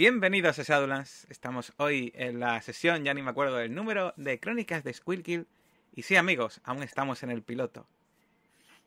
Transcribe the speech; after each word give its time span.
Bienvenidos 0.00 0.58
a 0.58 0.62
Shadowlands. 0.62 1.26
Estamos 1.28 1.74
hoy 1.76 2.10
en 2.14 2.40
la 2.40 2.62
sesión, 2.62 3.04
ya 3.04 3.12
ni 3.12 3.20
me 3.20 3.28
acuerdo 3.28 3.56
del 3.56 3.74
número, 3.74 4.14
de 4.16 4.40
Crónicas 4.40 4.82
de 4.82 4.94
Squirkill. 4.94 5.46
Y 5.94 6.04
sí, 6.04 6.16
amigos, 6.16 6.62
aún 6.64 6.82
estamos 6.82 7.22
en 7.22 7.30
el 7.30 7.42
piloto. 7.42 7.86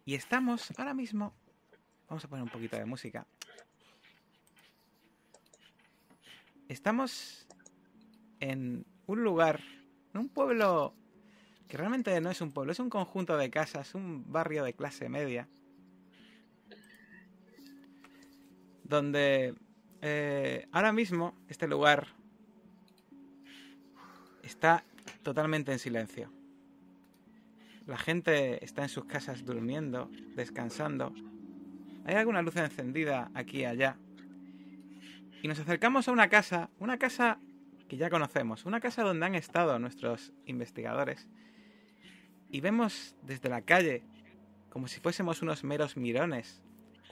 Y 0.05 0.15
estamos 0.15 0.73
ahora 0.75 0.95
mismo. 0.95 1.31
Vamos 2.09 2.25
a 2.25 2.27
poner 2.27 2.41
un 2.41 2.49
poquito 2.49 2.77
de 2.77 2.85
música. 2.85 3.27
Estamos 6.67 7.45
en 8.39 8.83
un 9.05 9.23
lugar, 9.23 9.59
en 10.15 10.19
un 10.19 10.29
pueblo 10.29 10.95
que 11.67 11.77
realmente 11.77 12.19
no 12.21 12.31
es 12.31 12.41
un 12.41 12.51
pueblo, 12.51 12.71
es 12.71 12.79
un 12.79 12.89
conjunto 12.89 13.37
de 13.37 13.51
casas, 13.51 13.93
un 13.93 14.31
barrio 14.31 14.63
de 14.63 14.73
clase 14.73 15.09
media. 15.09 15.47
Donde 18.83 19.53
eh, 20.05 20.67
ahora 20.73 20.91
mismo 20.91 21.33
este 21.47 21.65
lugar 21.65 22.07
está 24.43 24.83
totalmente 25.23 25.71
en 25.71 25.79
silencio. 25.79 26.29
La 27.87 27.97
gente 27.97 28.63
está 28.65 28.83
en 28.83 28.89
sus 28.89 29.05
casas 29.05 29.45
durmiendo, 29.45 30.11
descansando. 30.35 31.13
Hay 32.05 32.15
alguna 32.15 32.41
luz 32.41 32.57
encendida 32.57 33.31
aquí 33.33 33.59
y 33.59 33.65
allá. 33.65 33.95
Y 35.41 35.47
nos 35.47 35.59
acercamos 35.59 36.09
a 36.09 36.11
una 36.11 36.27
casa, 36.27 36.69
una 36.79 36.97
casa 36.99 37.39
que 37.87 37.95
ya 37.95 38.09
conocemos, 38.09 38.65
una 38.65 38.81
casa 38.81 39.03
donde 39.03 39.25
han 39.25 39.35
estado 39.35 39.79
nuestros 39.79 40.33
investigadores. 40.45 41.29
Y 42.49 42.59
vemos 42.59 43.15
desde 43.21 43.47
la 43.47 43.61
calle, 43.61 44.03
como 44.69 44.89
si 44.89 44.99
fuésemos 44.99 45.41
unos 45.41 45.63
meros 45.63 45.95
mirones, 45.95 46.61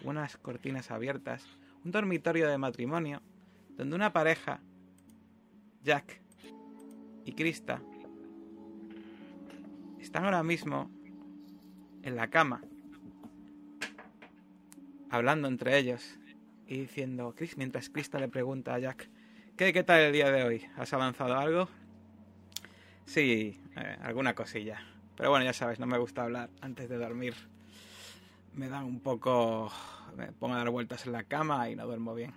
unas 0.03 0.35
cortinas 0.35 0.91
abiertas, 0.91 1.57
un 1.83 1.91
dormitorio 1.91 2.47
de 2.47 2.57
matrimonio 2.57 3.21
donde 3.77 3.95
una 3.95 4.13
pareja, 4.13 4.59
Jack 5.83 6.21
y 7.25 7.33
Krista, 7.33 7.81
están 9.99 10.25
ahora 10.25 10.43
mismo 10.43 10.91
en 12.03 12.15
la 12.15 12.29
cama, 12.29 12.61
hablando 15.09 15.47
entre 15.47 15.77
ellos 15.77 16.19
y 16.67 16.79
diciendo, 16.79 17.33
Chris, 17.35 17.57
mientras 17.57 17.89
Krista 17.89 18.19
le 18.19 18.27
pregunta 18.27 18.73
a 18.73 18.79
Jack, 18.79 19.09
¿qué, 19.57 19.73
qué 19.73 19.83
tal 19.83 20.01
el 20.01 20.13
día 20.13 20.31
de 20.31 20.43
hoy? 20.43 20.65
¿Has 20.77 20.93
avanzado 20.93 21.37
algo? 21.37 21.67
Sí, 23.05 23.59
eh, 23.75 23.97
alguna 24.01 24.35
cosilla. 24.35 24.81
Pero 25.17 25.29
bueno, 25.29 25.45
ya 25.45 25.53
sabes, 25.53 25.79
no 25.79 25.85
me 25.85 25.97
gusta 25.97 26.23
hablar 26.23 26.49
antes 26.61 26.87
de 26.89 26.97
dormir. 26.97 27.35
Me 28.55 28.69
dan 28.69 28.85
un 28.85 28.99
poco 28.99 29.71
me 30.15 30.31
pongo 30.31 30.55
a 30.55 30.57
dar 30.57 30.69
vueltas 30.69 31.05
en 31.05 31.13
la 31.13 31.23
cama 31.23 31.69
y 31.69 31.75
no 31.75 31.85
duermo 31.85 32.13
bien. 32.13 32.33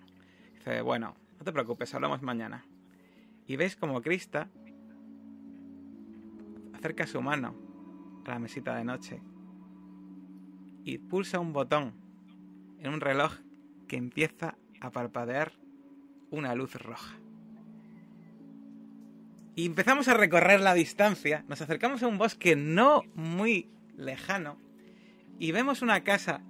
Dice, 0.55 0.81
bueno, 0.83 1.15
no 1.39 1.45
te 1.45 1.53
preocupes, 1.53 1.95
hablamos 1.95 2.23
mañana. 2.23 2.65
Y 3.47 3.57
ves 3.57 3.77
como 3.77 4.01
Krista 4.03 4.49
acerca 6.75 7.07
su 7.07 7.21
mano 7.21 7.55
a 8.27 8.31
la 8.31 8.39
mesita 8.39 8.77
de 8.77 8.85
noche 8.85 9.21
y 10.85 10.99
pulsa 10.99 11.41
un 11.41 11.53
botón 11.53 11.95
en 12.79 12.93
un 12.93 13.01
reloj 13.01 13.33
que 13.89 13.97
empieza 13.97 14.57
a 14.81 14.91
parpadear 14.91 15.53
una 16.31 16.55
luz 16.55 16.75
roja. 16.75 17.17
Y 19.57 19.67
empezamos 19.67 20.09
a 20.09 20.15
recorrer 20.15 20.61
la 20.61 20.75
distancia, 20.75 21.45
nos 21.49 21.61
acercamos 21.61 22.03
a 22.03 22.09
un 22.09 22.19
bosque 22.19 22.57
no 22.57 23.03
muy 23.15 23.71
lejano 23.97 24.59
y 25.39 25.53
vemos 25.53 25.81
una 25.81 26.03
casa 26.03 26.43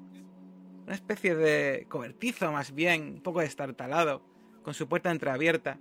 una 0.85 0.95
especie 0.95 1.35
de 1.35 1.87
cobertizo 1.89 2.53
más 2.53 2.75
bien, 2.75 3.15
un 3.15 3.21
poco 3.23 3.41
destartalado, 3.41 4.23
con 4.63 4.75
su 4.75 4.89
puerta 4.89 5.11
entreabierta, 5.11 5.79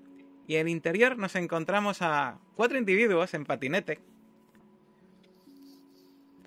y 0.47 0.55
en 0.55 0.67
el 0.67 0.69
interior 0.69 1.17
nos 1.17 1.35
encontramos 1.35 2.01
a 2.01 2.39
cuatro 2.55 2.77
individuos 2.77 3.33
en 3.33 3.45
patinete, 3.45 3.99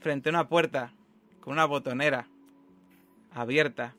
frente 0.01 0.29
a 0.29 0.33
una 0.33 0.49
puerta 0.49 0.93
con 1.41 1.53
una 1.53 1.65
botonera 1.65 2.29
abierta, 3.33 3.95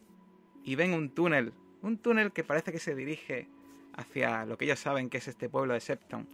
y 0.63 0.75
ven 0.75 0.93
un 0.93 1.09
túnel, 1.09 1.53
un 1.81 1.97
túnel 1.97 2.31
que 2.31 2.43
parece 2.43 2.71
que 2.71 2.79
se 2.79 2.95
dirige 2.95 3.47
hacia 3.93 4.45
lo 4.45 4.57
que 4.57 4.65
ellos 4.65 4.79
saben 4.79 5.09
que 5.09 5.17
es 5.17 5.27
este 5.27 5.49
pueblo 5.49 5.73
de 5.73 5.79
Septon. 5.79 6.27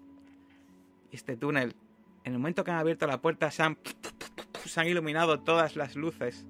Este 1.12 1.38
túnel, 1.38 1.76
en 2.24 2.34
el 2.34 2.40
momento 2.40 2.64
que 2.64 2.72
han 2.72 2.78
abierto 2.78 3.06
la 3.06 3.22
puerta, 3.22 3.52
se 3.52 3.64
han, 3.64 3.78
se 4.66 4.80
han 4.80 4.88
iluminado 4.88 5.42
todas 5.42 5.76
las 5.76 5.96
luces 5.96 6.46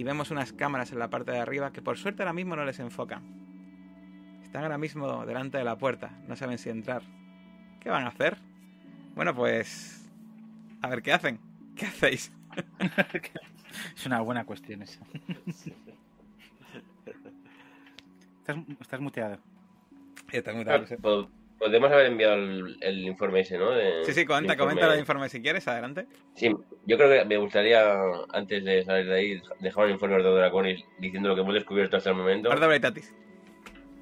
y 0.00 0.02
vemos 0.02 0.30
unas 0.30 0.54
cámaras 0.54 0.92
en 0.92 0.98
la 0.98 1.10
parte 1.10 1.30
de 1.30 1.40
arriba 1.40 1.74
que 1.74 1.82
por 1.82 1.98
suerte 1.98 2.22
ahora 2.22 2.32
mismo 2.32 2.56
no 2.56 2.64
les 2.64 2.80
enfocan. 2.80 3.22
Están 4.42 4.62
ahora 4.62 4.78
mismo 4.78 5.26
delante 5.26 5.58
de 5.58 5.64
la 5.64 5.76
puerta, 5.76 6.18
no 6.26 6.36
saben 6.36 6.56
si 6.56 6.70
entrar. 6.70 7.02
¿Qué 7.80 7.90
van 7.90 8.04
a 8.04 8.08
hacer? 8.08 8.38
Bueno, 9.14 9.34
pues... 9.34 10.10
A 10.80 10.88
ver, 10.88 11.02
¿qué 11.02 11.12
hacen? 11.12 11.38
¿Qué 11.76 11.84
hacéis? 11.84 12.32
es 13.94 14.06
una 14.06 14.22
buena 14.22 14.46
cuestión 14.46 14.80
esa. 14.80 15.04
estás, 18.38 18.56
estás 18.80 19.00
muteado. 19.00 19.38
Estás 20.32 20.54
muteado. 20.54 21.30
Podemos 21.60 21.92
haber 21.92 22.06
enviado 22.06 22.36
el, 22.36 23.06
informe 23.06 23.40
ese, 23.40 23.58
¿no? 23.58 23.68
sí, 24.04 24.14
sí, 24.14 24.24
comenta, 24.24 24.56
comenta 24.56 24.94
el 24.94 24.98
informe 24.98 25.28
si 25.28 25.42
quieres, 25.42 25.68
adelante. 25.68 26.06
Sí, 26.34 26.48
yo 26.86 26.96
creo 26.96 27.10
que 27.10 27.24
me 27.26 27.36
gustaría, 27.36 27.84
antes 28.32 28.64
de 28.64 28.82
salir 28.82 29.06
de 29.06 29.14
ahí, 29.14 29.42
dejar 29.58 29.84
un 29.84 29.90
informe 29.90 30.14
Ordo 30.14 30.34
Draconis 30.34 30.82
diciendo 30.98 31.28
lo 31.28 31.34
que 31.34 31.42
hemos 31.42 31.52
descubierto 31.52 31.98
hasta 31.98 32.10
el 32.10 32.16
momento. 32.16 32.48
Ordo 32.48 32.66
Veritatis. 32.66 33.14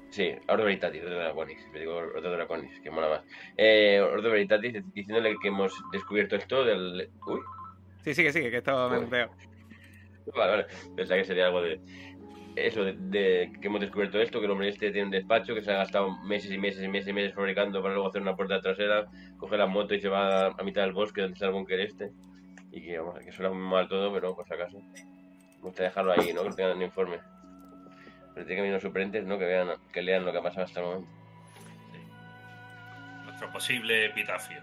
Sí, 0.09 0.33
Ordo 0.47 0.63
Veritatis, 0.63 1.03
Ordo 1.03 1.17
Draconis, 1.17 1.67
me 1.73 1.79
digo 1.81 1.97
Ordo 1.97 2.31
Draconis, 2.31 2.79
que 2.79 2.91
mola 2.91 3.09
más. 3.09 3.21
Eh, 3.57 3.99
Ordo 3.99 4.31
Veritatis 4.31 4.81
diciéndole 4.93 5.35
que 5.41 5.49
hemos 5.49 5.73
descubierto 5.91 6.37
esto 6.37 6.63
del... 6.63 7.09
Uy. 7.27 7.41
Sí, 8.05 8.13
sigue, 8.13 8.31
sigue, 8.31 8.51
que 8.51 8.57
esto 8.59 8.89
me. 8.89 9.27
Vale, 10.33 10.51
vale, 10.51 10.65
pensaba 10.95 11.19
que 11.19 11.25
sería 11.25 11.47
algo 11.47 11.61
de 11.61 11.81
eso 12.55 12.83
de, 12.83 13.51
que 13.61 13.67
hemos 13.67 13.81
descubierto 13.81 14.19
esto, 14.19 14.39
que 14.39 14.45
el 14.45 14.51
hombre 14.51 14.69
este 14.69 14.91
tiene 14.91 15.05
un 15.05 15.11
despacho, 15.11 15.53
que 15.55 15.61
se 15.61 15.71
ha 15.71 15.77
gastado 15.77 16.17
meses 16.23 16.51
y 16.51 16.57
meses 16.57 16.83
y 16.83 16.87
meses 16.87 17.09
y 17.09 17.13
meses 17.13 17.33
fabricando 17.33 17.81
para 17.81 17.93
luego 17.93 18.09
hacer 18.09 18.21
una 18.21 18.35
puerta 18.35 18.61
trasera, 18.61 19.05
coge 19.37 19.57
la 19.57 19.65
moto 19.65 19.93
y 19.93 20.01
se 20.01 20.09
va 20.09 20.47
a 20.47 20.63
mitad 20.63 20.81
del 20.81 20.93
bosque 20.93 21.21
donde 21.21 21.33
está 21.33 21.47
el 21.47 21.53
búnker 21.53 21.79
este. 21.79 22.11
Y 22.71 22.81
que, 22.81 22.99
vamos, 22.99 23.19
que 23.19 23.31
suena 23.31 23.51
muy 23.51 23.67
mal 23.67 23.87
todo, 23.87 24.13
pero 24.13 24.35
por 24.35 24.47
si 24.47 24.53
acaso. 24.53 24.79
Me 24.79 25.63
gustaría 25.63 25.89
dejarlo 25.89 26.13
ahí, 26.13 26.33
¿no? 26.33 26.43
Que 26.43 26.51
tengan 26.51 26.77
un 26.77 26.83
informe. 26.83 27.19
Pero 28.33 28.45
tiene 28.45 28.55
que 28.55 28.61
venir 28.61 28.73
los 28.73 28.83
suplentes, 28.83 29.25
¿no? 29.25 29.37
Que 29.37 29.45
vean, 29.45 29.69
que 29.91 30.01
lean 30.01 30.25
lo 30.25 30.31
que 30.31 30.37
ha 30.37 30.43
pasado 30.43 30.65
hasta 30.65 30.79
el 30.79 30.85
momento. 30.85 31.09
Nuestro 33.25 33.51
posible 33.51 34.05
epitafio. 34.05 34.61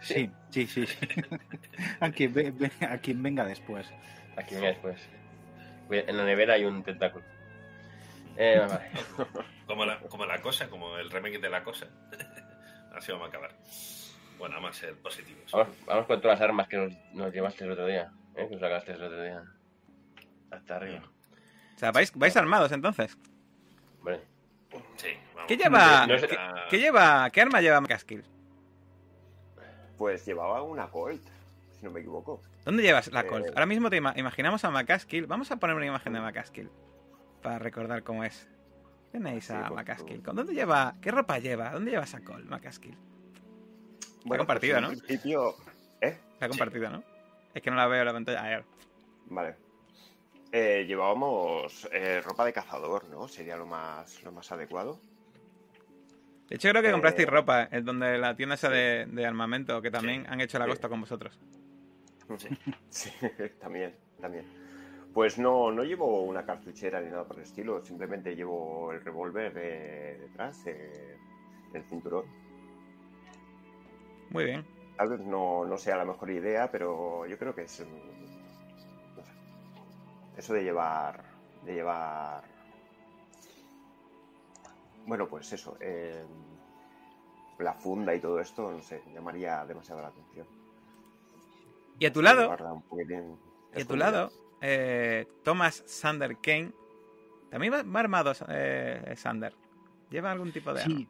Sí, 0.00 0.30
sí, 0.50 0.66
sí. 0.66 0.86
a, 2.00 2.10
quien, 2.10 2.32
a 2.80 2.98
quien 2.98 3.22
venga 3.22 3.44
después. 3.44 3.92
A 4.36 4.42
quien 4.42 4.60
venga 4.60 4.72
después. 4.72 5.08
En 5.90 6.16
la 6.16 6.24
nevera 6.24 6.54
hay 6.54 6.64
un 6.64 6.82
tentáculo. 6.82 7.24
Eh, 8.36 8.66
como, 9.66 9.84
la, 9.84 9.98
como 10.00 10.26
la 10.26 10.40
cosa, 10.40 10.68
como 10.68 10.96
el 10.98 11.10
remake 11.10 11.38
de 11.40 11.50
la 11.50 11.62
cosa. 11.62 11.86
Así 12.94 13.12
vamos 13.12 13.26
a 13.26 13.28
acabar. 13.28 13.52
Bueno, 14.38 14.56
vamos 14.56 14.76
a 14.76 14.80
ser 14.80 14.94
positivos. 14.96 15.50
Vamos, 15.86 16.06
con 16.06 16.20
todas 16.20 16.38
las 16.38 16.48
armas 16.48 16.68
que 16.68 16.76
nos, 17.12 17.32
llevaste 17.32 17.64
el 17.64 17.72
otro 17.72 17.86
día. 17.86 18.10
¿eh? 18.36 18.46
Que 18.48 18.54
nos 18.54 18.60
sacaste 18.60 18.92
el 18.92 19.02
otro 19.02 19.22
día. 19.22 19.42
Hasta 20.50 20.76
arriba. 20.76 21.02
O 21.74 21.78
sea, 21.78 21.92
¿vais, 21.92 22.12
vais 22.14 22.36
armados 22.36 22.72
entonces? 22.72 23.16
Bueno. 24.02 24.20
Sí, 24.96 25.08
vamos. 25.34 25.48
¿Qué 25.48 25.56
lleva, 25.56 26.06
¿qué, 26.68 26.78
lleva, 26.78 27.30
qué 27.30 27.40
arma 27.40 27.60
lleva 27.60 27.80
Macaskill? 27.80 28.24
Pues 29.96 30.26
llevaba 30.26 30.62
una 30.62 30.88
Colt, 30.88 31.22
si 31.78 31.84
no 31.84 31.92
me 31.92 32.00
equivoco. 32.00 32.42
¿Dónde 32.64 32.82
llevas 32.82 33.12
la 33.12 33.26
Colt? 33.26 33.46
Eh, 33.46 33.50
Ahora 33.50 33.66
mismo 33.66 33.90
te 33.90 33.96
imaginamos 33.96 34.64
a 34.64 34.70
Macaskill. 34.70 35.26
Vamos 35.26 35.50
a 35.50 35.56
poner 35.56 35.76
una 35.76 35.86
imagen 35.86 36.12
de 36.12 36.20
Macaskill 36.20 36.70
para 37.42 37.58
recordar 37.58 38.02
cómo 38.02 38.24
es. 38.24 38.48
Tenéis 39.12 39.50
a 39.50 39.70
Macaskill. 39.70 40.22
¿Dónde 40.22 40.54
lleva? 40.54 40.96
¿Qué 41.00 41.10
ropa 41.10 41.38
lleva? 41.38 41.70
¿Dónde 41.70 41.90
lleva 41.90 42.04
esa 42.04 42.20
Colt, 42.24 42.46
Macaskill? 42.46 42.96
Bueno, 44.24 44.40
compartida, 44.42 44.80
pues 44.80 44.82
¿no? 44.82 45.04
Principio... 45.04 45.54
¿Eh? 46.00 46.18
Está 46.32 46.48
compartida, 46.48 46.90
¿no? 46.90 47.04
Es 47.52 47.62
que 47.62 47.70
no 47.70 47.76
la 47.76 47.86
veo 47.86 48.00
en 48.00 48.06
la 48.06 48.12
pantalla. 48.12 48.64
Vale. 49.26 49.56
Eh, 50.50 50.84
llevábamos 50.86 51.88
eh, 51.92 52.20
ropa 52.22 52.44
de 52.44 52.52
cazador, 52.52 53.04
¿no? 53.08 53.28
Sería 53.28 53.56
lo 53.56 53.66
más, 53.66 54.22
lo 54.22 54.32
más 54.32 54.50
adecuado. 54.50 54.98
De 56.48 56.56
hecho, 56.56 56.68
creo 56.70 56.82
que 56.82 56.92
comprasteis 56.92 57.28
ropa, 57.28 57.68
en 57.70 57.84
donde 57.84 58.18
la 58.18 58.36
tienda 58.36 58.54
esa 58.54 58.68
de, 58.68 59.26
armamento, 59.26 59.82
que 59.82 59.90
también 59.90 60.26
han 60.28 60.40
hecho 60.40 60.58
la 60.58 60.66
costa 60.66 60.88
con 60.88 61.00
vosotros. 61.00 61.38
Sí. 62.88 63.10
también, 63.60 63.94
también. 64.20 64.46
Pues 65.12 65.38
no, 65.38 65.70
no 65.70 65.84
llevo 65.84 66.22
una 66.22 66.44
cartuchera 66.44 67.00
ni 67.00 67.10
nada 67.10 67.24
por 67.24 67.36
el 67.36 67.44
estilo, 67.44 67.84
simplemente 67.84 68.34
llevo 68.34 68.92
el 68.92 69.00
revólver 69.04 69.54
detrás, 69.54 70.66
eh, 70.66 71.16
el 71.72 71.84
cinturón. 71.84 72.24
Muy 74.30 74.44
bien. 74.44 74.64
Tal 74.96 75.08
vez 75.08 75.20
no, 75.20 75.64
no, 75.64 75.76
sea 75.78 75.96
la 75.96 76.04
mejor 76.04 76.30
idea, 76.30 76.70
pero 76.70 77.26
yo 77.26 77.38
creo 77.38 77.54
que 77.54 77.62
es. 77.62 77.80
No 77.80 79.24
sé, 79.24 79.32
eso 80.36 80.54
de 80.54 80.62
llevar. 80.64 81.24
De 81.64 81.74
llevar. 81.74 82.44
bueno, 85.06 85.28
pues 85.28 85.52
eso. 85.52 85.76
eh, 85.80 86.24
la 87.58 87.74
funda 87.74 88.14
y 88.14 88.20
todo 88.20 88.40
esto, 88.40 88.70
no 88.70 88.82
sé, 88.82 89.02
llamaría 89.12 89.64
demasiado 89.64 90.00
la 90.00 90.08
atención. 90.08 90.63
Y 91.98 92.06
a 92.06 92.12
tu 92.12 92.20
lado, 92.22 92.48
y 93.76 93.80
a 93.80 93.84
tu 93.84 93.96
lado, 93.96 94.32
eh, 94.60 95.26
Thomas 95.42 95.82
Sander 95.86 96.36
Kane. 96.42 96.72
También 97.50 97.72
va, 97.72 97.82
va 97.82 98.00
armado 98.00 98.32
eh, 98.48 99.14
Sander. 99.16 99.54
¿Lleva 100.10 100.32
algún 100.32 100.52
tipo 100.52 100.72
de 100.74 100.82
arma? 100.82 100.96
Sí. 100.96 101.08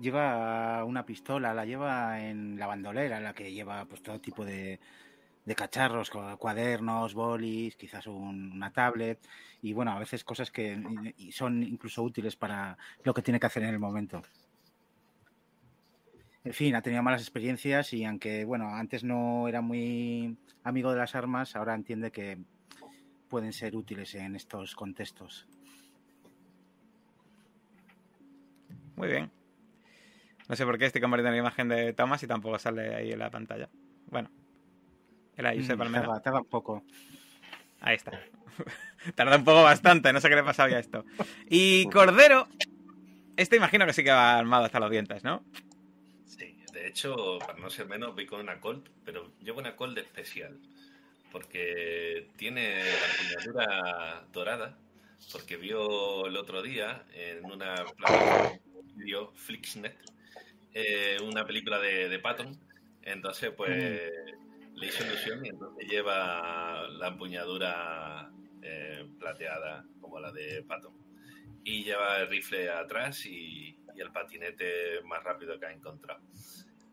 Lleva 0.00 0.84
una 0.84 1.04
pistola, 1.06 1.54
la 1.54 1.64
lleva 1.64 2.20
en 2.20 2.58
la 2.58 2.66
bandolera, 2.66 3.20
la 3.20 3.34
que 3.34 3.52
lleva 3.52 3.84
pues 3.84 4.02
todo 4.02 4.20
tipo 4.20 4.44
de, 4.44 4.80
de 5.44 5.54
cacharros, 5.54 6.10
cuadernos, 6.10 7.14
bolis, 7.14 7.76
quizás 7.76 8.06
un- 8.08 8.52
una 8.52 8.72
tablet 8.72 9.20
y 9.60 9.72
bueno, 9.72 9.92
a 9.92 9.98
veces 9.98 10.24
cosas 10.24 10.50
que 10.50 10.82
son 11.30 11.62
incluso 11.62 12.02
útiles 12.02 12.34
para 12.36 12.76
lo 13.04 13.14
que 13.14 13.22
tiene 13.22 13.38
que 13.38 13.46
hacer 13.46 13.62
en 13.62 13.70
el 13.70 13.78
momento. 13.78 14.22
En 16.44 16.52
fin, 16.52 16.74
ha 16.74 16.82
tenido 16.82 17.02
malas 17.02 17.20
experiencias 17.22 17.92
y 17.92 18.04
aunque 18.04 18.44
bueno, 18.44 18.74
antes 18.74 19.04
no 19.04 19.46
era 19.48 19.60
muy 19.60 20.36
amigo 20.64 20.90
de 20.92 20.98
las 20.98 21.14
armas, 21.14 21.54
ahora 21.54 21.74
entiende 21.74 22.10
que 22.10 22.38
pueden 23.28 23.52
ser 23.52 23.76
útiles 23.76 24.14
en 24.16 24.34
estos 24.34 24.74
contextos. 24.74 25.46
Muy 28.96 29.08
bien. 29.08 29.30
No 30.48 30.56
sé 30.56 30.64
por 30.66 30.78
qué 30.78 30.86
estoy 30.86 31.00
compartiendo 31.00 31.30
la 31.32 31.38
imagen 31.38 31.68
de 31.68 31.92
Thomas 31.92 32.22
y 32.22 32.26
tampoco 32.26 32.58
sale 32.58 32.94
ahí 32.94 33.12
en 33.12 33.18
la 33.18 33.30
pantalla. 33.30 33.68
Bueno. 34.10 34.30
Era 35.36 35.54
Josep 35.54 35.78
Mm, 35.78 35.92
tarda- 35.94 36.20
tarda 36.22 36.40
un 36.40 36.46
poco. 36.48 36.82
Ahí 37.80 37.96
está. 37.96 38.10
Tarda 39.14 39.36
un 39.36 39.44
poco 39.44 39.62
bastante, 39.62 40.12
no 40.12 40.20
sé 40.20 40.28
qué 40.28 40.36
le 40.36 40.44
pasaba 40.44 40.68
ya 40.68 40.76
a 40.76 40.80
esto. 40.80 41.04
Y 41.48 41.86
Cordero. 41.88 42.48
Este 43.36 43.56
imagino 43.56 43.86
que 43.86 43.94
sí 43.94 44.04
que 44.04 44.10
va 44.10 44.36
armado 44.38 44.64
hasta 44.66 44.78
los 44.78 44.90
dientes, 44.90 45.24
¿no? 45.24 45.42
De 46.82 46.88
hecho, 46.88 47.38
para 47.38 47.60
no 47.60 47.70
ser 47.70 47.86
menos, 47.86 48.12
voy 48.12 48.26
con 48.26 48.40
una 48.40 48.58
Colt, 48.58 48.88
pero 49.04 49.30
llevo 49.40 49.60
una 49.60 49.76
Colt 49.76 49.96
especial. 49.98 50.58
Porque 51.30 52.26
tiene 52.36 52.82
la 52.82 53.06
empuñadura 53.06 54.26
dorada. 54.32 54.76
Porque 55.30 55.56
vio 55.56 56.26
el 56.26 56.36
otro 56.36 56.60
día 56.60 57.06
en 57.14 57.44
una 57.44 57.84
plataforma 57.84 58.48
de 58.48 58.94
vídeo, 58.96 59.32
Flixnet, 59.36 59.96
eh, 60.74 61.18
una 61.22 61.46
película 61.46 61.78
de, 61.78 62.08
de 62.08 62.18
Patton. 62.18 62.58
Entonces, 63.02 63.52
pues 63.56 63.70
le 64.74 64.86
hizo 64.86 65.04
ilusión 65.04 65.46
y 65.46 65.50
entonces 65.50 65.88
lleva 65.88 66.88
la 66.88 67.06
empuñadura 67.06 68.28
eh, 68.60 69.08
plateada 69.20 69.84
como 70.00 70.18
la 70.18 70.32
de 70.32 70.64
Patton. 70.64 70.94
Y 71.62 71.84
lleva 71.84 72.18
el 72.18 72.26
rifle 72.26 72.68
atrás 72.70 73.24
y, 73.24 73.78
y 73.94 74.00
el 74.00 74.10
patinete 74.10 75.00
más 75.04 75.22
rápido 75.22 75.60
que 75.60 75.66
ha 75.66 75.72
encontrado. 75.72 76.20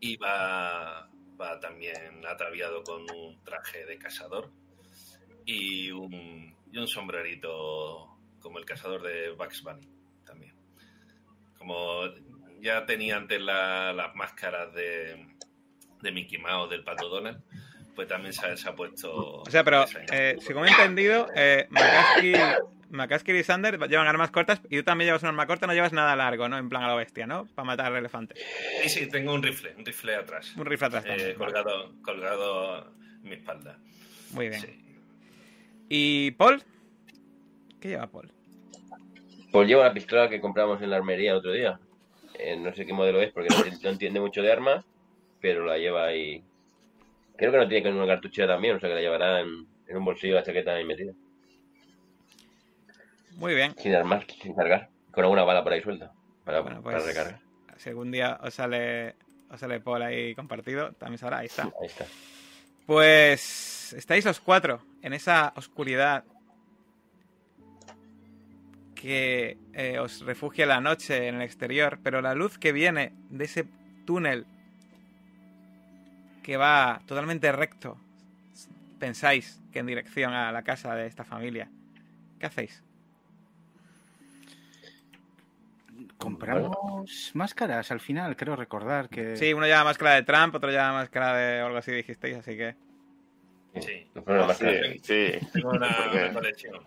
Y 0.00 0.16
va, 0.16 1.08
va 1.40 1.60
también 1.60 2.24
ataviado 2.26 2.82
con 2.82 3.02
un 3.10 3.42
traje 3.44 3.84
de 3.86 3.98
cazador 3.98 4.50
y 5.44 5.90
un, 5.90 6.54
y 6.72 6.78
un 6.78 6.88
sombrerito 6.88 8.16
como 8.40 8.58
el 8.58 8.64
cazador 8.64 9.02
de 9.02 9.30
Bugs 9.30 9.62
Bunny 9.62 9.88
también. 10.24 10.54
Como 11.58 12.04
ya 12.60 12.86
tenía 12.86 13.16
antes 13.16 13.40
la- 13.40 13.92
las 13.92 14.14
máscaras 14.14 14.72
de, 14.74 15.26
de 16.00 16.12
Mickey 16.12 16.38
Mouse, 16.38 16.70
del 16.70 16.82
Pato 16.84 17.08
Donald, 17.08 17.42
pues 17.94 18.08
también 18.08 18.32
se, 18.32 18.46
ha- 18.46 18.56
se 18.56 18.68
ha 18.68 18.74
puesto... 18.74 19.40
O 19.42 19.50
sea, 19.50 19.62
pero 19.64 19.84
eh, 20.12 20.36
según 20.40 20.66
he 20.66 20.70
entendido, 20.70 21.28
eh, 21.34 21.68
McCaskill 22.90 23.36
y 23.36 23.44
Sander 23.44 23.78
llevan 23.88 24.06
armas 24.08 24.30
cortas 24.30 24.60
y 24.68 24.76
tú 24.78 24.82
también 24.82 25.06
llevas 25.08 25.22
un 25.22 25.28
arma 25.28 25.46
corta, 25.46 25.66
no 25.66 25.72
llevas 25.74 25.92
nada 25.92 26.14
largo, 26.16 26.48
¿no? 26.48 26.58
En 26.58 26.68
plan 26.68 26.82
a 26.82 26.88
lo 26.88 26.96
bestia, 26.96 27.26
¿no? 27.26 27.46
Para 27.54 27.64
matar 27.66 27.94
elefantes. 27.94 28.38
Sí, 28.82 28.88
sí, 28.88 29.08
tengo 29.08 29.32
un 29.32 29.42
rifle, 29.42 29.74
un 29.78 29.84
rifle 29.84 30.14
atrás. 30.16 30.54
Un 30.56 30.66
rifle 30.66 30.86
atrás 30.88 31.04
eh, 31.06 31.08
también. 31.08 31.38
vale. 31.38 31.52
colgado, 31.52 31.92
colgado 32.02 32.92
en 33.22 33.22
mi 33.22 33.32
espalda. 33.36 33.78
Muy 34.32 34.48
bien. 34.48 34.60
Sí. 34.60 34.84
¿Y 35.88 36.30
Paul? 36.32 36.62
¿Qué 37.80 37.88
lleva 37.88 38.06
Paul? 38.06 38.30
Pues 39.50 39.66
lleva 39.68 39.82
una 39.82 39.94
pistola 39.94 40.28
que 40.28 40.40
compramos 40.40 40.80
en 40.82 40.90
la 40.90 40.96
armería 40.96 41.32
el 41.32 41.38
otro 41.38 41.52
día. 41.52 41.80
Eh, 42.38 42.56
no 42.56 42.72
sé 42.74 42.86
qué 42.86 42.92
modelo 42.92 43.20
es 43.20 43.32
porque 43.32 43.48
no, 43.50 43.56
enti- 43.64 43.82
no 43.82 43.90
entiende 43.90 44.20
mucho 44.20 44.42
de 44.42 44.52
armas, 44.52 44.84
pero 45.40 45.64
la 45.64 45.78
lleva 45.78 46.06
ahí. 46.06 46.42
Creo 47.36 47.50
que 47.50 47.58
no 47.58 47.66
tiene 47.68 47.82
que 47.82 47.88
una 47.88 48.06
cartuchera 48.06 48.48
también, 48.54 48.76
o 48.76 48.80
sea 48.80 48.88
que 48.88 48.94
la 48.94 49.00
llevará 49.00 49.40
en, 49.40 49.66
en 49.88 49.96
un 49.96 50.04
bolsillo 50.04 50.34
de 50.34 50.40
la 50.40 50.46
chaqueta 50.46 50.74
ahí 50.74 50.84
metida. 50.84 51.12
Muy 53.40 53.54
bien. 53.54 53.74
Sin 53.78 53.94
armar, 53.94 54.26
sin 54.42 54.54
cargar. 54.54 54.90
Con 55.10 55.24
alguna 55.24 55.42
bala 55.44 55.64
por 55.64 55.72
ahí 55.72 55.80
suelta. 55.82 56.12
Para, 56.44 56.60
Bueno, 56.60 56.82
para 56.82 56.98
pues- 56.98 57.06
recargar. 57.08 57.40
Si 57.78 57.88
algún 57.88 58.10
día 58.10 58.38
os 58.42 58.52
sale, 58.52 59.16
os 59.50 59.58
sale 59.58 59.80
Paul 59.80 60.02
ahí 60.02 60.34
compartido, 60.34 60.92
también 60.92 61.16
sabrá, 61.18 61.38
ahí 61.38 61.46
está. 61.46 61.62
Ahí 61.62 61.86
está. 61.86 62.04
Pues 62.86 63.94
estáis 63.94 64.24
los 64.26 64.38
cuatro 64.40 64.82
en 65.00 65.14
esa 65.14 65.54
oscuridad 65.56 66.24
que 68.94 69.56
eh, 69.72 69.98
os 69.98 70.20
refugia 70.20 70.66
la 70.66 70.80
noche 70.80 71.28
en 71.28 71.36
el 71.36 71.42
exterior, 71.42 71.98
pero 72.02 72.20
la 72.20 72.34
luz 72.34 72.58
que 72.58 72.72
viene 72.72 73.14
de 73.30 73.44
ese 73.46 73.64
túnel 74.04 74.44
que 76.42 76.58
va 76.58 77.00
totalmente 77.06 77.50
recto, 77.52 77.96
pensáis 78.98 79.62
que 79.72 79.78
en 79.78 79.86
dirección 79.86 80.34
a 80.34 80.52
la 80.52 80.62
casa 80.62 80.94
de 80.94 81.06
esta 81.06 81.24
familia. 81.24 81.70
¿Qué 82.38 82.46
hacéis? 82.46 82.82
Compramos 86.20 87.30
máscaras 87.34 87.90
al 87.90 88.00
final, 88.00 88.36
creo 88.36 88.54
recordar 88.54 89.08
que... 89.08 89.36
Sí, 89.36 89.54
uno 89.54 89.66
lleva 89.66 89.84
máscara 89.84 90.14
de 90.14 90.22
Trump, 90.22 90.54
otro 90.54 90.70
lleva 90.70 90.92
máscara 90.92 91.34
de 91.34 91.60
algo 91.60 91.78
así 91.78 91.92
dijisteis, 91.92 92.36
así 92.36 92.56
que... 92.56 92.76
Sí. 93.80 94.10
Problemas 94.12 94.58
Sí. 94.58 95.32
Tengo 95.52 95.70
una, 95.70 95.88
una 96.12 96.32
colección. 96.34 96.84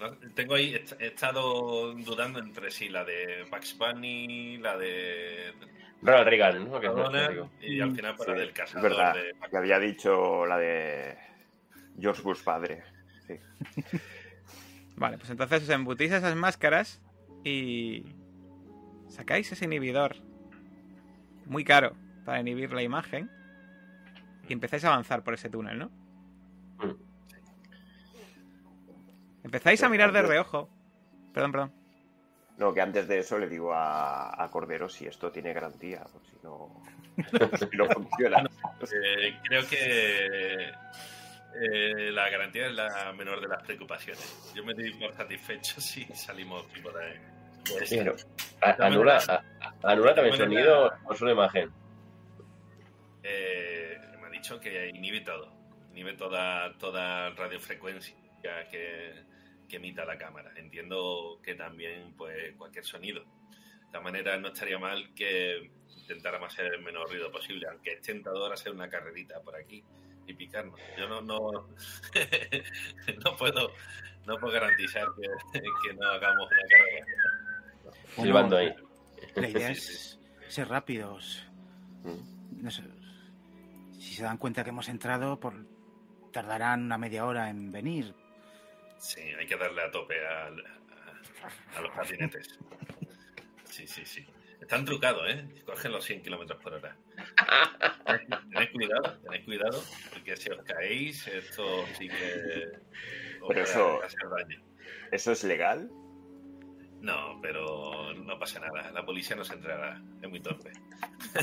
No, 0.00 0.10
Tengo 0.34 0.54
ahí, 0.56 0.74
he 0.98 1.06
estado 1.06 1.94
dudando 1.94 2.40
entre 2.40 2.72
sí 2.72 2.88
la 2.88 3.04
de 3.04 3.44
Bugs 3.48 3.78
Bunny, 3.78 4.58
la 4.58 4.76
de 4.76 5.54
Ronald 6.02 6.28
Reagan, 6.28 6.68
¿no? 6.68 6.80
Que 6.80 6.86
es 6.88 6.92
amigo. 6.92 7.50
y 7.60 7.80
al 7.80 7.94
final 7.94 8.16
para 8.16 8.32
Sí, 8.32 8.40
del 8.40 8.48
es 8.48 8.54
cazador 8.54 8.90
verdad, 8.90 9.14
de 9.14 9.34
que 9.48 9.56
había 9.56 9.78
dicho 9.78 10.44
la 10.46 10.58
de 10.58 11.16
George 12.00 12.22
Bush 12.22 12.42
padre. 12.42 12.82
Sí. 13.28 13.38
Vale, 14.96 15.18
pues 15.18 15.30
entonces 15.30 15.62
os 15.62 15.68
embutís 15.68 16.10
esas 16.10 16.34
máscaras 16.34 17.00
y 17.44 18.04
sacáis 19.12 19.52
ese 19.52 19.66
inhibidor 19.66 20.16
muy 21.46 21.64
caro 21.64 21.94
para 22.24 22.40
inhibir 22.40 22.72
la 22.72 22.82
imagen 22.82 23.30
y 24.48 24.52
empezáis 24.52 24.84
a 24.84 24.88
avanzar 24.88 25.22
por 25.22 25.34
ese 25.34 25.50
túnel, 25.50 25.78
¿no? 25.78 25.90
Empezáis 29.44 29.82
a 29.82 29.88
mirar 29.88 30.12
de 30.12 30.22
reojo. 30.22 30.68
Perdón, 31.32 31.52
perdón. 31.52 31.72
No, 32.58 32.72
que 32.72 32.80
antes 32.80 33.08
de 33.08 33.18
eso 33.18 33.38
le 33.38 33.48
digo 33.48 33.72
a, 33.72 34.42
a 34.42 34.50
Cordero 34.50 34.88
si 34.88 35.06
esto 35.06 35.30
tiene 35.30 35.52
garantía, 35.52 36.04
por 36.04 36.22
si 36.24 36.36
no, 36.42 36.82
si 37.70 37.76
no 37.76 37.86
funciona. 37.86 38.48
Eh, 38.82 39.38
creo 39.44 39.64
que 39.68 40.72
eh, 41.54 42.10
la 42.10 42.28
garantía 42.28 42.66
es 42.66 42.72
la 42.74 43.12
menor 43.16 43.40
de 43.40 43.46
las 43.46 43.62
preocupaciones. 43.62 44.52
Yo 44.56 44.64
me 44.64 44.74
doy 44.74 44.92
por 44.94 45.14
satisfecho 45.14 45.80
si 45.80 46.04
salimos 46.06 46.66
tipo 46.72 46.90
de, 46.90 47.20
Sí, 47.84 47.98
a- 48.60 48.76
anula, 48.86 49.18
a- 49.28 49.44
anula 49.90 50.14
también 50.14 50.36
sonido 50.36 50.92
o 51.04 51.14
solo 51.14 51.32
imagen. 51.32 51.70
Eh, 53.22 53.98
me 54.20 54.26
ha 54.26 54.30
dicho 54.30 54.58
que 54.60 54.88
inhibe 54.90 55.20
todo. 55.20 55.52
Inhibe 55.92 56.14
toda, 56.14 56.76
toda 56.78 57.30
radiofrecuencia 57.30 58.14
que, 58.70 59.22
que 59.68 59.76
emita 59.76 60.04
la 60.04 60.18
cámara. 60.18 60.52
Entiendo 60.56 61.38
que 61.42 61.54
también 61.54 62.14
pues 62.16 62.54
cualquier 62.56 62.84
sonido. 62.84 63.22
De 63.24 63.86
esta 63.86 64.00
manera 64.00 64.36
no 64.38 64.48
estaría 64.48 64.78
mal 64.78 65.12
que 65.14 65.70
intentáramos 65.98 66.52
hacer 66.52 66.72
el 66.74 66.82
menor 66.82 67.08
ruido 67.10 67.30
posible, 67.30 67.66
aunque 67.70 67.92
es 67.92 68.00
tentador 68.02 68.52
hacer 68.52 68.72
una 68.72 68.88
carrerita 68.88 69.40
por 69.40 69.54
aquí 69.54 69.84
y 70.26 70.34
picarnos. 70.34 70.80
Yo 70.98 71.08
no 71.08 71.20
no, 71.20 71.38
no 73.24 73.36
puedo 73.36 73.72
no 74.26 74.38
puedo 74.38 74.52
garantizar 74.54 75.06
que, 75.14 75.22
que 75.86 75.94
no 75.94 76.08
hagamos 76.08 76.48
una 76.50 76.62
carrera. 76.70 77.06
Bueno, 78.16 78.22
Silbando 78.24 78.56
ahí. 78.56 78.74
La 79.34 79.48
idea 79.48 79.70
es 79.70 80.18
ser 80.48 80.68
rápidos. 80.68 81.46
Mm. 82.04 82.62
No 82.62 82.70
sé, 82.70 82.82
si 83.92 84.14
se 84.14 84.22
dan 84.22 84.38
cuenta 84.38 84.62
que 84.64 84.70
hemos 84.70 84.88
entrado, 84.88 85.38
por, 85.40 85.54
tardarán 86.32 86.82
una 86.84 86.98
media 86.98 87.24
hora 87.26 87.48
en 87.50 87.70
venir. 87.70 88.14
Sí, 88.98 89.20
hay 89.20 89.46
que 89.46 89.56
darle 89.56 89.82
a 89.82 89.90
tope 89.90 90.14
a, 90.26 90.46
a 91.76 91.80
los 91.80 91.90
patinetes. 91.96 92.58
Sí, 93.64 93.86
sí, 93.86 94.04
sí. 94.04 94.26
Están 94.60 94.84
trucados, 94.84 95.24
¿eh? 95.28 95.44
Cogen 95.66 95.90
los 95.90 96.04
100 96.04 96.22
kilómetros 96.22 96.62
por 96.62 96.74
hora. 96.74 96.96
Tened 98.52 98.72
cuidado, 98.72 99.18
tened 99.28 99.44
cuidado, 99.44 99.82
porque 100.12 100.36
si 100.36 100.50
os 100.50 100.62
caéis, 100.62 101.26
esto 101.26 101.84
sí 101.98 102.08
que 102.08 102.68
os 103.40 103.48
Pero 103.48 103.62
eso- 103.62 104.02
hacer 104.02 104.20
daño. 104.30 104.62
¿Eso 105.10 105.32
es 105.32 105.42
legal? 105.44 105.90
No, 107.02 107.38
pero 107.42 108.14
no 108.14 108.38
pasa 108.38 108.60
nada. 108.60 108.90
La 108.92 109.04
policía 109.04 109.36
no 109.36 109.44
se 109.44 109.54
entrará. 109.54 110.00
Es 110.22 110.28
muy 110.30 110.40
torpe. 110.40 110.70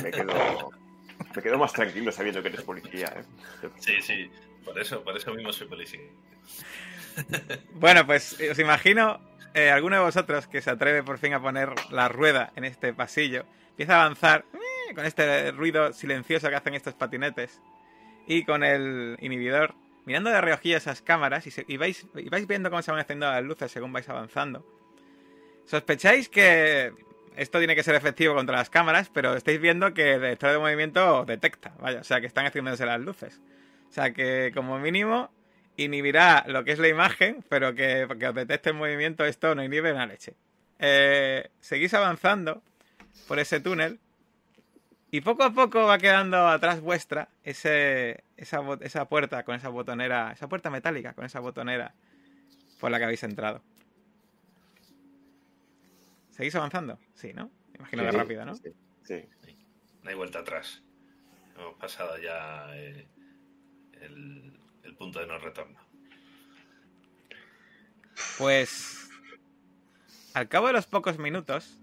Me 0.01 0.09
quedo, 0.11 0.71
me 1.35 1.41
quedo 1.41 1.57
más 1.57 1.73
tranquilo 1.73 2.11
sabiendo 2.11 2.41
que 2.41 2.47
eres 2.49 2.61
policía. 2.63 3.13
¿eh? 3.15 3.69
Sí, 3.77 4.01
sí. 4.01 4.31
Por 4.65 4.79
eso, 4.79 5.03
por 5.03 5.15
eso 5.17 5.33
mismo 5.33 5.51
soy 5.51 5.67
policía. 5.67 5.99
Bueno, 7.73 8.05
pues 8.05 8.37
os 8.49 8.59
imagino 8.59 9.19
eh, 9.53 9.69
alguno 9.69 9.97
de 9.97 10.01
vosotros 10.03 10.47
que 10.47 10.61
se 10.61 10.69
atreve 10.69 11.03
por 11.03 11.17
fin 11.17 11.33
a 11.33 11.41
poner 11.41 11.69
la 11.91 12.07
rueda 12.07 12.51
en 12.55 12.63
este 12.65 12.93
pasillo, 12.93 13.45
empieza 13.71 13.97
a 13.97 14.05
avanzar 14.05 14.45
eh, 14.53 14.93
con 14.95 15.05
este 15.05 15.51
ruido 15.51 15.91
silencioso 15.93 16.49
que 16.49 16.55
hacen 16.55 16.75
estos 16.75 16.93
patinetes 16.93 17.61
y 18.27 18.45
con 18.45 18.63
el 18.63 19.17
inhibidor 19.21 19.75
mirando 20.05 20.29
de 20.29 20.39
reojillo 20.41 20.77
esas 20.77 21.01
cámaras 21.01 21.45
y, 21.47 21.51
se- 21.51 21.65
y 21.67 21.77
vais, 21.77 22.05
y 22.15 22.29
vais 22.29 22.47
viendo 22.47 22.69
cómo 22.69 22.81
se 22.81 22.91
van 22.91 22.99
encendiendo 23.01 23.33
las 23.33 23.43
luces 23.43 23.71
según 23.71 23.91
vais 23.91 24.07
avanzando. 24.07 24.65
Sospecháis 25.69 26.29
que 26.29 26.93
esto 27.35 27.59
tiene 27.59 27.75
que 27.75 27.83
ser 27.83 27.93
efectivo 27.93 28.33
contra 28.33 28.57
las 28.57 28.71
cámaras, 28.71 29.11
pero 29.13 29.35
estáis 29.35 29.61
viendo 29.61 29.93
que 29.93 30.15
el 30.15 30.23
estado 30.25 30.53
de 30.53 30.59
movimiento 30.59 31.25
detecta, 31.25 31.75
vaya, 31.79 31.99
o 31.99 32.03
sea 32.03 32.19
que 32.19 32.25
están 32.25 32.47
encendiéndose 32.47 32.87
las 32.87 32.99
luces. 32.99 33.39
O 33.87 33.93
sea 33.93 34.11
que 34.11 34.51
como 34.55 34.79
mínimo 34.79 35.29
inhibirá 35.77 36.43
lo 36.47 36.63
que 36.63 36.71
es 36.71 36.79
la 36.79 36.87
imagen, 36.87 37.45
pero 37.49 37.75
que, 37.75 38.05
os 38.05 38.35
detecte 38.35 38.71
el 38.71 38.77
movimiento 38.77 39.25
esto 39.25 39.53
no 39.53 39.63
inhibe 39.63 39.93
una 39.93 40.07
leche. 40.07 40.33
Eh, 40.79 41.51
seguís 41.59 41.93
avanzando 41.93 42.63
por 43.27 43.37
ese 43.37 43.59
túnel 43.59 43.99
y 45.11 45.21
poco 45.21 45.43
a 45.43 45.53
poco 45.53 45.83
va 45.85 45.99
quedando 45.99 46.47
atrás 46.47 46.81
vuestra 46.81 47.29
ese, 47.43 48.23
esa, 48.37 48.61
esa 48.81 49.05
puerta 49.05 49.43
con 49.43 49.53
esa 49.53 49.69
botonera, 49.69 50.31
esa 50.31 50.49
puerta 50.49 50.71
metálica 50.71 51.13
con 51.13 51.25
esa 51.25 51.39
botonera 51.41 51.93
por 52.79 52.89
la 52.89 52.97
que 52.97 53.03
habéis 53.03 53.21
entrado. 53.21 53.61
¿Seguís 56.39 56.55
avanzando? 56.55 56.97
Sí, 57.15 57.33
¿no? 57.33 57.51
Imagino 57.77 58.03
que 58.03 58.11
Sí, 58.11 58.17
rápido, 58.17 58.45
¿no? 58.45 58.55
Sí, 58.55 58.71
sí. 59.03 59.25
No 60.03 60.09
hay 60.09 60.15
vuelta 60.15 60.39
atrás. 60.39 60.81
Hemos 61.57 61.75
pasado 61.75 62.17
ya 62.17 62.65
eh, 62.77 63.09
el, 63.99 64.57
el 64.83 64.95
punto 64.95 65.19
de 65.19 65.27
no 65.27 65.37
retorno. 65.37 65.77
Pues 68.37 69.09
al 70.33 70.47
cabo 70.47 70.67
de 70.67 70.73
los 70.73 70.87
pocos 70.87 71.19
minutos, 71.19 71.77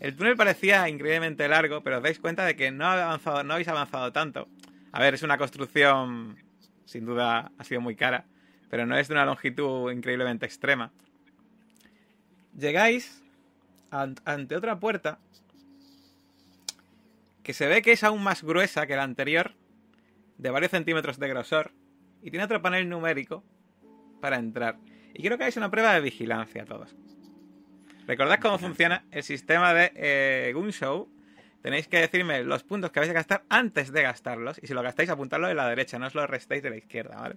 el 0.00 0.16
túnel 0.16 0.38
parecía 0.38 0.88
increíblemente 0.88 1.46
largo, 1.46 1.82
pero 1.82 1.98
os 1.98 2.02
dais 2.02 2.18
cuenta 2.18 2.46
de 2.46 2.56
que 2.56 2.70
no, 2.70 2.86
ha 2.86 3.04
avanzado, 3.04 3.44
no 3.44 3.52
habéis 3.52 3.68
avanzado 3.68 4.12
tanto. 4.12 4.48
A 4.92 5.00
ver, 5.00 5.12
es 5.12 5.22
una 5.22 5.36
construcción, 5.36 6.38
sin 6.86 7.04
duda 7.04 7.52
ha 7.58 7.64
sido 7.64 7.82
muy 7.82 7.96
cara, 7.96 8.24
pero 8.70 8.86
no 8.86 8.96
es 8.96 9.08
de 9.08 9.14
una 9.14 9.26
longitud 9.26 9.92
increíblemente 9.92 10.46
extrema. 10.46 10.90
Llegáis 12.56 13.23
ante 13.94 14.56
otra 14.56 14.78
puerta 14.78 15.18
que 17.42 17.52
se 17.52 17.68
ve 17.68 17.82
que 17.82 17.92
es 17.92 18.02
aún 18.02 18.22
más 18.22 18.42
gruesa 18.42 18.86
que 18.86 18.96
la 18.96 19.02
anterior, 19.02 19.52
de 20.38 20.50
varios 20.50 20.70
centímetros 20.70 21.18
de 21.18 21.28
grosor, 21.28 21.72
y 22.22 22.30
tiene 22.30 22.44
otro 22.44 22.62
panel 22.62 22.88
numérico 22.88 23.44
para 24.20 24.36
entrar. 24.36 24.78
Y 25.12 25.20
quiero 25.20 25.36
que 25.36 25.44
hagáis 25.44 25.56
una 25.58 25.70
prueba 25.70 25.92
de 25.92 26.00
vigilancia 26.00 26.64
todos. 26.64 26.96
Recordad 28.06 28.40
cómo 28.40 28.58
funciona 28.58 29.04
el 29.10 29.22
sistema 29.22 29.72
de 29.74 29.92
eh, 29.94 30.52
Gunshow. 30.54 31.08
Tenéis 31.62 31.86
que 31.86 31.98
decirme 31.98 32.42
los 32.42 32.64
puntos 32.64 32.90
que 32.90 33.00
vais 33.00 33.10
a 33.10 33.14
gastar 33.14 33.44
antes 33.48 33.92
de 33.92 34.02
gastarlos. 34.02 34.58
Y 34.62 34.66
si 34.66 34.74
lo 34.74 34.82
gastáis, 34.82 35.10
apuntadlo 35.10 35.46
de 35.46 35.54
la 35.54 35.68
derecha, 35.68 35.98
no 35.98 36.06
os 36.06 36.14
lo 36.14 36.26
restéis 36.26 36.62
de 36.62 36.70
la 36.70 36.76
izquierda, 36.76 37.16
¿vale? 37.16 37.36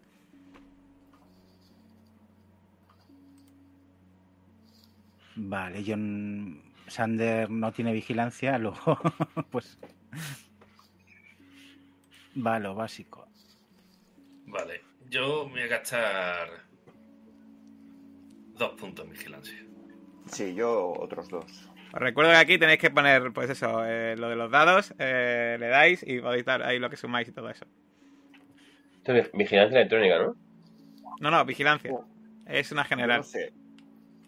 Vale, 5.37 5.83
John 5.85 6.61
Sander 6.87 7.49
no 7.49 7.71
tiene 7.71 7.93
vigilancia, 7.93 8.57
luego, 8.59 8.99
pues. 9.51 9.77
Va, 12.35 12.59
lo 12.59 12.75
básico. 12.75 13.27
Vale, 14.45 14.81
yo 15.09 15.45
me 15.45 15.53
voy 15.53 15.61
a 15.61 15.67
gastar 15.67 16.49
dos 18.57 18.71
puntos 18.79 19.05
en 19.05 19.11
vigilancia. 19.11 19.65
Sí, 20.31 20.55
yo 20.55 20.93
otros 20.97 21.29
dos. 21.29 21.69
Os 21.93 21.99
recuerdo 22.01 22.31
que 22.31 22.37
aquí 22.37 22.57
tenéis 22.57 22.79
que 22.79 22.89
poner, 22.89 23.31
pues 23.31 23.49
eso, 23.49 23.85
eh, 23.85 24.15
lo 24.17 24.29
de 24.29 24.35
los 24.35 24.51
dados, 24.51 24.93
eh, 24.99 25.57
le 25.59 25.67
dais 25.67 26.03
y 26.05 26.19
podéis 26.19 26.45
dar 26.45 26.63
ahí 26.63 26.79
lo 26.79 26.89
que 26.89 26.97
sumáis 26.97 27.27
y 27.27 27.31
todo 27.31 27.49
eso. 27.49 27.65
Esto 28.97 29.13
es 29.13 29.31
vigilancia 29.31 29.79
electrónica, 29.79 30.19
¿no? 30.19 30.35
No, 31.21 31.31
no, 31.31 31.45
vigilancia. 31.45 31.91
Es 32.45 32.71
una 32.71 32.83
general. 32.83 33.19
No 33.19 33.23
sé. 33.23 33.53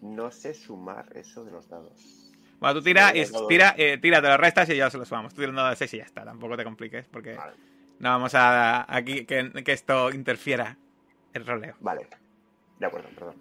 No 0.01 0.31
sé 0.31 0.53
sumar 0.53 1.05
eso 1.15 1.43
de 1.43 1.51
los 1.51 1.67
dados. 1.69 2.31
Bueno, 2.59 2.75
tú 2.75 2.81
tira 2.83 3.15
y 3.15 3.21
los 3.21 3.47
tira, 3.47 3.73
eh, 3.77 3.97
tira, 3.97 4.21
te 4.21 4.27
lo 4.27 4.37
restas 4.37 4.69
y 4.69 4.75
ya 4.75 4.89
se 4.89 4.97
lo 4.97 5.05
sumamos. 5.05 5.33
Tú 5.33 5.37
tiras 5.41 5.49
un 5.51 5.55
dado 5.57 5.69
de 5.69 5.75
6 5.75 5.93
y 5.93 5.97
ya 5.97 6.03
está. 6.03 6.25
Tampoco 6.25 6.57
te 6.57 6.63
compliques 6.63 7.07
porque 7.07 7.35
Vale. 7.35 7.53
no 7.99 8.09
vamos 8.09 8.33
a 8.35 8.85
aquí 8.93 9.25
que, 9.25 9.51
que 9.63 9.71
esto 9.71 10.11
interfiera 10.11 10.77
el 11.33 11.45
roleo. 11.45 11.75
Vale. 11.79 12.07
De 12.79 12.85
acuerdo, 12.85 13.09
perdón. 13.15 13.35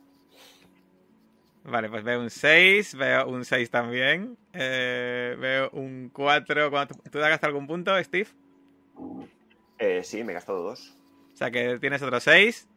Vale, 1.64 1.90
pues 1.90 2.02
veo 2.02 2.20
un 2.20 2.30
6, 2.30 2.94
veo 2.94 3.28
un 3.28 3.44
6 3.44 3.70
también. 3.70 4.36
eh, 4.52 5.36
veo 5.38 5.70
un 5.72 6.10
4. 6.12 6.70
¿Cuánto- 6.70 6.94
¿Tú 6.94 7.10
te 7.10 7.18
has 7.22 7.28
gastado 7.30 7.48
algún 7.50 7.66
punto, 7.66 8.02
Steve? 8.02 8.28
Eh, 9.78 10.02
sí, 10.02 10.24
me 10.24 10.32
he 10.32 10.34
gastado 10.34 10.62
dos. 10.62 10.94
O 11.32 11.36
sea 11.36 11.50
que 11.50 11.78
tienes 11.78 12.02
otro 12.02 12.18
6. 12.20 12.68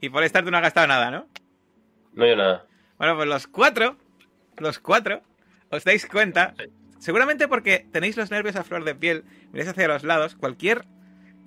Y 0.00 0.08
por 0.08 0.24
estar 0.24 0.42
tú 0.44 0.50
no 0.50 0.56
has 0.56 0.62
gastado 0.62 0.86
nada, 0.86 1.10
¿no? 1.10 1.26
No, 2.14 2.26
yo 2.26 2.36
nada. 2.36 2.66
Bueno, 3.00 3.16
pues 3.16 3.28
los 3.28 3.46
cuatro, 3.46 3.96
los 4.58 4.78
cuatro, 4.78 5.22
os 5.70 5.84
dais 5.84 6.04
cuenta, 6.04 6.52
seguramente 6.98 7.48
porque 7.48 7.86
tenéis 7.90 8.18
los 8.18 8.30
nervios 8.30 8.56
a 8.56 8.62
flor 8.62 8.84
de 8.84 8.94
piel, 8.94 9.24
miráis 9.52 9.70
hacia 9.70 9.88
los 9.88 10.04
lados, 10.04 10.36
cualquier 10.36 10.84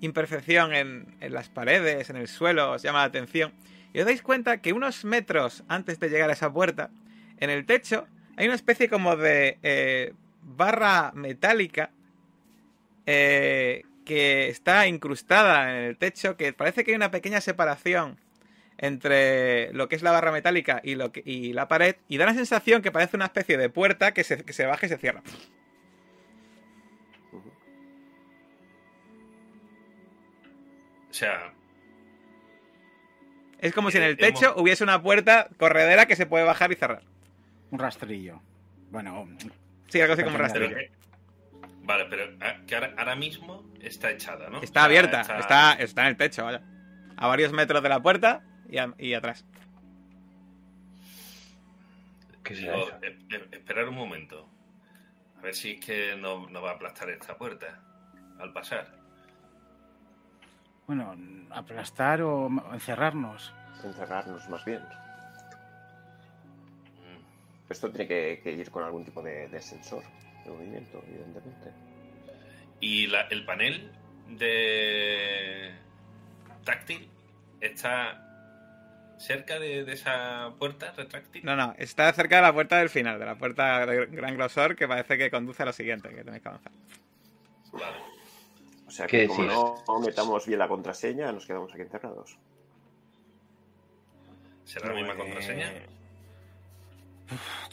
imperfección 0.01 0.73
en, 0.73 1.15
en 1.21 1.31
las 1.31 1.49
paredes, 1.49 2.09
en 2.09 2.15
el 2.15 2.27
suelo, 2.27 2.71
os 2.71 2.81
llama 2.81 3.01
la 3.01 3.05
atención, 3.05 3.53
y 3.93 3.99
os 3.99 4.05
dais 4.07 4.23
cuenta 4.23 4.61
que 4.61 4.73
unos 4.73 5.05
metros 5.05 5.63
antes 5.67 5.99
de 5.99 6.09
llegar 6.09 6.31
a 6.31 6.33
esa 6.33 6.51
puerta, 6.51 6.89
en 7.37 7.51
el 7.51 7.67
techo, 7.67 8.07
hay 8.35 8.47
una 8.47 8.55
especie 8.55 8.89
como 8.89 9.15
de 9.15 9.59
eh, 9.61 10.15
barra 10.41 11.11
metálica 11.13 11.91
eh, 13.05 13.83
que 14.05 14.49
está 14.49 14.87
incrustada 14.87 15.69
en 15.77 15.83
el 15.83 15.97
techo, 15.97 16.35
que 16.35 16.51
parece 16.51 16.83
que 16.83 16.93
hay 16.93 16.97
una 16.97 17.11
pequeña 17.11 17.41
separación 17.41 18.17
entre 18.85 19.71
lo 19.73 19.87
que 19.87 19.95
es 19.95 20.01
la 20.03 20.11
barra 20.11 20.31
metálica 20.31 20.81
y, 20.83 20.95
lo 20.95 21.11
que, 21.11 21.23
y 21.25 21.53
la 21.53 21.67
pared, 21.69 21.95
y 22.09 22.17
da 22.17 22.25
la 22.25 22.33
sensación 22.33 22.81
que 22.81 22.91
parece 22.91 23.15
una 23.15 23.25
especie 23.25 23.57
de 23.57 23.69
puerta 23.69 24.13
que 24.13 24.23
se, 24.25 24.43
que 24.43 24.51
se 24.53 24.65
baja 24.65 24.85
y 24.85 24.89
se 24.89 24.97
cierra. 24.97 25.21
O 31.09 31.13
sea, 31.13 31.53
Es 33.59 33.73
como 33.73 33.91
si 33.91 33.97
en 33.97 34.03
el 34.03 34.11
Eh, 34.13 34.15
techo 34.17 34.47
hemos- 34.47 34.61
hubiese 34.61 34.83
una 34.83 35.01
puerta 35.01 35.47
corredera 35.57 36.05
que 36.05 36.17
se 36.17 36.25
puede 36.25 36.43
bajar 36.43 36.71
y 36.73 36.75
cerrar. 36.75 37.01
Un 37.71 37.79
rastrillo. 37.79 38.41
Bueno, 38.91 39.25
Sí, 39.87 40.01
algo 40.01 40.13
así 40.15 40.23
como 40.23 40.33
pero 40.35 40.43
rastrillo. 40.43 40.75
que- 40.75 40.91
vale, 41.83 42.05
pero 42.09 42.25
ah, 42.41 42.57
que 42.67 42.75
ahora, 42.75 42.93
ahora 42.97 43.15
mismo 43.15 43.63
está 43.79 44.11
echada, 44.11 44.49
¿no? 44.49 44.57
Está 44.61 44.65
O 44.65 44.73
sea, 44.73 44.83
abierta, 44.83 45.21
está, 45.39 45.73
está 45.75 46.01
en 46.01 46.07
el 46.09 46.17
techo, 46.17 46.43
vaya. 46.43 46.61
A 47.15 47.27
varios 47.27 47.53
metros 47.53 47.81
de 47.81 47.87
la 47.89 48.01
puerta 48.01 48.43
y, 48.69 48.77
a- 48.77 48.93
y 48.97 49.13
atrás. 49.13 49.45
¿Qué 52.43 52.55
será 52.55 52.73
Digo, 52.73 52.87
eso? 52.87 52.97
eh, 53.03 53.17
eh, 53.31 53.47
esperar 53.51 53.87
un 53.89 53.95
momento. 53.95 54.49
A 55.37 55.41
ver 55.41 55.55
si 55.55 55.71
es 55.73 55.85
que 55.85 56.15
no, 56.15 56.49
no 56.49 56.61
va 56.61 56.71
a 56.71 56.73
aplastar 56.75 57.09
esta 57.09 57.37
puerta 57.37 57.79
al 58.39 58.51
pasar. 58.53 59.01
bueno, 60.87 61.15
aplastar 61.51 62.21
o 62.21 62.47
encerrarnos. 62.73 63.53
Encerrarnos 63.83 64.49
más 64.49 64.65
bien. 64.65 64.81
Mm. 66.99 67.71
Esto 67.71 67.89
tiene 67.89 68.07
que, 68.07 68.41
que 68.43 68.51
ir 68.51 68.69
con 68.69 68.83
algún 68.83 69.05
tipo 69.05 69.21
de, 69.21 69.47
de 69.47 69.61
sensor 69.61 70.03
de 70.43 70.51
movimiento, 70.51 71.01
evidentemente. 71.07 71.71
Y 72.81 73.07
la- 73.07 73.21
el 73.27 73.45
panel 73.45 73.91
de 74.27 75.73
táctil 76.65 77.09
está 77.61 78.32
cerca 79.25 79.59
de, 79.59 79.83
de 79.83 79.93
esa 79.93 80.51
puerta 80.59 80.91
retráctil. 80.91 81.43
No, 81.45 81.55
no, 81.55 81.73
está 81.77 82.11
cerca 82.13 82.37
de 82.37 82.41
la 82.41 82.53
puerta 82.53 82.77
del 82.77 82.89
final, 82.89 83.19
de 83.19 83.25
la 83.25 83.35
puerta 83.35 83.85
de 83.85 84.05
gran 84.07 84.35
grosor 84.35 84.75
que 84.75 84.87
parece 84.87 85.17
que 85.17 85.31
conduce 85.31 85.63
a 85.63 85.65
lo 85.67 85.73
siguiente, 85.73 86.09
que 86.09 86.23
tenéis 86.23 86.41
que 86.43 86.49
avanzar. 86.49 86.71
Vale. 87.71 87.97
O 88.87 88.91
sea 88.91 89.07
¿Qué 89.07 89.21
que 89.21 89.27
como 89.27 89.43
decís? 89.43 89.55
no, 89.87 89.99
metamos 89.99 90.45
bien 90.45 90.59
la 90.59 90.67
contraseña, 90.67 91.31
nos 91.31 91.45
quedamos 91.45 91.71
aquí 91.73 91.81
encerrados. 91.81 92.37
¿Será 94.65 94.89
la 94.89 94.93
misma 94.93 95.15
Pues, 95.15 95.27
contraseña? 95.27 95.71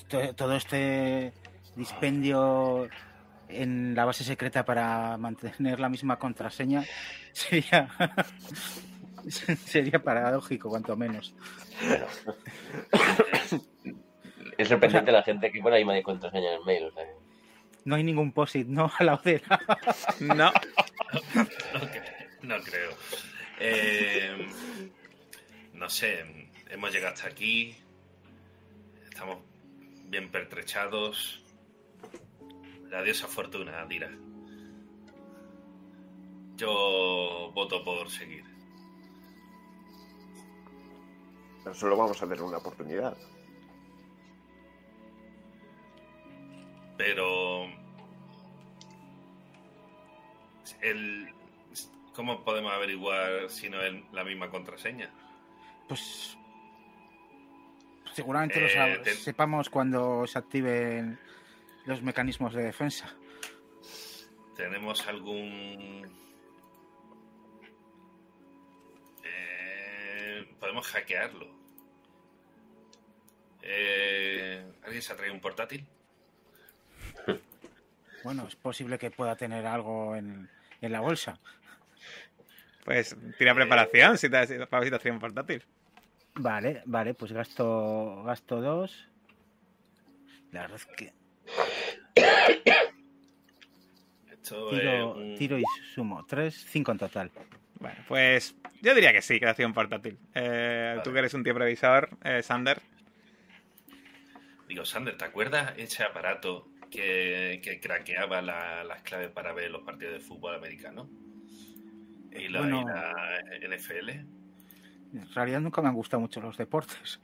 to- 0.08 0.34
todo 0.34 0.54
este 0.56 1.32
dispendio 1.76 2.88
en 3.48 3.94
la 3.94 4.04
base 4.04 4.24
secreta 4.24 4.64
para 4.64 5.16
mantener 5.16 5.80
la 5.80 5.88
misma 5.88 6.18
contraseña 6.18 6.84
sería 7.32 7.88
sería 9.66 10.02
paradójico 10.02 10.68
cuanto 10.68 10.96
menos 10.96 11.34
Bueno. 11.86 12.06
Es 14.60 14.68
sorprendente 14.68 15.10
la 15.10 15.22
gente 15.22 15.50
que 15.50 15.62
pone 15.62 15.76
ahí 15.76 15.84
de 15.84 16.02
contraseña 16.02 16.50
en 16.50 16.58
el 16.58 16.64
mail. 16.66 16.84
O 16.84 16.92
sea. 16.92 17.04
No 17.86 17.94
hay 17.96 18.04
ningún 18.04 18.32
posit, 18.32 18.66
no 18.66 18.92
a 18.98 19.04
la 19.04 19.14
odera. 19.14 19.58
No. 20.20 20.34
No, 20.34 20.52
no 22.42 22.62
creo. 22.62 22.90
Eh, 23.58 24.48
no 25.72 25.88
sé, 25.88 26.50
hemos 26.68 26.92
llegado 26.92 27.14
hasta 27.14 27.28
aquí. 27.28 27.74
Estamos 29.08 29.38
bien 30.08 30.30
pertrechados. 30.30 31.42
La 32.90 33.02
diosa 33.02 33.28
fortuna 33.28 33.86
dirá. 33.86 34.10
Yo 36.56 37.50
voto 37.54 37.82
por 37.82 38.10
seguir. 38.10 38.49
Pero 41.62 41.74
solo 41.74 41.96
vamos 41.96 42.20
a 42.22 42.26
tener 42.26 42.42
una 42.42 42.58
oportunidad. 42.58 43.16
Pero. 46.96 47.66
El, 50.82 51.28
¿Cómo 52.14 52.44
podemos 52.44 52.72
averiguar 52.72 53.48
si 53.48 53.68
no 53.68 53.80
es 53.82 53.94
la 54.12 54.24
misma 54.24 54.50
contraseña? 54.50 55.10
Pues 55.88 56.36
seguramente 58.12 58.60
lo 58.60 58.68
sab- 58.68 58.94
Eh, 58.96 59.00
te- 59.04 59.14
sepamos 59.14 59.68
cuando 59.70 60.26
se 60.26 60.38
activen 60.38 61.18
los 61.86 62.02
mecanismos 62.02 62.54
de 62.54 62.64
defensa. 62.64 63.14
¿Tenemos 64.56 65.06
algún... 65.06 66.06
podemos 70.60 70.86
hackearlo? 70.88 71.46
Eh, 73.62 74.64
¿Alguien 74.84 75.02
se 75.02 75.12
ha 75.12 75.16
traído 75.16 75.34
un 75.34 75.40
portátil? 75.40 75.86
Bueno, 78.22 78.46
es 78.46 78.54
posible 78.54 78.98
que 78.98 79.10
pueda 79.10 79.34
tener 79.34 79.64
algo 79.64 80.14
en, 80.14 80.46
en 80.82 80.92
la 80.92 81.00
bolsa. 81.00 81.38
Pues 82.84 83.16
tira 83.38 83.54
preparación 83.54 84.18
si 84.18 84.28
te, 84.28 84.66
para 84.66 84.84
si 84.84 84.90
trae 84.90 85.10
un 85.10 85.18
portátil. 85.18 85.64
Vale, 86.34 86.82
vale, 86.84 87.14
pues 87.14 87.32
gasto 87.32 88.22
gasto 88.24 88.60
dos. 88.60 89.08
La 90.52 90.60
verdad 90.60 90.76
es 90.76 90.84
que 90.84 91.14
Esto 94.30 94.68
tiro, 94.68 95.10
es 95.12 95.16
un- 95.16 95.34
tiro 95.38 95.58
y 95.58 95.64
sumo. 95.94 96.26
Tres, 96.26 96.62
cinco 96.68 96.92
en 96.92 96.98
total. 96.98 97.30
Bueno, 97.80 97.98
pues 98.06 98.54
yo 98.82 98.94
diría 98.94 99.12
que 99.12 99.22
sí, 99.22 99.40
un 99.64 99.72
portátil. 99.72 100.18
Eh, 100.34 100.98
Tú 101.02 101.12
que 101.12 101.18
eres 101.18 101.34
un 101.34 101.42
tío 101.42 101.54
previsor, 101.54 102.10
eh, 102.22 102.42
Sander. 102.42 102.80
Digo, 104.68 104.84
Sander, 104.84 105.16
¿te 105.16 105.24
acuerdas 105.24 105.72
ese 105.78 106.04
aparato 106.04 106.68
que, 106.90 107.60
que 107.64 107.80
craqueaba 107.80 108.42
la- 108.42 108.84
las 108.84 109.02
claves 109.02 109.30
para 109.30 109.52
ver 109.52 109.70
los 109.70 109.82
partidos 109.82 110.14
de 110.14 110.20
fútbol 110.20 110.54
americano? 110.54 111.08
Y 112.32 112.48
la, 112.48 112.60
Bueno. 112.60 112.82
y 112.82 112.84
la 112.84 113.76
NFL. 113.76 114.10
En 115.12 115.34
realidad 115.34 115.60
nunca 115.60 115.82
me 115.82 115.88
han 115.88 115.94
gustado 115.94 116.20
mucho 116.20 116.40
los 116.40 116.56
deportes. 116.56 117.18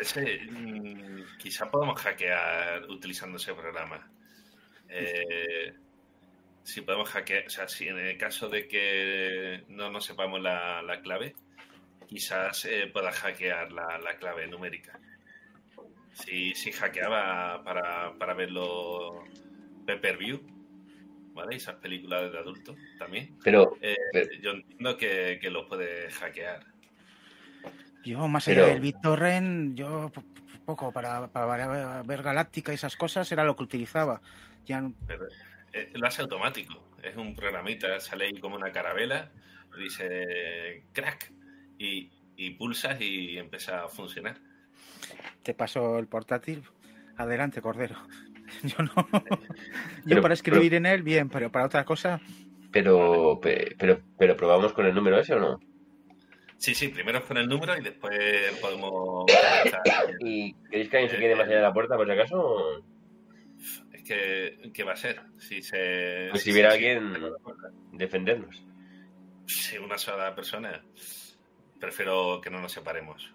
Ese, 0.00 0.40
mm, 0.50 1.38
quizá 1.38 1.70
podemos 1.70 2.00
hackear 2.00 2.82
utilizando 2.88 3.36
ese 3.36 3.54
programa. 3.54 4.10
Eh, 4.88 5.72
si 6.64 6.80
podemos 6.80 7.08
hackear, 7.10 7.46
o 7.46 7.50
sea, 7.50 7.68
si 7.68 7.86
en 7.88 7.98
el 7.98 8.18
caso 8.18 8.48
de 8.48 8.66
que 8.66 9.62
no 9.68 9.90
nos 9.90 10.04
sepamos 10.06 10.40
la, 10.40 10.82
la 10.82 11.00
clave, 11.00 11.34
quizás 12.08 12.64
eh, 12.64 12.90
pueda 12.92 13.12
hackear 13.12 13.70
la, 13.70 13.98
la 13.98 14.16
clave 14.16 14.46
numérica. 14.48 14.98
Si, 16.12 16.54
si 16.54 16.72
hackeaba 16.72 17.62
para, 17.64 18.12
para 18.18 18.34
verlo 18.34 19.24
pay-per-view, 19.86 20.40
¿vale? 21.34 21.56
Esas 21.56 21.74
películas 21.76 22.30
de 22.32 22.38
adultos 22.38 22.76
también. 22.98 23.36
Pero, 23.42 23.76
Eh, 23.80 23.96
Pero- 24.12 24.32
yo 24.40 24.50
entiendo 24.52 24.96
que, 24.96 25.38
que 25.40 25.50
lo 25.50 25.68
puede 25.68 26.10
hackear. 26.10 26.64
Yo, 28.04 28.26
más 28.28 28.46
allá 28.48 28.56
Pero- 28.56 28.68
del 28.68 28.80
BitTorrent, 28.80 29.76
yo 29.76 30.10
po- 30.14 30.22
po- 30.22 30.32
poco 30.64 30.92
para, 30.92 31.26
para 31.28 32.02
ver 32.02 32.22
Galáctica 32.22 32.72
y 32.72 32.76
esas 32.76 32.96
cosas 32.96 33.30
era 33.32 33.44
lo 33.44 33.56
que 33.56 33.64
utilizaba. 33.64 34.20
Ya 34.66 34.80
no- 34.80 34.94
Pero 35.06 35.26
lo 35.94 36.06
hace 36.06 36.22
automático. 36.22 36.82
Es 37.02 37.16
un 37.16 37.34
programita, 37.34 37.98
sale 38.00 38.26
ahí 38.26 38.40
como 38.40 38.56
una 38.56 38.72
carabela, 38.72 39.30
dice 39.78 40.84
crack 40.92 41.32
y, 41.78 42.10
y 42.36 42.50
pulsas 42.50 43.00
y 43.00 43.36
empieza 43.38 43.84
a 43.84 43.88
funcionar. 43.88 44.36
te 45.42 45.54
paso 45.54 45.98
el 45.98 46.06
portátil. 46.06 46.62
Adelante, 47.16 47.60
Cordero. 47.60 47.96
Yo 48.62 48.82
no. 48.82 48.92
Yo 49.12 49.20
Pero- 50.06 50.22
para 50.22 50.34
escribir 50.34 50.74
en 50.74 50.86
él, 50.86 51.02
bien, 51.02 51.28
pero 51.28 51.50
para 51.50 51.66
otra 51.66 51.84
cosa, 51.84 52.20
pero, 52.72 53.38
pe- 53.40 53.74
pero, 53.78 54.00
pero, 54.18 54.36
probamos 54.36 54.72
con 54.72 54.84
el 54.86 54.94
número 54.94 55.18
ese 55.20 55.34
o 55.34 55.38
no? 55.40 55.60
Sí, 56.56 56.74
sí, 56.74 56.88
primero 56.88 57.22
con 57.24 57.36
el 57.36 57.46
número 57.48 57.76
y 57.76 57.82
después 57.82 58.18
podemos... 58.60 59.26
¿Y 60.20 60.54
queréis 60.70 60.88
que 60.88 60.96
alguien 60.96 61.10
se 61.10 61.18
quede 61.18 61.36
más 61.36 61.46
allá 61.46 61.56
de 61.56 61.62
la 61.62 61.72
puerta 61.72 61.96
por 61.96 62.06
si 62.06 62.12
acaso? 62.12 62.84
Que, 64.06 64.70
¿qué 64.74 64.84
va 64.84 64.92
a 64.92 64.96
ser? 64.96 65.22
Si 65.38 65.62
se... 65.62 66.28
Pues 66.30 66.42
si 66.42 66.52
si- 66.52 66.60
alguien 66.62 67.14
defendernos. 67.92 68.62
Si 69.46 69.78
una 69.78 69.96
sola 69.98 70.34
persona, 70.34 70.82
prefiero 71.80 72.40
que 72.40 72.50
no 72.50 72.60
nos 72.60 72.72
separemos. 72.72 73.32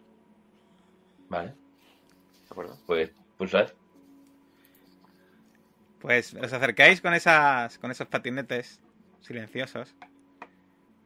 Vale, 1.30 1.50
¿De 1.50 2.52
acuerdo? 2.52 2.78
pues 2.86 3.12
pulsad. 3.38 3.72
Pues 6.02 6.34
os 6.34 6.54
acercáis 6.54 7.02
con 7.02 7.14
esas 7.14 7.78
con 7.78 7.92
esos 7.92 8.08
patinetes 8.08 8.80
silenciosos 9.22 9.96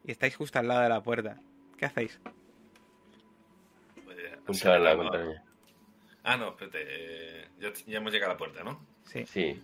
y 0.05 0.11
estáis 0.11 0.35
justo 0.35 0.59
al 0.59 0.67
lado 0.67 0.81
de 0.81 0.89
la 0.89 1.01
puerta. 1.03 1.39
¿Qué 1.77 1.85
hacéis? 1.85 2.19
Pues, 4.05 4.17
Pulsar 4.45 4.79
la 4.79 4.95
contraseña. 4.95 5.43
Ah, 6.23 6.37
no, 6.37 6.49
espérate. 6.49 6.83
eh, 6.85 7.47
ya, 7.59 7.73
ya 7.87 7.97
hemos 7.97 8.11
llegado 8.13 8.31
a 8.31 8.35
la 8.35 8.37
puerta, 8.37 8.63
¿no? 8.63 8.85
Sí. 9.05 9.25
Sí, 9.27 9.61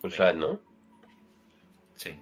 pulsad, 0.00 0.34
¿no? 0.34 0.60
Sí. 1.94 2.18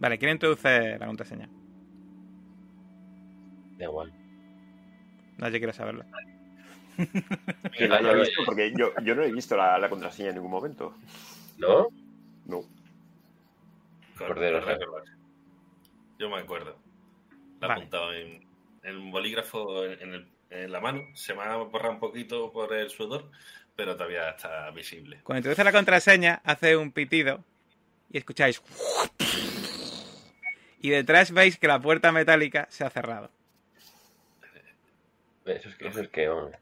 Vale, 0.00 0.18
¿quién 0.18 0.32
introduce 0.32 0.98
la 0.98 1.06
contraseña? 1.06 1.48
Da 3.78 3.84
igual. 3.84 4.12
Nadie 5.38 5.58
quiere 5.58 5.72
saberlo. 5.72 6.04
Sí, 7.76 7.86
La 7.86 8.00
no, 8.00 8.10
he 8.10 8.20
visto 8.20 8.42
porque 8.44 8.72
yo, 8.76 8.92
yo 9.04 9.14
no 9.14 9.22
he 9.22 9.32
visto 9.32 9.56
la, 9.56 9.78
la 9.78 9.88
contraseña 9.88 10.30
en 10.30 10.34
ningún 10.36 10.50
momento. 10.50 10.94
¿No? 11.56 11.86
No. 12.46 12.62
Cordero, 14.16 14.60
correcto. 14.60 14.86
Yo 16.18 16.28
me 16.28 16.38
acuerdo. 16.38 16.76
La 17.60 17.66
he 17.66 17.68
Vale. 17.68 17.80
apuntado 17.82 18.12
en, 18.14 18.44
en 18.82 18.96
un 18.96 19.10
bolígrafo 19.12 19.84
en, 19.84 20.00
en 20.00 20.14
el- 20.14 20.28
en 20.50 20.72
la 20.72 20.80
mano. 20.80 21.02
Se 21.14 21.34
me 21.34 21.42
ha 21.42 21.56
borrado 21.56 21.92
un 21.92 22.00
poquito 22.00 22.50
por 22.52 22.72
el 22.72 22.88
sudor, 22.90 23.30
pero 23.78 23.94
todavía 23.94 24.30
está 24.30 24.72
visible. 24.72 25.20
Cuando 25.22 25.38
introduce 25.38 25.62
la 25.62 25.70
contraseña, 25.70 26.42
hace 26.42 26.76
un 26.76 26.90
pitido 26.90 27.44
y 28.10 28.18
escucháis. 28.18 28.60
Y 30.80 30.90
detrás 30.90 31.30
veis 31.30 31.58
que 31.58 31.68
la 31.68 31.78
puerta 31.78 32.10
metálica 32.10 32.66
se 32.70 32.84
ha 32.84 32.90
cerrado. 32.90 33.30
Eso 35.44 35.68
es 35.68 35.76
que, 35.76 35.86
eso 35.86 36.00
es 36.00 36.08
que, 36.08 36.28
hombre. 36.28 36.58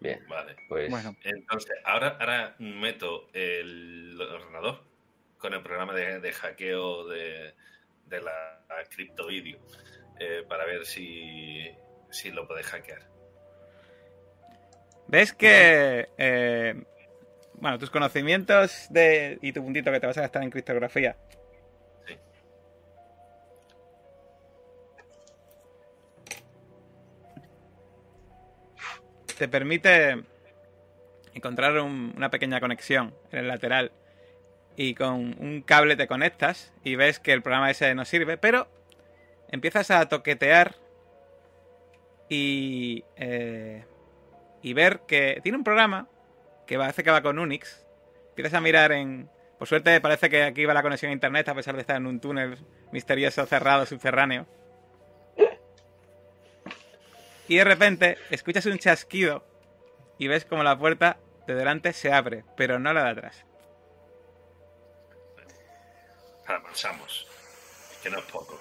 Bien, 0.00 0.26
Vale. 0.26 0.56
pues. 0.70 0.88
bueno, 0.88 1.14
Entonces, 1.22 1.76
ahora, 1.84 2.16
ahora 2.18 2.56
meto 2.58 3.28
el 3.34 4.18
ordenador 4.18 4.82
con 5.36 5.52
el 5.52 5.62
programa 5.62 5.92
de, 5.92 6.18
de 6.18 6.32
hackeo 6.32 7.08
de, 7.08 7.54
de 8.06 8.20
la 8.22 8.62
criptovideo 8.88 9.60
eh, 10.18 10.46
para 10.48 10.64
ver 10.64 10.86
si, 10.86 11.70
si 12.10 12.30
lo 12.30 12.48
puede 12.48 12.62
hackear. 12.62 13.11
¿Ves 15.12 15.34
que... 15.34 16.08
eh, 16.16 16.74
bueno, 17.60 17.78
tus 17.78 17.90
conocimientos 17.90 18.86
de, 18.88 19.38
y 19.42 19.52
tu 19.52 19.62
puntito 19.62 19.92
que 19.92 20.00
te 20.00 20.06
vas 20.06 20.16
a 20.16 20.22
gastar 20.22 20.42
en 20.42 20.48
criptografía 20.50 21.16
Sí. 22.06 22.16
te 29.38 29.48
permite 29.48 30.22
encontrar 31.34 31.78
un- 31.78 32.12
una 32.16 32.30
pequeña 32.30 32.60
conexión 32.60 33.14
en 33.30 33.40
el 33.40 33.48
lateral 33.48 33.92
y 34.76 34.94
con 34.94 35.36
un 35.38 35.62
cable 35.62 35.96
te 35.96 36.06
conectas 36.06 36.72
y 36.84 36.96
ves 36.96 37.18
que 37.18 37.32
el 37.32 37.42
programa 37.42 37.70
ese 37.70 37.94
no 37.94 38.04
sirve, 38.04 38.36
pero 38.38 38.68
empiezas 39.50 39.90
a 39.90 40.08
toquetear 40.08 40.74
y, 42.28 43.04
eh, 43.16 43.84
y 44.62 44.72
ver 44.74 45.00
que 45.00 45.40
tiene 45.42 45.58
un 45.58 45.64
programa 45.64 46.08
que 46.66 46.78
parece 46.78 47.02
que 47.02 47.10
va 47.10 47.22
con 47.22 47.38
Unix. 47.38 47.84
Empiezas 48.30 48.54
a 48.54 48.60
mirar 48.60 48.92
en... 48.92 49.28
Por 49.58 49.68
suerte 49.68 50.00
parece 50.00 50.30
que 50.30 50.42
aquí 50.42 50.64
va 50.64 50.74
la 50.74 50.82
conexión 50.82 51.10
a 51.10 51.12
internet 51.12 51.48
a 51.48 51.54
pesar 51.54 51.74
de 51.74 51.82
estar 51.82 51.96
en 51.96 52.06
un 52.06 52.20
túnel 52.20 52.58
misterioso 52.90 53.44
cerrado 53.46 53.86
subterráneo. 53.86 54.46
Y 57.48 57.56
de 57.56 57.64
repente 57.64 58.18
escuchas 58.30 58.66
un 58.66 58.78
chasquido 58.78 59.44
y 60.18 60.28
ves 60.28 60.44
como 60.44 60.62
la 60.62 60.78
puerta 60.78 61.18
de 61.46 61.54
delante 61.54 61.92
se 61.92 62.12
abre, 62.12 62.44
pero 62.56 62.78
no 62.78 62.92
la 62.92 63.04
de 63.04 63.10
atrás. 63.10 63.44
Avanzamos. 66.46 67.28
Que 68.02 68.10
no 68.10 68.18
es 68.18 68.24
poco. 68.24 68.60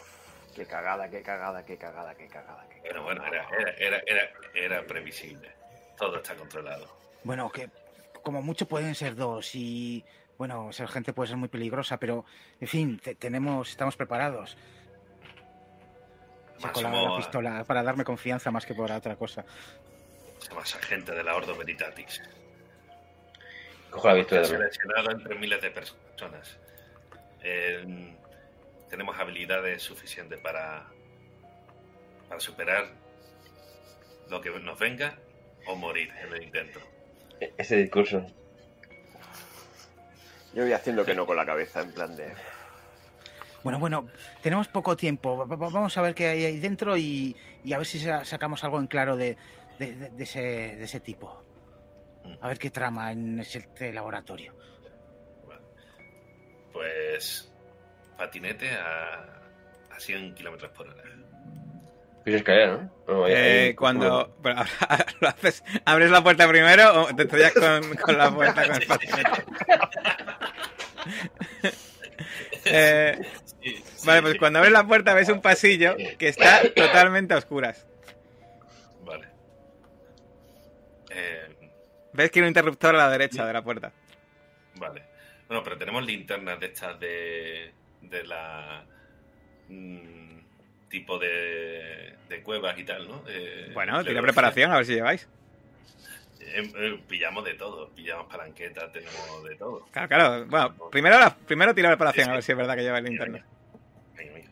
Qué 0.56 0.66
cagada, 0.66 1.10
qué 1.10 1.22
cagada, 1.22 1.66
qué 1.66 1.78
cagada, 1.78 2.14
qué 2.16 2.28
cagada. 2.28 2.68
Qué 2.70 2.80
Pero 2.84 3.04
cagada. 3.06 3.06
bueno, 3.06 3.26
era, 3.26 3.48
era, 3.58 3.72
era, 3.78 4.04
era, 4.06 4.32
era 4.54 4.84
previsible. 4.86 5.52
Todo 5.98 6.18
está 6.18 6.36
controlado. 6.36 6.88
Bueno, 7.24 7.52
que 7.52 7.70
como 8.24 8.42
mucho 8.42 8.68
pueden 8.68 8.96
ser 8.96 9.16
dos 9.16 9.54
y 9.56 10.04
bueno, 10.38 10.72
ser 10.74 10.88
gente 10.88 11.14
puede 11.14 11.28
ser 11.30 11.38
muy 11.38 11.50
peligrosa, 11.50 11.98
pero 11.98 12.26
en 12.60 12.68
fin, 12.68 13.00
te- 13.00 13.16
tenemos, 13.16 13.70
estamos 13.70 13.96
preparados. 13.96 14.58
Saco 16.58 16.82
la, 16.82 16.92
la 16.92 17.18
pistola 17.18 17.64
para 17.64 17.82
darme 17.84 18.04
confianza 18.04 18.52
más 18.52 18.66
que 18.66 18.74
por 18.76 18.92
otra 18.92 19.16
cosa. 19.16 19.44
somos 20.40 20.76
agentes 20.76 21.16
de 21.16 21.24
la 21.24 21.36
Ordo 21.36 21.56
Veritatis. 21.58 22.22
Cojo 23.90 24.08
la 24.08 24.16
pistola. 24.16 24.46
Seleccionado 24.46 25.12
entre 25.12 25.36
miles 25.36 25.62
de 25.62 25.72
personas. 25.72 26.58
Eh, 27.44 28.16
tenemos 28.90 29.18
habilidades 29.18 29.82
suficientes 29.82 30.40
para, 30.40 30.86
para 32.30 32.40
superar 32.40 32.86
lo 34.30 34.40
que 34.42 34.50
nos 34.52 34.78
venga 34.80 35.18
o 35.68 35.76
morir 35.76 36.10
en 36.24 36.34
el 36.34 36.44
intento. 36.44 36.80
E- 37.40 37.54
Ese 37.58 37.76
discurso. 37.78 38.26
Yo 40.54 40.64
voy 40.64 40.74
haciendo 40.74 41.06
que 41.06 41.16
no 41.16 41.26
con 41.26 41.38
la 41.38 41.46
cabeza, 41.46 41.82
en 41.82 41.92
plan 41.94 42.16
de. 42.16 42.34
Bueno, 43.64 43.80
bueno, 43.80 44.08
tenemos 44.42 44.68
poco 44.68 44.98
tiempo. 44.98 45.38
Va- 45.38 45.46
va- 45.46 45.70
Vamos 45.70 45.98
a 45.98 46.02
ver 46.02 46.14
qué 46.16 46.28
hay 46.28 46.46
ahí 46.46 46.60
dentro 46.60 46.98
y, 46.98 47.36
y 47.64 47.74
a 47.74 47.78
ver 47.78 47.88
si 47.88 48.00
sa- 48.00 48.26
sacamos 48.26 48.64
algo 48.64 48.80
en 48.80 48.88
claro 48.88 49.16
de, 49.16 49.38
de- 49.80 49.96
de- 49.96 50.10
de 50.10 50.24
ese, 50.24 50.42
de 50.42 50.84
ese 50.84 51.00
tipo. 51.00 51.44
A 52.42 52.48
ver 52.48 52.58
qué 52.60 52.70
trama 52.70 53.12
en 53.12 53.40
ese 53.40 53.68
laboratorio. 53.94 54.54
Bueno, 55.46 55.62
pues 56.74 57.52
patinete 58.18 58.72
a, 58.72 59.42
a 59.92 60.00
100 60.00 60.36
kilómetros 60.36 60.72
por 60.72 60.88
hora. 60.88 61.04
Piso 62.24 62.38
escalera, 62.38 62.90
¿no? 63.08 63.28
Eh, 63.28 63.76
cuando 63.78 64.38
pero 64.44 64.56
ahora 64.58 65.06
lo 65.20 65.28
haces, 65.28 65.64
¿abres 65.86 66.12
la 66.12 66.22
puerta 66.24 66.48
primero 66.48 67.04
o 67.04 67.16
te 67.16 67.24
estrellas 67.24 67.54
con, 67.54 67.96
con 67.98 68.18
la 68.18 68.32
puerta 68.32 68.66
con 68.68 68.76
el 68.76 68.88
patinete? 68.88 69.44
Eh, 72.66 73.20
Sí, 73.64 73.76
sí, 73.96 74.08
vale, 74.08 74.22
pues 74.24 74.34
sí. 74.34 74.40
cuando 74.40 74.58
abres 74.58 74.72
la 74.74 74.88
puerta 74.88 75.14
ves 75.14 75.30
un 75.30 75.40
pasillo 75.40 75.96
que 76.18 76.28
está 76.30 76.62
totalmente 76.76 77.36
a 77.36 77.38
oscuras. 77.38 77.86
Vale. 79.06 79.28
Eh, 81.12 81.48
Ves 82.14 82.32
que 82.32 82.40
hay 82.40 82.44
un 82.44 82.48
interruptor 82.48 82.96
a 82.96 82.98
la 82.98 83.10
derecha 83.12 83.46
de 83.46 83.54
la 83.54 83.62
puerta. 83.62 83.92
Vale. 84.76 85.04
Bueno, 85.48 85.64
pero 85.64 85.78
tenemos 85.78 86.04
linternas 86.04 86.60
de 86.60 86.66
estas 86.66 87.00
de. 87.00 87.74
de 88.02 88.24
la. 88.24 88.84
mm, 89.68 90.31
tipo 90.92 91.18
de. 91.18 92.14
de 92.30 92.44
cuevas 92.44 92.78
y 92.78 92.84
tal, 92.84 93.08
¿no? 93.08 93.24
Eh, 93.28 93.72
Bueno, 93.74 94.04
tira 94.04 94.22
preparación 94.22 94.72
a 94.72 94.76
ver 94.78 94.86
si 94.86 94.94
lleváis. 94.94 95.28
Eh, 96.42 96.72
eh, 96.76 97.00
pillamos 97.08 97.44
de 97.46 97.54
todo. 97.56 97.90
Pillamos 97.92 98.28
palanquetas, 98.32 98.92
tenemos 98.92 99.44
de 99.44 99.56
todo. 99.56 99.88
Claro, 99.92 100.08
claro. 100.08 100.46
Bueno, 100.46 100.90
primero, 100.92 101.18
la, 101.20 101.36
primero 101.36 101.74
tira 101.74 101.90
preparación 101.90 102.30
a 102.30 102.34
ver 102.34 102.44
si 102.44 102.52
es 102.52 102.58
verdad 102.58 102.76
que 102.76 102.84
lleváis 102.84 103.04
linterna. 103.06 103.44
Venga, 104.16 104.34
venga. 104.34 104.50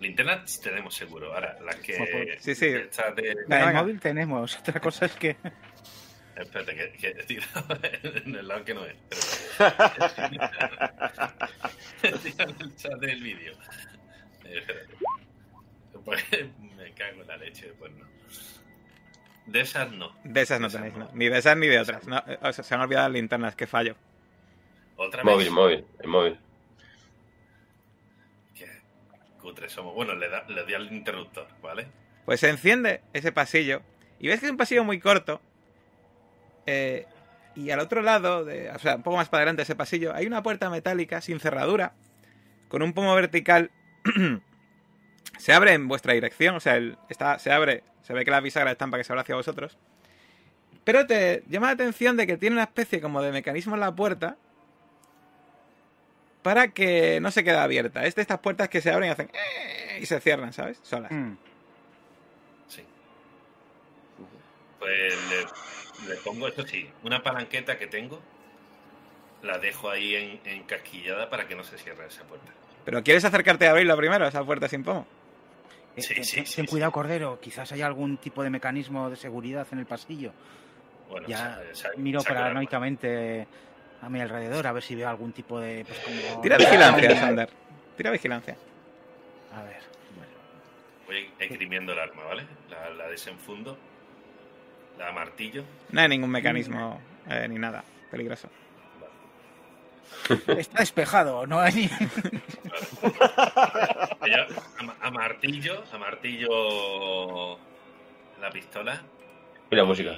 Linternas 0.00 0.60
tenemos 0.60 0.94
seguro. 0.94 1.32
Ahora, 1.32 1.56
las 1.64 1.76
que. 1.76 2.36
Sí, 2.40 2.54
sí. 2.54 2.66
estas 2.66 3.14
de- 3.16 3.34
La 3.48 3.56
del 3.58 3.66
venga. 3.66 3.82
móvil 3.82 4.00
tenemos. 4.00 4.58
Otra 4.58 4.80
cosa 4.80 5.06
es 5.06 5.12
que. 5.12 5.36
Espérate, 6.34 6.74
que, 6.74 6.92
que 6.92 7.08
he 7.08 7.24
tirado 7.24 7.78
en 8.02 8.34
el 8.34 8.48
lado 8.48 8.64
que 8.64 8.74
no 8.74 8.84
es. 8.86 8.96
He 12.02 12.12
tirado 12.18 12.50
en 12.52 12.60
el 12.62 12.76
chat 12.76 12.92
del 13.00 13.22
vídeo. 13.22 13.52
Eh, 14.44 14.58
espérate. 14.58 14.94
Pues 16.04 16.24
me 16.76 16.92
cago 16.94 17.22
en 17.22 17.28
la 17.28 17.36
leche, 17.36 17.72
pues 17.78 17.92
no. 17.92 18.06
De 19.46 19.60
esas 19.60 19.90
no. 19.92 20.12
De 20.24 20.40
esas 20.42 20.60
no 20.60 20.66
Esas 20.68 20.80
tenéis, 20.80 20.96
no. 20.98 21.04
¿no? 21.06 21.10
Ni 21.14 21.28
de 21.28 21.38
esas 21.38 21.56
ni 21.56 21.66
de 21.66 21.78
otras. 21.80 22.06
No, 22.06 22.22
o 22.42 22.52
sea, 22.52 22.64
se 22.64 22.74
han 22.74 22.80
olvidado 22.80 23.08
las 23.08 23.14
linternas, 23.14 23.54
que 23.56 23.66
fallo. 23.66 23.96
Otra 24.96 25.24
Móvil, 25.24 25.46
vez. 25.46 25.50
móvil, 25.52 25.84
el 26.00 26.08
móvil. 26.08 26.38
Qué 28.54 28.66
cutres 29.40 29.72
somos. 29.72 29.94
Bueno, 29.94 30.14
le, 30.14 30.28
da, 30.28 30.44
le 30.48 30.64
di 30.64 30.74
al 30.74 30.92
interruptor, 30.92 31.46
¿vale? 31.62 31.88
Pues 32.24 32.40
se 32.40 32.48
enciende 32.50 33.00
ese 33.12 33.32
pasillo 33.32 33.82
y 34.20 34.28
ves 34.28 34.38
que 34.40 34.46
es 34.46 34.52
un 34.52 34.58
pasillo 34.58 34.84
muy 34.84 35.00
corto. 35.00 35.40
eh, 36.66 37.06
y 37.54 37.70
al 37.70 37.80
otro 37.80 38.00
lado, 38.00 38.44
de, 38.46 38.70
o 38.70 38.78
sea, 38.78 38.96
un 38.96 39.02
poco 39.02 39.18
más 39.18 39.28
para 39.28 39.40
adelante 39.42 39.60
de 39.60 39.64
ese 39.64 39.74
pasillo, 39.76 40.14
hay 40.14 40.26
una 40.26 40.42
puerta 40.42 40.70
metálica 40.70 41.20
sin 41.20 41.38
cerradura, 41.38 41.92
con 42.68 42.82
un 42.82 42.92
pomo 42.94 43.14
vertical. 43.14 43.70
se 45.38 45.52
abre 45.52 45.72
en 45.72 45.88
vuestra 45.88 46.12
dirección, 46.14 46.54
o 46.56 46.60
sea, 46.60 46.76
el- 46.76 46.96
está, 47.08 47.38
se 47.38 47.52
abre, 47.52 47.82
se 48.02 48.12
ve 48.12 48.24
que 48.24 48.30
la 48.30 48.40
bisagra 48.40 48.72
está 48.72 48.86
para 48.86 49.00
que 49.00 49.04
se 49.04 49.12
abra 49.12 49.22
hacia 49.22 49.34
vosotros. 49.34 49.76
Pero 50.84 51.06
te 51.06 51.44
llama 51.48 51.68
la 51.68 51.72
atención 51.74 52.16
de 52.16 52.26
que 52.26 52.36
tiene 52.36 52.56
una 52.56 52.64
especie 52.64 53.00
como 53.00 53.22
de 53.22 53.30
mecanismo 53.32 53.74
en 53.74 53.80
la 53.80 53.94
puerta 53.94 54.36
para 56.42 56.68
que 56.68 57.20
no 57.20 57.30
se 57.30 57.44
quede 57.44 57.56
abierta. 57.58 58.04
Es 58.04 58.14
de 58.16 58.22
estas 58.22 58.40
puertas 58.40 58.68
que 58.68 58.80
se 58.80 58.90
abren 58.90 59.08
y 59.08 59.12
hacen 59.12 59.30
"eh", 59.32 59.98
y 60.00 60.06
se 60.06 60.18
cierran, 60.20 60.52
¿sabes? 60.52 60.80
Solas. 60.82 61.12
Mm. 61.12 61.34
Sí. 62.66 62.84
Pues 64.80 65.14
le, 65.30 66.08
le 66.14 66.16
pongo, 66.22 66.48
esto 66.48 66.66
sí, 66.66 66.90
una 67.04 67.22
palanqueta 67.22 67.78
que 67.78 67.86
tengo. 67.86 68.20
La 69.42 69.58
dejo 69.58 69.88
ahí 69.90 70.14
en, 70.16 70.40
encasquillada 70.44 71.30
para 71.30 71.46
que 71.46 71.54
no 71.54 71.62
se 71.64 71.78
cierre 71.78 72.06
esa 72.06 72.24
puerta. 72.24 72.52
¿Pero 72.84 73.02
quieres 73.02 73.24
acercarte 73.24 73.66
a 73.66 73.70
abrirlo 73.70 73.96
primero, 73.96 74.26
esa 74.26 74.44
puerta 74.44 74.68
sin 74.68 74.82
pomo? 74.82 75.06
Eh, 75.96 76.02
Sí, 76.02 76.14
ten- 76.14 76.24
sí, 76.24 76.36
ten- 76.36 76.46
sí, 76.46 76.56
ten 76.56 76.64
sí. 76.66 76.70
cuidado, 76.70 76.92
Cordero. 76.92 77.38
Quizás 77.40 77.70
haya 77.72 77.86
algún 77.86 78.16
tipo 78.16 78.42
de 78.42 78.50
mecanismo 78.50 79.08
de 79.10 79.16
seguridad 79.16 79.66
en 79.72 79.78
el 79.80 79.86
pasillo. 79.86 80.32
Bueno, 81.08 81.28
Ya 81.28 81.36
sa- 81.36 81.60
sa- 81.74 81.88
miro 81.96 82.22
paranoicamente 82.22 83.46
a 84.00 84.08
mi 84.08 84.20
alrededor 84.20 84.66
a 84.66 84.72
ver 84.72 84.82
si 84.82 84.94
veo 84.94 85.08
algún 85.08 85.32
tipo 85.32 85.60
de. 85.60 85.84
Pues, 85.84 85.98
como... 86.00 86.40
Tira 86.40 86.56
vigilancia, 86.56 87.16
Sander. 87.20 87.48
Tira 87.96 88.10
vigilancia. 88.10 88.56
A 89.54 89.62
ver. 89.64 89.82
bueno. 90.16 90.32
Voy 91.06 91.30
esgrimiendo 91.38 91.92
el 91.92 91.98
arma, 91.98 92.24
¿vale? 92.24 92.46
La, 92.70 92.88
la 92.90 93.08
desenfundo. 93.08 93.76
La 94.98 95.12
martillo. 95.12 95.64
No 95.90 96.00
hay 96.00 96.08
ningún 96.08 96.30
mecanismo 96.30 97.00
eh, 97.28 97.46
ni 97.48 97.58
nada 97.58 97.84
peligroso. 98.10 98.48
Está 100.56 100.80
despejado, 100.80 101.46
no 101.46 101.60
hay 101.60 101.90
a, 104.78 104.82
ma- 104.82 104.96
a 105.00 105.10
martillo, 105.10 105.82
a 105.92 105.98
martillo 105.98 107.58
la 108.40 108.50
pistola. 108.50 109.02
Y 109.70 109.76
la 109.76 109.84
música. 109.84 110.16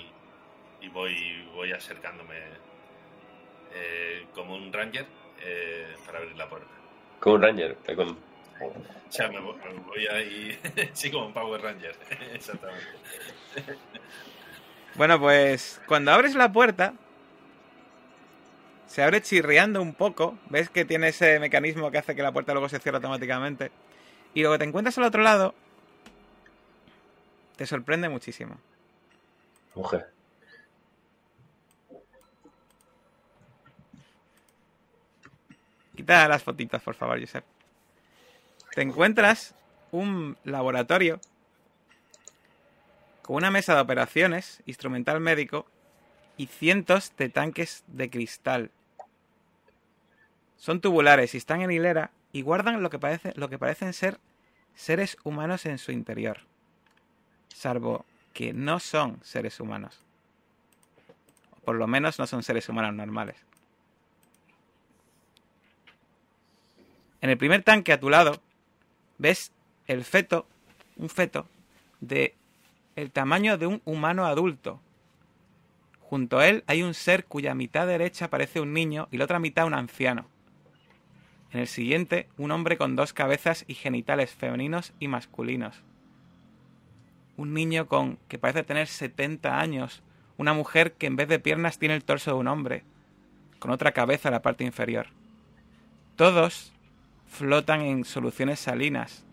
Y 0.80 0.88
voy, 0.88 1.42
voy 1.54 1.72
acercándome 1.72 2.36
eh, 3.72 4.26
como 4.34 4.54
un 4.54 4.72
ranger 4.72 5.06
eh, 5.40 5.94
para 6.06 6.18
abrir 6.18 6.36
la 6.36 6.48
puerta. 6.48 6.68
Como 7.20 7.36
un 7.36 7.42
ranger. 7.42 7.76
con- 7.96 8.10
O 8.60 8.72
sea, 9.10 9.28
me 9.28 9.40
voy 9.40 10.06
ahí. 10.06 10.58
sí, 10.92 11.10
como 11.10 11.26
un 11.26 11.32
Power 11.32 11.60
Ranger. 11.62 11.96
Exactamente. 12.34 12.86
Bueno, 14.96 15.18
pues 15.18 15.80
cuando 15.86 16.12
abres 16.12 16.34
la 16.34 16.52
puerta, 16.52 16.94
se 18.86 19.02
abre 19.02 19.22
chirriando 19.22 19.80
un 19.82 19.94
poco. 19.94 20.38
Ves 20.50 20.70
que 20.70 20.84
tiene 20.84 21.08
ese 21.08 21.38
mecanismo 21.40 21.90
que 21.90 21.98
hace 21.98 22.14
que 22.14 22.22
la 22.22 22.32
puerta 22.32 22.52
luego 22.52 22.68
se 22.68 22.78
cierre 22.78 22.96
automáticamente. 22.96 23.70
Y 24.34 24.42
lo 24.42 24.52
que 24.52 24.58
te 24.58 24.64
encuentras 24.64 24.98
al 24.98 25.04
otro 25.04 25.22
lado 25.22 25.54
te 27.56 27.66
sorprende 27.66 28.08
muchísimo. 28.08 28.58
Mujer. 29.74 30.10
Quita 35.96 36.26
las 36.28 36.42
fotitos, 36.42 36.82
por 36.82 36.94
favor, 36.94 37.20
Josep. 37.20 37.44
Te 38.74 38.82
encuentras 38.82 39.54
un 39.92 40.36
laboratorio 40.42 41.20
con 43.22 43.36
una 43.36 43.50
mesa 43.50 43.74
de 43.74 43.80
operaciones, 43.80 44.60
instrumental 44.66 45.20
médico 45.20 45.66
y 46.36 46.46
cientos 46.46 47.12
de 47.16 47.28
tanques 47.28 47.84
de 47.86 48.10
cristal. 48.10 48.70
Son 50.56 50.80
tubulares 50.80 51.34
y 51.34 51.38
están 51.38 51.60
en 51.62 51.70
hilera 51.70 52.10
y 52.32 52.42
guardan 52.42 52.82
lo 52.82 52.90
que, 52.90 52.98
parece, 52.98 53.32
lo 53.36 53.48
que 53.48 53.58
parecen 53.58 53.92
ser 53.92 54.18
seres 54.74 55.16
humanos 55.24 55.66
en 55.66 55.78
su 55.78 55.92
interior. 55.92 56.38
Salvo 57.54 58.04
que 58.32 58.52
no 58.52 58.80
son 58.80 59.20
seres 59.22 59.60
humanos. 59.60 60.00
Por 61.64 61.76
lo 61.76 61.86
menos 61.86 62.18
no 62.18 62.26
son 62.26 62.42
seres 62.42 62.68
humanos 62.68 62.94
normales. 62.94 63.36
En 67.20 67.30
el 67.30 67.38
primer 67.38 67.62
tanque 67.62 67.92
a 67.92 68.00
tu 68.00 68.10
lado 68.10 68.42
ves 69.16 69.52
el 69.86 70.04
feto, 70.04 70.46
un 70.96 71.08
feto 71.08 71.46
de 72.00 72.34
el 72.96 73.10
tamaño 73.10 73.56
de 73.56 73.66
un 73.66 73.80
humano 73.84 74.26
adulto, 74.26 74.80
Junto 76.14 76.38
a 76.38 76.46
él 76.46 76.62
hay 76.68 76.84
un 76.84 76.94
ser 76.94 77.24
cuya 77.24 77.56
mitad 77.56 77.88
derecha 77.88 78.30
parece 78.30 78.60
un 78.60 78.72
niño 78.72 79.08
y 79.10 79.16
la 79.16 79.24
otra 79.24 79.40
mitad 79.40 79.66
un 79.66 79.74
anciano. 79.74 80.28
En 81.50 81.58
el 81.58 81.66
siguiente, 81.66 82.28
un 82.36 82.52
hombre 82.52 82.78
con 82.78 82.94
dos 82.94 83.12
cabezas 83.12 83.64
y 83.66 83.74
genitales 83.74 84.30
femeninos 84.30 84.92
y 85.00 85.08
masculinos. 85.08 85.82
Un 87.36 87.52
niño 87.52 87.88
con 87.88 88.20
que 88.28 88.38
parece 88.38 88.62
tener 88.62 88.86
70 88.86 89.58
años. 89.58 90.04
Una 90.36 90.52
mujer 90.52 90.92
que 90.92 91.08
en 91.08 91.16
vez 91.16 91.26
de 91.26 91.40
piernas 91.40 91.80
tiene 91.80 91.96
el 91.96 92.04
torso 92.04 92.30
de 92.30 92.36
un 92.36 92.46
hombre, 92.46 92.84
con 93.58 93.72
otra 93.72 93.90
cabeza 93.90 94.28
en 94.28 94.34
la 94.34 94.42
parte 94.42 94.62
inferior. 94.62 95.08
Todos 96.14 96.72
flotan 97.26 97.80
en 97.80 98.04
soluciones 98.04 98.60
salinas, 98.60 99.23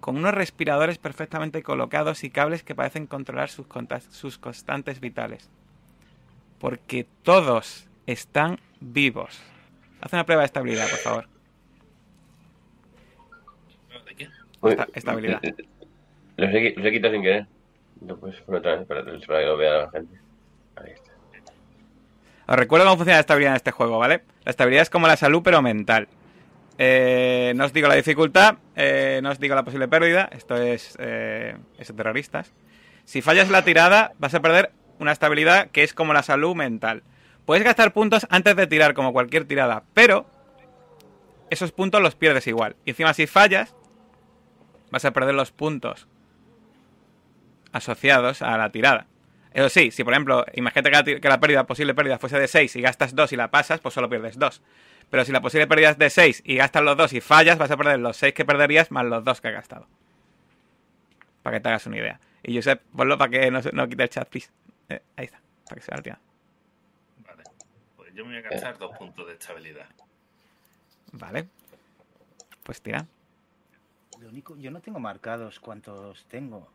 con 0.00 0.16
unos 0.16 0.32
respiradores 0.34 0.98
perfectamente 0.98 1.62
colocados 1.62 2.24
y 2.24 2.30
cables 2.30 2.62
que 2.62 2.74
parecen 2.74 3.06
controlar 3.06 3.48
sus, 3.50 3.66
sus 4.10 4.38
constantes 4.38 5.00
vitales. 5.00 5.50
Porque 6.58 7.06
todos 7.22 7.86
están 8.06 8.58
vivos. 8.80 9.40
Haz 10.00 10.12
una 10.12 10.24
prueba 10.24 10.42
de 10.42 10.46
estabilidad, 10.46 10.88
por 10.88 10.98
favor. 10.98 11.28
¿De 14.06 14.14
qué? 14.14 14.28
Esta- 14.64 14.88
estabilidad. 14.94 15.40
Los 16.36 16.50
he, 16.54 16.74
los 16.76 16.86
he 16.86 16.92
quitado 16.92 17.12
sin 17.14 17.22
querer. 17.22 17.46
No 18.00 18.16
puedes 18.16 18.40
poner 18.42 18.60
otra 18.60 18.76
vez 18.76 18.86
para, 18.86 19.04
para 19.04 19.40
que 19.40 19.46
lo 19.46 19.56
vea 19.56 19.78
la 19.84 19.90
gente. 19.90 20.18
Ahí 20.76 20.92
está. 20.92 21.10
Os 22.46 22.56
recuerdo 22.56 22.86
cómo 22.86 22.96
funciona 22.96 23.16
la 23.16 23.20
estabilidad 23.20 23.52
en 23.52 23.56
este 23.56 23.70
juego, 23.70 23.98
¿vale? 23.98 24.22
La 24.44 24.50
estabilidad 24.50 24.82
es 24.82 24.90
como 24.90 25.06
la 25.06 25.16
salud, 25.16 25.42
pero 25.44 25.60
mental. 25.62 26.08
Eh, 26.82 27.52
no 27.56 27.66
os 27.66 27.74
digo 27.74 27.88
la 27.88 27.94
dificultad, 27.94 28.56
eh, 28.74 29.20
no 29.22 29.28
os 29.30 29.38
digo 29.38 29.54
la 29.54 29.64
posible 29.64 29.86
pérdida. 29.86 30.30
Esto 30.32 30.56
es, 30.56 30.96
eh, 30.98 31.54
es 31.78 31.94
terroristas. 31.94 32.54
Si 33.04 33.20
fallas 33.20 33.50
la 33.50 33.62
tirada, 33.64 34.12
vas 34.18 34.32
a 34.34 34.40
perder 34.40 34.72
una 34.98 35.12
estabilidad 35.12 35.68
que 35.72 35.82
es 35.82 35.92
como 35.92 36.14
la 36.14 36.22
salud 36.22 36.54
mental. 36.56 37.02
Puedes 37.44 37.64
gastar 37.64 37.92
puntos 37.92 38.26
antes 38.30 38.56
de 38.56 38.66
tirar, 38.66 38.94
como 38.94 39.12
cualquier 39.12 39.44
tirada, 39.44 39.82
pero 39.92 40.24
esos 41.50 41.70
puntos 41.72 42.00
los 42.00 42.14
pierdes 42.14 42.46
igual. 42.46 42.76
Y 42.86 42.90
encima, 42.90 43.12
si 43.12 43.26
fallas, 43.26 43.74
vas 44.90 45.04
a 45.04 45.10
perder 45.12 45.34
los 45.34 45.52
puntos 45.52 46.08
asociados 47.72 48.40
a 48.42 48.56
la 48.56 48.70
tirada. 48.70 49.06
Eso 49.52 49.68
sí, 49.68 49.90
si 49.90 50.04
por 50.04 50.12
ejemplo, 50.14 50.46
imagínate 50.54 50.90
que 50.90 50.96
la, 50.96 51.04
ti- 51.04 51.20
que 51.20 51.28
la 51.28 51.40
pérdida, 51.40 51.66
posible 51.66 51.92
pérdida 51.94 52.18
fuese 52.18 52.38
de 52.38 52.48
6 52.48 52.74
y 52.76 52.80
gastas 52.80 53.14
2 53.14 53.32
y 53.32 53.36
la 53.36 53.50
pasas, 53.50 53.80
pues 53.80 53.94
solo 53.94 54.08
pierdes 54.08 54.38
2. 54.38 54.62
Pero 55.10 55.24
si 55.24 55.32
la 55.32 55.40
posible 55.40 55.66
pérdida 55.66 55.90
es 55.90 55.98
de 55.98 56.08
6 56.08 56.42
y 56.44 56.56
gastas 56.56 56.82
los 56.82 56.96
2 56.96 57.12
y 57.14 57.20
fallas, 57.20 57.58
vas 57.58 57.70
a 57.70 57.76
perder 57.76 57.98
los 57.98 58.16
6 58.16 58.32
que 58.32 58.44
perderías 58.44 58.90
más 58.90 59.04
los 59.04 59.24
2 59.24 59.40
que 59.40 59.48
has 59.48 59.54
gastado. 59.54 59.86
Para 61.42 61.56
que 61.56 61.60
te 61.62 61.68
hagas 61.68 61.86
una 61.86 61.96
idea. 61.98 62.20
Y 62.42 62.54
Josep, 62.54 62.80
ponlo 62.96 63.18
para 63.18 63.30
que 63.30 63.50
no, 63.50 63.60
se- 63.60 63.72
no 63.72 63.88
quite 63.88 64.04
el 64.04 64.08
chat, 64.08 64.28
please. 64.28 64.50
Eh, 64.88 65.02
ahí 65.16 65.24
está, 65.24 65.40
para 65.64 65.76
que 65.76 65.82
se 65.82 66.00
vea. 66.00 66.18
Vale. 67.26 67.42
Pues 67.96 68.14
yo 68.14 68.24
me 68.24 68.38
voy 68.40 68.46
a 68.46 68.50
gastar 68.50 68.78
dos 68.78 68.96
puntos 68.96 69.26
de 69.26 69.32
estabilidad. 69.34 69.88
Vale. 71.12 71.48
Pues 72.62 72.80
tira. 72.80 73.06
Lo 74.20 74.28
único, 74.28 74.56
yo 74.58 74.70
no 74.70 74.80
tengo 74.80 75.00
marcados 75.00 75.58
cuántos 75.60 76.24
tengo. 76.26 76.70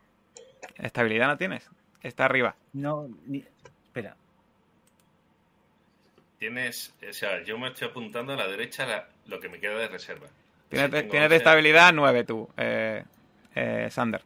¿Estabilidad 0.76 1.28
no 1.28 1.38
tienes? 1.38 1.70
Está 2.02 2.26
arriba. 2.26 2.56
No, 2.74 3.08
ni... 3.26 3.46
espera. 3.86 4.18
Tienes, 6.40 6.94
o 7.08 7.14
sea, 7.14 7.44
yo 7.44 7.58
me 7.58 7.70
estoy 7.70 7.88
apuntando 7.88 8.34
a 8.34 8.36
la 8.36 8.48
derecha 8.48 8.86
la- 8.86 9.08
lo 9.28 9.40
que 9.40 9.50
me 9.50 9.60
queda 9.60 9.76
de 9.78 9.88
reserva. 9.88 10.28
Tienes, 10.70 10.92
de- 10.92 11.00
tengo 11.02 11.12
tienes 11.12 11.30
de 11.30 11.36
11. 11.36 11.38
estabilidad 11.38 11.94
9 11.94 12.24
tú, 12.24 12.50
eh, 12.58 13.04
eh, 13.56 13.88
Sander. 13.92 14.22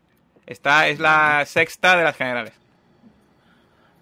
Esta 0.47 0.87
es 0.87 0.99
la 0.99 1.43
sexta 1.45 1.95
de 1.97 2.03
las 2.03 2.15
generales. 2.17 2.53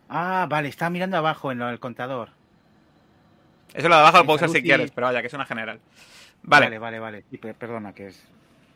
Ah, 0.09 0.45
vale, 0.49 0.69
estaba 0.69 0.89
mirando 0.89 1.17
abajo 1.17 1.51
en 1.51 1.59
lo 1.59 1.67
del 1.67 1.79
contador. 1.79 2.29
Eso 3.73 3.89
lo 3.89 3.95
de 3.95 4.01
abajo 4.01 4.19
lo 4.19 4.25
puedo 4.25 4.37
usar 4.37 4.49
si 4.49 4.61
quieres, 4.63 4.91
pero 4.91 5.07
vaya, 5.07 5.21
que 5.21 5.27
es 5.27 5.33
una 5.33 5.45
general. 5.45 5.79
Vale, 6.43 6.67
Vale, 6.67 6.79
vale, 6.79 6.99
vale. 6.99 7.23
Sí, 7.29 7.37
perdona, 7.37 7.93
que 7.93 8.07
es. 8.07 8.23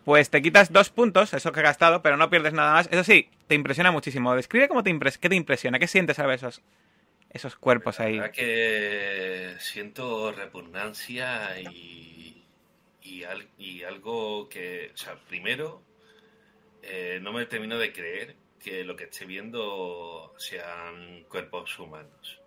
pues 0.04 0.30
te 0.30 0.42
quitas 0.42 0.74
dos 0.74 0.90
puntos, 0.90 1.34
eso 1.34 1.52
que 1.54 1.62
he 1.62 1.64
gastado, 1.64 2.02
pero 2.02 2.18
no 2.18 2.30
pierdes 2.30 2.52
nada 2.54 2.74
más. 2.74 2.90
Eso 2.92 3.04
sí, 3.06 3.30
te 3.48 3.56
impresiona 3.56 3.92
muchísimo. 3.92 4.36
Describe 4.36 4.68
cómo 4.68 4.84
te 4.84 4.90
impres 4.90 5.18
qué 5.18 5.30
te 5.30 5.36
impresiona, 5.36 5.80
qué 5.80 5.88
sientes 5.88 6.20
al 6.20 6.28
ver 6.28 6.36
esos, 6.36 6.62
esos 7.34 7.56
cuerpos 7.56 8.00
La 8.00 8.06
ahí. 8.06 8.18
verdad 8.18 8.32
que 8.34 9.56
siento 9.60 10.32
repugnancia 10.32 11.60
y, 11.60 12.44
y, 13.02 13.24
al- 13.24 13.50
y 13.58 13.84
algo 13.84 14.50
que, 14.50 14.92
o 14.94 14.98
sea, 14.98 15.16
primero, 15.26 15.82
eh, 16.84 17.20
no 17.22 17.34
me 17.34 17.46
termino 17.46 17.78
de 17.78 17.94
creer 17.94 18.36
que 18.60 18.84
lo 18.84 18.96
que 18.96 19.06
esté 19.06 19.26
viendo 19.26 20.34
sean 20.38 21.24
cuerpos 21.30 21.78
humanos. 21.80 22.40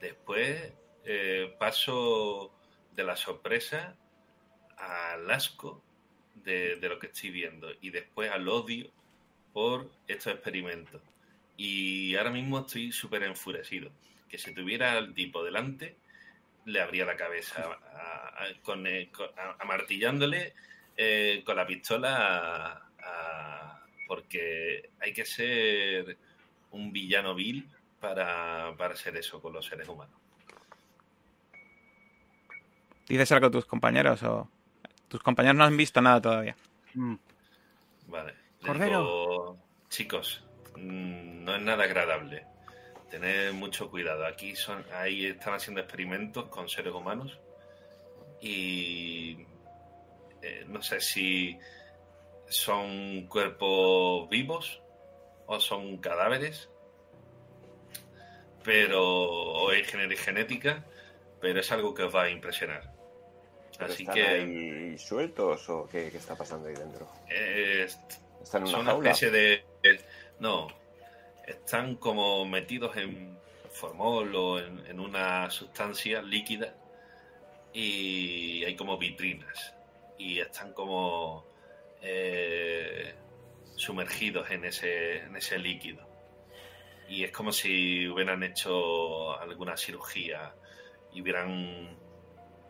Después 0.00 0.72
eh, 1.04 1.54
paso 1.58 2.52
de 2.94 3.04
la 3.04 3.16
sorpresa 3.16 3.96
al 4.78 5.30
asco 5.30 5.82
de, 6.34 6.76
de 6.76 6.88
lo 6.88 6.98
que 6.98 7.08
estoy 7.08 7.30
viendo 7.30 7.68
y 7.80 7.90
después 7.90 8.30
al 8.30 8.48
odio 8.48 8.90
por 9.52 9.90
estos 10.08 10.32
experimentos. 10.34 11.02
Y 11.56 12.16
ahora 12.16 12.30
mismo 12.30 12.60
estoy 12.60 12.92
súper 12.92 13.22
enfurecido. 13.24 13.90
Que 14.32 14.38
si 14.38 14.54
tuviera 14.54 14.92
al 14.92 15.12
tipo 15.12 15.44
delante, 15.44 15.98
le 16.64 16.80
abría 16.80 17.04
la 17.04 17.16
cabeza 17.16 17.64
a- 17.64 18.44
a- 18.44 18.60
con, 18.62 18.86
eh, 18.86 19.10
con- 19.12 19.28
a- 19.38 19.56
amartillándole 19.60 20.54
eh, 20.96 21.42
con 21.44 21.54
la 21.56 21.66
pistola 21.66 22.16
a- 22.66 22.82
a- 23.02 23.86
porque 24.06 24.90
hay 25.00 25.12
que 25.12 25.24
ser 25.26 26.16
un 26.70 26.92
villano 26.92 27.34
vil 27.34 27.68
para, 28.00 28.74
para 28.76 28.94
hacer 28.94 29.16
eso 29.18 29.40
con 29.40 29.52
los 29.52 29.64
seres 29.66 29.86
humanos. 29.88 30.16
¿Dices 33.08 33.30
algo 33.32 33.46
a 33.46 33.50
tus 33.50 33.66
compañeros 33.66 34.22
o...? 34.22 34.48
Tus 35.08 35.22
compañeros 35.22 35.56
no 35.58 35.64
han 35.64 35.76
visto 35.76 36.00
nada 36.00 36.22
todavía. 36.22 36.56
Mm, 36.94 37.16
Vale. 38.06 38.32
Le 38.60 38.66
Cordero. 38.66 38.98
digo, 38.98 39.58
chicos, 39.90 40.42
mm, 40.76 41.44
no 41.44 41.54
es 41.56 41.62
nada 41.62 41.84
agradable. 41.84 42.46
Tened 43.12 43.52
mucho 43.52 43.90
cuidado. 43.90 44.24
Aquí 44.24 44.56
son, 44.56 44.82
ahí 44.94 45.26
están 45.26 45.52
haciendo 45.52 45.82
experimentos 45.82 46.48
con 46.48 46.66
seres 46.68 46.94
humanos 46.94 47.38
y 48.40 49.36
eh, 50.40 50.64
no 50.66 50.82
sé 50.82 50.98
si 51.02 51.58
son 52.48 53.26
cuerpos 53.28 54.30
vivos 54.30 54.80
o 55.46 55.60
son 55.60 55.98
cadáveres, 55.98 56.70
pero 58.64 59.02
o 59.04 59.72
es 59.72 59.86
gené- 59.92 60.16
genética, 60.16 60.84
pero 61.38 61.60
es 61.60 61.70
algo 61.70 61.92
que 61.94 62.04
os 62.04 62.14
va 62.14 62.22
a 62.24 62.30
impresionar. 62.30 62.92
¿Pero 63.78 63.92
Así 63.92 64.04
están 64.04 64.14
que 64.14 64.26
ahí 64.26 64.98
sueltos 64.98 65.68
o 65.68 65.86
qué, 65.90 66.08
qué 66.10 66.16
está 66.16 66.34
pasando 66.34 66.68
ahí 66.68 66.74
dentro? 66.74 67.06
eh, 67.28 67.86
¿Están 68.42 68.62
en 68.62 68.68
son 68.68 68.80
una 68.80 68.80
una 68.80 68.90
jaula? 68.92 69.10
especie 69.10 69.30
de. 69.30 69.64
No. 70.38 70.68
Están 71.46 71.96
como 71.96 72.44
metidos 72.46 72.96
en 72.96 73.38
formol 73.70 74.34
o 74.34 74.58
en, 74.58 74.86
en 74.86 75.00
una 75.00 75.50
sustancia 75.50 76.22
líquida. 76.22 76.74
Y 77.72 78.64
hay 78.64 78.76
como 78.76 78.98
vitrinas. 78.98 79.74
Y 80.18 80.40
están 80.40 80.72
como. 80.72 81.46
eh, 82.02 83.14
sumergidos 83.76 84.50
en 84.50 84.64
ese, 84.64 85.18
en 85.18 85.36
ese 85.36 85.58
líquido. 85.58 86.06
Y 87.08 87.24
es 87.24 87.32
como 87.32 87.52
si 87.52 88.06
hubieran 88.08 88.42
hecho 88.42 89.38
alguna 89.38 89.76
cirugía 89.76 90.54
y 91.12 91.22
hubieran 91.22 91.96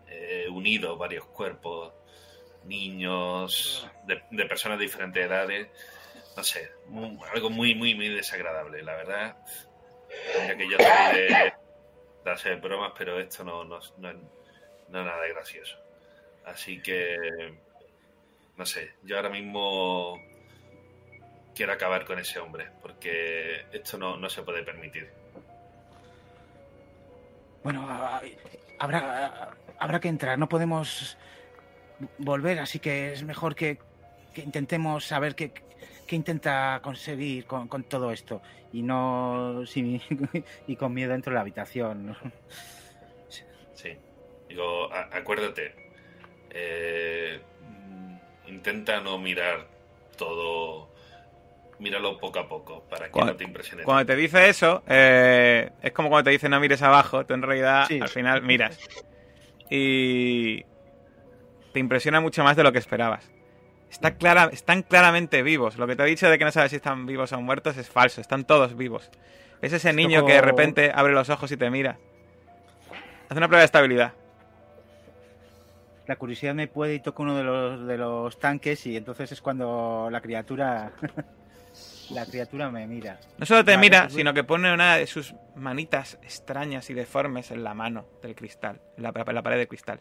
eh, 0.09 0.47
unido 0.51 0.97
varios 0.97 1.27
cuerpos 1.27 1.93
niños, 2.65 3.89
de, 4.07 4.23
de 4.31 4.47
personas 4.47 4.79
de 4.79 4.85
diferentes 4.85 5.25
edades. 5.25 5.69
No 6.37 6.43
sé, 6.43 6.71
algo 7.35 7.51
muy, 7.51 7.75
muy, 7.75 7.95
muy 7.95 8.09
desagradable, 8.09 8.83
la 8.83 8.97
verdad. 8.97 9.37
Mira 10.41 10.57
que 10.57 10.71
yo 10.71 10.77
soy 10.79 12.45
de, 12.45 12.51
de 12.51 12.57
bromas, 12.57 12.93
pero 12.97 13.21
esto 13.21 13.45
no, 13.45 13.65
no, 13.65 13.81
no 13.99 14.11
es, 14.11 14.17
nada 14.89 15.27
gracioso. 15.29 15.77
Así 16.45 16.81
que, 16.81 17.17
no 18.57 18.65
sé, 18.65 18.95
yo 19.03 19.17
ahora 19.17 19.29
mismo 19.29 20.19
quiero 21.55 21.73
acabar 21.73 22.05
con 22.05 22.19
ese 22.19 22.39
hombre, 22.39 22.69
porque 22.81 23.67
esto 23.73 23.99
no, 23.99 24.17
no 24.17 24.29
se 24.31 24.43
puede 24.43 24.63
permitir. 24.63 25.11
Bueno, 27.63 27.87
habrá, 28.79 29.55
habrá 29.79 30.01
que 30.01 30.09
entrar, 30.09 30.39
no 30.39 30.49
podemos 30.49 31.17
volver, 32.19 32.59
así 32.59 32.81
que 32.81 33.13
es 33.13 33.23
mejor 33.23 33.55
que, 33.55 33.79
que 34.35 34.41
intentemos 34.41 35.05
saber 35.05 35.37
qué, 35.37 35.53
qué 36.13 36.17
intenta 36.17 36.79
conseguir 36.83 37.47
con, 37.47 37.69
con 37.69 37.85
todo 37.85 38.13
esto 38.13 38.43
y 38.71 38.83
no 38.83 39.63
sin- 39.65 39.99
y 40.67 40.77
con 40.77 40.93
miedo 40.93 41.11
dentro 41.13 41.31
de 41.31 41.37
la 41.37 41.41
habitación. 41.41 42.15
Sí. 43.73 43.97
Digo, 44.47 44.93
a- 44.93 45.09
acuérdate, 45.17 45.75
eh, 46.51 47.41
intenta 48.47 49.01
no 49.01 49.17
mirar 49.17 49.67
todo 50.19 50.91
míralo 51.79 52.19
poco 52.19 52.39
a 52.41 52.47
poco 52.47 52.83
para 52.91 53.07
que 53.07 53.13
Cuando- 53.13 53.33
no 53.33 53.39
te 53.39 53.45
impresione. 53.45 53.83
Cuando 53.85 54.05
te 54.05 54.15
dice 54.15 54.51
eso, 54.51 54.83
eh, 54.87 55.71
es 55.81 55.93
como 55.93 56.11
cuando 56.11 56.25
te 56.25 56.31
dice 56.33 56.51
no 56.51 56.61
mires 56.61 56.83
abajo, 56.83 57.25
tú 57.25 57.33
en 57.33 57.41
realidad 57.41 57.87
Sí. 57.89 57.99
al 58.03 58.11
final 58.11 58.43
miras. 58.43 58.79
Y 59.71 60.63
te 61.73 61.81
impresiona 61.81 62.21
mucho 62.21 62.45
más 62.45 62.55
de 62.55 62.65
lo 62.65 62.71
que 62.73 62.79
esperabas. 62.79 63.32
Está 63.93 64.15
clara, 64.15 64.49
están 64.51 64.83
claramente 64.83 65.43
vivos. 65.43 65.77
Lo 65.77 65.87
que 65.87 65.95
te 65.95 66.03
he 66.03 66.07
dicho 66.07 66.29
de 66.29 66.39
que 66.39 66.45
no 66.45 66.51
sabes 66.51 66.71
si 66.71 66.77
están 66.77 67.05
vivos 67.05 67.31
o 67.33 67.41
muertos 67.43 67.77
es 67.77 67.91
falso. 67.91 68.23
Están 68.23 68.45
todos 68.45 68.75
vivos. 68.75 69.11
Es 69.61 69.75
ese 69.75 69.93
niño 69.93 70.25
que 70.25 70.33
de 70.33 70.41
repente 70.41 70.91
abre 70.93 71.13
los 71.13 71.29
ojos 71.29 71.53
y 71.53 71.59
te 71.59 71.69
mira. 71.69 71.99
Hace 73.29 73.39
una 73.39 73.49
prueba 73.49 73.61
de 73.61 73.67
estabilidad. 73.67 74.15
La 76.07 76.17
curiosidad 76.17 76.55
me 76.55 76.69
puede 76.69 76.95
y 76.95 77.01
toco 77.01 77.23
uno 77.23 77.37
de 77.37 77.45
los, 77.45 77.87
de 77.87 77.99
los 77.99 78.41
tanques 78.41 78.87
y 78.87 78.97
entonces 78.97 79.31
es 79.31 79.41
cuando 79.41 80.09
la 80.11 80.21
criatura 80.21 80.93
la 82.11 82.25
criatura 82.25 82.71
me 82.71 82.87
mira. 82.87 83.21
No 83.37 83.45
solo 83.45 83.63
te 83.63 83.73
Vale, 83.73 83.81
mira, 83.81 84.03
pues 84.05 84.15
sino 84.15 84.33
que 84.33 84.43
pone 84.43 84.73
una 84.73 84.97
de 84.97 85.07
sus 85.07 85.35
manitas 85.55 86.19
extrañas 86.23 86.89
y 86.91 86.95
deformes 86.95 87.51
en 87.51 87.63
la 87.63 87.75
mano 87.75 88.07
del 88.23 88.35
cristal, 88.35 88.81
en 88.97 89.03
la, 89.03 89.13
en 89.15 89.35
la 89.35 89.43
pared 89.43 89.59
de 89.59 89.69
cristal. 89.69 90.01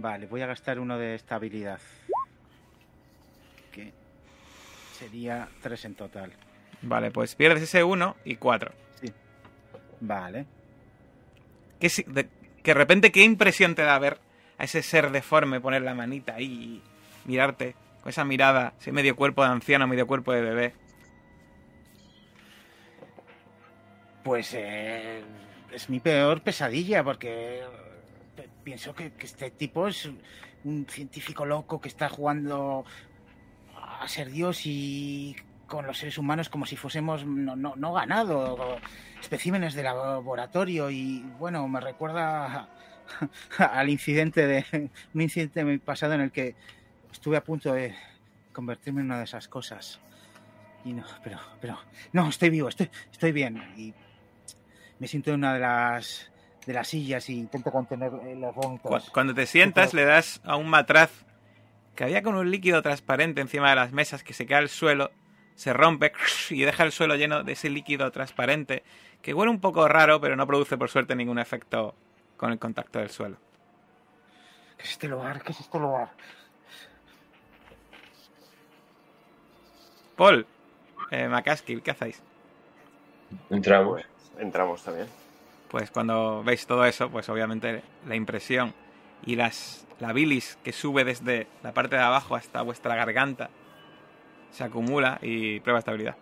Vale, 0.00 0.26
voy 0.26 0.40
a 0.40 0.46
gastar 0.46 0.78
uno 0.80 0.96
de 0.96 1.14
estabilidad. 1.14 1.78
Que 3.70 3.92
sería 4.98 5.48
tres 5.60 5.84
en 5.84 5.94
total. 5.94 6.32
Vale, 6.80 7.10
pues 7.10 7.34
pierdes 7.34 7.62
ese 7.62 7.84
1 7.84 8.16
y 8.24 8.36
4. 8.36 8.72
Sí. 9.02 9.12
Vale. 10.00 10.46
¿Qué, 11.78 11.90
si- 11.90 12.04
de, 12.04 12.24
que 12.62 12.70
de 12.70 12.74
repente, 12.74 13.12
¿qué 13.12 13.22
impresión 13.22 13.74
te 13.74 13.82
da 13.82 13.98
ver 13.98 14.18
a 14.56 14.64
ese 14.64 14.82
ser 14.82 15.10
deforme 15.10 15.60
poner 15.60 15.82
la 15.82 15.92
manita 15.94 16.36
ahí 16.36 16.82
y 17.26 17.28
mirarte 17.28 17.74
con 18.00 18.08
esa 18.08 18.24
mirada, 18.24 18.72
ese 18.80 18.92
medio 18.92 19.14
cuerpo 19.16 19.42
de 19.44 19.50
anciano, 19.50 19.86
medio 19.86 20.06
cuerpo 20.06 20.32
de 20.32 20.40
bebé? 20.40 20.72
Pues 24.24 24.54
eh, 24.54 25.22
es 25.72 25.90
mi 25.90 26.00
peor 26.00 26.40
pesadilla 26.42 27.04
porque 27.04 27.62
pienso 28.62 28.94
que, 28.94 29.12
este 29.20 29.50
tipo 29.50 29.88
es 29.88 30.08
un 30.64 30.86
científico 30.88 31.44
loco 31.44 31.80
que 31.80 31.88
está 31.88 32.08
jugando 32.08 32.84
a 33.76 34.06
ser 34.08 34.30
Dios 34.30 34.62
y 34.64 35.36
con 35.66 35.86
los 35.86 35.98
seres 35.98 36.18
humanos 36.18 36.48
como 36.48 36.66
si 36.66 36.76
fuésemos 36.76 37.24
no, 37.24 37.54
no, 37.56 37.76
no 37.76 37.92
ganado, 37.92 38.78
especímenes 39.20 39.74
de 39.74 39.84
laboratorio 39.84 40.90
y 40.90 41.20
bueno, 41.38 41.66
me 41.68 41.80
recuerda 41.80 42.68
al 43.58 43.88
incidente 43.88 44.46
de 44.46 44.90
un 45.14 45.20
incidente 45.20 45.78
pasado 45.78 46.14
en 46.14 46.22
el 46.22 46.32
que 46.32 46.54
estuve 47.10 47.36
a 47.36 47.44
punto 47.44 47.72
de 47.72 47.94
convertirme 48.52 49.00
en 49.00 49.06
una 49.06 49.18
de 49.18 49.24
esas 49.24 49.48
cosas. 49.48 50.00
Y 50.84 50.92
no, 50.92 51.04
pero, 51.22 51.38
pero, 51.60 51.78
no, 52.12 52.28
estoy 52.28 52.50
vivo, 52.50 52.68
estoy, 52.68 52.90
estoy 53.12 53.32
bien. 53.32 53.62
Y 53.76 53.92
me 54.98 55.06
siento 55.06 55.30
en 55.30 55.36
una 55.36 55.54
de 55.54 55.60
las 55.60 56.29
de 56.66 56.72
las 56.72 56.88
sillas 56.88 57.28
y 57.30 57.38
intento 57.38 57.70
contener 57.70 58.12
eh, 58.24 58.36
los 58.36 58.54
Cu- 58.54 58.60
vómitos. 58.62 59.10
Cuando 59.10 59.34
te 59.34 59.46
sientas, 59.46 59.94
le 59.94 60.04
das 60.04 60.40
a 60.44 60.56
un 60.56 60.68
matraz 60.68 61.10
que 61.94 62.04
había 62.04 62.22
con 62.22 62.34
un 62.36 62.50
líquido 62.50 62.82
transparente 62.82 63.40
encima 63.40 63.70
de 63.70 63.76
las 63.76 63.92
mesas 63.92 64.22
que 64.22 64.32
se 64.34 64.46
cae 64.46 64.58
al 64.58 64.68
suelo, 64.68 65.10
se 65.54 65.72
rompe 65.72 66.12
y 66.50 66.62
deja 66.62 66.84
el 66.84 66.92
suelo 66.92 67.16
lleno 67.16 67.42
de 67.42 67.52
ese 67.52 67.70
líquido 67.70 68.10
transparente 68.10 68.82
que 69.22 69.34
huele 69.34 69.50
un 69.50 69.60
poco 69.60 69.86
raro, 69.88 70.20
pero 70.20 70.36
no 70.36 70.46
produce 70.46 70.78
por 70.78 70.88
suerte 70.88 71.14
ningún 71.14 71.38
efecto 71.38 71.94
con 72.36 72.52
el 72.52 72.58
contacto 72.58 72.98
del 72.98 73.10
suelo. 73.10 73.36
¿Qué 74.78 74.84
es 74.84 74.90
este 74.92 75.08
lugar? 75.08 75.42
¿Qué 75.42 75.52
es 75.52 75.60
este 75.60 75.78
lugar? 75.78 76.08
Paul, 80.16 80.46
eh, 81.10 81.28
McCaskill, 81.28 81.82
¿qué 81.82 81.90
hacéis? 81.90 82.22
Entramos. 83.50 84.02
Entramos 84.38 84.82
también. 84.82 85.06
Pues 85.70 85.90
cuando 85.90 86.42
veis 86.42 86.66
todo 86.66 86.84
eso, 86.84 87.08
pues 87.10 87.28
obviamente 87.28 87.82
la 88.06 88.16
impresión 88.16 88.74
y 89.24 89.36
las, 89.36 89.86
la 90.00 90.12
bilis 90.12 90.58
que 90.64 90.72
sube 90.72 91.04
desde 91.04 91.46
la 91.62 91.72
parte 91.72 91.96
de 91.96 92.02
abajo 92.02 92.34
hasta 92.34 92.62
vuestra 92.62 92.96
garganta 92.96 93.50
se 94.50 94.64
acumula 94.64 95.18
y 95.22 95.60
prueba 95.60 95.78
estabilidad. 95.78 96.16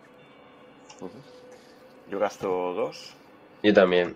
Yo 2.10 2.18
gasto 2.18 2.74
dos. 2.74 3.14
Yo 3.62 3.72
también. 3.72 4.14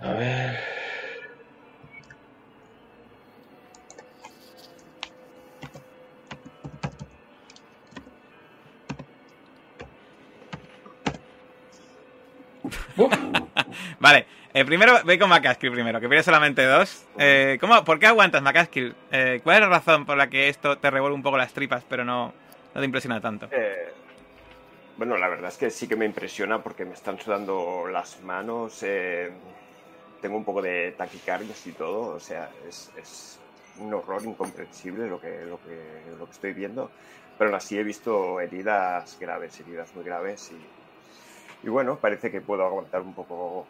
A 0.00 0.12
ver. 0.12 0.75
Vale, 14.00 14.26
eh, 14.54 14.64
primero 14.64 14.94
ve 15.04 15.18
con 15.18 15.28
McCaskill 15.28 15.72
primero, 15.72 16.00
que 16.00 16.08
pierde 16.08 16.22
solamente 16.22 16.64
dos. 16.64 17.06
Eh, 17.18 17.58
¿cómo, 17.60 17.84
¿Por 17.84 17.98
qué 17.98 18.06
aguantas, 18.06 18.42
McCaskill? 18.42 18.94
Eh, 19.10 19.40
¿Cuál 19.42 19.56
es 19.56 19.60
la 19.62 19.68
razón 19.68 20.06
por 20.06 20.16
la 20.16 20.28
que 20.28 20.48
esto 20.48 20.78
te 20.78 20.90
revuelve 20.90 21.14
un 21.14 21.22
poco 21.22 21.36
las 21.36 21.52
tripas, 21.52 21.84
pero 21.88 22.04
no, 22.04 22.32
no 22.74 22.80
te 22.80 22.84
impresiona 22.84 23.20
tanto? 23.20 23.48
Eh, 23.50 23.92
bueno, 24.96 25.16
la 25.16 25.28
verdad 25.28 25.48
es 25.48 25.58
que 25.58 25.70
sí 25.70 25.86
que 25.86 25.96
me 25.96 26.06
impresiona 26.06 26.62
porque 26.62 26.84
me 26.84 26.94
están 26.94 27.18
sudando 27.20 27.86
las 27.86 28.22
manos. 28.22 28.82
eh, 28.82 29.30
tengo 30.20 30.38
un 30.38 30.44
poco 30.44 30.62
de 30.62 30.92
taquicardias 30.96 31.66
y 31.66 31.72
todo. 31.72 32.14
O 32.14 32.20
sea, 32.20 32.48
es, 32.66 32.90
es 32.96 33.38
un 33.78 33.92
horror 33.92 34.22
incomprensible 34.24 35.06
lo 35.06 35.20
que, 35.20 35.44
lo, 35.44 35.60
que, 35.62 36.02
lo 36.18 36.24
que 36.24 36.32
estoy 36.32 36.54
viendo. 36.54 36.90
Pero 37.36 37.50
aún 37.50 37.56
así 37.56 37.78
he 37.78 37.84
visto 37.84 38.40
heridas 38.40 39.18
graves, 39.20 39.60
heridas 39.60 39.94
muy 39.94 40.04
graves. 40.04 40.52
Y, 40.52 40.85
y 41.66 41.70
bueno, 41.70 41.98
parece 42.00 42.30
que 42.30 42.40
puedo 42.42 42.64
aguantar 42.64 43.02
un 43.02 43.14
poco 43.14 43.66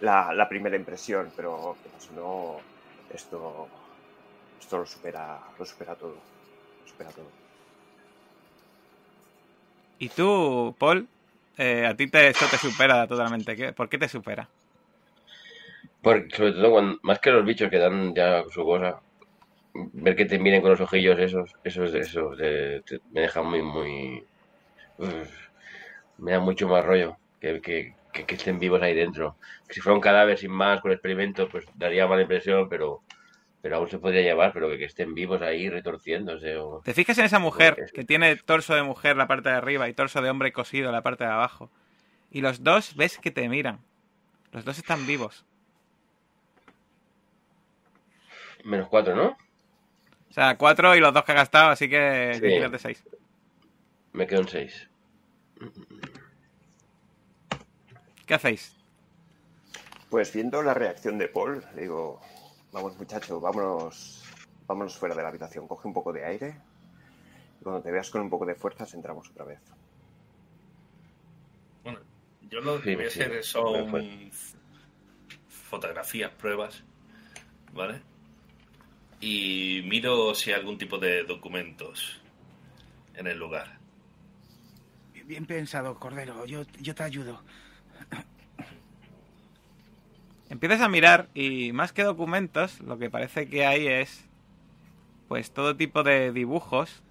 la, 0.00 0.32
la 0.34 0.48
primera 0.48 0.76
impresión. 0.76 1.32
Pero 1.36 1.54
o 1.54 1.78
no, 2.14 2.58
esto, 3.10 3.68
esto 4.60 4.78
lo, 4.78 4.86
supera, 4.86 5.40
lo 5.58 5.64
supera 5.64 5.96
todo. 5.96 6.14
Lo 6.80 6.86
supera 6.86 7.10
todo. 7.12 7.32
Y 9.98 10.08
tú, 10.10 10.74
Paul, 10.78 11.08
eh, 11.58 11.86
a 11.86 11.96
ti 11.96 12.08
te, 12.10 12.28
esto 12.28 12.48
te 12.48 12.58
supera 12.58 13.06
totalmente. 13.06 13.56
¿Qué- 13.56 13.72
¿Por 13.72 13.88
qué 13.88 13.98
te 13.98 14.08
supera? 14.08 14.50
Porque, 16.02 16.36
sobre 16.36 16.52
todo, 16.52 16.70
cuando, 16.72 16.98
más 17.02 17.18
que 17.20 17.30
los 17.30 17.44
bichos 17.44 17.70
que 17.70 17.78
dan 17.78 18.14
ya 18.14 18.42
su 18.50 18.64
cosa, 18.64 19.00
ver 19.74 20.16
que 20.16 20.26
te 20.26 20.38
miren 20.38 20.62
con 20.62 20.72
los 20.72 20.80
ojillos 20.82 21.18
esos, 21.20 21.50
esos, 21.64 21.94
esos 21.94 22.36
te- 22.38 22.82
te- 22.82 23.00
me 23.12 23.22
deja 23.22 23.42
muy, 23.42 23.62
muy... 23.62 24.26
uf, 24.98 25.45
me 26.18 26.32
da 26.32 26.40
mucho 26.40 26.68
más 26.68 26.84
rollo 26.84 27.16
que, 27.40 27.60
que, 27.60 27.94
que, 28.12 28.24
que 28.24 28.34
estén 28.34 28.58
vivos 28.58 28.82
ahí 28.82 28.94
dentro. 28.94 29.36
Si 29.68 29.80
fuera 29.80 29.94
un 29.94 30.00
cadáver 30.00 30.38
sin 30.38 30.50
más, 30.50 30.80
con 30.80 30.92
experimentos, 30.92 31.48
pues 31.50 31.66
daría 31.74 32.06
mala 32.06 32.22
impresión, 32.22 32.68
pero, 32.68 33.02
pero 33.62 33.76
aún 33.76 33.88
se 33.88 33.98
podría 33.98 34.22
llevar, 34.22 34.52
pero 34.52 34.68
que, 34.70 34.78
que 34.78 34.84
estén 34.86 35.14
vivos 35.14 35.42
ahí 35.42 35.68
retorciéndose 35.68 36.56
o... 36.56 36.80
¿Te 36.84 36.94
fijas 36.94 37.18
en 37.18 37.24
esa 37.26 37.38
mujer 37.38 37.90
que 37.92 38.04
tiene 38.04 38.36
torso 38.36 38.74
de 38.74 38.82
mujer 38.82 39.16
la 39.16 39.26
parte 39.26 39.48
de 39.48 39.56
arriba 39.56 39.88
y 39.88 39.92
torso 39.94 40.22
de 40.22 40.30
hombre 40.30 40.52
cosido 40.52 40.92
la 40.92 41.02
parte 41.02 41.24
de 41.24 41.30
abajo? 41.30 41.70
Y 42.30 42.40
los 42.40 42.62
dos 42.64 42.96
ves 42.96 43.18
que 43.18 43.30
te 43.30 43.48
miran. 43.48 43.80
Los 44.52 44.64
dos 44.64 44.78
están 44.78 45.06
vivos. 45.06 45.44
Menos 48.64 48.88
cuatro, 48.88 49.14
¿no? 49.14 49.36
O 50.28 50.32
sea, 50.32 50.56
cuatro 50.58 50.96
y 50.96 51.00
los 51.00 51.14
dos 51.14 51.24
que 51.24 51.32
ha 51.32 51.36
gastado, 51.36 51.70
así 51.70 51.88
que 51.88 52.34
Sí. 52.34 52.70
de 52.70 52.78
seis. 52.78 53.04
Me 54.12 54.26
quedo 54.26 54.40
en 54.40 54.48
seis. 54.48 54.90
¿Qué 58.26 58.34
hacéis? 58.34 58.76
Pues 60.10 60.32
viendo 60.32 60.62
la 60.62 60.74
reacción 60.74 61.18
de 61.18 61.28
Paul, 61.28 61.64
le 61.74 61.82
digo, 61.82 62.20
vamos 62.72 62.96
muchacho, 62.96 63.40
vámonos, 63.40 64.24
vámonos 64.66 64.96
fuera 64.96 65.14
de 65.14 65.22
la 65.22 65.28
habitación, 65.28 65.66
coge 65.68 65.88
un 65.88 65.94
poco 65.94 66.12
de 66.12 66.24
aire 66.24 66.60
y 67.60 67.64
cuando 67.64 67.82
te 67.82 67.90
veas 67.90 68.10
con 68.10 68.20
un 68.20 68.30
poco 68.30 68.46
de 68.46 68.54
fuerzas 68.54 68.92
entramos 68.94 69.30
otra 69.30 69.44
vez. 69.44 69.60
Bueno, 71.84 72.00
yo 72.42 72.60
lo 72.60 72.80
que 72.80 72.96
voy 72.96 73.04
a 73.04 73.08
hacer 73.08 73.44
son 73.44 74.30
fotografías, 75.48 76.30
pruebas, 76.32 76.82
¿vale? 77.72 78.00
Y 79.20 79.82
miro 79.84 80.34
si 80.34 80.50
hay 80.50 80.60
algún 80.60 80.78
tipo 80.78 80.98
de 80.98 81.24
documentos 81.24 82.20
en 83.14 83.26
el 83.26 83.38
lugar. 83.38 83.75
Bien 85.26 85.44
pensado, 85.44 85.98
Cordero. 85.98 86.46
Yo, 86.46 86.62
yo 86.80 86.94
te 86.94 87.02
ayudo. 87.02 87.42
Empiezas 90.48 90.80
a 90.80 90.88
mirar 90.88 91.28
y 91.34 91.72
más 91.72 91.92
que 91.92 92.04
documentos, 92.04 92.80
lo 92.80 92.96
que 92.96 93.10
parece 93.10 93.48
que 93.48 93.66
hay 93.66 93.88
es 93.88 94.24
pues 95.26 95.50
todo 95.50 95.76
tipo 95.76 96.04
de 96.04 96.30
dibujos 96.30 97.02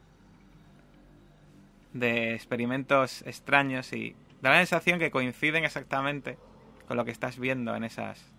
de 1.91 2.33
experimentos 2.33 3.21
extraños 3.23 3.91
y 3.91 4.15
da 4.41 4.51
la 4.51 4.57
sensación 4.59 4.99
que 4.99 5.11
coinciden 5.11 5.65
exactamente 5.65 6.37
con 6.87 6.95
lo 6.95 7.03
que 7.03 7.11
estás 7.11 7.37
viendo 7.37 7.75
en 7.75 7.83
esas 7.83 8.34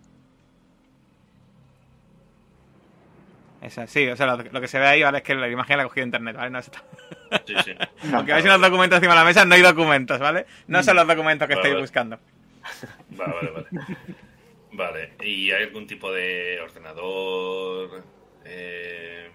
Esa, 3.61 3.87
sí, 3.87 4.07
o 4.07 4.15
sea, 4.15 4.27
lo, 4.27 4.43
lo 4.43 4.61
que 4.61 4.67
se 4.67 4.79
ve 4.79 4.85
ahí, 4.85 5.01
¿vale? 5.03 5.17
Es 5.19 5.23
que 5.23 5.33
la 5.35 5.47
imagen 5.49 5.77
la 5.77 5.83
he 5.83 5.87
cogido 5.87 6.03
de 6.03 6.07
internet, 6.07 6.35
¿vale? 6.35 6.49
No 6.51 6.59
está... 6.59 6.83
Sí, 7.45 7.53
sí. 7.65 7.73
Aunque 8.13 8.33
veis 8.33 8.45
unos 8.45 8.61
documentos 8.61 8.97
encima 8.97 9.13
de 9.13 9.19
la 9.19 9.25
mesa, 9.25 9.43
no 9.45 9.55
hay 9.55 9.61
documentos, 9.61 10.19
¿vale? 10.19 10.45
No 10.67 10.81
son 10.83 10.95
los 10.95 11.07
documentos 11.07 11.47
que 11.47 11.55
Vale, 11.55 11.67
estáis 11.69 11.73
vale. 11.73 11.83
buscando. 11.83 12.19
Vale, 13.17 13.33
vale, 13.33 13.51
vale. 13.51 13.67
Vale, 14.73 15.13
¿y 15.23 15.51
hay 15.51 15.63
algún 15.63 15.87
tipo 15.87 16.11
de 16.11 16.59
ordenador? 16.61 18.03
Eh, 18.45 19.31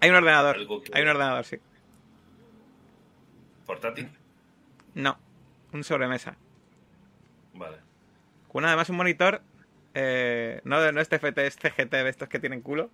Hay 0.00 0.10
un 0.10 0.16
ordenador. 0.16 0.56
Que- 0.82 0.90
Hay 0.94 1.02
un 1.02 1.08
ordenador, 1.08 1.44
sí. 1.44 1.58
¿Portátil? 3.66 4.08
No, 4.94 5.18
un 5.72 5.84
sobremesa. 5.84 6.36
Vale. 7.54 7.78
Con 8.48 8.64
además 8.64 8.88
un 8.90 8.96
monitor, 8.96 9.42
eh, 9.98 10.60
no, 10.64 10.92
no 10.92 11.00
es 11.00 11.08
TFT, 11.08 11.38
es 11.38 11.56
CGT 11.56 11.90
de 11.90 12.08
estos 12.10 12.28
que 12.28 12.38
tienen 12.38 12.60
culo. 12.60 12.90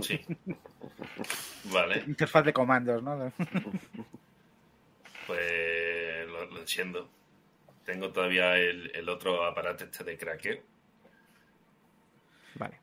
Sí. 0.00 0.24
Vale, 1.64 2.04
Interfaz 2.06 2.44
de 2.44 2.52
comandos, 2.52 3.02
¿no? 3.02 3.32
pues 5.26 6.26
lo, 6.28 6.46
lo 6.46 6.60
enciendo. 6.60 7.10
Tengo 7.84 8.12
todavía 8.12 8.56
el, 8.56 8.90
el 8.94 9.08
otro 9.08 9.44
aparato 9.44 9.84
este 9.84 10.04
de 10.04 10.16
craqueo. 10.16 10.62
Vale. 12.54 12.78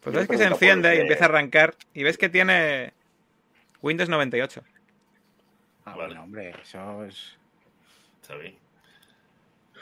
Pues 0.00 0.14
ves 0.16 0.28
que 0.28 0.38
se 0.38 0.44
enciende 0.44 0.96
y 0.96 1.00
empieza 1.00 1.24
a 1.24 1.28
arrancar 1.28 1.74
y 1.94 2.02
ves 2.04 2.16
que 2.18 2.28
tiene 2.28 2.92
Windows 3.80 4.08
98. 4.08 4.62
Ah, 5.84 5.96
Vale. 5.96 6.06
bueno, 6.06 6.22
hombre, 6.22 6.54
eso 6.62 7.04
es... 7.04 7.36
Está 8.20 8.36
bien. 8.36 8.56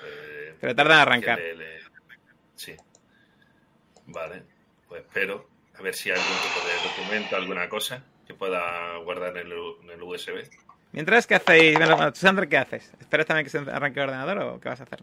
Eh, 0.03 0.55
Pero 0.61 0.75
tarda 0.75 0.95
en 0.95 1.01
arrancar. 1.01 1.37
que 1.39 1.55
le- 1.55 1.57
le- 1.57 1.90
Sí. 2.61 2.77
Vale, 4.07 4.43
pues 4.87 5.01
espero 5.03 5.47
a 5.79 5.83
ver 5.83 5.95
si 5.95 6.11
hay 6.11 6.19
algún 6.19 6.37
tipo 6.43 6.67
de 6.67 6.89
documento, 6.91 7.37
alguna 7.37 7.69
cosa 7.71 8.03
que 8.27 8.35
pueda 8.35 8.97
guardar 8.99 9.35
en 9.39 9.47
el, 9.47 9.53
U- 9.59 9.77
en 9.83 9.91
el 9.91 10.03
USB. 10.03 10.45
Mientras, 10.93 11.27
¿qué 11.27 11.37
hacéis? 11.37 11.79
Bueno, 11.79 12.15
Sander, 12.15 12.49
¿qué 12.49 12.59
haces? 12.59 12.93
¿Esperas 13.01 13.25
también 13.27 13.45
que 13.45 13.51
se 13.51 13.59
arranque 13.59 14.01
el 14.01 14.09
ordenador 14.09 14.39
o 14.41 14.61
qué 14.61 14.69
vas 14.69 14.81
a 14.81 14.83
hacer? 14.83 15.01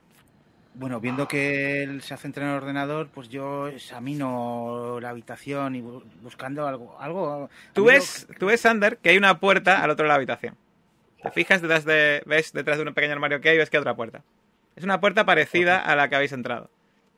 Bueno, 0.75 0.99
viendo 0.99 1.27
que 1.27 1.81
él 1.81 2.03
se 2.03 2.15
centra 2.17 2.43
en 2.43 2.49
el 2.51 2.57
ordenador, 2.57 3.07
pues 3.07 3.27
yo 3.29 3.69
examino 3.69 4.99
la 5.01 5.09
habitación 5.09 5.75
y 5.75 5.81
bu- 5.81 6.03
buscando 6.21 6.67
algo... 6.67 6.95
algo 7.01 7.49
Tú 7.73 7.85
ves, 7.85 8.27
tú 8.37 8.45
ves, 8.47 8.61
Sander, 8.61 8.97
que 8.97 9.09
hay 9.09 9.17
una 9.17 9.39
puerta 9.39 9.81
al 9.81 9.89
otro 9.89 10.05
lado 10.05 10.19
de 10.19 10.25
la 10.27 10.33
habitación. 10.33 10.55
Te 11.23 11.31
fijas 11.31 11.61
detrás 11.63 11.85
de, 11.85 12.21
ves 12.27 12.53
detrás 12.53 12.77
de 12.77 12.83
un 12.83 12.93
pequeño 12.93 13.13
armario 13.13 13.41
que 13.41 13.49
hay 13.49 13.55
y 13.55 13.57
ves 13.57 13.71
que 13.71 13.77
hay 13.77 13.81
otra 13.81 13.95
puerta. 13.95 14.21
Es 14.75 14.83
una 14.83 14.99
puerta 14.99 15.25
parecida 15.25 15.79
a 15.79 15.95
la 15.95 16.07
que 16.09 16.15
habéis 16.17 16.33
entrado. 16.33 16.69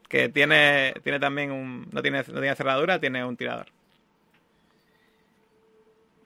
Que 0.10 0.28
tiene, 0.28 0.94
tiene 1.04 1.20
también 1.20 1.52
un. 1.52 1.88
No 1.92 2.02
tiene, 2.02 2.18
no 2.20 2.42
tiene 2.42 2.56
cerradura, 2.56 3.00
tiene 3.00 3.24
un 3.24 3.38
tirador. 3.38 3.68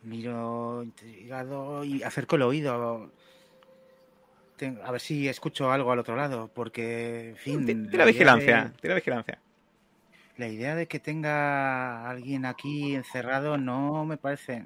Miro 0.03 0.81
intrigado 0.83 1.83
y 1.83 2.01
acerco 2.03 2.35
el 2.35 2.41
oído. 2.41 3.11
A 4.85 4.91
ver 4.91 5.01
si 5.01 5.27
escucho 5.27 5.71
algo 5.71 5.91
al 5.91 5.99
otro 5.99 6.15
lado, 6.15 6.49
porque, 6.53 7.29
en 7.31 7.35
fin... 7.35 7.83
La 7.85 7.91
Tira 7.91 8.05
vigilancia, 8.05 8.63
de- 8.65 8.81
tira 8.81 8.95
vigilancia. 8.95 9.39
La 10.37 10.47
idea 10.47 10.75
de 10.75 10.87
que 10.87 10.99
tenga 10.99 12.09
alguien 12.09 12.45
aquí 12.45 12.95
encerrado 12.95 13.57
no 13.57 14.05
me 14.05 14.15
parece 14.15 14.65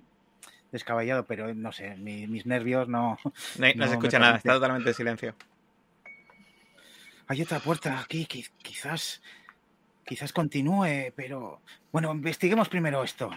descabellado, 0.72 1.26
pero 1.26 1.52
no 1.56 1.72
sé, 1.72 1.96
mi- 1.98 2.28
mis 2.28 2.46
nervios 2.46 2.88
no... 2.88 3.18
No, 3.58 3.66
hay- 3.66 3.74
no 3.74 3.86
No 3.86 3.88
se 3.88 3.94
escucha 3.96 4.20
nada, 4.20 4.34
parece. 4.34 4.48
está 4.50 4.54
totalmente 4.60 4.90
en 4.90 4.96
silencio. 4.96 5.36
Hay 7.28 7.42
otra 7.42 7.60
puerta 7.60 8.00
aquí, 8.00 8.26
qui- 8.26 8.50
quizás... 8.62 9.22
Quizás 10.06 10.32
continúe, 10.32 11.12
pero... 11.16 11.60
Bueno, 11.92 12.12
investiguemos 12.14 12.70
primero 12.70 13.04
esto. 13.04 13.30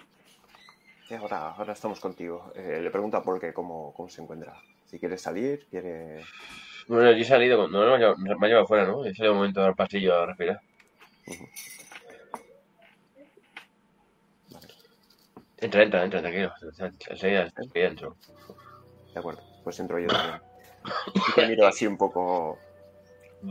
Sí, 1.08 1.14
ahora, 1.14 1.50
ahora 1.50 1.72
estamos 1.72 1.98
contigo. 1.98 2.52
Eh, 2.54 2.78
le 2.80 2.90
pregunto 2.92 3.16
a 3.16 3.24
Paul 3.24 3.40
que 3.40 3.52
cómo, 3.52 3.92
cómo 3.92 4.08
se 4.08 4.22
encuentra. 4.22 4.54
Si 4.86 5.00
quiere 5.00 5.18
salir, 5.18 5.66
quiere... 5.68 6.24
Bueno, 6.86 7.10
yo 7.10 7.18
he 7.18 7.24
salido, 7.24 7.58
con- 7.58 7.72
no, 7.72 7.80
no, 7.84 7.88
me 7.90 7.94
ha 7.96 7.98
llevado- 7.98 8.16
me 8.18 8.30
ha 8.32 8.48
llevado 8.48 8.64
afuera, 8.64 8.86
¿no? 8.86 9.04
He 9.04 9.12
salido 9.14 9.32
un 9.32 9.38
momento 9.38 9.64
al 9.64 9.74
pasillo 9.74 10.16
a 10.16 10.26
respirar. 10.26 10.60
Entra, 15.58 15.82
entra, 15.82 16.04
entra, 16.04 16.20
tranquilo. 16.20 16.52
Enseguida 17.08 17.52
enseguida 17.56 17.88
entro. 17.88 18.16
De 19.12 19.18
acuerdo, 19.18 19.42
pues 19.64 19.78
entro 19.80 19.98
yo 19.98 20.06
también. 20.06 20.40
Y 21.14 21.32
te 21.34 21.48
miro 21.48 21.66
así 21.66 21.86
un 21.86 21.98
poco... 21.98 22.58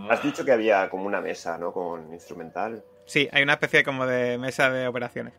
Has 0.10 0.24
dicho 0.24 0.46
que 0.46 0.52
había 0.52 0.90
como 0.90 1.06
una 1.06 1.22
mesa, 1.22 1.58
¿no? 1.58 1.72
Con 1.72 2.14
instrumental. 2.14 2.84
Sí, 3.06 3.28
hay 3.32 3.44
una 3.44 3.54
especie 3.54 3.84
como 3.84 4.06
de 4.06 4.38
mesa 4.38 4.70
de 4.70 4.88
operaciones. 4.88 5.34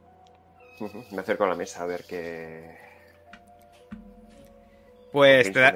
Me 1.12 1.20
acerco 1.20 1.44
a 1.44 1.48
la 1.48 1.54
mesa 1.54 1.82
a 1.82 1.86
ver 1.86 2.04
qué... 2.04 2.78
Pues 5.12 5.48
qué 5.48 5.52
te, 5.52 5.60
da- 5.60 5.74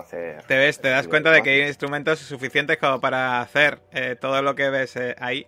hacer. 0.00 0.44
te 0.46 0.56
ves, 0.58 0.78
te 0.80 0.88
das 0.88 1.06
cuenta 1.06 1.30
de 1.30 1.42
que 1.42 1.50
hay 1.50 1.62
instrumentos 1.68 2.18
suficientes 2.18 2.78
como 2.78 3.00
para 3.00 3.40
hacer 3.40 3.78
eh, 3.92 4.16
todo 4.20 4.42
lo 4.42 4.54
que 4.54 4.70
ves 4.70 4.96
eh, 4.96 5.14
ahí. 5.18 5.46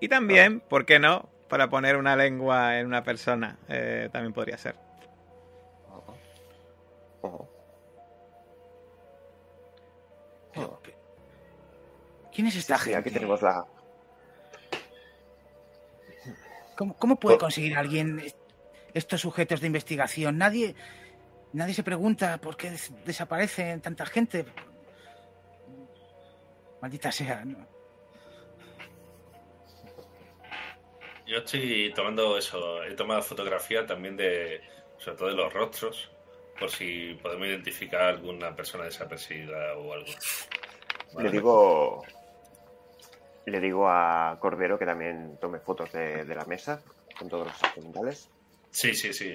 Y 0.00 0.08
también, 0.08 0.60
¿por 0.60 0.86
qué 0.86 0.98
no? 0.98 1.28
Para 1.48 1.68
poner 1.68 1.96
una 1.96 2.16
lengua 2.16 2.78
en 2.78 2.86
una 2.86 3.04
persona. 3.04 3.56
eh, 3.68 4.08
también 4.10 4.32
podría 4.32 4.56
ser. 4.58 4.74
¿Quién 12.34 12.46
es 12.46 12.56
esta 12.56 12.78
Sí, 12.78 12.84
gente? 12.84 12.98
aquí 12.98 13.10
tenemos 13.10 13.42
la... 13.42 13.64
¿Cómo, 16.76 16.96
cómo 16.96 17.16
puede 17.16 17.36
Por- 17.36 17.42
conseguir 17.46 17.76
alguien 17.76 18.18
est- 18.20 18.36
estos 18.94 19.20
sujetos 19.20 19.60
de 19.60 19.66
investigación? 19.66 20.38
Nadie, 20.38 20.74
nadie 21.52 21.74
se 21.74 21.82
pregunta 21.82 22.38
por 22.38 22.56
qué 22.56 22.70
des- 22.70 22.92
desaparecen 23.04 23.80
tanta 23.80 24.06
gente. 24.06 24.46
Maldita 26.80 27.12
sea. 27.12 27.44
¿no? 27.44 27.66
Yo 31.26 31.38
estoy 31.38 31.92
tomando 31.94 32.36
eso, 32.36 32.82
he 32.82 32.94
tomado 32.94 33.22
fotografía 33.22 33.86
también 33.86 34.16
de, 34.16 34.60
sobre 34.98 35.16
todo 35.18 35.28
de 35.28 35.34
los 35.34 35.52
rostros, 35.52 36.10
por 36.58 36.70
si 36.70 37.14
podemos 37.22 37.46
identificar 37.46 38.02
alguna 38.02 38.54
persona 38.56 38.84
desaparecida 38.84 39.76
o 39.76 39.92
algo. 39.92 40.10
Le 41.18 41.30
digo... 41.30 42.02
Le 43.46 43.60
digo 43.60 43.88
a 43.88 44.36
Cordero 44.40 44.78
que 44.78 44.86
también 44.86 45.36
tome 45.40 45.58
fotos 45.58 45.92
de, 45.92 46.24
de 46.24 46.34
la 46.34 46.44
mesa 46.44 46.80
con 47.18 47.28
todos 47.28 47.48
los 47.48 47.62
instrumentales. 47.62 48.30
Sí, 48.70 48.94
sí, 48.94 49.12
sí. 49.12 49.30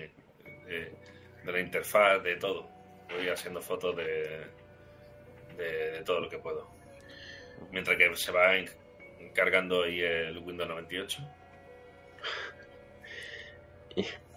De, 0.66 0.94
de 1.44 1.52
la 1.52 1.60
interfaz, 1.60 2.24
de 2.24 2.36
todo. 2.38 2.68
Voy 3.10 3.28
haciendo 3.30 3.62
fotos 3.62 3.96
de, 3.96 4.48
de, 5.58 5.92
de 5.92 6.04
todo 6.04 6.22
lo 6.22 6.30
que 6.30 6.38
puedo. 6.38 6.68
Mientras 7.72 7.98
que 7.98 8.16
se 8.16 8.32
va 8.32 8.56
encargando 9.20 9.84
ahí 9.84 10.00
el 10.00 10.38
Windows 10.40 10.70
98. 10.70 11.22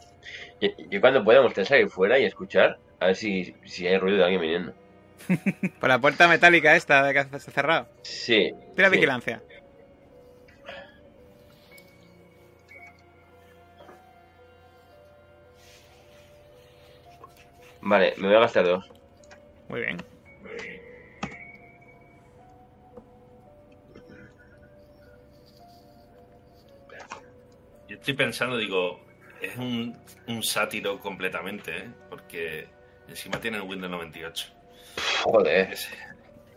Y, 0.60 0.96
y 0.96 1.00
cuando 1.00 1.24
podamos 1.24 1.54
te 1.54 1.64
salir 1.64 1.88
fuera 1.88 2.18
y 2.18 2.24
escuchar, 2.24 2.78
a 2.98 3.06
ver 3.06 3.16
si, 3.16 3.54
si 3.64 3.86
hay 3.86 3.98
ruido 3.98 4.18
de 4.18 4.24
alguien 4.24 4.40
viniendo. 4.42 4.74
Por 5.80 5.88
la 5.88 5.98
puerta 5.98 6.28
metálica 6.28 6.76
esta 6.76 7.02
de 7.02 7.12
que 7.12 7.18
has 7.18 7.44
cerrado. 7.44 7.88
Sí. 8.02 8.52
Tira 8.76 8.88
sí. 8.88 8.94
vigilancia. 8.96 9.42
Vale, 17.82 18.14
me 18.18 18.26
voy 18.28 18.36
a 18.36 18.40
gastar 18.40 18.64
dos. 18.64 18.90
Muy 19.68 19.80
bien. 19.80 19.96
Yo 27.88 27.96
estoy 27.96 28.14
pensando, 28.14 28.56
digo, 28.56 29.00
es 29.40 29.56
un, 29.56 29.96
un 30.28 30.42
sátiro 30.42 31.00
completamente, 31.00 31.76
¿eh? 31.76 31.90
porque 32.08 32.68
encima 33.08 33.40
tiene 33.40 33.56
el 33.58 33.64
Windows 33.64 33.90
98. 33.90 34.46
Joder. 35.24 35.72
Ese- 35.72 35.94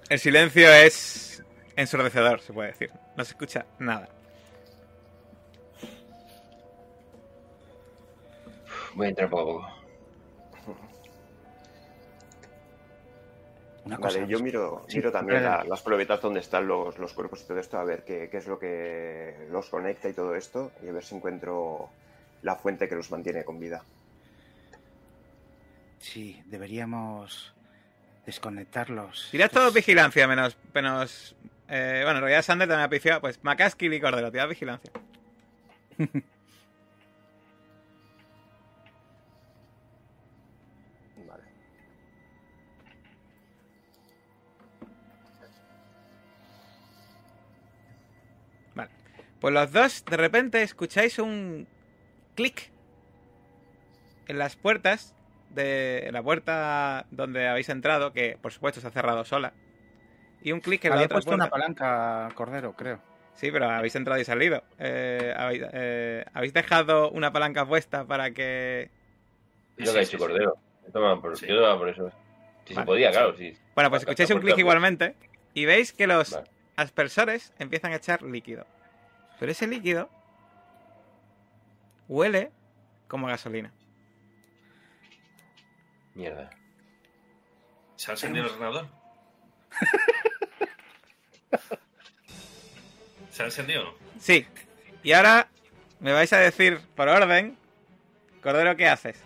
El 0.10 0.20
silencio 0.20 0.72
es 0.72 1.44
ensordecedor, 1.76 2.40
se 2.42 2.54
puede 2.54 2.70
decir. 2.70 2.92
No 3.16 3.24
se 3.26 3.32
escucha 3.32 3.66
nada. 3.80 4.10
Voy 8.94 9.08
a 9.08 9.10
entrar 9.10 9.30
poco 9.30 9.42
a 9.42 9.46
poco. 9.66 9.83
Una 13.86 13.98
cosa. 13.98 14.20
Vale, 14.20 14.32
yo 14.32 14.40
miro, 14.40 14.86
Sí, 14.88 14.98
miro 14.98 15.12
también 15.12 15.44
la- 15.44 15.64
las 15.66 15.82
pruebetas 15.82 16.22
donde 16.22 16.40
están 16.40 16.68
los, 16.68 16.98
los 17.00 17.14
cuerpos 17.14 17.42
y 17.44 17.48
todo 17.48 17.60
esto, 17.60 17.78
a 17.78 17.84
ver 17.84 18.04
qué, 18.06 18.30
qué 18.32 18.38
es 18.38 18.48
lo 18.48 18.58
que 18.58 19.36
los 19.52 19.70
conecta 19.70 20.08
y 20.10 20.14
todo 20.14 20.36
esto, 20.36 20.72
y 20.84 20.88
a 20.88 20.94
ver 20.94 21.04
si 21.04 21.16
encuentro 21.16 21.90
la 22.44 22.56
fuente 22.56 22.88
que 22.88 22.96
los 22.96 23.12
mantiene 23.12 23.44
con 23.44 23.60
vida. 23.60 23.84
Sí, 26.00 26.42
deberíamos 26.46 27.54
desconectarlos. 28.26 29.30
Tirad 29.32 29.52
todos 29.52 29.74
vigilancia, 29.74 30.28
menos. 30.28 30.58
menos 30.74 31.36
eh, 31.70 32.02
bueno, 32.04 32.20
en 32.20 32.24
realidad 32.24 32.42
Sander 32.44 32.68
también 32.68 32.86
ha 32.86 32.90
piciado. 32.90 33.22
Pues 33.22 33.42
Macaskill 33.44 33.94
y 33.94 34.00
Cordero, 34.02 34.32
tirad 34.32 34.48
vigilancia. 34.50 34.92
Pues 49.44 49.54
los 49.54 49.74
dos 49.74 50.06
de 50.06 50.16
repente 50.16 50.64
escucháis 50.64 51.20
un 51.20 51.68
clic 52.34 52.72
en 54.30 54.38
las 54.38 54.56
puertas 54.56 55.14
de 55.50 56.08
en 56.08 56.14
la 56.14 56.24
puerta 56.24 57.06
donde 57.12 57.50
habéis 57.50 57.68
entrado, 57.68 58.14
que 58.14 58.38
por 58.42 58.54
supuesto 58.54 58.80
se 58.80 58.88
ha 58.88 58.92
cerrado 58.92 59.26
sola. 59.26 59.52
Y 60.42 60.54
un 60.54 60.62
clic 60.62 60.86
en 60.86 60.92
la 60.92 60.96
otra 60.96 61.16
puesto 61.16 61.32
puerta. 61.32 61.44
una 61.44 61.50
palanca, 61.52 62.30
Cordero, 62.36 62.72
creo. 62.72 63.02
Sí, 63.36 63.52
pero 63.52 63.70
habéis 63.70 63.94
entrado 63.98 64.22
y 64.22 64.24
salido. 64.24 64.64
Eh, 64.80 65.34
habéis, 65.36 65.64
eh, 65.74 66.24
habéis 66.34 66.54
dejado 66.54 67.10
una 67.12 67.34
palanca 67.34 67.66
puesta 67.66 68.06
para 68.06 68.32
que. 68.32 68.90
Es 69.76 69.88
lo 69.88 69.92
que 69.92 70.00
ha 70.00 70.02
dicho 70.04 70.18
Cordero. 70.20 70.56
Yo 70.86 70.92
tomaba 70.94 71.20
por, 71.20 71.38
Sí. 71.38 71.48
yo 71.48 71.58
tomaba 71.58 71.78
por 71.78 71.90
eso. 71.90 72.10
Si 72.64 72.74
Vale. 72.76 72.86
se 72.86 72.86
podía, 72.86 73.12
claro, 73.12 73.36
sí. 73.36 73.58
Bueno, 73.76 73.90
pues 73.90 74.04
escucháis 74.04 74.30
un 74.30 74.40
clic 74.40 74.58
igualmente 74.58 75.18
y 75.54 75.66
veis 75.66 75.92
que 75.92 76.08
los 76.08 76.32
Vale. 76.32 76.48
aspersores 76.78 77.52
empiezan 77.60 77.92
a 77.92 77.98
echar 77.98 78.22
líquido. 78.22 78.66
Pero 79.40 79.52
ese 79.52 79.68
líquido 79.68 80.10
huele 82.08 82.52
como 83.08 83.28
a 83.28 83.32
gasolina. 83.32 83.72
Mierda. 86.14 86.50
¿Se 87.96 88.12
ha 88.12 88.14
encendido 88.14 88.46
el 88.46 88.52
ordenador? 88.52 88.88
¿Se 93.32 93.42
ha 93.42 93.46
encendido? 93.46 93.96
Sí. 94.20 94.46
Y 95.04 95.14
ahora 95.14 95.48
me 96.00 96.14
vais 96.14 96.32
a 96.34 96.38
decir 96.40 96.80
por 96.96 97.08
orden, 97.10 97.58
Cordero, 98.42 98.76
¿qué 98.76 98.88
haces? 98.88 99.22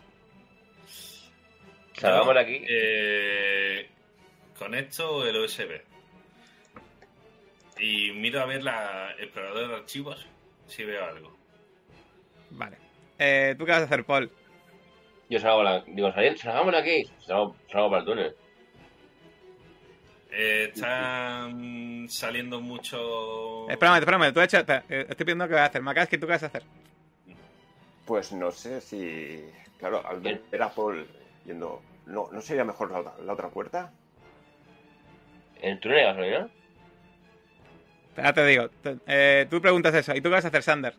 Salgamos 1.94 2.28
de 2.28 2.34
Yo, 2.36 2.40
aquí. 2.40 2.66
eh, 2.70 3.90
conecto 4.58 5.26
el 5.28 5.36
USB. 5.38 5.82
Y 7.80 8.12
miro 8.14 8.42
a 8.42 8.46
ver 8.46 8.64
la 8.64 9.12
explorador 9.20 9.70
de 9.70 9.76
archivos 9.76 10.26
si 10.68 10.84
veo 10.84 11.06
algo. 11.06 11.36
Vale. 12.52 12.78
Eh, 13.20 13.56
¿Tú 13.58 13.66
qué 13.66 13.72
vas 13.72 13.82
a 13.82 13.86
hacer, 13.86 14.04
Paul? 14.06 14.32
Yo 15.30 15.40
salgo, 15.40 15.64
la, 15.64 15.82
digo, 15.86 16.12
"Sali- 16.14 16.38
salgamos 16.38 16.72
de 16.72 16.78
aquí. 16.80 17.12
Salgo, 17.26 17.56
salgo 17.72 17.90
para 17.90 18.00
el 18.02 18.06
túnel. 18.08 18.36
Eh, 20.32 20.72
están 20.74 22.08
saliendo 22.10 22.60
mucho. 22.62 23.70
Espérame, 23.70 24.00
espérame, 24.00 24.34
tú 24.34 24.40
has 24.40 24.46
hecho. 24.48 24.58
espera, 24.58 24.84
eh, 24.90 25.06
estoy 25.10 25.26
pidiendo 25.26 25.48
que 25.48 25.54
vas 25.54 25.64
a 25.64 25.66
hacer. 25.66 25.82
Macas, 25.82 26.10
¿tú 26.10 26.20
qué 26.20 26.26
vas 26.26 26.44
a 26.44 26.48
hacer? 26.48 26.64
Pues 28.06 28.32
no 28.34 28.52
sé 28.52 28.82
si. 28.82 29.44
Claro, 29.80 30.06
al 30.06 30.20
ver 30.22 30.42
a 30.62 30.70
Paul 30.70 31.08
yendo. 31.46 31.82
No, 32.06 32.30
¿no 32.32 32.42
sería 32.42 32.64
mejor 32.64 32.92
la, 32.92 33.00
otra- 33.00 33.16
la 33.24 33.34
otra 33.34 33.50
puerta? 33.50 33.92
¿En 35.62 35.72
el 35.74 35.80
túnel 35.80 35.98
de 35.98 36.04
gasolina? 36.04 36.50
Ya 38.18 38.34
te 38.34 38.46
digo. 38.46 38.70
eh, 39.08 39.48
tú 39.50 39.62
preguntas 39.62 39.94
eso. 39.94 40.12
¿Y 40.16 40.22
tú 40.22 40.24
qué 40.30 40.36
vas 40.36 40.46
a 40.46 40.50
hacer, 40.50 40.64
Sander? 40.64 40.96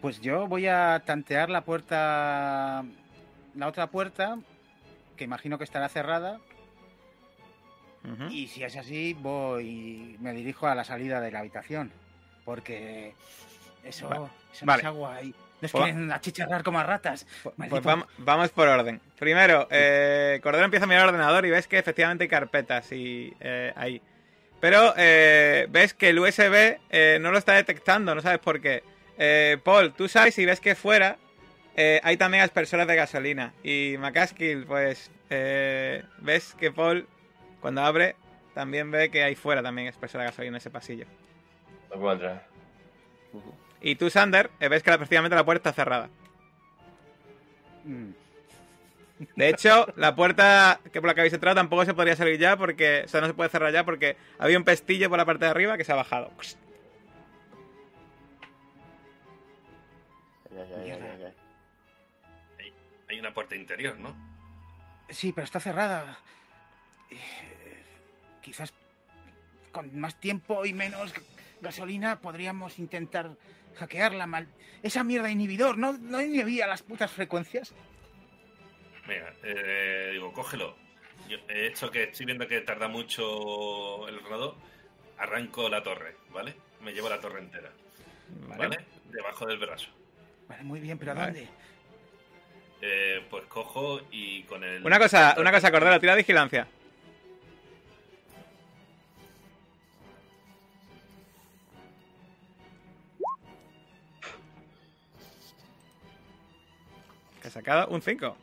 Pues 0.00 0.20
yo 0.20 0.46
voy 0.46 0.66
a 0.66 1.02
tantear 1.06 1.48
la 1.48 1.62
puerta, 1.62 2.84
la 3.54 3.66
otra 3.68 3.86
puerta, 3.86 4.38
que 5.16 5.24
imagino 5.24 5.56
que 5.56 5.64
estará 5.64 5.88
cerrada, 5.88 6.38
y 8.28 8.48
si 8.48 8.62
es 8.62 8.76
así, 8.76 9.14
voy, 9.18 10.18
me 10.20 10.34
dirijo 10.34 10.66
a 10.66 10.74
la 10.74 10.84
salida 10.84 11.22
de 11.22 11.30
la 11.30 11.38
habitación, 11.38 11.90
porque 12.44 13.14
eso, 13.82 14.28
Vale. 14.62 14.80
es 14.82 14.86
agua 14.86 15.22
y 15.22 15.34
nos 15.62 15.72
Pues- 15.72 15.84
quieren 15.84 16.12
achicharrar 16.12 16.62
como 16.62 16.78
a 16.80 16.82
ratas. 16.82 17.26
Pues 17.42 17.82
vam- 17.82 18.04
vamos 18.18 18.50
por 18.50 18.68
orden. 18.68 19.00
Primero, 19.18 19.66
eh, 19.70 20.38
Cordero 20.42 20.66
empieza 20.66 20.84
a 20.84 20.86
mirar 20.86 21.04
el 21.04 21.08
ordenador 21.14 21.46
y 21.46 21.50
ves 21.50 21.66
que 21.66 21.78
efectivamente 21.78 22.24
hay 22.24 22.28
carpetas 22.28 22.92
y 22.92 23.32
eh, 23.40 23.72
ahí. 23.74 24.02
Pero 24.64 24.94
eh, 24.96 25.66
ves 25.68 25.92
que 25.92 26.08
el 26.08 26.18
USB 26.18 26.78
eh, 26.88 27.18
no 27.20 27.30
lo 27.30 27.36
está 27.36 27.52
detectando, 27.52 28.14
no 28.14 28.22
sabes 28.22 28.38
por 28.38 28.62
qué. 28.62 28.82
Eh, 29.18 29.58
Paul, 29.62 29.92
tú 29.92 30.08
sabes 30.08 30.38
y 30.38 30.46
ves 30.46 30.58
que 30.58 30.74
fuera 30.74 31.18
eh, 31.76 32.00
hay 32.02 32.16
también 32.16 32.42
aspersores 32.42 32.86
de 32.86 32.96
gasolina. 32.96 33.52
Y 33.62 33.96
McCaskill, 33.98 34.64
pues 34.64 35.10
eh, 35.28 36.02
ves 36.16 36.54
que 36.54 36.72
Paul, 36.72 37.06
cuando 37.60 37.82
abre, 37.82 38.16
también 38.54 38.90
ve 38.90 39.10
que 39.10 39.22
hay 39.22 39.34
fuera 39.34 39.62
también 39.62 39.88
aspersores 39.88 40.24
de 40.24 40.30
gasolina 40.30 40.56
en 40.56 40.60
ese 40.62 40.70
pasillo. 40.70 41.04
No 41.90 42.00
puedo 42.00 42.14
entrar. 42.14 42.46
Y 43.82 43.96
tú, 43.96 44.08
Sander, 44.08 44.50
ves 44.60 44.82
que 44.82 44.90
efectivamente 44.90 45.36
la 45.36 45.44
puerta 45.44 45.68
está 45.68 45.82
cerrada. 45.84 46.08
Mm. 47.84 48.12
De 49.36 49.48
hecho, 49.48 49.86
la 49.96 50.14
puerta 50.16 50.80
que 50.92 51.00
por 51.00 51.08
la 51.08 51.14
que 51.14 51.20
habéis 51.20 51.34
entrado 51.34 51.54
tampoco 51.54 51.84
se 51.84 51.94
podría 51.94 52.16
salir 52.16 52.38
ya 52.38 52.56
porque. 52.56 53.02
O 53.04 53.08
sea, 53.08 53.20
no 53.20 53.26
se 53.26 53.34
puede 53.34 53.50
cerrar 53.50 53.72
ya 53.72 53.84
porque 53.84 54.16
había 54.38 54.58
un 54.58 54.64
pestillo 54.64 55.08
por 55.08 55.18
la 55.18 55.24
parte 55.24 55.44
de 55.44 55.50
arriba 55.50 55.76
que 55.76 55.84
se 55.84 55.92
ha 55.92 55.96
bajado. 55.96 56.32
Ya, 60.50 60.66
ya, 60.66 60.84
ya, 60.84 60.98
ya, 60.98 61.16
ya. 61.18 61.32
Hay 63.08 63.20
una 63.20 63.32
puerta 63.32 63.54
interior, 63.54 63.98
¿no? 63.98 64.14
Sí, 65.08 65.32
pero 65.32 65.44
está 65.44 65.60
cerrada. 65.60 66.18
Eh, 67.10 67.16
Quizás 68.40 68.74
con 69.72 69.98
más 69.98 70.20
tiempo 70.20 70.66
y 70.66 70.74
menos 70.74 71.14
gasolina 71.62 72.20
podríamos 72.20 72.78
intentar 72.78 73.30
hackearla 73.76 74.26
mal. 74.26 74.48
Esa 74.82 75.02
mierda 75.02 75.26
de 75.26 75.32
inhibidor, 75.32 75.78
¿no, 75.78 75.94
no 75.94 76.20
inhibía 76.20 76.66
las 76.66 76.82
putas 76.82 77.10
frecuencias? 77.10 77.74
Venga, 79.06 79.32
eh, 79.42 80.10
digo, 80.12 80.32
cógelo. 80.32 80.76
Yo, 81.28 81.38
he 81.48 81.66
hecho 81.66 81.90
que 81.90 82.04
estoy 82.04 82.26
viendo 82.26 82.46
que 82.46 82.60
tarda 82.60 82.88
mucho 82.88 84.08
el 84.08 84.16
ordenador. 84.16 84.54
Arranco 85.18 85.68
la 85.68 85.82
torre, 85.82 86.16
¿vale? 86.30 86.54
Me 86.80 86.92
llevo 86.92 87.08
la 87.08 87.20
torre 87.20 87.40
entera, 87.40 87.70
Vale. 88.48 88.58
¿vale? 88.58 88.84
Debajo 89.10 89.46
del 89.46 89.58
brazo. 89.58 89.88
Vale, 90.48 90.62
muy 90.64 90.80
bien, 90.80 90.98
pero 90.98 91.12
¿a 91.12 91.14
dónde? 91.14 91.48
Eh, 92.82 93.24
pues 93.30 93.44
cojo 93.46 94.00
y 94.10 94.42
con 94.42 94.62
el. 94.64 94.84
Una 94.84 94.98
cosa, 94.98 95.36
una 95.38 95.52
cosa, 95.52 95.70
Cordero, 95.70 96.00
tira 96.00 96.14
vigilancia. 96.14 96.66
Que 107.40 107.48
ha 107.48 107.50
sacado 107.50 107.88
un 107.88 108.02
5. 108.02 108.36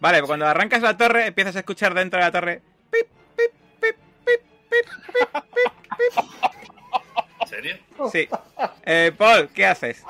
Vale, 0.00 0.18
pues 0.18 0.28
cuando 0.28 0.46
arrancas 0.46 0.82
la 0.82 0.96
torre, 0.96 1.26
empiezas 1.26 1.56
a 1.56 1.60
escuchar 1.60 1.94
dentro 1.94 2.18
de 2.18 2.26
la 2.26 2.32
torre. 2.32 2.60
pip, 2.90 3.06
pip, 3.36 3.52
pip, 3.80 3.96
pip, 4.24 4.40
pip, 4.70 4.86
pip, 5.08 5.32
pip, 5.52 5.82
pip. 5.96 6.24
¿En 7.40 7.48
serio? 7.48 7.76
Sí. 8.12 8.28
Eh, 8.84 9.12
Paul, 9.16 9.48
¿qué 9.54 9.66
haces? 9.66 10.04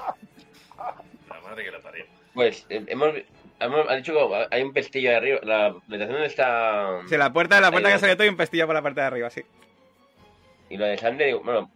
La 1.28 1.40
madre 1.40 1.64
que 1.64 1.70
la 1.70 1.80
parió. 1.80 2.04
Pues 2.34 2.66
eh, 2.68 2.84
hemos, 2.88 3.14
hemos 3.60 3.88
ha 3.88 3.94
dicho 3.94 4.12
que 4.12 4.46
hay 4.50 4.62
un 4.62 4.72
pestillo 4.72 5.10
de 5.10 5.16
arriba. 5.16 5.40
La 5.42 5.66
habitación 5.66 6.12
donde 6.12 6.26
está. 6.26 7.00
Sí, 7.08 7.16
la 7.16 7.32
puerta, 7.32 7.60
la 7.60 7.70
puerta 7.70 7.92
que 7.92 7.98
salió 7.98 8.16
todo 8.16 8.26
y 8.26 8.30
un 8.30 8.36
pestillo 8.36 8.66
por 8.66 8.74
la 8.74 8.82
parte 8.82 9.00
de 9.00 9.06
arriba, 9.06 9.30
sí. 9.30 9.42
Y 10.68 10.76
la 10.78 10.86
de 10.88 10.98
Sander, 10.98 11.28
digo, 11.28 11.42
bueno, 11.44 11.70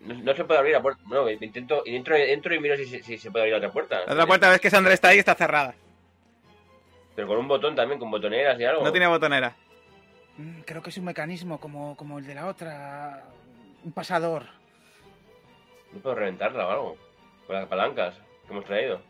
no, 0.00 0.14
no 0.14 0.34
se 0.34 0.44
puede 0.44 0.58
abrir 0.58 0.74
la 0.74 0.82
puerta. 0.82 1.00
Bueno, 1.06 1.30
intento, 1.30 1.82
y 1.86 1.96
entro, 1.96 2.14
entro 2.16 2.54
y 2.54 2.60
miro 2.60 2.76
si, 2.76 2.84
si, 2.84 3.02
si 3.02 3.16
se 3.16 3.30
puede 3.30 3.44
abrir 3.44 3.52
la 3.52 3.58
otra 3.58 3.72
puerta. 3.72 4.04
La 4.06 4.12
otra 4.12 4.26
puerta 4.26 4.50
ves 4.50 4.60
que 4.60 4.68
Sander 4.68 4.92
está 4.92 5.08
ahí 5.08 5.16
y 5.16 5.20
está 5.20 5.34
cerrada. 5.34 5.74
Pero 7.16 7.26
con 7.28 7.38
un 7.38 7.48
botón 7.48 7.74
también, 7.74 7.98
con 7.98 8.10
botoneras 8.10 8.60
y 8.60 8.64
algo. 8.64 8.84
No 8.84 8.92
tiene 8.92 9.06
botonera. 9.06 9.56
Mm, 10.36 10.60
Creo 10.60 10.82
que 10.82 10.90
es 10.90 10.98
un 10.98 11.06
mecanismo 11.06 11.58
como, 11.58 11.96
como 11.96 12.18
el 12.18 12.26
de 12.26 12.34
la 12.34 12.46
otra. 12.46 13.24
Un 13.84 13.92
pasador. 13.92 14.44
No 15.92 15.98
puedo 16.00 16.14
reventarla 16.14 16.66
o 16.66 16.70
algo. 16.70 16.96
Con 17.46 17.56
las 17.56 17.66
palancas 17.66 18.14
que 18.46 18.52
hemos 18.52 18.64
traído. 18.66 19.00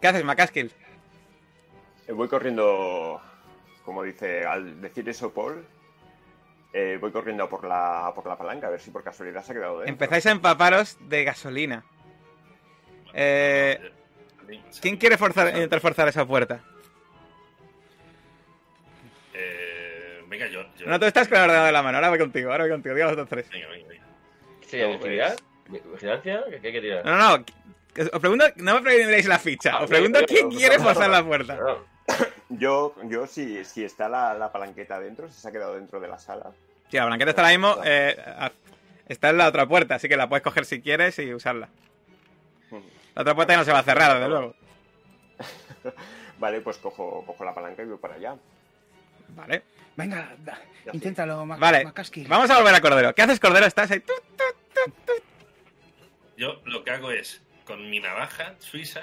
¿Qué 0.00 0.08
haces, 0.08 0.24
Macaskill? 0.24 0.72
Eh, 2.08 2.12
Voy 2.12 2.26
corriendo, 2.28 3.20
como 3.84 4.02
dice, 4.02 4.44
al 4.46 4.80
decir 4.80 5.08
eso 5.08 5.32
Paul, 5.32 5.64
eh, 6.72 6.96
voy 7.00 7.12
corriendo 7.12 7.48
por 7.48 7.64
la, 7.64 8.10
por 8.14 8.26
la 8.26 8.36
palanca, 8.38 8.66
a 8.68 8.70
ver 8.70 8.80
si 8.80 8.90
por 8.90 9.04
casualidad 9.04 9.42
se 9.44 9.52
ha 9.52 9.54
quedado 9.54 9.80
dentro. 9.80 9.92
Empezáis 9.92 10.26
a 10.26 10.30
empaparos 10.32 10.96
de 11.08 11.24
gasolina. 11.24 11.84
Eh, 13.12 13.92
¿Quién 14.80 14.96
quiere 14.96 15.16
forzar, 15.18 15.48
intentar 15.48 15.80
forzar 15.80 16.08
esa 16.08 16.24
puerta? 16.26 16.60
Eh, 19.34 20.22
venga, 20.28 20.46
yo. 20.48 20.62
yo- 20.76 20.86
No, 20.86 20.98
tú 20.98 21.06
estás 21.06 21.28
con 21.28 21.38
el 21.38 21.44
ordenador 21.44 21.68
en 21.68 21.74
la 21.74 21.82
mano. 21.82 21.98
Ahora 21.98 22.08
voy 22.10 22.18
contigo, 22.18 22.50
ahora 22.50 22.64
voy 22.64 22.72
contigo. 22.72 22.94
Digo 22.94 23.06
los 23.06 23.12
otros 23.14 23.28
tres. 23.28 23.48
Venga, 23.50 23.68
venga, 23.68 23.88
venga. 23.88 24.04
¿Qué 24.60 24.66
sería? 24.68 24.86
No, 24.88 24.98
pues- 24.98 25.10
¿Vigilar? 25.10 25.36
¿Vigilancia? 25.68 26.44
¿Qué, 26.50 26.66
hay 26.66 26.72
que 26.72 26.80
tirar? 26.80 27.04
No, 27.04 27.16
no, 27.16 27.38
no. 27.38 27.44
Os 28.12 28.20
pregunto, 28.20 28.44
no 28.56 28.74
me 28.74 28.82
preguntéis 28.82 29.26
la 29.26 29.38
ficha. 29.38 29.80
Os 29.80 29.88
pregunto 29.90 30.20
quién 30.26 30.48
quiere 30.50 30.78
forzar 30.78 31.10
la 31.10 31.24
puerta. 31.24 31.56
No, 31.56 31.90
Yo, 32.48 32.94
yo 33.04 33.26
si, 33.26 33.64
si 33.64 33.84
está 33.84 34.08
la, 34.08 34.34
la 34.34 34.50
palanqueta 34.50 34.98
dentro, 34.98 35.28
si 35.28 35.40
se 35.40 35.48
ha 35.48 35.52
quedado 35.52 35.74
dentro 35.74 36.00
de 36.00 36.08
la 36.08 36.18
sala. 36.18 36.50
Sí, 36.90 36.96
la 36.96 37.06
blanqueta 37.06 37.30
está 37.30 37.42
ahora 37.42 37.52
mismo. 37.52 37.76
eh, 37.84 38.16
está 39.08 39.30
en 39.30 39.38
la 39.38 39.48
otra 39.48 39.66
puerta, 39.66 39.96
así 39.96 40.08
que 40.08 40.16
la 40.16 40.28
puedes 40.28 40.42
coger 40.42 40.64
si 40.64 40.80
quieres 40.80 41.18
y 41.20 41.32
usarla. 41.34 41.68
La 43.14 43.22
otra 43.22 43.34
puerta 43.34 43.52
ya 43.54 43.58
no 43.58 43.64
se 43.64 43.72
va 43.72 43.80
a 43.80 43.82
cerrar, 43.82 44.14
desde 44.14 44.28
luego. 44.28 44.54
Vale, 46.38 46.60
pues 46.60 46.78
cojo, 46.78 47.24
cojo 47.26 47.44
la 47.44 47.54
palanca 47.54 47.82
y 47.82 47.86
voy 47.86 47.98
para 47.98 48.14
allá. 48.14 48.36
Vale. 49.36 49.62
Venga, 49.96 50.34
da- 50.38 50.58
inténtalo, 50.92 51.44
Mac 51.44 51.58
Vale. 51.58 51.84
Macaskill. 51.84 52.26
Vamos 52.28 52.48
a 52.50 52.56
volver 52.58 52.74
a 52.74 52.80
Cordero. 52.80 53.14
¿Qué 53.14 53.22
haces, 53.22 53.38
Cordero? 53.40 53.66
Estás 53.66 53.90
ahí. 53.90 54.00
¡tut! 54.00 54.16
Yo 56.36 56.60
lo 56.64 56.82
que 56.84 56.90
hago 56.90 57.10
es, 57.10 57.42
con 57.66 57.90
mi 57.90 58.00
navaja 58.00 58.54
suiza, 58.58 59.02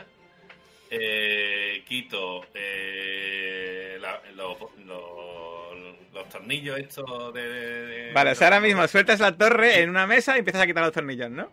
eh, 0.89 1.83
quito 1.87 2.45
eh, 2.55 3.97
la- 4.01 4.21
los, 4.35 4.57
los- 4.85 5.77
los 6.13 6.29
tornillos 6.29 6.79
estos 6.79 7.33
de... 7.35 7.41
de- 7.49 8.13
Vale, 8.13 8.31
o 8.31 8.35
sea, 8.35 8.47
ahora 8.47 8.59
mismo 8.59 8.87
sueltas 8.87 9.19
la 9.19 9.37
torre 9.37 9.81
en 9.81 9.89
una 9.91 10.07
mesa 10.07 10.35
y 10.35 10.39
empiezas 10.39 10.63
a 10.63 10.65
quitar 10.65 10.83
los 10.83 10.93
tornillos, 10.93 11.29
¿no? 11.29 11.51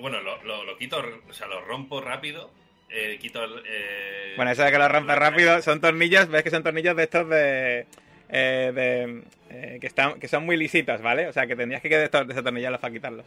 Bueno, 0.00 0.20
lo, 0.20 0.42
lo- 0.44 0.64
lo 0.64 0.76
quito, 0.76 1.02
o 1.28 1.32
sea, 1.32 1.46
lo 1.46 1.60
rompo 1.62 2.00
rápido, 2.00 2.50
eh, 2.88 3.18
quito 3.20 3.44
el... 3.44 3.62
eh, 3.66 4.32
Bueno, 4.36 4.50
eso 4.50 4.62
de 4.62 4.70
que 4.72 4.78
lo 4.78 4.88
rompes 4.88 5.16
rápido 5.16 5.60
son 5.62 5.80
tornillos, 5.80 6.28
ves 6.28 6.42
que 6.42 6.50
son 6.50 6.62
tornillos 6.62 6.96
de 6.96 7.02
estos 7.04 7.28
de. 7.28 7.86
eh, 8.28 8.72
de 8.74 9.22
eh, 9.50 9.78
que, 9.80 9.86
están, 9.86 10.18
que 10.20 10.28
son 10.28 10.44
muy 10.46 10.56
lisitos, 10.56 11.00
¿vale? 11.02 11.26
O 11.28 11.32
sea, 11.32 11.46
que 11.46 11.56
tendrías 11.56 11.82
que 11.82 11.88
desatornillarlos 11.88 12.80
para 12.80 12.92
quitarlos. 12.92 13.26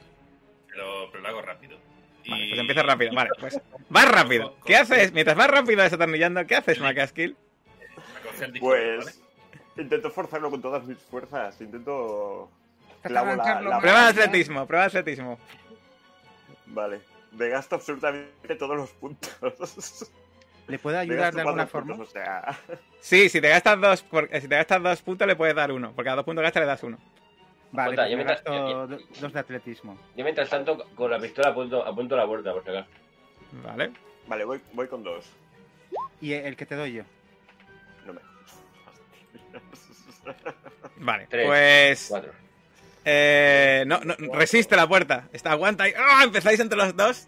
Pero, 0.69 1.09
pero 1.11 1.21
lo 1.23 1.29
hago 1.29 1.41
rápido. 1.41 1.77
Vale, 2.27 2.45
pues 2.49 2.59
empieza 2.61 2.83
rápido. 2.83 3.13
Vale, 3.13 3.29
pues 3.39 3.59
vas 3.89 4.09
rápido. 4.09 4.55
¿Qué 4.65 4.75
haces? 4.77 5.11
Mientras 5.11 5.35
vas 5.37 5.49
rápido 5.49 5.83
desatornillando, 5.83 6.45
¿qué 6.47 6.55
haces, 6.55 6.79
Macaskill? 6.79 7.35
Pues 8.59 9.21
intento 9.77 10.09
forzarlo 10.11 10.49
con 10.49 10.61
todas 10.61 10.83
mis 10.85 10.97
fuerzas. 10.99 11.59
Intento. 11.61 12.49
Clavo 13.01 13.35
la- 13.35 13.61
la-. 13.61 13.79
Prueba 13.79 14.03
de 14.13 14.23
atletismo, 14.23 14.65
prueba 14.65 14.83
de 14.87 14.99
atletismo. 14.99 15.37
Vale. 16.67 17.01
Me 17.31 17.49
gasto 17.49 17.75
absolutamente 17.75 18.55
todos 18.55 18.77
los 18.77 18.91
puntos. 18.91 19.31
¿Le 20.67 20.79
puede 20.79 20.97
ayudar 20.99 21.33
de 21.33 21.41
alguna 21.41 21.67
forma? 21.67 21.95
puntos, 21.95 22.09
o 22.09 22.11
sea. 22.11 22.57
Sí, 23.01 23.27
si 23.27 23.41
te 23.41 23.49
gastas 23.49 23.81
dos, 23.81 24.01
por- 24.03 24.29
si 24.39 24.47
te 24.47 24.55
gastas 24.55 24.81
dos 24.81 25.01
puntos 25.01 25.27
le 25.27 25.35
puedes 25.35 25.53
dar 25.55 25.71
uno, 25.73 25.91
porque 25.93 26.09
a 26.09 26.15
dos 26.15 26.23
puntos 26.23 26.41
gastas 26.41 26.61
le 26.61 26.67
das 26.67 26.83
uno. 26.83 26.97
Vale, 27.71 27.95
yo 27.97 28.03
me 28.03 28.15
mientras- 28.23 28.43
gasto 28.43 28.53
yo- 28.69 28.87
do- 28.87 28.99
dos 29.19 29.33
de 29.33 29.39
atletismo. 29.39 29.97
Yo 30.15 30.23
mientras 30.23 30.49
tanto, 30.49 30.85
con 30.95 31.11
la 31.11 31.19
pistola 31.19 31.49
apunto, 31.49 31.85
apunto 31.85 32.15
la 32.15 32.25
puerta, 32.25 32.53
por 32.53 32.63
si 32.63 32.69
acaso. 32.69 32.87
Vale. 33.63 33.91
Vale, 34.27 34.45
voy, 34.45 34.61
voy 34.71 34.87
con 34.87 35.03
dos. 35.03 35.25
¿Y 36.21 36.31
el 36.33 36.55
que 36.55 36.65
te 36.65 36.75
doy 36.75 36.93
yo? 36.93 37.03
No 38.05 38.13
me. 38.13 38.21
Vale. 40.97 41.27
Tres. 41.29 41.47
Pues. 41.47 42.05
Cuatro. 42.09 42.31
Eh, 43.05 43.83
no, 43.87 43.99
no, 44.01 44.15
resiste 44.33 44.75
la 44.75 44.87
puerta. 44.87 45.27
Está, 45.33 45.51
aguanta 45.51 45.87
y. 45.87 45.93
¡Ah! 45.97 46.23
Empezáis 46.23 46.59
entre 46.59 46.77
los 46.77 46.95
dos. 46.95 47.27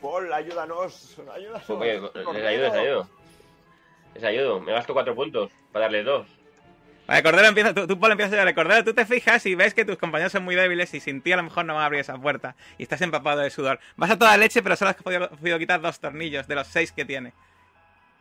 Paul, 0.00 0.32
ayúdanos. 0.32 1.16
Ayúdanos. 1.34 1.70
Oye, 1.70 2.00
les 2.34 2.46
ayudo, 2.46 2.62
les 2.62 2.72
ayudo. 2.72 3.08
Les 4.14 4.24
ayudo. 4.24 4.60
Me 4.60 4.72
gasto 4.72 4.92
cuatro 4.92 5.14
puntos 5.14 5.50
para 5.72 5.86
darle 5.86 6.02
dos. 6.02 6.26
Vale, 7.06 7.22
Cordero 7.22 7.48
empieza, 7.48 7.74
tú, 7.74 7.86
tú 7.86 7.98
Paul 7.98 8.12
empiezas 8.12 8.32
a 8.32 8.36
ayudar. 8.36 8.54
Cordero, 8.54 8.84
tú 8.84 8.94
te 8.94 9.04
fijas 9.04 9.44
y 9.46 9.54
ves 9.54 9.74
que 9.74 9.84
tus 9.84 9.98
compañeros 9.98 10.32
son 10.32 10.44
muy 10.44 10.54
débiles 10.54 10.92
y 10.94 11.00
sin 11.00 11.20
ti 11.20 11.32
a 11.32 11.36
lo 11.36 11.42
mejor 11.42 11.64
no 11.66 11.74
van 11.74 11.82
a 11.82 11.86
abrir 11.86 12.00
esa 12.00 12.18
puerta. 12.18 12.56
Y 12.78 12.82
estás 12.84 13.00
empapado 13.02 13.40
de 13.40 13.50
sudor. 13.50 13.78
Vas 13.96 14.10
a 14.10 14.18
toda 14.18 14.36
leche, 14.36 14.62
pero 14.62 14.76
solo 14.76 14.90
has 14.90 14.96
podido, 14.96 15.28
podido 15.30 15.58
quitar 15.58 15.80
dos 15.80 16.00
tornillos 16.00 16.46
de 16.48 16.54
los 16.54 16.66
seis 16.66 16.92
que 16.92 17.04
tiene. 17.04 17.32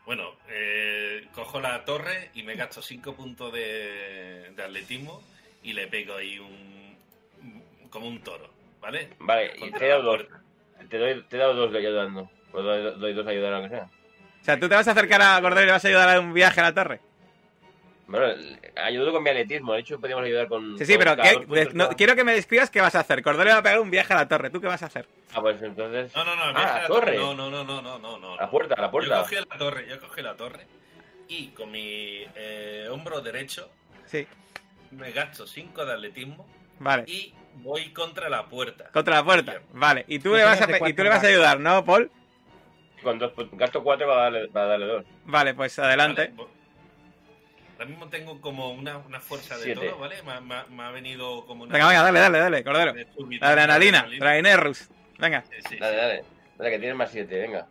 Bueno, 0.06 0.36
eh, 0.50 1.28
cojo 1.34 1.62
la 1.62 1.86
torre 1.86 2.30
y 2.34 2.44
me 2.44 2.56
gasto 2.56 2.82
5 2.82 3.16
puntos 3.16 3.54
de, 3.54 4.52
de 4.56 4.64
atletismo 4.64 5.24
y 5.64 5.74
le 5.74 5.88
pego 5.88 6.16
ahí 6.16 6.40
un. 6.40 6.98
como 7.90 8.08
un 8.08 8.22
toro, 8.22 8.50
¿vale? 8.82 9.10
Vale, 9.20 9.54
y 9.58 9.72
te 9.72 9.86
he 9.86 9.90
dado 9.90 10.04
dos. 10.04 10.26
Te, 10.90 10.98
doy, 10.98 11.24
te 11.24 11.38
he 11.38 11.40
dado 11.40 11.54
dos 11.54 11.72
de 11.72 11.80
ayudando. 11.80 12.30
Pues 12.52 12.64
doy, 12.64 13.00
doy 13.00 13.14
dos 13.14 13.26
a 13.26 13.30
ayudar 13.30 13.54
aunque 13.54 13.70
sea. 13.70 13.84
O 13.86 14.46
sea, 14.46 14.60
tú 14.60 14.68
te 14.68 14.76
vas 14.76 14.88
a 14.88 14.92
acercar 14.92 15.22
a 15.22 15.42
Cordero 15.42 15.64
y 15.64 15.66
le 15.68 15.72
vas 15.72 15.86
a 15.86 15.88
ayudar 15.88 16.18
a 16.18 16.20
un 16.20 16.34
viaje 16.34 16.60
a 16.60 16.64
la 16.64 16.74
torre. 16.74 17.00
Bueno, 18.06 18.28
ayudo 18.76 19.12
con 19.14 19.24
mi 19.24 19.30
atletismo. 19.30 19.74
De 19.74 19.80
hecho, 19.80 19.98
podríamos 20.00 20.26
ayudar 20.26 20.48
con. 20.48 20.78
Sí, 20.78 20.86
sí, 20.86 20.94
con 20.94 21.00
pero 21.06 21.16
cada- 21.16 21.96
quiero 21.96 22.16
que 22.16 22.24
me 22.24 22.34
describas 22.34 22.70
qué 22.70 22.82
vas 22.82 22.96
a 22.96 23.00
hacer. 23.00 23.24
Cordero 23.24 23.46
le 23.46 23.52
va 23.54 23.58
a 23.60 23.64
pegar 23.64 23.80
un 23.80 23.90
viaje 23.90 24.14
a 24.14 24.18
la 24.18 24.28
torre. 24.28 24.50
¿Tú 24.50 24.60
qué 24.60 24.68
vas 24.68 24.84
a 24.84 24.88
hacer? 24.88 25.08
Ah, 25.34 25.42
pues 25.42 25.62
entonces. 25.62 26.14
No, 26.16 26.24
no, 26.26 26.36
no, 26.36 26.44
Ah, 26.44 26.52
viaje 26.54 26.80
a 26.80 26.82
la 26.82 26.88
torre. 26.88 27.18
No, 27.18 27.34
no, 27.34 27.50
no, 27.50 27.64
no, 27.64 27.82
no, 27.82 28.18
no, 28.20 28.36
la 28.36 28.50
puerta, 28.50 28.76
a 28.76 28.82
la 28.82 28.88
Yo 28.88 28.92
puerta. 28.92 29.20
cogí 29.22 29.36
la 29.36 29.58
torre, 29.58 29.88
yo 29.88 30.00
cogí 30.00 30.22
la 30.22 30.36
torre 30.36 30.68
y 31.30 31.48
con 31.50 31.72
mi 31.72 32.26
eh, 32.36 32.88
hombro 32.92 33.22
derecho 33.22 33.70
Sí, 34.06 34.28
me 34.92 35.12
gasto 35.12 35.48
5 35.48 35.86
de 35.86 35.94
atletismo 35.94 36.46
vale. 36.80 37.06
y 37.08 37.34
voy 37.56 37.92
contra 37.94 38.28
la 38.30 38.46
puerta. 38.48 38.90
Contra 38.92 39.16
la 39.16 39.24
puerta. 39.24 39.62
Vale. 39.72 40.04
Y 40.10 40.20
tú, 40.20 40.32
¿No 40.32 40.36
le 40.38 40.44
vas 40.44 40.60
a, 40.62 40.66
y 40.66 40.74
tú 40.74 40.78
cuánto 40.80 41.04
le 41.04 41.10
vas 41.10 41.20
a 41.20 41.22
vas? 41.22 41.30
ayudar, 41.32 41.60
¿no, 41.62 41.86
Paul? 41.86 42.12
Con 43.02 43.18
dos 43.18 43.32
puntos. 43.32 43.58
Gasto 43.58 43.82
cuatro 43.84 44.08
para 44.08 44.24
darle, 44.24 44.48
para 44.50 44.66
darle 44.68 44.86
dos. 44.88 45.06
Vale, 45.26 45.54
pues 45.54 45.80
adelante. 45.80 46.34
Vale, 46.36 46.50
Ahora 47.74 47.86
mismo 47.86 48.08
tengo 48.10 48.40
como 48.40 48.72
una, 48.72 48.98
una 49.00 49.20
fuerza 49.20 49.58
de 49.58 49.64
Siete. 49.64 49.88
todo, 49.90 50.00
¿vale? 50.00 50.22
Me, 50.24 50.32
ha- 50.34 50.42
me 50.42 50.56
ha- 50.56 50.66
me 50.70 50.84
ha 50.84 50.92
venido 50.92 51.46
como 51.46 51.64
una. 51.64 51.74
Venga, 51.74 51.88
venga, 51.88 52.04
dale, 52.04 52.20
dale, 52.20 52.40
dale, 52.40 52.64
Cordero. 52.64 52.94
La 53.42 53.50
adrenalina. 53.50 54.08
Drainerus. 54.20 54.90
Venga. 55.20 55.44
Sí, 55.50 55.56
sí, 55.70 55.78
Dale, 55.78 55.94
sí. 55.96 56.02
dale. 56.02 56.24
Dale, 56.58 56.72
que 56.72 56.80
tienes 56.80 56.96
más 56.96 57.12
siete, 57.12 57.40
venga. 57.40 57.68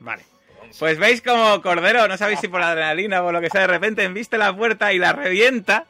Vale. 0.00 0.22
Pues 0.78 0.98
veis 0.98 1.22
como 1.22 1.60
Cordero, 1.62 2.06
no 2.08 2.16
sabéis 2.16 2.40
si 2.40 2.48
por 2.48 2.60
la 2.60 2.70
adrenalina 2.70 3.20
o 3.20 3.24
por 3.24 3.32
lo 3.34 3.40
que 3.40 3.50
sea, 3.50 3.62
de 3.62 3.66
repente 3.68 4.04
embiste 4.04 4.38
la 4.38 4.54
puerta 4.54 4.92
y 4.92 4.98
la 4.98 5.12
revienta 5.12 5.86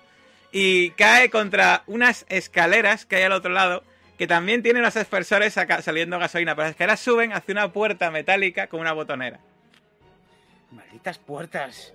y 0.53 0.91
cae 0.93 1.31
contra 1.31 1.83
unas 1.87 2.25
escaleras 2.29 3.05
que 3.05 3.17
hay 3.17 3.23
al 3.25 3.33
otro 3.33 3.51
lado 3.53 3.83
que 4.19 4.27
también 4.27 4.65
tiene 4.65 4.81
unos 4.81 4.97
aspersores 4.97 5.55
saliendo 5.55 6.19
gasolina, 6.19 6.57
pero 6.57 6.65
las 6.65 6.73
escaleras 6.73 6.99
suben 6.99 7.33
hacia 7.33 7.53
una 7.53 7.73
puerta 7.73 8.11
metálica 8.11 8.67
con 8.67 8.81
una 8.81 8.93
botonera. 8.93 9.39
Malditas 10.73 11.19
puertas. 11.19 11.95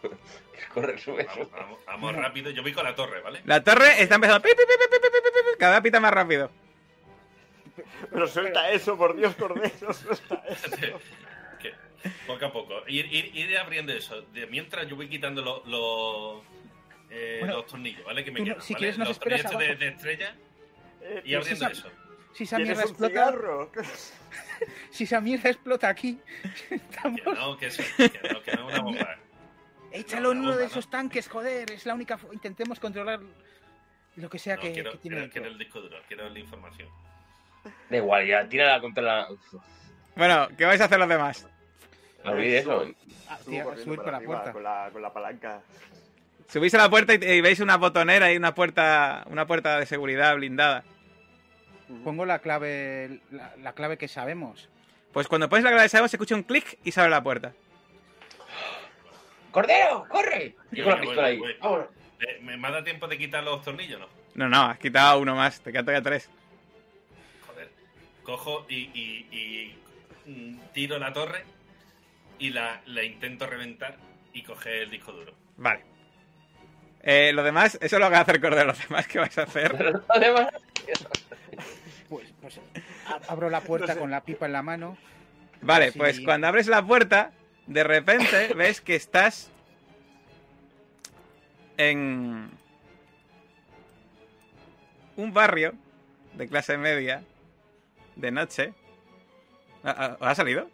Corre, 0.72 0.96
sube. 0.98 1.24
Vamos, 1.24 1.50
vamos, 1.50 1.78
vamos, 1.84 2.16
rápido, 2.16 2.50
yo 2.50 2.62
voy 2.62 2.72
con 2.72 2.84
la 2.84 2.94
torre, 2.94 3.20
¿vale? 3.20 3.42
La 3.44 3.62
torre 3.62 4.02
está 4.02 4.16
empezando. 4.16 4.40
Pi, 4.40 4.50
pi, 4.50 4.62
pi, 4.64 5.58
cada 5.58 5.82
pita 5.82 5.98
más 5.98 6.12
rápido. 6.12 6.50
Pero 8.12 8.28
suelta 8.28 8.70
eso, 8.70 8.96
por 8.96 9.16
Dios, 9.16 9.34
Cordero, 9.34 9.92
suelta 9.92 10.42
eso. 10.48 11.00
poco 12.26 12.46
a 12.46 12.52
poco. 12.52 12.82
Ir, 12.86 13.06
ir, 13.06 13.58
abriendo 13.58 13.92
eso. 13.92 14.22
De 14.32 14.46
mientras 14.46 14.86
yo 14.88 14.94
voy 14.94 15.08
quitando 15.08 15.42
los, 15.42 16.42
eh, 17.10 17.42
los, 17.44 17.66
tornillos, 17.66 18.04
¿vale? 18.04 18.24
Que 18.24 18.30
me 18.30 18.44
quedan, 18.44 18.62
si 18.62 18.74
¿vale? 18.74 18.80
quieres, 18.80 18.98
nos 18.98 19.08
los 19.08 19.18
tornillos 19.18 19.78
de 19.78 19.88
estrella. 19.88 20.34
Eh, 21.04 21.22
y 21.24 21.34
abriendo 21.34 21.66
esa- 21.66 21.70
eso. 21.72 21.88
Si 22.32 22.42
esa 22.44 22.56
¿Tienes 22.56 22.76
mierda 22.76 22.90
explota, 22.90 23.12
cigarro? 23.30 23.70
si 24.90 25.04
esa 25.04 25.20
mierda 25.20 25.50
explota 25.50 25.88
aquí, 25.88 26.18
estamos... 26.70 27.20
Que 27.20 27.32
no, 27.32 27.56
que, 27.56 27.66
eso, 27.66 27.82
que 27.96 28.28
no, 28.32 28.42
que 28.42 28.52
no 28.56 28.66
una 28.66 28.80
bomba. 28.80 29.16
Échalo 29.92 30.32
en 30.32 30.38
No, 30.38 30.42
uno 30.44 30.50
no, 30.52 30.56
de 30.56 30.64
no. 30.64 30.70
esos 30.70 30.90
tanques, 30.90 31.28
joder, 31.28 31.70
es 31.70 31.86
la 31.86 31.94
única... 31.94 32.18
Intentemos 32.32 32.80
controlar 32.80 33.20
lo 34.16 34.28
que 34.30 34.38
sea 34.40 34.56
No, 34.56 34.62
que, 34.62 34.72
quiero, 34.72 34.90
que 34.92 34.98
tiene 34.98 35.16
quiero, 35.18 35.30
quiero 35.32 35.46
el 35.48 35.58
disco 35.58 35.80
duro, 35.80 35.96
quiero 36.08 36.28
la 36.28 36.38
información. 36.40 36.88
Da 37.90 37.96
igual, 37.96 38.26
ya, 38.26 38.48
tírala 38.48 38.80
contra 38.80 39.02
la. 39.02 39.28
Bueno, 40.16 40.48
¿qué 40.58 40.64
vais 40.64 40.80
a 40.80 40.84
hacer 40.84 40.98
los 40.98 41.08
demás? 41.08 41.46
no 42.24 42.32
olvides 42.32 42.62
eso. 42.62 42.84
Ah, 43.28 43.38
tía, 43.46 43.64
subir 43.76 43.96
por 43.96 44.10
la 44.10 44.16
arriba 44.18 44.32
puerta. 44.34 44.52
Con 44.52 44.62
la, 44.62 44.90
con 44.92 45.02
la 45.02 45.12
palanca. 45.12 45.60
Subís 46.48 46.74
a 46.74 46.78
la 46.78 46.90
puerta 46.90 47.14
y, 47.14 47.18
y 47.24 47.40
veis 47.40 47.60
una 47.60 47.76
botonera 47.76 48.32
y 48.32 48.36
una 48.36 48.54
puerta, 48.54 49.24
una 49.28 49.46
puerta 49.46 49.78
de 49.78 49.86
seguridad 49.86 50.34
blindada. 50.36 50.84
Pongo 52.02 52.24
la 52.26 52.38
clave, 52.40 53.20
la, 53.30 53.54
la 53.56 53.72
clave 53.74 53.98
que 53.98 54.08
sabemos. 54.08 54.68
Pues 55.12 55.28
cuando 55.28 55.48
pones 55.48 55.64
la 55.64 55.70
clave 55.70 55.82
de 55.84 55.88
sabemos 55.90 56.10
se 56.10 56.16
escucha 56.16 56.34
un 56.34 56.42
clic 56.42 56.78
y 56.82 56.92
se 56.92 57.00
abre 57.00 57.10
la 57.10 57.22
puerta. 57.22 57.52
¡Cordero! 59.50 60.06
¡Corre! 60.08 60.56
Y 60.72 60.82
con 60.82 60.92
la 60.92 61.00
pistola 61.00 61.22
voy, 61.22 61.30
ahí. 61.50 61.56
Vámonos. 61.60 61.86
Eh, 62.20 62.38
¿Me 62.42 62.56
me 62.56 62.70
da 62.70 62.82
tiempo 62.82 63.06
de 63.06 63.18
quitar 63.18 63.44
los 63.44 63.62
tornillos 63.62 64.00
no? 64.00 64.08
No, 64.34 64.48
no, 64.48 64.62
has 64.70 64.78
quitado 64.78 65.18
uno 65.20 65.36
más, 65.36 65.60
te 65.60 65.70
quedan 65.70 65.84
todavía 65.84 66.02
tres. 66.02 66.28
Joder. 67.46 67.68
Cojo 68.24 68.66
y, 68.68 68.76
y- 68.94 69.76
y, 70.26 70.30
mm, 70.30 70.58
tiro 70.72 70.98
la 70.98 71.12
torre 71.12 71.44
y 72.38 72.50
la, 72.50 72.80
la 72.86 73.04
intento 73.04 73.46
reventar 73.46 73.96
y 74.32 74.42
coger 74.42 74.74
el 74.74 74.90
disco 74.90 75.12
duro. 75.12 75.32
Vale. 75.56 75.84
Eh, 77.02 77.32
lo 77.32 77.42
demás, 77.44 77.78
eso 77.80 77.98
lo 77.98 78.10
va 78.10 78.18
a 78.18 78.20
hacer 78.22 78.40
Cordero. 78.40 78.72
Lo 78.72 78.78
demás, 78.78 79.06
¿qué 79.06 79.18
vais 79.20 79.38
a 79.38 79.42
hacer? 79.42 79.76
Pues, 82.08 82.32
pues 82.40 82.60
abro 83.28 83.50
la 83.50 83.60
puerta 83.60 83.96
con 83.98 84.10
la 84.10 84.22
pipa 84.22 84.46
en 84.46 84.52
la 84.52 84.62
mano. 84.62 84.96
Vale, 85.62 85.92
pues 85.92 86.20
cuando 86.20 86.46
abres 86.46 86.66
la 86.66 86.84
puerta, 86.86 87.32
de 87.66 87.84
repente 87.84 88.52
ves 88.56 88.80
que 88.80 88.94
estás 88.96 89.50
en 91.76 92.50
un 95.16 95.32
barrio 95.32 95.72
de 96.34 96.48
clase 96.48 96.76
media 96.76 97.22
de 98.16 98.30
noche. 98.30 98.74
¿Ha, 99.84 100.34
salido? 100.34 100.68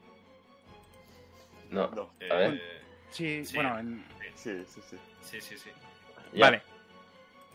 No. 1.70 1.88
No. 1.90 2.10
A 2.30 2.34
ver. 2.34 2.54
Eh, 2.54 2.76
Sí, 3.10 3.44
Sí. 3.44 3.54
bueno, 3.56 3.76
en- 3.78 4.04
Sí, 4.36 4.64
sí, 4.68 4.80
sí. 4.88 4.96
sí, 5.22 5.40
sí, 5.40 5.58
sí. 5.58 5.70
Vale. 6.38 6.62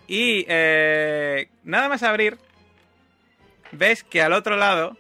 Y 0.05 0.45
eh, 0.49 1.47
nada 1.63 1.87
más 1.89 2.03
abrir, 2.03 2.37
ves 3.75 4.03
que 4.03 4.21
al 4.21 4.33
otro 4.33 4.57
lado 4.57 4.97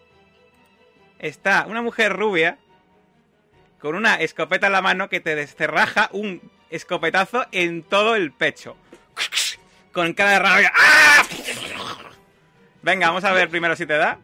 está 1.19 1.65
una 1.67 1.81
mujer 1.81 2.13
rubia 2.13 2.57
con 3.79 3.95
una 3.95 4.15
escopeta 4.15 4.67
en 4.67 4.73
la 4.73 4.81
mano 4.81 5.09
que 5.09 5.19
te 5.19 5.35
descerraja 5.35 6.09
un 6.11 6.51
escopetazo 6.69 7.45
en 7.51 7.83
todo 7.83 8.15
el 8.15 8.31
pecho. 8.31 8.75
Con 9.91 10.13
cara 10.13 10.31
de 10.31 10.39
rabia. 10.39 10.73
¡Ah! 10.75 11.23
Venga, 12.81 13.07
vamos 13.07 13.23
a 13.23 13.31
ver 13.31 13.49
primero 13.49 13.75
si 13.75 13.85
te 13.85 13.93
da. 13.93 14.19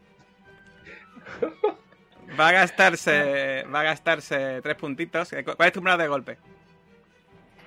Va 2.40 2.50
a 2.50 2.52
gastarse. 2.52 3.64
Va 3.74 3.82
a 3.82 3.84
gastarse 3.84 4.62
tres 4.62 4.76
puntitos. 4.76 5.30
¿Cuál 5.44 5.68
es 5.68 5.74
tu 5.74 5.80
umbral 5.80 5.98
de 5.98 6.08
golpe? 6.08 6.38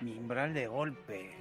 Mi 0.01 0.12
umbral 0.12 0.53
de 0.55 0.66
golpe. 0.66 1.34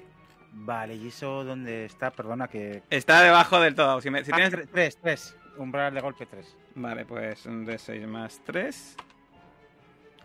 Vale, 0.56 0.96
¿y 0.96 1.08
eso 1.08 1.44
dónde 1.44 1.86
está? 1.86 2.12
Perdona 2.12 2.48
que... 2.48 2.84
Está 2.90 3.22
debajo 3.24 3.60
del 3.60 3.74
todo. 3.76 4.00
Si, 4.02 4.10
me- 4.10 4.24
si 4.24 4.32
Ah, 4.32 4.36
tienes... 4.36 4.54
tre- 4.54 4.68
tres, 4.72 4.98
tres. 4.98 5.36
Umbral 5.58 5.94
de 5.94 6.02
golpe 6.02 6.26
tres. 6.26 6.56
Vale, 6.76 7.06
pues 7.06 7.46
un 7.46 7.66
de 7.66 7.78
6 7.78 8.08
más 8.08 8.40
3. 8.46 8.96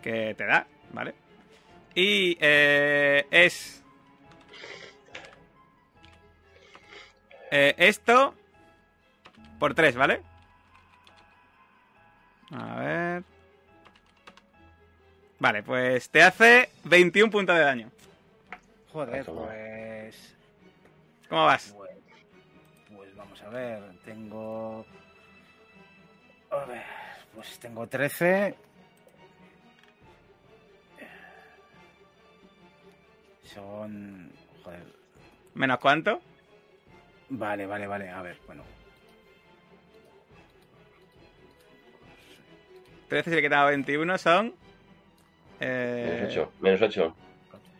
Que 0.01 0.33
te 0.35 0.45
da, 0.45 0.65
¿vale? 0.93 1.13
Y 1.93 2.37
eh, 2.39 3.27
es. 3.29 3.83
eh, 7.51 7.75
esto. 7.77 8.33
Por 9.59 9.73
3, 9.73 9.95
¿vale? 9.95 10.21
A 12.51 12.75
ver. 12.79 13.23
Vale, 15.39 15.63
pues 15.63 16.09
te 16.09 16.21
hace 16.23 16.69
21 16.85 17.29
puntos 17.31 17.55
de 17.55 17.61
daño. 17.63 17.91
Joder, 18.99 19.25
pues... 19.25 20.35
¿Cómo 21.29 21.45
vas? 21.45 21.73
Pues, 21.77 21.91
pues 22.93 23.15
vamos 23.15 23.41
a 23.43 23.49
ver, 23.49 23.81
tengo... 24.03 24.85
A 26.51 26.65
ver, 26.65 26.83
pues 27.33 27.57
tengo 27.59 27.87
13. 27.87 28.55
Son... 33.43 34.31
Joder. 34.63 34.83
¿Menos 35.53 35.79
cuánto? 35.79 36.19
Vale, 37.29 37.65
vale, 37.67 37.87
vale. 37.87 38.09
A 38.09 38.21
ver, 38.21 38.37
bueno. 38.47 38.63
13 43.07 43.29
si 43.29 43.35
le 43.37 43.41
quitaba 43.41 43.69
21 43.69 44.17
son. 44.17 44.53
eh, 45.61 46.17
Menos 46.19 46.31
8. 46.37 46.51
Menos 46.59 46.81
8. 46.81 47.15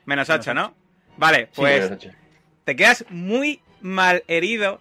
Menos 0.05 0.29
8, 0.29 0.53
¿no? 0.53 0.78
Vale, 1.19 1.49
pues 1.53 1.81
menos 1.83 1.97
8. 2.05 2.11
te 2.63 2.75
quedas 2.77 3.05
muy 3.09 3.61
mal 3.81 4.23
herido 4.27 4.79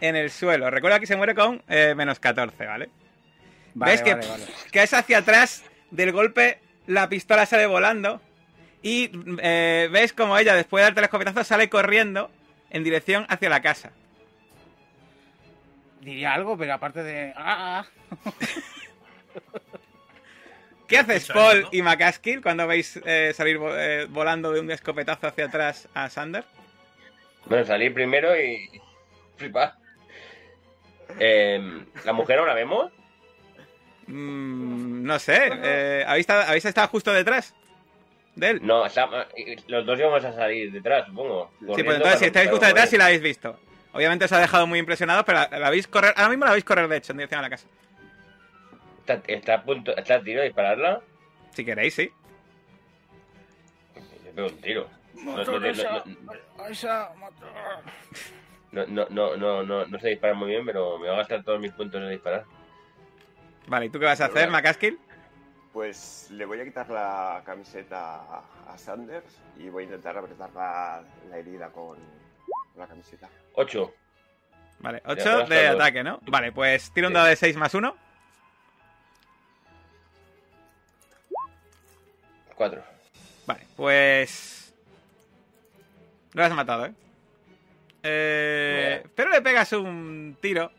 en 0.00 0.16
el 0.16 0.30
suelo. 0.30 0.70
Recuerda 0.70 0.98
que 0.98 1.06
se 1.06 1.14
muere 1.16 1.36
con 1.36 1.62
eh, 1.68 1.94
menos 1.96 2.18
14, 2.18 2.66
¿vale? 2.66 2.90
Vale, 3.74 3.92
¿Ves 3.92 4.02
que 4.02 4.14
vale, 4.14 4.26
vale. 4.26 4.44
caes 4.72 4.92
hacia 4.92 5.18
atrás 5.18 5.62
del 5.92 6.10
golpe, 6.10 6.58
la 6.88 7.08
pistola 7.08 7.46
sale 7.46 7.66
volando 7.66 8.20
y 8.82 9.10
eh, 9.40 9.88
ves 9.92 10.12
como 10.12 10.36
ella, 10.36 10.54
después 10.56 10.80
de 10.80 10.84
darte 10.86 11.00
el 11.00 11.04
escopetazo, 11.04 11.44
sale 11.44 11.68
corriendo 11.68 12.28
en 12.70 12.82
dirección 12.82 13.24
hacia 13.28 13.48
la 13.48 13.62
casa. 13.62 13.92
Diría 16.00 16.34
algo, 16.34 16.56
pero 16.58 16.74
aparte 16.74 17.04
de... 17.04 17.32
¡Ah! 17.36 17.86
¿Qué 20.88 20.96
haces, 20.96 21.28
Paul 21.28 21.62
¿no? 21.62 21.68
y 21.70 21.82
McCaskill 21.82 22.40
cuando 22.40 22.66
veis 22.66 22.98
eh, 23.04 23.32
salir 23.34 23.60
eh, 23.62 24.06
volando 24.08 24.52
de 24.52 24.60
un 24.60 24.70
escopetazo 24.70 25.26
hacia 25.26 25.44
atrás 25.44 25.86
a 25.92 26.08
Sander? 26.08 26.44
Bueno, 27.44 27.64
salí 27.64 27.90
primero 27.90 28.34
y. 28.40 28.68
Flipar. 29.36 29.74
Eh, 31.20 31.84
¿La 32.04 32.12
mujer 32.12 32.40
la 32.40 32.54
vemos? 32.54 32.90
Mm, 34.06 35.04
no 35.04 35.18
sé, 35.18 35.50
eh, 35.62 36.04
¿habéis, 36.06 36.22
estado, 36.22 36.42
habéis 36.42 36.64
estado 36.64 36.88
justo 36.88 37.12
detrás 37.12 37.54
de 38.34 38.50
él? 38.50 38.60
No, 38.62 38.84
los 39.66 39.86
dos 39.86 39.98
íbamos 39.98 40.24
a 40.24 40.32
salir 40.32 40.72
detrás, 40.72 41.06
supongo. 41.06 41.50
Sí, 41.76 41.82
pues 41.82 41.96
entonces 41.96 42.18
si 42.18 42.24
estáis 42.26 42.48
justo 42.48 42.64
detrás, 42.64 42.84
correr. 42.84 42.90
sí 42.90 42.96
la 42.96 43.06
habéis 43.06 43.20
visto. 43.20 43.60
Obviamente 43.92 44.24
os 44.24 44.32
ha 44.32 44.40
dejado 44.40 44.66
muy 44.66 44.78
impresionados, 44.78 45.24
pero 45.24 45.38
la, 45.38 45.58
la 45.58 45.70
veis 45.70 45.86
correr. 45.86 46.14
Ahora 46.16 46.30
mismo 46.30 46.46
la 46.46 46.52
veis 46.52 46.64
correr, 46.64 46.88
de 46.88 46.96
hecho, 46.96 47.12
en 47.12 47.18
dirección 47.18 47.40
a 47.40 47.42
la 47.42 47.50
casa. 47.50 47.66
¿Está, 49.14 49.54
a 49.54 49.62
punto, 49.62 49.96
está 49.96 50.16
a 50.16 50.22
tiro 50.22 50.42
dispararla? 50.42 51.00
Si 51.54 51.64
queréis, 51.64 51.94
sí. 51.94 52.10
Le 54.24 54.32
pego 54.32 54.48
un 54.48 54.60
tiro. 54.60 54.88
No, 58.70 58.86
no, 58.86 59.06
no, 59.08 59.36
no, 59.36 59.62
no, 59.62 59.86
no 59.86 59.98
se 59.98 60.08
dispara 60.08 60.34
muy 60.34 60.48
bien, 60.48 60.66
pero 60.66 60.98
me 60.98 61.08
va 61.08 61.14
a 61.14 61.18
gastar 61.18 61.42
todos 61.42 61.58
mis 61.58 61.72
puntos 61.72 62.02
en 62.02 62.10
disparar. 62.10 62.44
Vale, 63.66 63.86
¿y 63.86 63.90
tú 63.90 63.98
qué 63.98 64.04
vas 64.04 64.20
a 64.20 64.26
hacer, 64.26 64.50
Macaskill? 64.50 64.98
Pues 65.72 66.28
le 66.30 66.44
voy 66.44 66.60
a 66.60 66.64
quitar 66.64 66.88
la 66.90 67.42
camiseta 67.44 68.42
a 68.66 68.76
Sanders 68.76 69.40
y 69.58 69.68
voy 69.68 69.84
a 69.84 69.86
intentar 69.86 70.18
apretar 70.18 70.50
la, 70.54 71.02
la 71.30 71.38
herida 71.38 71.70
con 71.70 71.98
la 72.76 72.86
camiseta. 72.86 73.28
8. 73.54 73.94
Vale, 74.80 75.02
8 75.04 75.46
de 75.46 75.68
ataque, 75.68 76.04
¿no? 76.04 76.20
Vale, 76.26 76.52
pues 76.52 76.92
tira 76.92 77.08
un 77.08 77.14
dado 77.14 77.26
de 77.26 77.36
6 77.36 77.56
más 77.56 77.74
1. 77.74 78.07
4. 82.58 82.82
Vale, 83.46 83.60
pues. 83.76 84.74
Lo 86.34 86.44
has 86.44 86.52
matado, 86.52 86.86
¿eh? 86.86 86.92
Eh, 88.02 89.02
pero 89.14 89.30
le 89.30 89.40
pegas 89.42 89.72
un 89.72 90.36
tiro. 90.40 90.70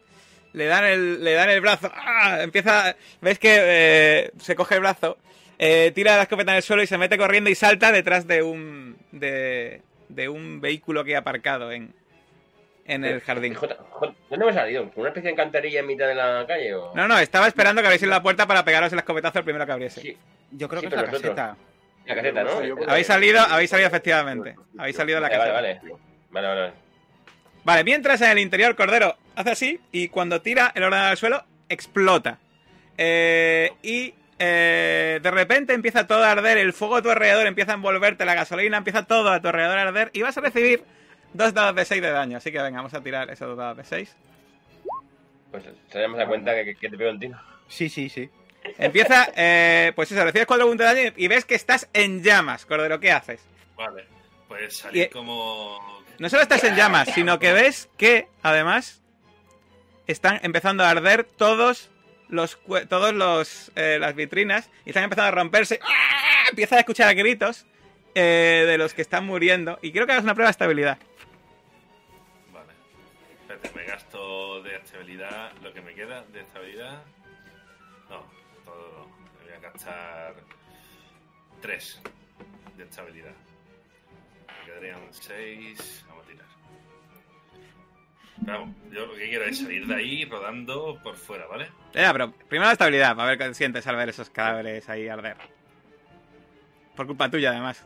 Le 0.54 0.66
dan 0.66 0.86
el, 0.86 1.24
le 1.24 1.34
dan 1.34 1.50
el 1.50 1.62
brazo. 1.62 1.92
¡Ah! 1.94 2.40
Empieza. 2.42 2.96
¿Ves 3.22 3.40
que 3.40 3.56
eh, 3.60 4.32
se 4.40 4.56
coge 4.56 4.76
el 4.76 4.82
brazo? 4.82 5.18
eh, 5.58 5.92
tira 5.94 6.16
la 6.16 6.24
escopeta 6.24 6.52
en 6.52 6.58
el 6.58 6.64
suelo 6.64 6.82
y 6.82 6.88
se 6.88 6.98
mete 6.98 7.18
corriendo 7.18 7.50
y 7.50 7.56
salta 7.56 7.92
detrás 7.92 8.28
de 8.28 8.42
un. 8.44 8.98
de, 9.12 9.82
de 10.08 10.30
un 10.30 10.62
vehículo 10.62 11.04
que 11.04 11.16
ha 11.16 11.20
aparcado 11.20 11.72
en, 11.72 11.94
en 12.86 13.04
el 13.06 13.22
jardín. 13.22 13.54
Jota, 13.54 13.78
Jota, 13.90 14.14
¿Dónde 14.30 14.46
me 14.46 14.52
he 14.52 14.56
salido? 14.56 14.90
¿Con 14.90 15.02
una 15.02 15.10
especie 15.10 15.28
de 15.28 15.34
encantarilla 15.34 15.82
en 15.82 15.88
mitad 15.88 16.08
de 16.08 16.16
la 16.16 16.46
calle? 16.48 16.74
O... 16.76 16.94
No, 16.96 17.08
no, 17.08 17.20
estaba 17.20 17.48
esperando 17.48 17.82
que 17.82 17.88
abriese 17.88 18.08
la 18.08 18.22
puerta 18.24 18.48
para 18.48 18.64
pegaros 18.66 18.92
el 18.94 19.00
escopetazo 19.00 19.40
el 19.40 19.46
primero 19.46 19.66
que 19.66 19.72
abriese. 19.72 20.02
Sí, 20.02 20.18
Yo 20.52 20.68
creo 20.70 20.82
Sí, 20.82 20.88
que 20.88 20.96
es 20.96 21.02
la 21.02 21.08
nosotros- 21.08 21.36
caseta. 21.36 21.58
La 22.10 22.16
caseta, 22.16 22.46
Habéis 22.88 23.08
salido, 23.08 23.40
habéis 23.40 23.70
salido 23.70 23.88
efectivamente. 23.88 24.56
Habéis 24.78 24.96
salido 24.96 25.18
de 25.18 25.22
la 25.22 25.30
casa. 25.30 25.52
vale, 25.52 25.80
vale. 25.82 25.82
Vale, 26.32 26.48
vale, 26.48 26.62
vale. 26.62 26.74
Vale, 27.64 27.84
mientras 27.84 28.22
en 28.22 28.30
el 28.32 28.40
interior 28.40 28.76
Cordero 28.76 29.16
hace 29.36 29.52
así 29.52 29.80
y 29.92 30.10
cuando 30.10 30.42
tira 30.42 30.72
el 30.76 30.84
ordenador 30.84 31.12
al 31.12 31.18
suelo 31.18 31.44
explota. 31.68 32.40
Eh, 32.98 33.72
y 33.84 34.14
eh, 34.40 35.20
de 35.22 35.32
repente 35.32 35.74
empieza 35.74 36.08
todo 36.08 36.24
a 36.24 36.32
arder, 36.32 36.58
el 36.58 36.74
fuego 36.74 36.98
a 36.98 37.02
tu 37.02 37.10
alrededor 37.10 37.46
empieza 37.48 37.72
a 37.74 37.76
envolverte, 37.76 38.26
la 38.26 38.36
gasolina 38.36 38.78
empieza 38.78 39.04
todo 39.04 39.30
a 39.30 39.40
tu 39.42 39.48
alrededor 39.48 39.78
a 39.78 39.82
arder 39.84 40.10
y 40.14 40.22
vas 40.22 40.38
a 40.38 40.42
recibir 40.42 40.84
dos 41.34 41.54
dados 41.54 41.76
de 41.76 41.86
6 41.86 42.02
de 42.02 42.12
daño. 42.12 42.38
Así 42.38 42.52
que 42.52 42.62
venga, 42.62 42.78
vamos 42.78 42.94
a 42.94 43.02
tirar 43.02 43.30
esos 43.30 43.48
dos 43.48 43.58
dados 43.58 43.78
de 43.78 43.84
6. 43.84 44.16
Pues 45.52 45.64
se 45.90 46.00
damos 46.00 46.20
a 46.20 46.26
cuenta 46.26 46.54
que, 46.56 46.76
que 46.76 46.90
te 46.90 46.98
pego 46.98 47.12
un 47.12 47.20
tiro. 47.20 47.38
Sí, 47.68 47.90
sí, 47.90 48.10
sí. 48.10 48.30
Empieza, 48.78 49.28
eh, 49.36 49.92
pues 49.96 50.12
eso, 50.12 50.24
recibes 50.24 50.46
4 50.48 50.68
puntos 50.68 50.88
de 50.88 50.94
daño 51.04 51.14
y 51.18 51.28
ves 51.28 51.46
que 51.46 51.56
estás 51.56 51.90
en 51.94 52.22
llamas, 52.24 52.66
Cordero. 52.66 53.00
¿Qué 53.00 53.12
haces? 53.12 53.42
Vale, 53.76 54.06
pues 54.48 54.78
salir 54.78 55.04
Y- 55.06 55.10
como... 55.10 56.04
No 56.20 56.30
solo 56.30 56.42
estás 56.44 56.64
en 56.66 56.76
llamas, 56.76 57.10
sino 57.14 57.40
que 57.40 57.54
ves 57.54 57.90
que, 57.98 58.28
además, 58.44 59.02
están 60.06 60.40
empezando 60.44 60.84
a 60.84 60.90
arder 60.90 61.24
todos 61.24 61.90
los 62.28 62.60
todos 62.90 63.14
los 63.14 63.72
eh, 63.76 63.98
las 64.00 64.14
vitrinas 64.16 64.70
y 64.86 64.90
están 64.90 65.06
empezando 65.06 65.30
a 65.30 65.32
romperse. 65.32 65.80
¡Ah! 65.82 66.44
Empieza 66.50 66.76
a 66.76 66.80
escuchar 66.80 67.16
gritos 67.16 67.66
eh, 68.16 68.66
de 68.68 68.78
los 68.78 68.94
que 68.94 69.02
están 69.02 69.26
muriendo 69.26 69.80
y 69.82 69.92
creo 69.94 70.06
que 70.06 70.12
hagas 70.12 70.24
una 70.26 70.34
prueba 70.36 70.50
de 70.50 70.52
estabilidad. 70.52 70.98
Vale. 72.52 72.74
Espérate, 73.42 73.72
me 73.76 73.86
gasto 73.86 74.62
de 74.62 74.76
estabilidad 74.76 75.54
lo 75.64 75.74
que 75.74 75.82
me 75.82 75.94
queda 75.94 76.24
de 76.34 76.42
estabilidad. 76.42 77.02
Gastar 79.80 80.36
3 81.62 82.02
de 82.78 82.84
estabilidad. 82.84 83.32
Me 84.48 84.66
quedarían 84.66 85.00
6. 85.12 86.06
Vamos 86.08 86.26
a 86.26 86.28
tirar. 86.28 86.46
Vamos, 88.38 88.76
yo 88.92 89.06
lo 89.06 89.14
que 89.16 89.30
quiero 89.30 89.46
es 89.46 89.60
salir 89.60 89.88
de 89.88 89.96
ahí 89.96 90.26
rodando 90.26 91.00
por 91.04 91.16
fuera, 91.16 91.46
¿vale? 91.48 91.70
Ya, 91.94 92.12
pero 92.12 92.32
primero 92.32 92.68
la 92.68 92.74
estabilidad, 92.74 93.16
para 93.16 93.30
ver 93.30 93.38
qué 93.38 93.54
sientes 93.54 93.86
al 93.88 93.96
ver 93.96 94.10
esos 94.10 94.30
cadáveres 94.30 94.88
ahí 94.90 95.08
arder. 95.08 95.38
Por 96.96 97.08
culpa 97.08 97.30
tuya, 97.30 97.52
además. 97.52 97.84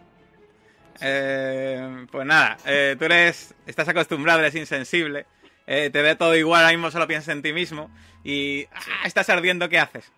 Eh, 1.02 2.06
pues 2.12 2.26
nada, 2.26 2.58
eh, 2.66 2.96
tú 2.98 3.06
eres. 3.06 3.54
Estás 3.66 3.88
acostumbrado, 3.88 4.40
eres 4.40 4.56
insensible. 4.56 5.26
eh, 5.66 5.90
te 5.92 6.02
ve 6.02 6.16
todo 6.16 6.36
igual, 6.36 6.62
ahora 6.62 6.76
mismo 6.76 6.92
solo 6.92 7.08
piensas 7.08 7.36
en 7.36 7.42
ti 7.42 7.54
mismo. 7.54 7.92
Y. 8.24 8.66
¡ah! 8.74 9.06
estás 9.06 9.30
ardiendo, 9.30 9.70
¿qué 9.70 9.80
haces? 9.80 10.12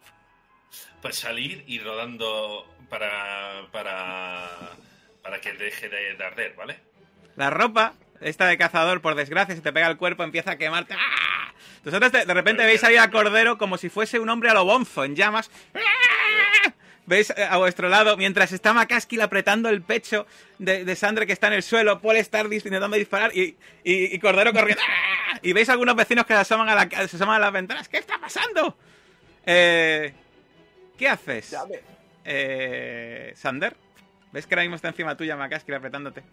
Pues 1.06 1.20
salir 1.20 1.64
y 1.68 1.78
rodando 1.78 2.66
para. 2.90 3.68
para. 3.72 4.50
para 5.22 5.40
que 5.40 5.54
deje 5.54 5.88
de, 5.88 6.16
de 6.16 6.26
arder, 6.26 6.56
¿vale? 6.58 6.80
La 7.36 7.52
ropa, 7.52 7.94
esta 8.22 8.48
de 8.48 8.58
cazador, 8.58 9.02
por 9.02 9.14
desgracia, 9.14 9.54
se 9.54 9.62
te 9.62 9.72
pega 9.72 9.86
al 9.86 9.98
cuerpo, 9.98 10.24
empieza 10.24 10.50
a 10.54 10.58
quemarte. 10.58 10.96
¡ah! 10.98 11.54
Vosotros 11.84 12.12
de, 12.12 12.26
de 12.26 12.34
repente 12.34 12.66
veis 12.66 12.84
ahí 12.84 12.98
a 12.98 13.12
Cordero 13.12 13.60
como 13.60 13.78
si 13.78 13.90
fuese 13.90 14.18
un 14.20 14.30
hombre 14.30 14.50
a 14.50 14.56
lo 14.56 14.66
bonzo, 14.66 15.04
en 15.04 15.16
llamas. 15.16 15.52
Veis 17.06 17.30
a 17.30 17.56
vuestro 17.58 17.88
lado, 17.88 18.18
mientras 18.18 18.52
está 18.52 18.74
Macaskill 18.74 19.22
apretando 19.22 19.70
el 19.70 19.84
pecho 19.84 20.26
de, 20.58 20.86
de 20.86 20.96
Sandre 20.96 21.28
que 21.28 21.34
está 21.34 21.46
en 21.46 21.54
el 21.54 21.62
suelo, 21.62 22.02
Paul 22.02 22.16
está 22.18 22.44
dis- 22.46 22.66
intentando 22.66 22.98
disparar 22.98 23.30
y, 23.38 23.56
y- 23.84 24.16
y 24.16 24.18
Cordero 24.18 24.52
corriendo. 24.54 24.82
¡Ah! 24.90 25.38
Y 25.44 25.54
veis 25.54 25.70
algunos 25.70 25.96
vecinos 25.96 26.26
que 26.26 26.34
se 26.34 26.40
asoman 26.40 26.68
a, 26.68 26.74
la, 26.74 26.90
se 27.08 27.16
asoman 27.16 27.36
a 27.36 27.40
las 27.46 27.52
ventanas. 27.54 27.88
¿Qué 27.90 27.98
está 27.98 28.18
pasando? 28.18 28.76
Eh, 29.46 30.12
¿Qué 30.98 31.10
haces? 31.10 31.56
Eh, 32.24 33.34
Sander, 33.36 33.76
¿ves 34.32 34.48
que 34.48 34.56
ahora 34.56 34.64
mismo 34.64 34.76
está 34.76 34.88
encima 34.88 35.16
tuya 35.16 35.36
Macaskill 35.36 35.76
apretándote? 35.76 36.24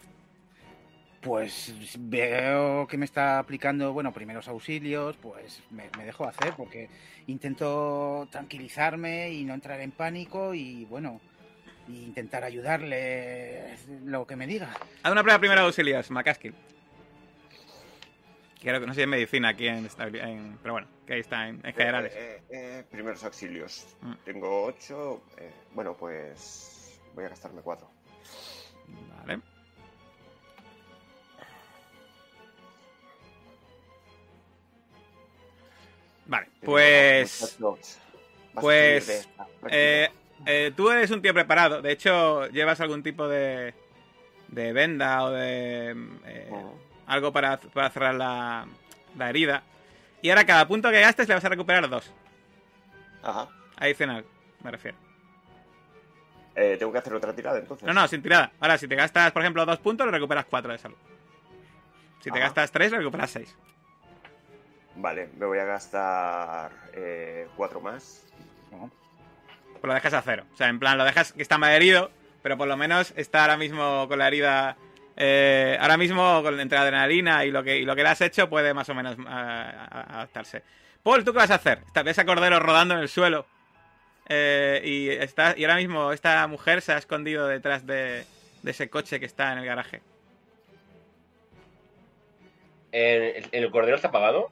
Pues 1.20 1.72
veo 1.98 2.86
que 2.88 2.96
me 2.96 3.04
está 3.04 3.38
aplicando, 3.38 3.92
bueno, 3.92 4.12
primeros 4.12 4.48
auxilios, 4.48 5.16
pues 5.18 5.62
me, 5.70 5.88
me 5.96 6.04
dejo 6.04 6.26
hacer 6.26 6.54
porque 6.56 6.88
intento 7.28 8.26
tranquilizarme 8.30 9.30
y 9.30 9.44
no 9.44 9.54
entrar 9.54 9.80
en 9.80 9.92
pánico 9.92 10.52
y, 10.52 10.84
bueno, 10.86 11.20
intentar 11.88 12.42
ayudarle 12.42 13.76
lo 14.04 14.26
que 14.26 14.34
me 14.34 14.46
diga. 14.46 14.70
Haz 15.02 15.12
una 15.12 15.22
prueba 15.22 15.38
primero 15.38 15.60
de 15.60 15.66
auxilios, 15.66 16.10
Macaskill. 16.10 16.54
Creo 18.62 18.80
que 18.80 18.86
no 18.86 18.94
sé 18.94 19.00
si 19.00 19.06
medicina 19.08 19.48
aquí 19.48 19.66
en, 19.66 19.88
en- 19.98 20.58
pero 20.62 20.74
bueno, 20.74 20.86
que 21.04 21.14
ahí 21.14 21.20
está 21.20 21.48
en, 21.48 21.60
en 21.66 21.74
generales. 21.74 22.12
Eh, 22.14 22.40
eh, 22.48 22.78
eh, 22.78 22.84
primeros 22.88 23.24
auxilios. 23.24 23.96
Mm. 24.00 24.12
Tengo 24.24 24.64
8. 24.64 25.22
bueno, 25.74 25.96
pues 25.96 27.00
voy 27.14 27.24
a 27.24 27.30
gastarme 27.30 27.60
4. 27.60 27.90
Vale. 29.26 29.40
Vale, 36.24 36.46
pues 36.64 37.58
pues, 38.54 39.28
eh, 39.70 40.08
eh, 40.46 40.72
tú 40.76 40.88
eres 40.88 41.10
un 41.10 41.20
tío 41.20 41.34
preparado. 41.34 41.82
De 41.82 41.90
hecho, 41.90 42.46
llevas 42.48 42.80
algún 42.80 43.02
tipo 43.02 43.26
de 43.26 43.74
de 44.48 44.72
venda 44.72 45.24
o 45.24 45.30
de 45.30 45.90
eh, 46.26 46.50
algo 47.12 47.32
para, 47.32 47.58
para 47.58 47.90
cerrar 47.90 48.14
la, 48.14 48.66
la 49.16 49.30
herida. 49.30 49.62
Y 50.20 50.30
ahora 50.30 50.44
cada 50.44 50.66
punto 50.66 50.90
que 50.90 51.00
gastes 51.00 51.28
le 51.28 51.34
vas 51.34 51.44
a 51.44 51.48
recuperar 51.48 51.88
dos. 51.88 52.12
Ajá. 53.22 53.48
Adicional, 53.76 54.24
me 54.62 54.70
refiero. 54.70 54.96
Eh, 56.54 56.76
Tengo 56.78 56.92
que 56.92 56.98
hacer 56.98 57.14
otra 57.14 57.34
tirada 57.34 57.58
entonces. 57.58 57.86
No, 57.86 57.92
no, 57.94 58.06
sin 58.08 58.22
tirada. 58.22 58.52
Ahora, 58.60 58.76
si 58.78 58.86
te 58.86 58.94
gastas, 58.94 59.32
por 59.32 59.42
ejemplo, 59.42 59.64
dos 59.64 59.78
puntos, 59.78 60.06
le 60.06 60.12
recuperas 60.12 60.44
cuatro 60.44 60.70
de 60.72 60.78
salud. 60.78 60.96
Si 62.20 62.30
te 62.30 62.38
gastas 62.38 62.70
tres, 62.70 62.92
le 62.92 62.98
recuperas 62.98 63.30
seis. 63.30 63.56
Vale, 64.94 65.30
me 65.38 65.46
voy 65.46 65.58
a 65.58 65.64
gastar 65.64 66.70
4 67.56 67.80
más. 67.80 68.26
Pues 68.70 69.82
lo 69.82 69.94
dejas 69.94 70.12
a 70.14 70.22
cero. 70.22 70.44
O 70.52 70.56
sea, 70.56 70.68
en 70.68 70.78
plan, 70.78 70.98
lo 70.98 71.04
dejas 71.04 71.32
que 71.32 71.42
está 71.42 71.58
mal 71.58 71.72
herido, 71.72 72.10
pero 72.42 72.56
por 72.56 72.68
lo 72.68 72.76
menos 72.76 73.12
está 73.16 73.42
ahora 73.42 73.56
mismo 73.56 74.06
con 74.08 74.18
la 74.18 74.28
herida. 74.28 74.76
Eh, 75.16 75.76
ahora 75.80 75.96
mismo, 75.96 76.42
con 76.42 76.58
entre 76.60 76.78
adrenalina 76.78 77.44
y 77.44 77.50
lo 77.50 77.62
que, 77.62 77.78
y 77.78 77.84
lo 77.84 77.94
que 77.96 78.02
le 78.02 78.08
has 78.08 78.20
hecho, 78.20 78.48
puede 78.48 78.72
más 78.74 78.88
o 78.88 78.94
menos 78.94 79.16
a- 79.26 80.14
adaptarse. 80.16 80.62
Paul, 81.02 81.24
¿tú 81.24 81.32
qué 81.32 81.38
vas 81.38 81.50
a 81.50 81.56
hacer? 81.56 81.80
Ves 82.04 82.18
a 82.18 82.24
Cordero 82.24 82.60
rodando 82.60 82.94
en 82.94 83.00
el 83.00 83.08
suelo. 83.08 83.46
eh, 84.28 84.80
y, 84.84 85.08
está, 85.10 85.54
y 85.56 85.64
ahora 85.64 85.76
mismo 85.76 86.12
esta 86.12 86.46
mujer 86.46 86.80
se 86.80 86.92
ha 86.92 86.98
escondido 86.98 87.48
detrás 87.48 87.86
de, 87.86 88.24
de 88.62 88.70
ese 88.70 88.88
coche 88.88 89.18
que 89.20 89.26
está 89.26 89.52
en 89.52 89.58
el 89.58 89.66
garaje. 89.66 90.00
¿El, 92.92 93.48
el 93.52 93.70
cordero 93.70 93.96
está 93.96 94.08
apagado? 94.08 94.50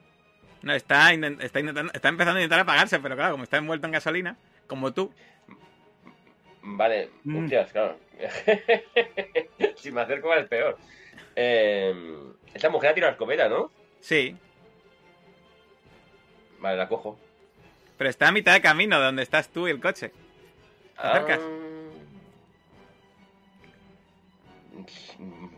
No, 0.62 0.72
está, 0.74 1.12
está, 1.12 1.60
intentando- 1.60 1.92
está 1.92 2.08
empezando 2.08 2.38
a 2.38 2.42
intentar 2.42 2.60
apagarse, 2.60 2.98
pero 3.00 3.14
claro, 3.16 3.32
como 3.32 3.44
está 3.44 3.58
envuelto 3.58 3.86
en 3.86 3.92
gasolina, 3.92 4.36
como 4.66 4.92
tú. 4.92 5.12
Vale, 6.62 7.10
Mm. 7.24 7.42
hostias, 7.44 7.72
claro. 7.72 7.96
si 9.76 9.90
me 9.92 10.00
acerco 10.02 10.34
es 10.34 10.46
peor. 10.48 10.76
Eh, 11.36 11.94
esta 12.52 12.68
mujer 12.68 12.90
ha 12.90 12.94
tirado 12.94 13.12
escopeta, 13.12 13.48
¿no? 13.48 13.70
Sí, 14.00 14.36
Vale, 16.58 16.76
la 16.76 16.88
cojo. 16.88 17.18
pero 17.96 18.10
está 18.10 18.28
a 18.28 18.32
mitad 18.32 18.52
de 18.52 18.60
camino 18.60 18.98
de 18.98 19.04
donde 19.06 19.22
estás 19.22 19.48
tú 19.48 19.66
y 19.66 19.70
el 19.70 19.80
coche. 19.80 20.10
¿Te 21.00 21.06
acercas? 21.06 21.40
Ah, 21.42 21.66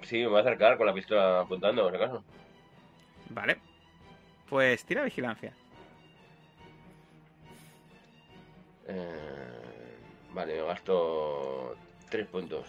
Sí, 0.03 0.19
me 0.19 0.27
voy 0.27 0.39
a 0.39 0.41
acercar 0.41 0.77
con 0.77 0.87
la 0.87 0.93
pistola 0.95 1.41
apuntando, 1.41 1.83
por 1.85 1.95
acaso. 1.97 2.25
Vale. 3.31 3.59
Pues 4.49 4.85
tira 4.85 5.03
vigilancia. 5.05 5.53
Eh, 8.89 9.42
vale, 10.35 10.55
me 10.61 10.63
gasto 10.67 11.77
tres 12.11 12.27
puntos. 12.29 12.67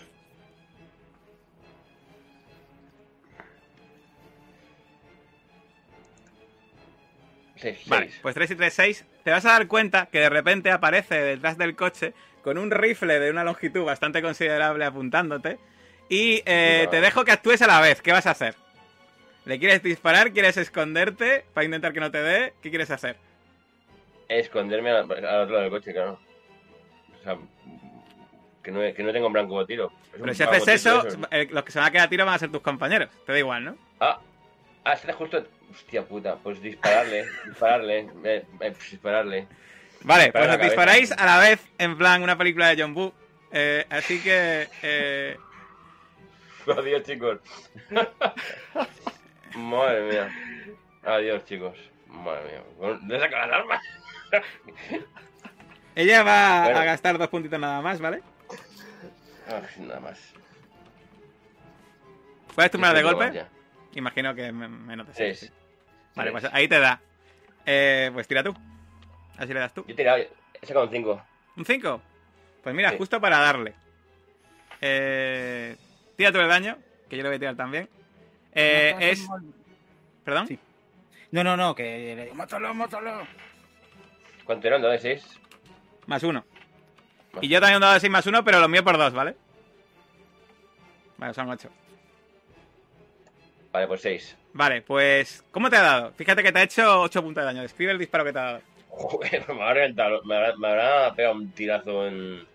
Seis, 7.55 7.79
Vale, 7.85 8.07
seis. 8.07 8.19
pues 8.21 8.35
3 8.35 8.51
y 8.51 8.55
3, 8.55 8.73
6. 8.73 9.05
Te 9.23 9.31
vas 9.31 9.45
a 9.45 9.51
dar 9.51 9.67
cuenta 9.67 10.07
que 10.07 10.19
de 10.19 10.29
repente 10.29 10.71
aparece 10.71 11.15
detrás 11.21 11.57
del 11.57 11.75
coche 11.75 12.13
con 12.43 12.57
un 12.57 12.71
rifle 12.71 13.19
de 13.19 13.29
una 13.31 13.43
longitud 13.43 13.85
bastante 13.85 14.21
considerable 14.21 14.83
apuntándote. 14.85 15.59
Y 16.09 16.41
eh, 16.45 16.87
te 16.91 16.99
dejo 16.99 17.23
que 17.23 17.31
actúes 17.31 17.61
a 17.61 17.67
la 17.67 17.79
vez. 17.79 18.01
¿Qué 18.01 18.11
vas 18.11 18.25
a 18.27 18.31
hacer? 18.31 18.55
¿Le 19.45 19.59
quieres 19.59 19.81
disparar? 19.83 20.31
¿Quieres 20.31 20.57
esconderte 20.57 21.45
para 21.53 21.65
intentar 21.65 21.93
que 21.93 21.99
no 21.99 22.11
te 22.11 22.21
dé? 22.21 22.53
¿Qué 22.61 22.69
quieres 22.69 22.91
hacer? 22.91 23.15
Esconderme 24.27 24.89
al, 24.89 24.99
al 24.99 25.41
otro 25.43 25.55
lado 25.55 25.61
del 25.61 25.69
coche, 25.69 25.93
claro. 25.93 26.19
O 27.23 27.25
sea, 27.25 27.37
que 28.61 28.71
no, 28.71 28.79
que 28.93 29.01
no 29.01 29.13
tengo 29.13 29.27
un 29.27 29.33
blanco 29.33 29.65
tiro. 29.65 29.91
Es 30.13 30.19
Pero 30.19 30.33
si 30.33 30.43
haces 30.43 30.67
eso, 30.67 31.03
eh, 31.31 31.47
los 31.49 31.63
que 31.63 31.71
se 31.71 31.79
van 31.79 31.87
a 31.87 31.91
quedar 31.91 32.07
a 32.07 32.09
tiro 32.09 32.25
van 32.25 32.35
a 32.35 32.39
ser 32.39 32.51
tus 32.51 32.61
compañeros. 32.61 33.09
Te 33.25 33.31
da 33.31 33.39
igual, 33.39 33.63
¿no? 33.63 33.77
Ah, 33.99 34.19
ah, 34.83 34.93
está 34.93 35.13
justo. 35.13 35.45
Hostia 35.71 36.03
puta, 36.03 36.35
pues 36.35 36.61
dispararle, 36.61 37.25
dispararle, 37.47 37.99
eh, 37.99 38.07
eh, 38.25 38.45
pues 38.59 38.91
dispararle. 38.91 39.47
Vale, 40.01 40.31
pues 40.33 40.49
os 40.49 40.59
disparáis 40.59 41.11
a 41.13 41.25
la 41.25 41.39
vez 41.39 41.65
en 41.77 41.97
plan 41.97 42.21
una 42.21 42.37
película 42.37 42.67
de 42.67 42.81
John 42.81 42.93
Woo. 42.93 43.13
Eh, 43.51 43.85
así 43.89 44.21
que... 44.21 44.67
eh, 44.81 45.37
Adiós, 46.77 47.03
chicos. 47.03 47.39
Madre 49.55 50.01
mía. 50.11 50.29
Adiós, 51.03 51.45
chicos. 51.45 51.77
Madre 52.07 52.61
mía. 52.79 52.99
¿Le 53.07 53.19
saco 53.19 53.35
las 53.35 53.51
armas? 53.51 53.81
Ella 55.95 56.23
va 56.23 56.63
Bueno. 56.65 56.79
a 56.79 56.83
gastar 56.85 57.17
dos 57.17 57.27
puntitos 57.29 57.59
nada 57.59 57.81
más, 57.81 57.99
¿vale? 57.99 58.21
Ay, 59.47 59.63
nada 59.85 59.99
más. 59.99 60.33
¿Puedes 62.55 62.71
tumbar 62.71 62.93
de 62.93 62.99
Esto 63.01 63.15
golpe? 63.15 63.33
ya. 63.33 63.47
Imagino 63.95 64.33
que 64.35 64.51
me- 64.51 64.67
menos 64.67 65.07
de 65.07 65.13
Seis. 65.13 65.39
seis. 65.39 65.51
sí. 65.51 65.57
Vale, 66.15 66.31
Seis. 66.31 66.41
pues 66.41 66.53
ahí 66.53 66.67
te 66.67 66.79
da. 66.79 67.01
Eh, 67.65 68.11
pues 68.13 68.27
tira 68.27 68.43
tú. 68.43 68.53
Así 69.37 69.53
le 69.53 69.59
das 69.59 69.73
tú. 69.73 69.83
Yo 69.87 69.93
he 69.93 69.95
tirado, 69.95 70.17
he 70.17 70.65
sacado 70.65 70.85
un 70.85 70.91
5. 70.91 71.21
¿Un 71.57 71.65
5? 71.65 72.01
Pues 72.63 72.75
mira, 72.75 72.91
Sí. 72.91 72.97
justo 72.97 73.19
para 73.19 73.39
darle. 73.39 73.73
Eh, 74.81 75.75
tira 76.15 76.31
tú 76.31 76.39
el 76.39 76.47
daño, 76.47 76.77
que 77.09 77.17
yo 77.17 77.23
lo 77.23 77.29
voy 77.29 77.37
a 77.37 77.39
tirar 77.39 77.55
también. 77.55 77.89
Eh, 78.53 78.95
es... 78.99 79.27
¿Perdón? 80.23 80.47
Sí. 80.47 80.59
No, 81.31 81.43
no, 81.43 81.57
no, 81.57 81.73
que 81.73 82.13
le 82.15 82.23
digo, 82.25 82.35
mátalo, 82.35 82.73
mátalo. 82.73 83.25
¿Cuánto 84.45 84.67
era? 84.67 84.75
¿Un 84.75 84.83
dado 84.83 84.93
de 84.93 84.99
6? 84.99 85.39
Más 86.07 86.23
uno. 86.23 86.45
Y 87.41 87.47
yo 87.47 87.59
también 87.59 87.77
un 87.77 87.81
dado 87.81 87.93
de 87.93 87.99
6 87.99 88.11
más 88.11 88.25
uno, 88.27 88.43
pero 88.43 88.59
lo 88.59 88.67
mío 88.67 88.83
por 88.83 88.97
dos, 88.97 89.13
¿vale? 89.13 89.35
Vale, 91.17 91.33
son 91.33 91.49
8. 91.49 91.69
Vale, 93.71 93.87
pues 93.87 94.01
6. 94.01 94.37
Vale, 94.53 94.81
pues... 94.81 95.43
¿Cómo 95.51 95.69
te 95.69 95.77
ha 95.77 95.81
dado? 95.81 96.11
Fíjate 96.13 96.43
que 96.43 96.51
te 96.51 96.59
ha 96.59 96.63
hecho 96.63 97.01
8 97.01 97.23
puntos 97.23 97.41
de 97.41 97.45
daño. 97.45 97.61
Describe 97.63 97.91
el 97.91 97.97
disparo 97.97 98.23
que 98.23 98.33
te 98.33 98.39
ha 98.39 98.43
dado. 98.43 98.61
Joder, 98.89 99.45
me 99.47 99.53
habrá 99.53 99.73
reventado. 99.73 100.23
Me 100.23 100.35
habrá, 100.35 100.55
me 100.57 100.67
habrá 100.67 101.13
pegado 101.15 101.35
un 101.35 101.51
tirazo 101.51 102.07
en. 102.07 102.45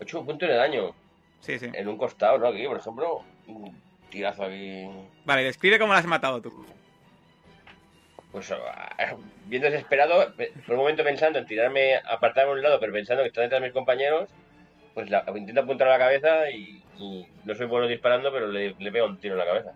8 0.00 0.24
puntos 0.24 0.48
de 0.48 0.54
daño. 0.54 0.94
Sí, 1.40 1.58
sí. 1.58 1.70
En 1.72 1.86
un 1.88 1.96
costado, 1.96 2.38
¿no? 2.38 2.48
Aquí, 2.48 2.66
por 2.66 2.78
ejemplo. 2.78 3.22
Un 3.46 3.80
tirazo 4.10 4.44
aquí. 4.44 4.88
Vale, 5.24 5.44
describe 5.44 5.78
cómo 5.78 5.92
lo 5.92 5.98
has 5.98 6.06
matado 6.06 6.42
tú. 6.42 6.66
Pues 8.36 8.52
ah, 8.52 9.16
bien 9.46 9.62
desesperado, 9.62 10.34
pe- 10.36 10.52
por 10.66 10.74
un 10.74 10.80
momento 10.82 11.02
pensando 11.02 11.38
en 11.38 11.46
tirarme, 11.46 11.96
apartarme 11.96 12.50
a 12.50 12.54
un 12.56 12.60
lado, 12.60 12.78
pero 12.78 12.92
pensando 12.92 13.22
que 13.22 13.28
están 13.28 13.44
detrás 13.44 13.62
de 13.62 13.66
mis 13.68 13.72
compañeros, 13.72 14.28
pues 14.92 15.08
la, 15.08 15.24
intento 15.34 15.62
apuntar 15.62 15.88
a 15.88 15.92
la 15.92 15.98
cabeza 15.98 16.50
y, 16.50 16.82
y 16.98 17.26
no 17.46 17.54
soy 17.54 17.64
bueno 17.64 17.86
disparando, 17.86 18.30
pero 18.30 18.48
le, 18.48 18.74
le 18.78 18.92
pego 18.92 19.06
un 19.06 19.16
tiro 19.18 19.36
en 19.36 19.38
la 19.38 19.46
cabeza. 19.46 19.72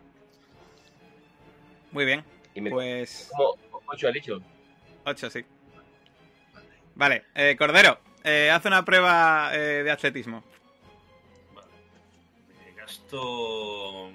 Muy 1.91 2.05
bien. 2.05 2.23
Y 2.55 2.61
me 2.61 2.69
Pues... 2.69 3.31
como 3.35 3.57
8 3.87 4.09
ha 4.09 4.13
dicho. 4.13 4.43
8, 5.07 5.31
sí. 5.31 5.43
Vale, 6.97 7.25
eh, 7.35 7.57
Cordero, 7.57 7.99
eh, 8.25 8.51
haz 8.51 8.67
una 8.67 8.85
prueba 8.85 9.53
eh, 9.55 9.83
de 9.85 9.91
atletismo. 9.91 10.45
Vale. 11.55 11.67
Me 12.63 12.79
gasto 12.79 14.11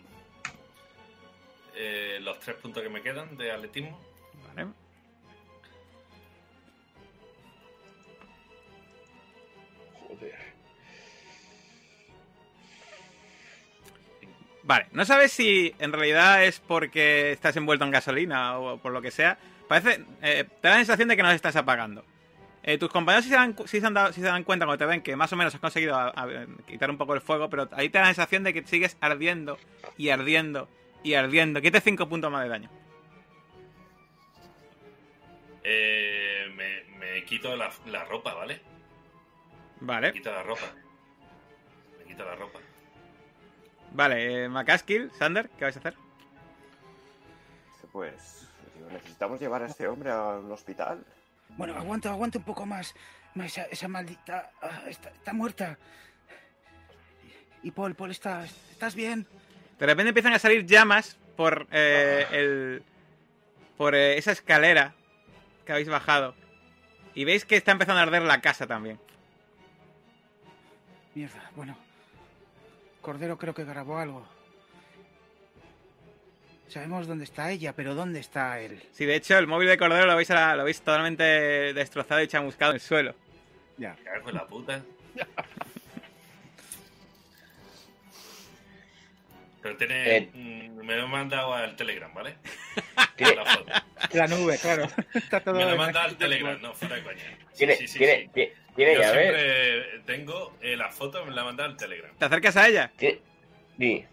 eh, 1.75 2.19
los 2.21 2.39
tres 2.41 2.57
puntos 2.57 2.83
que 2.83 2.89
me 2.89 3.01
quedan 3.01 3.35
de 3.37 3.51
atletismo. 3.51 3.99
Vale, 14.65 14.87
no 14.93 15.05
sabes 15.05 15.31
si 15.31 15.73
en 15.79 15.93
realidad 15.93 16.43
es 16.43 16.59
porque 16.59 17.31
estás 17.31 17.55
envuelto 17.55 17.85
en 17.85 17.91
gasolina 17.91 18.57
o 18.57 18.77
por 18.77 18.91
lo 18.91 19.01
que 19.01 19.11
sea. 19.11 19.37
Parece. 19.67 20.03
eh, 20.21 20.43
te 20.61 20.67
da 20.67 20.71
la 20.73 20.77
sensación 20.77 21.07
de 21.07 21.15
que 21.15 21.23
no 21.23 21.31
estás 21.31 21.55
apagando. 21.55 22.03
Eh, 22.63 22.79
tus 22.79 22.89
compañeros 22.89 23.25
sí 23.25 23.29
se, 23.29 23.35
dan, 23.35 23.55
sí 23.67 23.79
se 23.79 23.85
han 23.85 23.93
dado- 23.93 24.11
sí 24.11 24.21
se 24.21 24.27
dan 24.27 24.43
cuenta 24.43 24.65
cuando 24.65 24.79
te 24.83 24.87
ven 24.89 25.01
que 25.03 25.15
más 25.15 25.31
o 25.31 25.35
menos 25.35 25.53
has 25.53 25.61
conseguido 25.61 25.95
a- 25.95 26.07
a- 26.09 26.45
quitar 26.67 26.89
un 26.89 26.97
poco 26.97 27.13
el 27.13 27.21
fuego, 27.21 27.47
pero 27.47 27.69
ahí 27.73 27.89
te 27.89 27.99
da 27.99 28.05
la 28.05 28.13
sensación 28.13 28.43
de 28.43 28.53
que 28.53 28.65
sigues 28.65 28.97
ardiendo 29.01 29.59
y 29.97 30.09
ardiendo 30.09 30.67
y 31.03 31.13
ardiendo. 31.13 31.61
Quite 31.61 31.79
5 31.81 32.09
puntos 32.09 32.31
más 32.31 32.41
de 32.43 32.49
daño. 32.49 32.69
Eh, 35.63 36.51
me, 36.55 36.83
me 36.97 37.23
quito 37.25 37.55
la, 37.55 37.69
la 37.87 38.03
ropa, 38.05 38.33
¿vale? 38.33 38.61
Me 39.81 39.87
Vale, 39.87 40.13
quito 40.13 40.31
la 40.31 40.41
ropa. 40.43 40.65
Me 41.99 42.05
quito 42.05 42.25
la 42.25 42.35
ropa. 42.35 42.59
Vale. 43.95 44.45
Eh, 44.45 44.49
Macaskill, 44.49 45.11
Sander, 45.17 45.49
¿qué 45.49 45.65
vais 45.65 45.75
a 45.75 45.79
hacer? 45.79 45.95
Pues 47.91 48.47
digo, 48.75 48.89
necesitamos 48.91 49.39
llevar 49.39 49.63
a 49.63 49.67
este 49.67 49.87
hombre 49.87 50.11
a 50.11 50.37
un 50.37 50.51
hospital. 50.51 51.03
Bueno, 51.49 51.75
aguanta, 51.75 52.09
aguanta 52.09 52.39
un 52.39 52.43
poco 52.43 52.65
más. 52.65 52.93
Esa, 53.35 53.63
esa 53.63 53.87
maldita... 53.87 54.51
ah, 54.61 54.83
está, 54.87 55.09
está 55.09 55.33
muerta. 55.33 55.77
Y 57.63 57.71
Paul, 57.71 57.95
Paul, 57.95 58.11
¿estás, 58.11 58.51
¿estás 58.71 58.95
bien? 58.95 59.25
De 59.79 59.85
repente 59.85 60.09
empiezan 60.09 60.33
a 60.33 60.39
salir 60.39 60.65
llamas 60.65 61.17
por 61.35 61.67
eh, 61.71 62.25
el. 62.31 62.83
por 63.77 63.95
eh, 63.95 64.17
esa 64.17 64.31
escalera 64.31 64.93
que 65.65 65.71
habéis 65.71 65.89
bajado. 65.89 66.35
Y 67.13 67.25
veis 67.25 67.45
que 67.45 67.57
está 67.57 67.71
empezando 67.71 67.99
a 67.99 68.03
arder 68.03 68.21
la 68.21 68.41
casa 68.41 68.67
también. 68.67 68.99
Mierda, 71.13 71.49
bueno. 71.55 71.84
Cordero 73.05 73.37
creo 73.37 73.53
que 73.53 73.63
grabó 73.63 73.99
algo. 73.99 74.27
Sabemos 76.67 77.05
dónde 77.05 77.23
está 77.25 77.51
ella, 77.51 77.71
pero 77.73 77.93
¿dónde 77.93 78.19
está 78.19 78.59
él? 78.59 78.81
Sí, 78.93 79.05
de 79.05 79.15
hecho, 79.15 79.37
el 79.37 79.45
móvil 79.45 79.67
de 79.69 79.77
Cordero 79.77 80.07
lo 80.07 80.15
veis, 80.15 80.31
a- 80.31 80.55
lo 80.55 80.63
veis 80.63 80.79
totalmente 80.81 81.23
destrozado 81.23 82.19
y 82.23 82.27
chamuscado 82.27 82.71
en 82.71 82.75
el 82.77 82.81
suelo. 82.81 83.13
Ya. 83.77 83.93
Me 83.99 84.03
cago 84.05 84.29
en 84.29 84.35
la 84.35 84.47
puta. 84.47 84.81
Pero 89.61 89.77
tiene. 89.77 90.17
Eh. 90.17 90.29
Me 90.33 90.95
lo 90.95 91.05
he 91.05 91.07
mandado 91.07 91.53
al 91.53 91.75
Telegram, 91.75 92.11
¿vale? 92.11 92.37
Tiene, 93.15 93.35
La 93.35 93.45
foto. 93.45 93.71
La 94.13 94.27
nube, 94.27 94.57
claro. 94.57 94.87
Está 95.13 95.39
todo 95.41 95.53
Me 95.55 95.63
lo 95.65 95.71
he 95.73 95.77
mandado 95.77 96.05
al 96.09 96.17
Telegram, 96.17 96.59
no, 96.59 96.73
fuera 96.73 96.95
de 96.95 97.03
coña. 97.03 97.23
Sí, 97.51 97.57
tiene, 97.59 97.75
sí, 97.75 97.87
sí, 97.87 97.97
tiene, 97.99 98.29
sí. 98.33 98.49
Tiene, 98.75 98.95
Yo 98.95 99.01
llave. 99.01 99.21
siempre 99.23 99.99
tengo 100.05 100.53
eh, 100.61 100.75
la 100.75 100.89
foto, 100.89 101.25
me 101.25 101.31
la 101.31 101.41
he 101.41 101.45
mandado 101.45 101.69
al 101.69 101.77
Telegram. 101.77 102.11
¿Te 102.17 102.25
acercas 102.25 102.57
a 102.57 102.67
ella? 102.67 102.91
Tiene, 102.97 103.19
sí, 103.77 104.05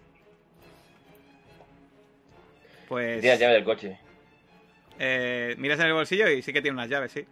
Pues. 2.89 3.21
tiene 3.21 3.35
la 3.37 3.41
llave 3.41 3.55
del 3.55 3.65
coche. 3.65 3.99
eh, 4.99 5.55
miras 5.59 5.81
en 5.81 5.87
el 5.87 5.93
bolsillo 5.95 6.29
y 6.29 6.43
sí 6.43 6.53
que 6.53 6.63
tiene 6.63 6.75
unas 6.77 6.89
llaves, 6.89 7.13
sí. 7.13 7.27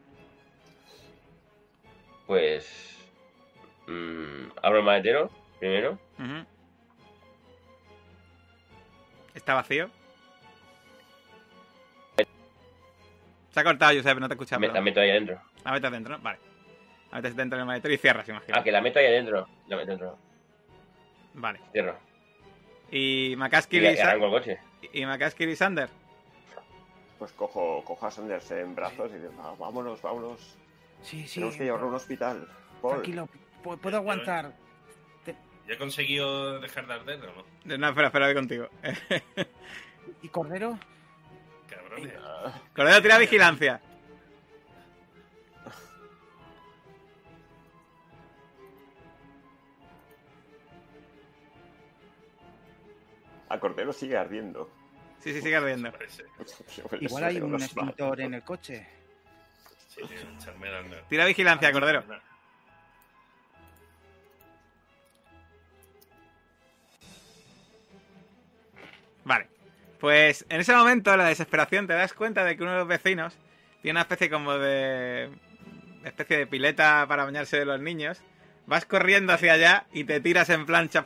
Pues. 2.26 2.96
mm, 3.86 4.48
abro 4.62 4.78
el 4.78 4.84
maletero 4.84 5.30
primero. 5.58 5.98
Está 9.34 9.54
vacío. 9.54 9.90
Se 13.50 13.58
ha 13.60 13.64
cortado, 13.64 13.96
Josep, 13.96 14.18
no 14.18 14.28
te 14.28 14.34
escuchaba. 14.34 14.64
La 14.68 14.80
meto 14.80 15.00
ahí 15.00 15.10
adentro. 15.10 15.40
La 15.64 15.72
metes 15.72 15.90
dentro, 15.90 16.16
¿no? 16.16 16.22
Vale. 16.22 16.38
La 17.10 17.18
metes 17.18 17.36
dentro 17.36 17.58
del 17.58 17.66
maletero 17.66 17.92
y 17.94 17.98
cierras, 17.98 18.28
imagino. 18.28 18.56
Ah, 18.58 18.62
que 18.62 18.70
la 18.72 18.80
meto 18.80 18.98
ahí 18.98 19.06
adentro. 19.06 19.48
La 19.68 19.76
meto 19.76 19.90
dentro. 19.90 20.18
Vale. 21.34 21.60
Cierro. 21.72 21.98
Y 22.90 23.34
Macaskill 23.36 23.84
y, 23.84 23.86
y 23.94 23.98
arranco 23.98 24.26
el 24.26 24.30
coche. 24.32 24.60
y 25.50 25.56
Sander. 25.56 25.88
Pues 27.18 27.32
cojo, 27.32 27.84
cojo 27.84 28.06
a 28.06 28.10
Sanders 28.10 28.50
en 28.52 28.74
brazos 28.74 29.10
y 29.12 29.18
digo, 29.18 29.32
"Va, 29.38 29.54
vámonos, 29.54 30.00
vámonos. 30.00 30.56
Sí, 31.02 31.26
sí. 31.26 31.34
Tenemos 31.34 31.56
que 31.56 31.64
llevarlo 31.64 31.86
a 31.86 31.88
un 31.90 31.94
hospital. 31.96 32.48
Paul, 32.80 32.92
Tranquilo, 32.94 33.28
pu- 33.62 33.78
puedo 33.78 33.96
aguantar. 33.98 34.52
¿Ya 35.66 35.74
he 35.74 35.78
conseguido 35.78 36.58
dejar 36.60 36.86
de 36.86 36.94
arder 36.94 37.20
o 37.26 37.32
no? 37.66 37.76
No, 37.78 37.88
espera, 37.88 38.06
espera, 38.08 38.26
voy 38.26 38.34
contigo. 38.34 38.68
¿Y 40.22 40.28
Cordero? 40.28 40.78
Cabrones. 41.68 42.12
Cordero, 42.74 43.02
tira 43.02 43.18
vigilancia. 43.18 43.80
A 53.50 53.58
Cordero 53.58 53.92
sigue 53.92 54.16
ardiendo. 54.16 54.70
Sí, 55.18 55.34
sí, 55.34 55.42
sigue 55.42 55.56
ardiendo. 55.56 55.92
Igual 57.00 57.24
hay 57.24 57.40
un 57.40 57.54
extintor 57.54 58.20
en 58.20 58.34
el 58.34 58.42
coche. 58.42 58.86
Sí, 59.88 60.00
tío, 60.02 60.52
Tira 61.08 61.26
vigilancia, 61.26 61.72
Cordero. 61.72 62.04
Vale. 69.24 69.48
Pues 69.98 70.46
en 70.48 70.60
ese 70.60 70.74
momento, 70.74 71.12
en 71.12 71.18
la 71.18 71.26
desesperación, 71.26 71.86
te 71.86 71.92
das 71.92 72.14
cuenta 72.14 72.44
de 72.44 72.56
que 72.56 72.62
uno 72.62 72.72
de 72.72 72.78
los 72.78 72.88
vecinos 72.88 73.36
tiene 73.82 73.96
una 73.96 74.02
especie 74.02 74.30
como 74.30 74.54
de. 74.54 75.28
especie 76.04 76.38
de 76.38 76.46
pileta 76.46 77.04
para 77.08 77.24
bañarse 77.24 77.58
de 77.58 77.64
los 77.64 77.80
niños. 77.80 78.22
Vas 78.66 78.86
corriendo 78.86 79.32
hacia 79.32 79.54
allá 79.54 79.86
y 79.92 80.04
te 80.04 80.20
tiras 80.20 80.48
en 80.50 80.64
plancha. 80.64 81.04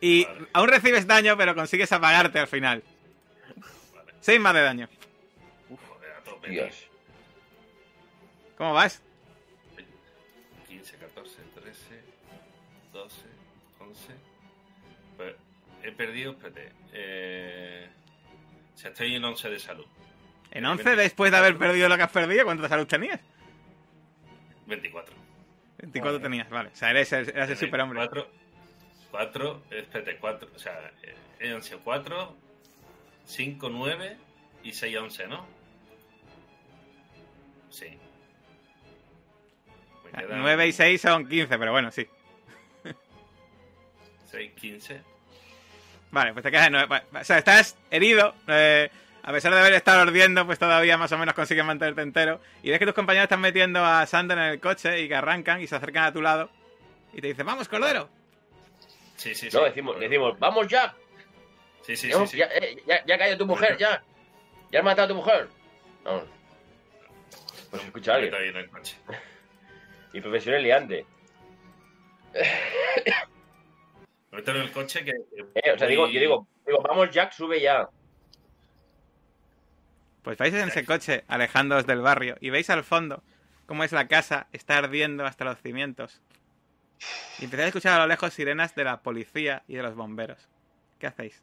Y 0.00 0.24
Vale. 0.24 0.46
aún 0.52 0.68
recibes 0.68 1.06
daño, 1.06 1.36
pero 1.36 1.54
consigues 1.54 1.90
apagarte 1.92 2.38
al 2.38 2.46
final. 2.46 2.82
Vale. 3.94 4.12
6 4.20 4.40
más 4.40 4.54
de 4.54 4.62
daño. 4.62 4.88
Joder, 5.68 6.12
a 6.12 6.22
tope. 6.22 6.50
Dios. 6.50 6.88
¿Cómo 8.56 8.74
vas? 8.74 9.02
15, 10.68 10.96
14, 10.96 11.42
13, 11.54 12.02
12, 12.92 13.16
11. 13.80 14.12
Pues 15.16 15.34
he 15.82 15.92
perdido, 15.92 16.32
espérate. 16.32 16.72
Eh, 16.92 17.88
o 18.74 18.78
sea, 18.78 18.90
estoy 18.90 19.14
en 19.14 19.24
11 19.24 19.50
de 19.50 19.58
salud. 19.58 19.86
En 20.50 20.64
11, 20.64 20.96
después 20.96 21.30
de 21.30 21.36
haber 21.36 21.56
perdido 21.58 21.88
lo 21.88 21.96
que 21.96 22.02
has 22.04 22.10
perdido, 22.10 22.44
¿cuánta 22.44 22.68
salud 22.68 22.86
tenías? 22.86 23.20
24. 24.66 25.14
24 25.78 26.10
Joder. 26.10 26.22
tenías, 26.22 26.48
vale. 26.50 26.70
O 26.72 26.76
sea, 26.76 26.90
eres 26.90 27.12
el, 27.12 27.28
eras 27.28 27.50
el 27.50 27.56
superhombre. 27.56 27.98
4, 27.98 28.30
4, 29.10 29.62
espérate, 29.70 30.16
4. 30.18 30.48
O 30.54 30.58
sea, 30.58 30.92
eh, 31.02 31.14
he 31.40 31.52
11, 31.52 31.76
4, 31.78 32.36
5, 33.26 33.68
9 33.70 34.16
y 34.64 34.72
6, 34.72 34.96
11, 34.98 35.26
¿no? 35.28 35.46
Sí. 37.70 37.86
Me 40.04 40.10
quedan 40.22 40.40
9 40.40 40.66
y 40.66 40.72
6 40.72 41.00
son 41.00 41.28
15, 41.28 41.58
pero 41.58 41.72
bueno, 41.72 41.90
sí. 41.90 42.06
6, 44.30 44.52
15. 44.54 45.02
Vale, 46.10 46.32
pues 46.32 46.42
te 46.42 46.50
quedas 46.50 46.66
en 46.68 46.72
9. 46.72 47.02
O 47.20 47.24
sea, 47.24 47.38
estás 47.38 47.76
herido. 47.90 48.34
eh, 48.46 48.90
a 49.22 49.32
pesar 49.32 49.52
de 49.52 49.60
haber 49.60 49.74
estado 49.74 50.00
ardiendo, 50.00 50.46
pues 50.46 50.58
todavía 50.58 50.96
más 50.96 51.12
o 51.12 51.18
menos 51.18 51.34
consigues 51.34 51.62
mantenerte 51.64 52.00
entero. 52.00 52.40
Y 52.62 52.70
ves 52.70 52.78
que 52.78 52.86
tus 52.86 52.94
compañeros 52.94 53.24
están 53.24 53.42
metiendo 53.42 53.84
a 53.84 54.06
Sander 54.06 54.38
en 54.38 54.44
el 54.44 54.60
coche 54.60 55.02
y 55.02 55.08
que 55.08 55.14
arrancan 55.14 55.60
y 55.60 55.66
se 55.66 55.76
acercan 55.76 56.04
a 56.04 56.12
tu 56.12 56.22
lado. 56.22 56.48
Y 57.12 57.20
te 57.20 57.26
dicen, 57.28 57.44
vamos, 57.44 57.68
Cordero. 57.68 58.08
Sí, 59.18 59.34
sí, 59.34 59.50
sí. 59.50 59.56
No, 59.56 59.64
decimos, 59.64 60.00
decimos, 60.00 60.38
vamos 60.38 60.66
ya. 60.68 60.94
Sí, 61.82 61.94
sí, 61.96 62.06
sí. 62.06 62.12
Vamos, 62.14 62.30
sí. 62.30 62.38
Ya, 62.38 62.46
eh, 62.46 62.82
ya, 62.86 63.04
ya 63.04 63.18
cayó 63.18 63.36
tu 63.36 63.46
mujer, 63.46 63.76
ya. 63.76 64.02
Ya 64.72 64.78
has 64.78 64.84
matado 64.84 65.04
a 65.04 65.08
tu 65.08 65.14
mujer. 65.16 65.48
No. 66.04 66.22
Pues 67.70 67.84
escucha 67.84 68.14
alguien. 68.14 68.34
el 68.56 68.70
coche. 68.70 68.96
Y 70.14 70.22
profesional 70.22 70.62
liante. 70.62 71.04
Meto 74.32 74.50
en 74.52 74.56
el 74.58 74.72
coche 74.72 75.04
que. 75.04 75.12
que 75.12 75.46
Eh, 75.54 75.72
o 75.72 75.78
sea, 75.78 75.86
voy- 75.86 75.90
digo, 75.90 76.06
yo 76.08 76.20
digo, 76.20 76.46
digo, 76.66 76.80
vamos 76.82 77.10
Jack, 77.10 77.32
sube 77.32 77.60
ya. 77.60 77.88
Pues 80.22 80.38
vais 80.38 80.52
en 80.54 80.68
ese 80.68 80.84
coche, 80.84 81.24
alejándoos 81.28 81.86
del 81.86 82.00
barrio. 82.00 82.36
Y 82.40 82.50
veis 82.50 82.70
al 82.70 82.84
fondo 82.84 83.22
cómo 83.66 83.84
es 83.84 83.92
la 83.92 84.08
casa, 84.08 84.46
está 84.52 84.78
ardiendo 84.78 85.24
hasta 85.26 85.44
los 85.44 85.58
cimientos. 85.60 86.20
Y 87.38 87.44
empezáis 87.44 87.66
a 87.66 87.68
escuchar 87.68 87.92
a 88.00 88.02
lo 88.02 88.08
lejos 88.08 88.32
sirenas 88.34 88.74
de 88.74 88.84
la 88.84 89.00
policía 89.02 89.62
y 89.68 89.74
de 89.76 89.82
los 89.82 89.94
bomberos. 89.94 90.48
¿Qué 90.98 91.06
hacéis? 91.06 91.42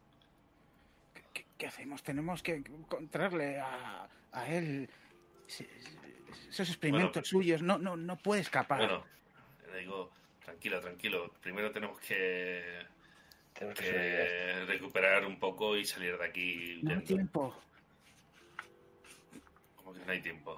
¿Qué, 1.32 1.46
qué 1.56 1.66
hacemos? 1.66 2.02
Tenemos 2.02 2.42
que 2.42 2.54
encontrarle 2.56 3.58
a, 3.58 4.08
a 4.32 4.48
él. 4.48 4.88
Se- 5.46 5.68
Esos 6.50 6.68
experimentos 6.68 7.12
Bueno. 7.14 7.24
suyos. 7.26 7.62
No, 7.62 7.78
no, 7.78 7.96
no 7.96 8.16
puede 8.16 8.42
escapar. 8.42 8.78
Bueno, 8.78 9.04
le 9.72 9.78
digo, 9.80 10.10
tranquilo, 10.44 10.80
tranquilo. 10.80 11.32
Primero 11.40 11.70
tenemos 11.72 11.98
que, 12.00 12.84
Tenemos 13.54 13.78
que 13.78 13.86
subir 13.86 14.00
esto. 14.00 14.34
que 14.34 14.64
recuperar 14.66 15.24
un 15.24 15.38
poco 15.38 15.76
y 15.76 15.84
salir 15.86 16.18
de 16.18 16.24
aquí. 16.26 16.80
no 16.82 16.92
hay 16.94 17.00
tiempo. 17.00 17.58
Como 19.76 19.92
que 19.94 20.04
no 20.04 20.12
hay 20.12 20.20
tiempo. 20.20 20.54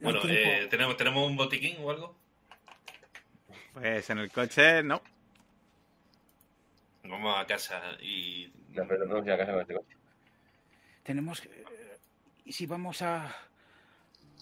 No 0.00 0.08
hay 0.08 0.14
Bueno, 0.14 0.20
tiempo. 0.20 0.50
eh, 0.50 0.66
¿tenemos, 0.70 0.96
¿tenemos 0.96 1.26
un 1.26 1.36
botiquín 1.36 1.76
o 1.80 1.90
algo? 1.90 2.16
Pues 3.80 4.10
en 4.10 4.18
el 4.18 4.30
coche, 4.32 4.82
no. 4.82 5.00
Vamos 7.04 7.38
a 7.38 7.46
casa 7.46 7.80
y. 8.00 8.52
No, 8.70 8.86
pero 8.86 9.06
no 9.06 9.14
vamos 9.14 9.28
a 9.30 9.38
casa 9.38 9.52
con 9.52 9.60
este 9.62 9.74
coche. 9.74 9.96
Tenemos. 11.02 11.40
que- 11.40 11.64
¿Y 12.44 12.52
si 12.52 12.66
vamos 12.66 13.02
a. 13.02 13.26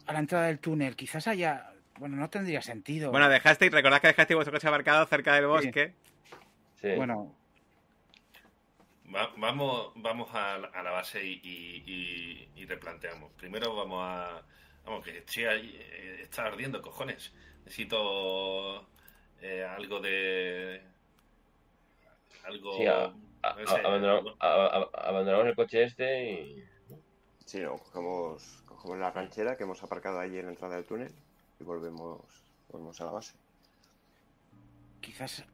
a 0.06 0.12
la 0.12 0.18
entrada 0.18 0.46
del 0.46 0.58
túnel? 0.58 0.96
Quizás 0.96 1.26
haya. 1.28 1.72
Bueno, 1.98 2.16
no 2.16 2.28
tendría 2.28 2.60
sentido. 2.62 3.10
Bueno, 3.10 3.28
dejasteis, 3.28 3.72
recordad 3.72 4.00
que 4.00 4.08
dejasteis 4.08 4.36
vuestro 4.36 4.52
coche 4.52 4.68
aparcado 4.68 5.06
cerca 5.06 5.34
del 5.34 5.46
bosque. 5.46 5.94
Sí. 6.80 6.90
Bueno, 6.94 7.34
Va- 9.14 9.32
vamos, 9.36 9.92
vamos 9.96 10.28
a, 10.34 10.58
la- 10.58 10.68
a 10.68 10.82
la 10.82 10.90
base 10.90 11.24
y, 11.24 11.40
y- 11.42 11.82
y- 11.86 12.48
y 12.62 12.66
replanteamos. 12.66 13.32
Primero 13.32 13.74
vamos 13.74 14.00
a. 14.02 14.42
Vamos, 14.84 15.04
que 15.04 15.18
estoy 15.18 15.44
ahí, 15.44 15.76
eh, 15.80 16.18
está 16.22 16.46
ardiendo, 16.46 16.80
cojones. 16.82 17.32
Necesito 17.64 18.88
eh, 19.42 19.64
algo 19.64 20.00
de. 20.00 20.82
Algo. 22.44 22.76
Sí, 22.76 22.86
a- 22.86 23.12
a- 23.42 23.54
no 23.54 23.66
sé, 23.66 23.80
abandonamos, 23.84 24.34
a- 24.40 24.46
a- 24.66 25.08
abandonamos 25.08 25.46
el 25.46 25.54
coche 25.56 25.82
este 25.84 26.32
y. 26.32 26.64
Sí, 27.44 27.60
no, 27.60 27.76
cogemos, 27.78 28.62
cogemos 28.66 28.98
la 28.98 29.10
ranchera 29.12 29.56
que 29.56 29.62
hemos 29.64 29.82
aparcado 29.82 30.18
ahí 30.18 30.36
en 30.36 30.46
la 30.46 30.52
entrada 30.52 30.74
del 30.76 30.84
túnel 30.84 31.12
y 31.60 31.64
volvemos, 31.64 32.20
volvemos 32.70 33.00
a 33.00 33.04
la 33.04 33.10
base. 33.12 33.34
quizás 35.00 35.44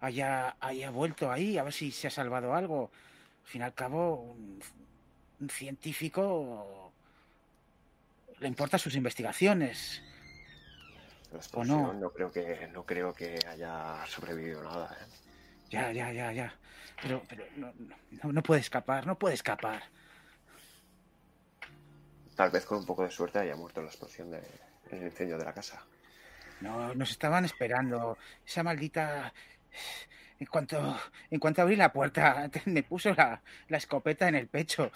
haya, 0.00 0.56
haya 0.60 0.90
vuelto 0.90 1.30
ahí, 1.30 1.56
a 1.58 1.62
ver 1.62 1.72
si 1.72 1.92
se 1.92 2.08
ha 2.08 2.10
salvado 2.10 2.52
algo. 2.54 2.90
Al 3.44 3.48
fin 3.48 3.60
y 3.60 3.64
al 3.64 3.74
cabo, 3.74 4.16
un, 4.16 4.60
un 5.40 5.48
científico 5.50 6.92
le 8.40 8.48
importan 8.48 8.80
sus 8.80 8.96
investigaciones. 8.96 10.02
La 11.36 11.42
explosión 11.42 11.82
no? 11.82 11.92
no? 11.92 12.10
creo 12.12 12.32
que 12.32 12.68
no 12.72 12.84
creo 12.84 13.12
que 13.14 13.38
haya 13.48 14.04
sobrevivido 14.06 14.62
nada. 14.62 14.96
¿eh? 15.00 15.06
Ya, 15.70 15.92
ya, 15.92 16.12
ya, 16.12 16.32
ya. 16.32 16.54
Pero, 17.02 17.22
pero 17.28 17.44
no, 17.56 17.72
no, 18.22 18.32
no 18.32 18.42
puede 18.42 18.60
escapar, 18.60 19.06
no 19.06 19.18
puede 19.18 19.34
escapar. 19.34 19.82
Tal 22.34 22.50
vez 22.50 22.64
con 22.66 22.78
un 22.78 22.86
poco 22.86 23.02
de 23.02 23.10
suerte 23.10 23.38
haya 23.38 23.56
muerto 23.56 23.80
en 23.80 23.86
la 23.86 23.90
explosión 23.92 24.30
de, 24.30 24.38
en 24.90 24.98
el 24.98 25.04
incendio 25.04 25.38
de 25.38 25.44
la 25.44 25.52
casa. 25.54 25.82
No, 26.60 26.94
nos 26.94 27.10
estaban 27.10 27.44
esperando. 27.44 28.16
Esa 28.46 28.62
maldita. 28.62 29.32
En 30.38 30.46
cuanto, 30.46 30.98
en 31.30 31.40
cuanto 31.40 31.62
abrí 31.62 31.76
la 31.76 31.92
puerta, 31.92 32.50
me 32.66 32.82
puso 32.82 33.12
la, 33.14 33.42
la 33.68 33.76
escopeta 33.78 34.28
en 34.28 34.34
el 34.36 34.48
pecho. 34.48 34.90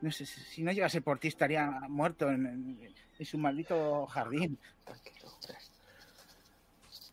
No 0.00 0.10
sé, 0.10 0.26
si 0.26 0.62
no 0.62 0.72
llegase 0.72 1.00
por 1.00 1.18
ti 1.18 1.28
estaría 1.28 1.66
muerto 1.88 2.28
en, 2.30 2.46
en- 2.46 2.94
en 3.16 3.24
su 3.26 3.38
maldito 3.38 4.06
jardín. 4.06 4.58
Tranquilo, 4.84 5.28
hombre. 5.32 5.54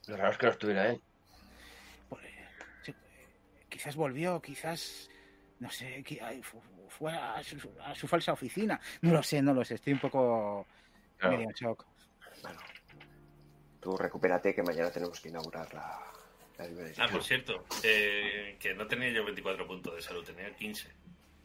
Lo 0.08 0.18
raro 0.18 0.32
es 0.32 0.38
que 0.38 0.46
no 0.48 0.52
estuviera 0.52 0.88
él. 0.90 1.02
Pues, 2.10 2.22
quizás 3.70 3.96
volvió, 3.96 4.42
quizás. 4.42 5.10
No 5.60 5.70
sé, 5.70 6.04
fue 6.90 7.14
a 7.14 7.42
su, 7.44 7.58
a 7.84 7.94
su 7.96 8.08
falsa 8.08 8.34
oficina. 8.34 8.80
No 9.02 9.14
lo 9.14 9.22
sé, 9.24 9.42
no 9.42 9.54
lo 9.54 9.64
sé. 9.64 9.76
Estoy 9.76 9.94
un 9.94 10.00
poco 10.00 10.66
Claro. 11.18 11.38
medio 11.38 11.50
en 11.50 11.56
shock. 11.56 11.86
Bueno, 12.42 12.60
tú 13.80 13.96
recupérate 13.96 14.56
que 14.56 14.64
mañana 14.64 14.90
tenemos 14.92 15.20
que 15.20 15.30
inaugurar 15.30 15.72
la, 15.72 16.00
la 16.58 16.66
librería. 16.68 17.04
Ah, 17.04 17.08
por 17.08 17.24
cierto, 17.24 17.64
eh, 17.84 18.58
que 18.60 18.74
no 18.74 18.88
tenía 18.88 19.10
yo 19.10 19.24
24 19.24 19.68
puntos 19.68 19.96
de 19.96 20.02
salud, 20.02 20.24
tenía 20.26 20.52
15. 20.56 20.90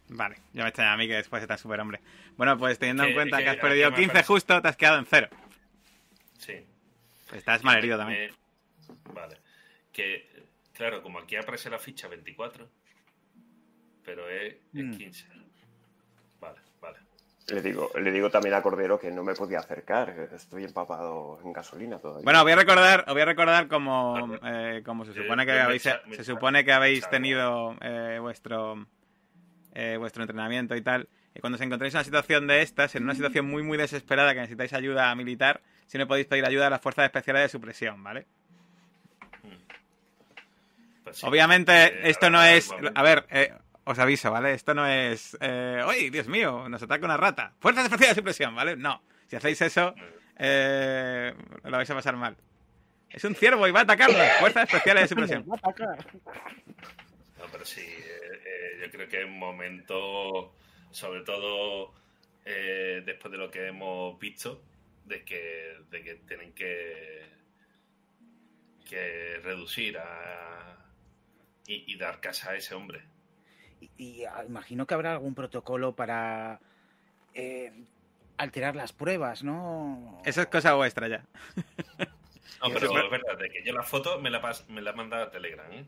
Vale, 0.09 0.37
ya 0.55 0.63
me 0.63 0.69
extraña 0.71 0.95
a 0.95 0.97
mí 0.97 1.07
que 1.07 1.15
después 1.17 1.43
de 1.43 1.49
tan 1.49 1.59
superhombre. 1.59 2.01
Bueno, 2.39 2.57
pues 2.57 2.79
teniendo 2.79 3.05
en 3.05 3.13
cuenta 3.13 3.39
que, 3.43 3.51
has 3.51 3.57
perdido 3.57 3.91
que 3.91 3.97
me 3.97 3.97
15 3.99 4.13
parece- 4.15 4.27
justo, 4.29 4.63
te 4.63 4.69
has 4.69 4.77
quedado 4.77 4.99
en 4.99 5.05
cero. 5.07 5.29
Sí. 6.39 6.65
Estás 7.35 7.63
mal 7.65 7.77
herido 7.77 7.99
también. 7.99 8.31
Me- 8.31 8.46
Vale. 9.13 9.37
Que, 9.93 10.29
claro, 10.73 11.03
como 11.03 11.19
aquí 11.19 11.37
aparece 11.37 11.71
la 11.71 11.79
ficha 11.79 12.09
24, 12.09 12.69
pero 14.05 14.29
es, 14.29 14.55
es 14.75 14.85
Mm. 14.85 14.97
15. 14.97 15.27
Vale, 16.41 16.61
vale. 16.81 16.99
Le 17.49 17.63
digo, 17.63 17.91
le 18.01 18.11
digo 18.11 18.29
también 18.29 18.55
a 18.57 18.63
Cordero 18.63 18.99
que 18.99 19.11
no 19.11 19.23
me 19.23 19.35
podía 19.35 19.61
acercar, 19.61 20.31
estoy 20.35 20.65
empapado 20.65 21.39
en 21.45 21.53
gasolina 21.53 21.99
todavía. 21.99 22.25
Bueno, 22.25 22.41
os 22.41 22.45
voy 22.45 22.53
a 22.53 22.57
recordar, 22.57 23.05
os 23.07 23.13
voy 23.13 23.23
a 23.23 23.25
recordar 23.25 23.69
como, 23.69 24.37
eh, 24.45 24.83
como 24.85 25.05
se 25.05 25.15
supone 25.15 25.47
que 25.47 25.53
habéis, 25.53 25.89
me 26.07 26.17
se 26.17 26.25
supone 26.25 26.65
que 26.65 26.73
habéis 26.73 27.09
tenido 27.09 27.77
eh, 27.81 28.19
vuestro 28.21 28.87
eh, 29.75 29.97
vuestro 29.99 30.23
entrenamiento 30.25 30.75
y 30.75 30.81
tal. 30.83 31.09
Y 31.35 31.41
cuando 31.41 31.55
os 31.57 31.61
encontréis 31.63 31.95
en 31.95 31.99
una 31.99 32.05
situación 32.05 32.47
de 32.49 32.63
estas, 32.63 32.95
en 32.97 33.05
una 33.05 33.15
situación 33.15 33.47
muy 33.47 33.63
muy 33.63 33.79
desesperada 33.79 34.33
que 34.35 34.41
necesitáis 34.41 34.73
ayuda 34.73 35.15
militar, 35.15 35.61
si 35.87 35.99
no 35.99 36.09
podéis 36.09 36.27
pedir 36.27 36.47
ayuda 36.47 36.67
a 36.67 36.71
las 36.71 36.81
fuerzas 36.81 37.05
especiales 37.05 37.43
de 37.43 37.49
supresión, 37.51 38.03
¿vale? 38.03 38.27
Pues 41.07 41.19
sí. 41.19 41.27
Obviamente 41.27 41.73
Eh, 41.73 42.11
esto 42.11 42.31
no 42.31 42.43
es, 42.43 42.69
a 42.95 43.03
ver, 43.05 43.27
eh, 43.31 43.53
os 43.85 43.97
aviso, 44.01 44.33
¿vale? 44.33 44.55
Esto 44.55 44.75
no 44.75 44.85
es, 44.89 45.37
eh, 45.41 45.81
¡Uy, 45.89 46.11
Dios 46.11 46.27
mío! 46.27 46.69
Nos 46.69 46.83
ataca 46.83 47.05
una 47.05 47.17
rata. 47.17 47.53
Fuerzas 47.61 47.85
especiales 47.85 48.17
de 48.17 48.21
supresión, 48.21 48.57
¿vale? 48.57 48.75
No. 48.77 49.01
Si 49.29 49.37
hacéis 49.37 49.61
eso, 49.63 49.95
eh, 50.37 51.33
lo 51.63 51.71
vais 51.77 51.89
a 51.89 51.95
pasar 51.95 52.17
mal. 52.17 52.37
Es 53.09 53.23
un 53.23 53.37
ciervo 53.37 53.69
y 53.69 53.71
va 53.71 53.81
a 53.81 53.83
atacarnos. 53.85 54.21
Fuerzas 54.41 54.65
especiales 54.65 55.05
de 55.05 55.09
supresión. 55.09 55.45
No, 57.39 57.45
pero 57.53 57.65
sí, 57.65 57.83
eh, 57.83 58.43
eh, 58.45 58.81
yo 58.83 58.91
creo 58.91 59.09
que 59.09 59.21
es 59.21 59.25
un 59.27 59.39
momento, 59.39 60.55
sobre 60.91 61.21
todo 61.21 61.95
eh, 62.45 63.03
después 63.07 63.31
de 63.31 63.39
lo 63.39 63.49
que 63.49 63.69
hemos 63.69 64.19
visto, 64.19 64.61
de 65.05 65.23
que, 65.23 65.77
de 65.91 66.03
que 66.03 66.15
tienen 66.27 66.53
que, 66.53 67.23
que 68.89 69.39
reducir 69.45 69.99
a, 69.99 70.76
y, 71.67 71.85
y 71.93 71.97
dar 71.97 72.21
casa 72.21 72.51
a 72.51 72.57
ese 72.57 72.75
hombre. 72.75 73.03
Y, 73.81 73.91
y, 73.97 74.25
ah, 74.25 74.45
imagino 74.47 74.87
que 74.87 74.95
habrá 74.95 75.13
algún 75.13 75.35
protocolo 75.35 75.95
para 75.95 76.61
eh, 77.35 77.73
alterar 78.39 78.75
las 78.77 78.93
pruebas, 78.93 79.43
¿no? 79.45 80.21
Eso 80.25 80.41
es 80.41 80.47
cosa 80.49 80.75
vuestra 80.75 81.09
ya. 81.09 81.25
No, 82.63 82.73
pero 82.73 82.87
es 82.87 83.11
verdad, 83.11 83.37
de 83.39 83.51
que 83.51 83.63
yo 83.65 83.75
la 83.75 83.83
foto 83.83 84.19
me 84.19 84.31
la, 84.31 84.41
pas- 84.41 84.67
me 84.69 84.81
la 84.81 84.93
he 84.93 84.95
mandado 84.95 85.25
a 85.25 85.31
Telegram, 85.31 85.71
¿eh? 85.73 85.85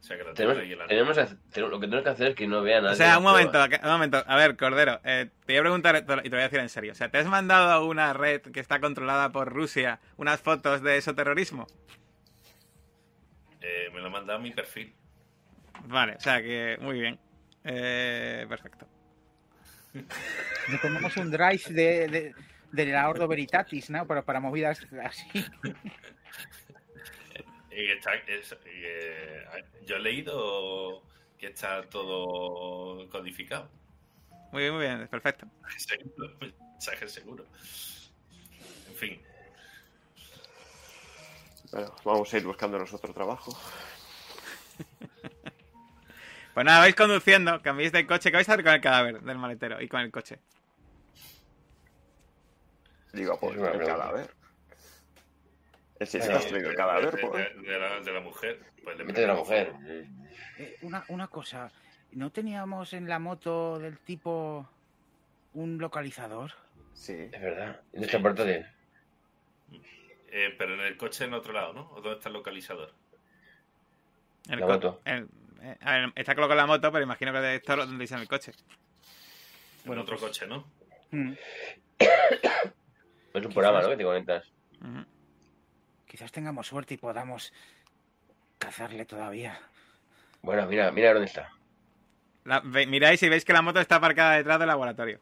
O 0.00 0.02
sea 0.02 0.16
que 0.18 0.24
la 0.24 0.34
Tenemos, 0.34 0.56
la 0.66 0.86
tenemos 0.88 1.14
que 1.14 1.20
hacer- 1.22 1.38
tenemos- 1.52 1.70
lo 1.70 1.78
que 1.78 1.86
tenemos 1.86 2.02
que 2.04 2.10
hacer 2.10 2.26
es 2.30 2.34
que 2.34 2.48
no 2.48 2.62
vean 2.62 2.84
a 2.84 2.90
O 2.90 2.94
sea, 2.96 3.18
un 3.18 3.22
momento, 3.22 3.62
un 3.62 3.90
momento. 3.90 4.24
A 4.26 4.34
ver, 4.36 4.56
Cordero, 4.56 5.00
eh, 5.04 5.28
te 5.46 5.52
voy 5.52 5.58
a 5.58 5.62
preguntar 5.62 5.96
y 5.96 6.02
te 6.02 6.14
lo 6.16 6.30
voy 6.30 6.40
a 6.40 6.42
decir 6.48 6.58
en 6.58 6.68
serio. 6.68 6.90
O 6.92 6.94
sea, 6.96 7.10
¿te 7.10 7.18
has 7.18 7.26
mandado 7.26 7.70
a 7.70 7.84
una 7.84 8.12
red 8.12 8.40
que 8.40 8.58
está 8.58 8.80
controlada 8.80 9.30
por 9.30 9.52
Rusia 9.52 10.00
unas 10.16 10.40
fotos 10.40 10.82
de 10.82 10.96
eso 10.96 11.14
terrorismo? 11.14 11.68
Eh, 13.60 13.90
me 13.92 14.00
lo 14.00 14.06
ha 14.06 14.10
mandado 14.10 14.38
a 14.38 14.42
mi 14.42 14.50
perfil. 14.50 14.92
Vale, 15.90 16.14
o 16.16 16.20
sea 16.20 16.40
que 16.40 16.78
muy 16.80 17.00
bien. 17.00 17.18
Eh, 17.64 18.46
perfecto. 18.48 18.86
No 19.92 20.78
tenemos 20.80 21.16
un 21.16 21.30
drive 21.30 21.62
de, 21.70 22.08
de, 22.08 22.34
de 22.70 22.86
la 22.86 23.08
Ordo 23.08 23.26
Veritatis, 23.26 23.90
¿no? 23.90 24.06
Para, 24.06 24.22
para 24.22 24.40
movidas 24.40 24.80
así. 25.04 25.28
Y 27.72 27.86
está, 27.92 28.14
es- 28.26 28.52
y, 28.66 28.82
eh, 28.82 29.44
yo 29.86 29.96
he 29.96 30.00
leído 30.00 31.02
que 31.38 31.46
está 31.46 31.82
todo 31.88 33.08
codificado. 33.08 33.70
Muy 34.50 34.62
bien, 34.62 34.74
muy 34.74 34.84
bien, 34.84 35.06
perfecto. 35.08 35.46
Seguro, 35.78 36.36
mensaje 36.40 37.08
seguro. 37.08 37.46
En 38.88 38.94
fin, 38.96 39.22
Bueno, 41.70 41.94
vamos 42.04 42.34
a 42.34 42.36
ir 42.38 42.44
buscando 42.44 42.76
nosotros 42.78 43.14
trabajo. 43.14 43.56
Pues 46.54 46.66
nada, 46.66 46.80
vais 46.80 46.94
conduciendo, 46.94 47.62
cambiéis 47.62 47.92
de 47.92 48.06
coche. 48.06 48.30
¿Qué 48.30 48.36
vais 48.36 48.48
a 48.48 48.52
hacer 48.52 48.64
con 48.64 48.74
el 48.74 48.80
cadáver 48.80 49.20
del 49.20 49.38
maletero 49.38 49.80
y 49.80 49.88
con 49.88 50.00
el 50.00 50.10
coche? 50.10 50.38
Digo, 53.12 53.38
pues 53.40 53.56
el 53.56 53.84
cadáver. 53.86 54.30
El 55.98 56.06
si 56.06 56.18
eh, 56.18 56.22
has 56.22 56.46
traído 56.46 56.70
el 56.70 56.76
cadáver, 56.76 57.14
de, 57.14 57.26
pues. 57.26 57.54
de- 57.56 57.62
de 57.72 57.78
la, 57.78 58.00
de 58.00 58.12
la 58.12 58.20
mujer. 58.20 58.60
Pues 58.82 58.96
le 58.98 59.04
de 59.04 59.26
la 59.26 59.34
mujer. 59.34 59.72
Eh, 60.58 60.76
una, 60.82 61.04
una 61.08 61.28
cosa, 61.28 61.70
¿no 62.12 62.30
teníamos 62.30 62.92
en 62.94 63.08
la 63.08 63.18
moto 63.18 63.78
del 63.78 63.98
tipo 63.98 64.68
un 65.54 65.78
localizador? 65.78 66.52
Sí. 66.94 67.28
Es 67.32 67.40
verdad. 67.40 67.80
¿Y 67.92 67.98
nuestra 67.98 68.20
portátil? 68.20 68.66
Eh, 70.32 70.54
pero 70.56 70.74
en 70.74 70.80
el 70.80 70.96
coche 70.96 71.24
en 71.24 71.34
otro 71.34 71.52
lado, 71.52 71.72
¿no? 71.72 71.90
¿O 71.90 71.94
dónde 72.00 72.12
está 72.18 72.28
el 72.28 72.34
localizador? 72.34 72.92
El 74.48 74.60
La 74.60 74.66
moto. 74.66 75.00
el- 75.04 75.28
eh, 75.62 75.76
a 75.80 75.92
ver, 75.92 76.12
está 76.16 76.34
colocado 76.34 76.58
en 76.60 76.66
la 76.66 76.66
moto, 76.66 76.90
pero 76.92 77.04
imagino 77.04 77.32
que 77.32 77.54
esto 77.56 77.76
lo 77.76 77.86
tendréis 77.86 78.12
en 78.12 78.18
el 78.20 78.28
coche. 78.28 78.52
Bueno, 79.84 80.02
en 80.02 80.04
otro 80.06 80.16
pues- 80.18 80.30
coche, 80.30 80.46
¿no? 80.46 80.64
Mm, 81.12 81.32
Es 83.34 83.46
un 83.46 83.52
programa, 83.52 83.80
¿no? 83.82 83.88
Que 83.90 83.96
te 83.96 84.04
comentas. 84.04 84.44
Quizás 86.06 86.32
tengamos 86.32 86.66
suerte 86.66 86.94
y 86.94 86.96
podamos 86.96 87.52
cazarle 88.58 89.04
todavía. 89.06 89.58
Bueno, 90.42 90.66
mira, 90.66 90.90
mira 90.90 91.12
dónde 91.12 91.26
está. 91.26 91.50
La- 92.44 92.60
ve- 92.64 92.86
miráis 92.86 93.22
y 93.22 93.28
veis 93.28 93.44
que 93.44 93.52
la 93.52 93.62
moto 93.62 93.80
está 93.80 93.96
aparcada 93.96 94.36
detrás 94.36 94.58
del 94.58 94.68
laboratorio. 94.68 95.20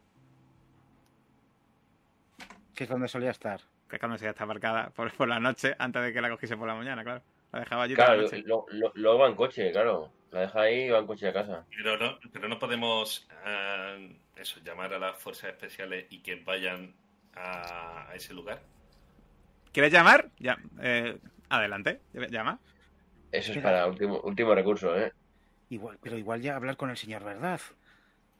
Que 2.75 2.85
es 2.85 2.89
donde 2.89 3.07
solía 3.07 3.31
estar. 3.31 3.61
Que 3.89 3.97
es 3.97 3.99
cuando 3.99 4.17
se 4.17 4.23
ya 4.25 4.31
está 4.31 4.43
aparcada 4.45 4.89
por, 4.91 5.11
por 5.13 5.27
la 5.27 5.39
noche, 5.39 5.75
antes 5.77 6.01
de 6.01 6.13
que 6.13 6.21
la 6.21 6.29
cogiese 6.29 6.55
por 6.57 6.67
la 6.67 6.75
mañana, 6.75 7.03
claro. 7.03 7.21
La 7.51 7.59
dejaba 7.59 7.83
allí 7.83 7.95
toda 7.95 8.05
Claro, 8.07 8.21
la 8.21 8.27
noche. 8.27 8.43
lo- 8.45 8.65
lo- 8.69 8.91
luego 8.95 9.19
va 9.19 9.27
en 9.27 9.35
coche, 9.35 9.71
claro. 9.71 10.11
La 10.31 10.41
deja 10.41 10.61
ahí 10.61 10.83
y 10.85 10.89
va 10.89 10.99
en 10.99 11.07
coche 11.07 11.27
a 11.27 11.33
casa. 11.33 11.65
Pero 11.75 11.97
no, 11.97 12.19
pero 12.31 12.47
no 12.47 12.59
podemos 12.59 13.27
eh, 13.45 14.15
eso, 14.35 14.59
llamar 14.63 14.93
a 14.93 14.99
las 14.99 15.17
fuerzas 15.17 15.49
especiales 15.51 16.05
y 16.09 16.19
que 16.21 16.35
vayan 16.35 16.93
a, 17.35 18.09
a 18.09 18.15
ese 18.15 18.33
lugar. 18.33 18.61
¿Quieres 19.71 19.91
llamar? 19.91 20.29
Ya, 20.39 20.57
eh, 20.81 21.17
adelante, 21.49 22.01
llama. 22.29 22.59
Eso 23.31 23.51
es 23.51 23.57
Pero- 23.57 23.63
para 23.63 23.87
último, 23.87 24.19
último 24.21 24.53
recurso, 24.55 24.97
¿eh? 24.97 25.11
Igual, 25.69 25.99
pero 26.01 26.17
igual 26.17 26.41
ya 26.41 26.55
hablar 26.55 26.77
con 26.77 26.89
el 26.89 26.97
señor 26.97 27.23
verdad. 27.23 27.59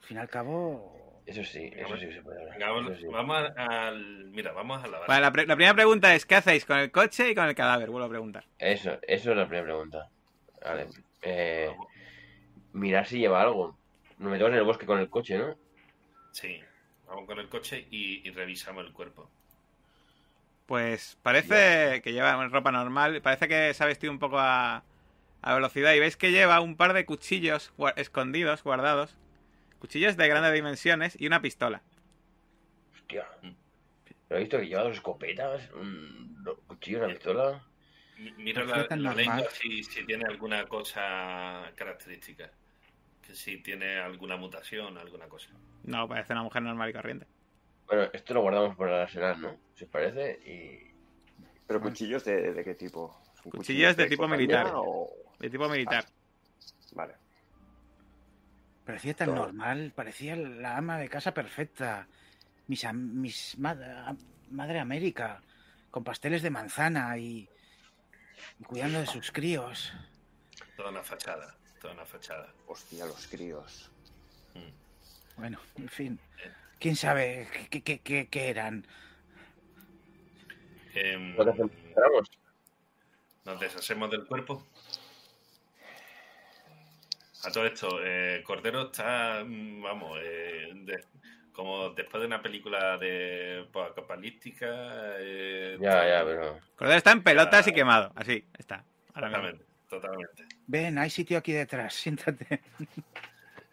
Al 0.00 0.06
fin 0.06 0.16
y 0.16 0.20
al 0.20 0.28
cabo, 0.28 1.22
Eso 1.26 1.44
sí, 1.44 1.70
eso 1.76 1.96
sí 1.96 2.06
que 2.08 2.14
se 2.14 2.22
puede 2.22 2.40
hablar. 2.40 2.54
Venga, 2.58 2.72
vamos, 2.72 2.98
sí. 2.98 3.06
vamos 3.06 3.50
al. 3.56 4.24
Mira, 4.30 4.50
vamos 4.52 4.82
a 4.82 4.88
la. 4.88 4.98
Vale, 5.06 5.20
la, 5.20 5.30
pre- 5.30 5.46
la 5.46 5.54
primera 5.54 5.74
pregunta 5.74 6.12
es: 6.14 6.26
¿qué 6.26 6.34
hacéis 6.36 6.64
con 6.64 6.78
el 6.78 6.90
coche 6.90 7.30
y 7.30 7.34
con 7.36 7.44
el 7.46 7.54
cadáver? 7.54 7.88
Vuelvo 7.90 8.06
a 8.06 8.10
preguntar. 8.10 8.44
Eso, 8.58 8.98
eso 9.06 9.30
es 9.30 9.36
la 9.36 9.46
primera 9.46 9.64
pregunta. 9.66 10.08
Vale. 10.64 10.86
Eh, 11.22 11.74
mirar 12.72 13.06
si 13.06 13.18
lleva 13.18 13.42
algo. 13.42 13.76
Nos 14.18 14.30
metemos 14.30 14.52
en 14.52 14.58
el 14.58 14.64
bosque 14.64 14.86
con 14.86 14.98
el 14.98 15.08
coche, 15.10 15.38
¿no? 15.38 15.56
Sí, 16.32 16.60
vamos 17.06 17.26
con 17.26 17.38
el 17.38 17.48
coche 17.48 17.86
y, 17.90 18.26
y 18.26 18.30
revisamos 18.30 18.84
el 18.86 18.92
cuerpo. 18.92 19.28
Pues 20.66 21.18
parece 21.22 22.00
que 22.02 22.12
lleva 22.12 22.46
ropa 22.48 22.70
normal, 22.70 23.20
parece 23.22 23.48
que 23.48 23.74
se 23.74 23.82
ha 23.82 23.86
vestido 23.86 24.12
un 24.12 24.20
poco 24.20 24.38
a, 24.38 24.84
a 25.42 25.54
velocidad 25.54 25.94
y 25.94 26.00
veis 26.00 26.16
que 26.16 26.30
lleva 26.30 26.60
un 26.60 26.76
par 26.76 26.92
de 26.92 27.04
cuchillos 27.04 27.72
escondidos, 27.96 28.62
guardados. 28.62 29.16
Cuchillos 29.80 30.16
de 30.16 30.28
grandes 30.28 30.52
dimensiones 30.52 31.20
y 31.20 31.26
una 31.26 31.40
pistola. 31.40 31.82
Hostia. 32.94 33.26
Pero 34.28 34.38
he 34.38 34.40
visto 34.40 34.58
que 34.58 34.68
lleva 34.68 34.82
dos 34.82 34.94
escopetas, 34.94 35.70
un 35.72 36.44
dos 36.44 36.58
cuchillos, 36.66 37.02
una 37.02 37.14
pistola. 37.14 37.64
Mi- 38.20 38.32
Mira 38.32 38.64
la, 38.64 38.86
la 38.96 39.14
lengua 39.14 39.44
si, 39.50 39.82
si 39.82 40.04
tiene 40.04 40.24
alguna 40.26 40.66
cosa 40.66 41.70
característica. 41.74 42.50
Que 43.22 43.34
si 43.34 43.58
tiene 43.62 43.98
alguna 43.98 44.36
mutación, 44.36 44.96
alguna 44.98 45.26
cosa. 45.28 45.50
No, 45.84 46.06
parece 46.08 46.32
una 46.32 46.42
mujer 46.42 46.62
normal 46.62 46.90
y 46.90 46.92
corriente. 46.92 47.26
Bueno, 47.86 48.08
esto 48.12 48.34
lo 48.34 48.42
guardamos 48.42 48.76
por 48.76 48.88
el 48.88 48.94
arsenal, 48.94 49.40
¿no? 49.40 49.56
Si 49.74 49.84
os 49.84 49.90
parece. 49.90 50.38
Y. 50.44 50.90
¿Pero 51.66 51.80
cuchillos 51.80 52.24
de, 52.24 52.52
de 52.52 52.64
qué 52.64 52.74
tipo? 52.74 53.20
¿Son 53.42 53.50
Cuchillos 53.52 53.96
de 53.96 54.06
tipo 54.06 54.26
militar. 54.28 54.70
o- 54.74 55.10
De 55.38 55.48
tipo 55.48 55.68
militar. 55.68 56.04
Vale. 56.92 57.14
parecía 58.84 59.14
tan 59.14 59.28
Todo. 59.28 59.36
normal, 59.46 59.92
parecía 59.94 60.34
la 60.36 60.76
ama 60.76 60.98
de 60.98 61.08
casa 61.08 61.32
perfecta. 61.32 62.06
Mis, 62.66 62.84
am- 62.84 63.20
mis 63.20 63.56
mad- 63.58 64.16
madre 64.50 64.78
América, 64.80 65.40
con 65.90 66.02
pasteles 66.04 66.42
de 66.42 66.50
manzana 66.50 67.16
y 67.18 67.48
cuidando 68.66 69.00
de 69.00 69.06
sus 69.06 69.30
críos. 69.30 69.92
Toda 70.76 70.90
una 70.90 71.02
fachada. 71.02 71.54
Toda 71.80 71.94
una 71.94 72.04
fachada. 72.06 72.52
Hostia, 72.66 73.06
los 73.06 73.26
críos. 73.26 73.90
Mm. 74.54 75.40
Bueno, 75.40 75.58
en 75.76 75.88
fin, 75.88 76.20
quién 76.78 76.96
sabe 76.96 77.48
qué, 77.70 77.82
qué- 77.82 78.00
qué- 78.00 78.28
qué 78.28 78.48
eran. 78.50 78.86
¿Entramos? 80.94 82.30
nos 83.44 83.58
deshacemos 83.60 84.10
del 84.10 84.26
cuerpo. 84.26 84.66
A 87.44 87.50
todo 87.50 87.64
esto, 87.66 87.98
eh, 88.04 88.42
Cordero 88.44 88.90
está, 88.90 89.42
mm, 89.46 89.82
vamos, 89.82 90.18
eh, 90.22 90.70
de- 90.74 91.04
como 91.60 91.90
después 91.90 92.22
de 92.22 92.26
una 92.26 92.40
película 92.40 92.96
de 92.96 93.68
apocalíptica. 93.74 94.66
Eh, 95.18 95.76
Ya, 95.78 96.08
ya, 96.08 96.24
pero. 96.24 96.58
Cordero 96.74 96.96
está 96.96 97.12
en 97.12 97.22
pelotas 97.22 97.66
y 97.68 97.72
quemado. 97.74 98.10
Así, 98.14 98.42
está. 98.56 98.82
Ahora 99.12 99.28
mismo. 99.28 99.42
Totalmente, 99.42 99.64
totalmente. 99.90 100.44
Ven, 100.66 100.96
hay 100.96 101.10
sitio 101.10 101.36
aquí 101.36 101.52
detrás, 101.52 101.92
siéntate. 102.02 102.62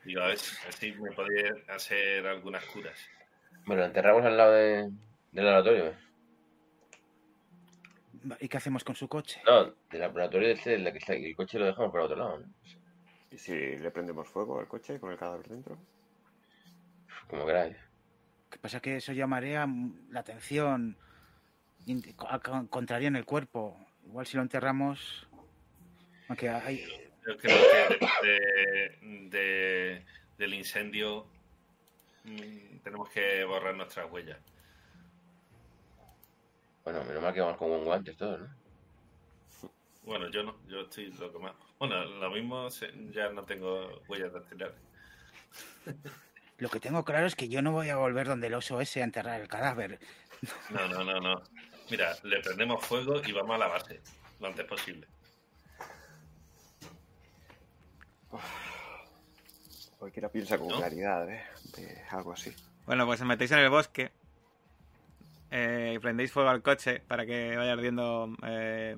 Digo, 0.04 0.22
a 0.22 0.28
ver, 0.28 0.38
si- 0.38 0.92
me 0.92 1.12
podía 1.14 1.54
hacer 1.70 2.28
algunas 2.28 2.66
curas. 2.66 3.00
Bueno, 3.66 3.86
enterramos 3.86 4.26
al 4.26 4.36
lado 4.36 4.52
de, 4.52 4.90
del 5.32 5.46
laboratorio. 5.46 5.94
¿Y 8.42 8.50
qué 8.50 8.58
hacemos 8.58 8.84
con 8.84 8.96
su 8.96 9.08
coche? 9.08 9.42
No, 9.46 9.74
del 9.90 10.02
laboratorio 10.02 10.50
este, 10.50 10.74
el, 10.74 10.92
que 10.92 10.98
está, 10.98 11.14
el 11.14 11.36
coche 11.38 11.58
lo 11.58 11.66
dejamos 11.68 11.92
por 11.92 12.02
otro 12.02 12.18
lado. 12.18 12.40
¿no? 12.40 12.46
¿Y 13.32 13.38
si 13.38 13.54
le 13.78 13.92
prendemos 13.92 14.28
fuego 14.28 14.60
al 14.60 14.68
coche 14.68 15.00
con 15.00 15.12
el 15.14 15.18
cadáver 15.18 15.48
dentro? 15.48 15.78
Como 17.30 17.46
queráis. 17.46 17.76
¿Qué 18.50 18.58
pasa? 18.60 18.80
Que 18.80 18.98
eso 18.98 19.12
llamaría 19.14 19.68
la 20.10 20.20
atención, 20.22 20.98
contraría 22.70 23.08
en 23.10 23.16
el 23.18 23.26
cuerpo. 23.26 23.78
Igual 24.06 24.26
si 24.26 24.38
lo 24.38 24.44
enterramos... 24.44 25.28
Aunque 26.30 26.50
hay... 26.50 26.86
Yo 27.26 27.38
creo 27.38 27.58
que 27.92 28.28
de- 28.28 29.30
de- 29.30 30.06
del 30.38 30.54
incendio 30.54 31.28
mm, 32.24 32.78
tenemos 32.84 33.10
que 33.10 33.44
borrar 33.44 33.76
nuestras 33.76 34.10
huellas. 34.12 34.38
Bueno, 36.86 37.04
menos 37.04 37.22
mal 37.22 37.34
que 37.34 37.42
vamos 37.42 37.58
con 37.58 37.84
guantes 37.84 38.16
todos, 38.16 38.40
¿no? 38.42 38.50
Bueno, 40.04 40.30
yo 40.30 40.44
no, 40.44 40.56
yo 40.70 40.82
estoy 40.82 41.12
loco 41.14 41.38
más. 41.40 41.54
Bueno, 41.80 42.06
lo 42.06 42.32
mismo 42.32 42.70
ya 43.12 43.30
no 43.30 43.44
tengo 43.44 44.02
huellas 44.08 44.32
dactilares. 44.32 44.76
Lo 46.58 46.70
que 46.70 46.80
tengo 46.80 47.04
claro 47.06 47.28
es 47.28 47.36
que 47.36 47.50
yo 47.50 47.62
no 47.62 47.72
voy 47.72 47.90
a 47.90 47.98
volver 47.98 48.28
donde 48.28 48.48
el 48.48 48.54
oso 48.56 48.82
ese 48.82 49.02
a 49.02 49.04
enterrar 49.04 49.40
el 49.42 49.48
cadáver. 49.48 50.00
No, 50.70 50.88
no, 50.88 51.04
no, 51.04 51.20
no. 51.20 51.42
Mira, 51.90 52.16
le 52.24 52.40
prendemos 52.42 52.84
fuego 52.86 53.22
y 53.26 53.32
vamos 53.32 53.56
a 53.56 53.58
la 53.60 53.68
base 53.68 54.02
lo 54.40 54.48
antes 54.48 54.66
posible. 54.66 55.08
Cualquiera 59.98 60.30
piensa 60.30 60.58
con 60.58 60.68
¿No? 60.68 60.78
claridad, 60.78 61.30
¿eh? 61.30 61.44
De 61.76 62.02
algo 62.12 62.34
así. 62.34 62.54
Bueno, 62.86 63.06
pues 63.06 63.22
os 63.22 63.28
metéis 63.28 63.52
en 63.52 63.60
el 63.60 63.70
bosque. 63.70 64.12
eh, 65.50 65.94
y 65.96 66.00
prendéis 66.00 66.32
fuego 66.32 66.50
al 66.50 66.62
coche 66.62 67.02
para 67.08 67.26
que 67.26 67.56
vaya 67.56 67.72
ardiendo 67.74 68.30
eh, 68.44 68.98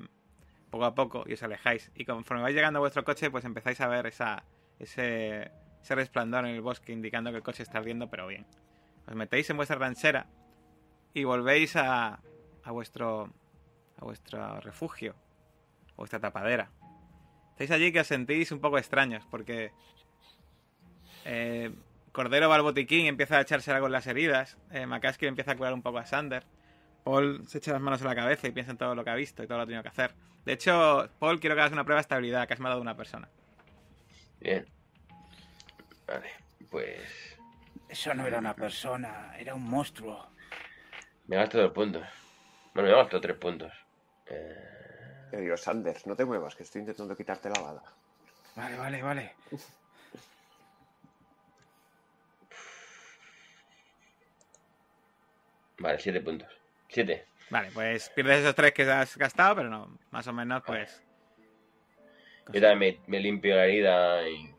poco 0.69 0.86
a 0.86 0.95
poco 0.95 1.23
y 1.27 1.34
os 1.34 1.44
alejáis. 1.44 1.91
Y 1.95 2.06
conforme 2.06 2.44
vais 2.44 2.56
llegando 2.56 2.77
a 2.80 2.81
vuestro 2.81 3.03
coche, 3.03 3.30
pues 3.31 3.45
empezáis 3.45 3.80
a 3.81 3.88
ver 3.88 4.07
esa, 4.07 4.44
ese, 4.80 5.52
ese 5.81 5.95
resplandor 5.95 6.45
en 6.45 6.56
el 6.56 6.61
bosque 6.61 6.91
indicando 6.91 7.31
que 7.31 7.38
el 7.38 7.43
coche 7.43 7.64
está 7.64 7.80
ardiendo, 7.80 8.10
pero 8.10 8.27
bien. 8.27 8.45
Os 9.07 9.15
metéis 9.15 9.49
en 9.49 9.57
vuestra 9.57 9.77
ranchera 9.77 10.27
y 11.14 11.23
volvéis 11.23 11.76
a, 11.76 12.19
a 12.64 12.72
vuestro 12.72 13.31
a 13.99 14.06
vuestro 14.06 14.60
refugio, 14.61 15.15
a 15.91 15.95
vuestra 15.97 16.19
tapadera. 16.19 16.72
Estáis 17.51 17.72
allí 17.72 17.91
que 17.91 17.99
os 17.99 18.07
sentís 18.07 18.51
un 18.51 18.60
poco 18.60 18.77
extraños 18.77 19.26
porque 19.30 19.72
eh, 21.26 21.72
Cordero 22.11 22.49
va 22.49 22.56
al 22.56 22.61
botiquín 22.61 23.01
y 23.01 23.07
empieza 23.07 23.38
a 23.38 23.41
echarse 23.41 23.72
algo 23.72 23.88
en 23.88 23.91
las 23.91 24.07
heridas. 24.07 24.57
Eh, 24.72 24.85
McCaskill 24.85 25.30
empieza 25.30 25.51
a 25.51 25.57
curar 25.57 25.73
un 25.73 25.81
poco 25.81 25.97
a 25.97 26.06
Sander. 26.06 26.45
Paul 27.03 27.47
se 27.47 27.57
echa 27.57 27.73
las 27.73 27.81
manos 27.81 28.01
en 28.01 28.07
la 28.07 28.15
cabeza 28.15 28.47
y 28.47 28.51
piensa 28.51 28.72
en 28.72 28.77
todo 28.77 28.95
lo 28.95 29.03
que 29.03 29.10
ha 29.10 29.15
visto 29.15 29.43
y 29.43 29.47
todo 29.47 29.57
lo 29.57 29.61
que 29.61 29.64
ha 29.64 29.68
tenido 29.68 29.84
que 29.84 29.89
hacer. 29.89 30.15
De 30.45 30.53
hecho, 30.53 31.10
Paul, 31.19 31.39
quiero 31.39 31.56
que 31.56 31.61
hagas 31.61 31.73
una 31.73 31.84
prueba 31.84 31.97
de 31.97 32.01
estabilidad 32.01 32.47
que 32.47 32.53
has 32.53 32.60
matado 32.60 32.80
a 32.80 32.81
una 32.81 32.95
persona. 32.95 33.30
Bien. 34.39 34.65
Vale, 36.10 36.31
pues. 36.72 37.38
Eso 37.88 38.14
no 38.15 38.26
era 38.26 38.40
una 38.40 38.56
persona, 38.56 39.36
era 39.38 39.53
un 39.53 39.64
monstruo. 39.64 40.31
Me 41.27 41.36
gasto 41.36 41.60
dos 41.60 41.72
puntos. 41.72 42.03
Bueno, 42.73 42.90
me 42.90 42.95
gasto 42.95 43.22
tres 43.22 43.38
puntos. 43.38 43.72
Eh, 44.26 45.27
Yo 45.31 45.40
digo, 45.40 45.56
Sanders, 45.56 46.07
no 46.07 46.15
te 46.15 46.26
muevas, 46.26 46.56
que 46.56 46.64
estoy 46.64 46.81
intentando 46.81 47.15
quitarte 47.15 47.49
la 47.49 47.61
bala. 47.61 47.84
Vale, 48.56 48.77
vale, 48.77 49.02
vale. 49.03 49.36
vale, 55.77 55.99
siete 55.99 56.22
puntos. 56.22 56.52
Siete. 56.88 57.27
Vale, 57.52 57.69
pues 57.72 58.10
pierdes 58.10 58.40
esos 58.40 58.56
tres 58.56 58.73
que 58.73 58.84
has 58.84 59.15
gastado, 59.15 59.57
pero 59.57 59.69
no, 59.69 59.99
más 60.10 60.26
o 60.26 60.34
menos, 60.34 60.64
pues. 60.65 61.03
Yo 62.52 62.60
también 62.61 62.99
me, 63.06 63.18
me 63.18 63.19
limpio 63.19 63.56
la 63.56 63.65
herida 63.65 64.27
y. 64.27 64.56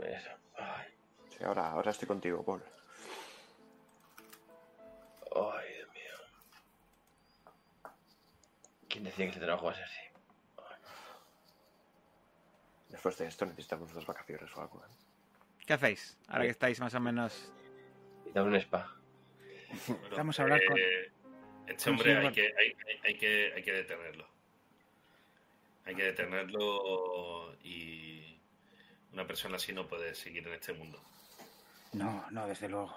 Eso. 0.00 0.39
Sí, 1.40 1.46
ahora, 1.46 1.70
ahora 1.70 1.90
estoy 1.90 2.06
contigo, 2.06 2.44
Paul. 2.44 2.62
ay, 5.34 5.72
Dios 5.74 5.88
mío. 5.94 7.90
¿Quién 8.90 9.04
decía 9.04 9.24
que 9.24 9.30
este 9.30 9.40
trabajo 9.40 9.64
va 9.66 9.72
a 9.72 9.74
ser 9.74 9.84
así? 9.84 10.00
Después 12.90 13.16
de 13.16 13.26
esto 13.26 13.46
necesitamos 13.46 13.90
unas 13.92 14.04
vacaciones 14.04 14.54
o 14.54 14.60
algo. 14.60 14.84
¿eh? 14.84 14.88
¿Qué 15.64 15.72
hacéis? 15.72 16.18
Ahora 16.28 16.44
que 16.44 16.50
estáis 16.50 16.78
más 16.78 16.92
o 16.94 17.00
menos. 17.00 17.50
Necesitamos 18.18 18.48
un 18.48 18.56
spa. 18.56 18.94
Bueno, 19.86 20.16
Vamos 20.18 20.38
a 20.38 20.42
hablar 20.42 20.60
con- 20.66 20.76
eh, 20.78 21.10
Este 21.68 21.88
hombre 21.88 22.16
hay 22.18 22.32
que, 22.32 22.42
hay, 22.58 22.76
hay- 22.86 23.00
hay 23.04 23.14
que, 23.18 23.52
hay 23.54 23.62
que 23.62 23.72
detenerlo. 23.72 24.28
Hay 25.86 25.94
que 25.94 26.02
detenerlo 26.02 27.54
y 27.62 28.38
una 29.12 29.26
persona 29.26 29.56
así 29.56 29.72
no 29.72 29.86
puede 29.88 30.14
seguir 30.14 30.46
en 30.46 30.52
este 30.54 30.74
mundo. 30.74 31.00
No, 31.92 32.24
no, 32.30 32.46
desde 32.46 32.68
luego. 32.68 32.94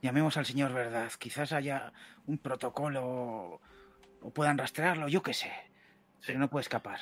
Llamemos 0.00 0.36
al 0.36 0.46
señor 0.46 0.72
verdad. 0.72 1.10
Quizás 1.18 1.52
haya 1.52 1.92
un 2.26 2.38
protocolo 2.38 3.60
o 4.20 4.30
puedan 4.32 4.58
rastrearlo, 4.58 5.08
yo 5.08 5.22
qué 5.22 5.34
sé. 5.34 5.52
Pero 6.26 6.38
no 6.38 6.48
puede 6.48 6.62
escapar. 6.62 7.00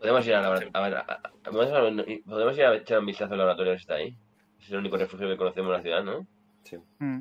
Podemos 0.00 0.26
ir 0.26 0.34
a 0.34 0.40
la 0.42 0.48
a 0.48 0.80
ver, 0.80 0.94
a- 0.96 1.00
a- 1.00 1.22
podemos, 1.50 1.72
a- 1.72 2.28
podemos 2.28 2.56
ir 2.56 2.64
a 2.64 2.74
echar 2.76 2.98
un 3.00 3.06
vistazo 3.06 3.32
al 3.32 3.38
laboratorio 3.38 3.72
que 3.72 3.78
está 3.80 3.94
ahí. 3.94 4.16
Es 4.60 4.70
el 4.70 4.78
único 4.78 4.96
refugio 4.96 5.28
que 5.28 5.36
conocemos 5.36 5.68
en 5.70 5.76
la 5.76 5.82
ciudad, 5.82 6.04
¿no? 6.04 6.26
Sí. 6.64 6.76
Mm. 6.98 7.20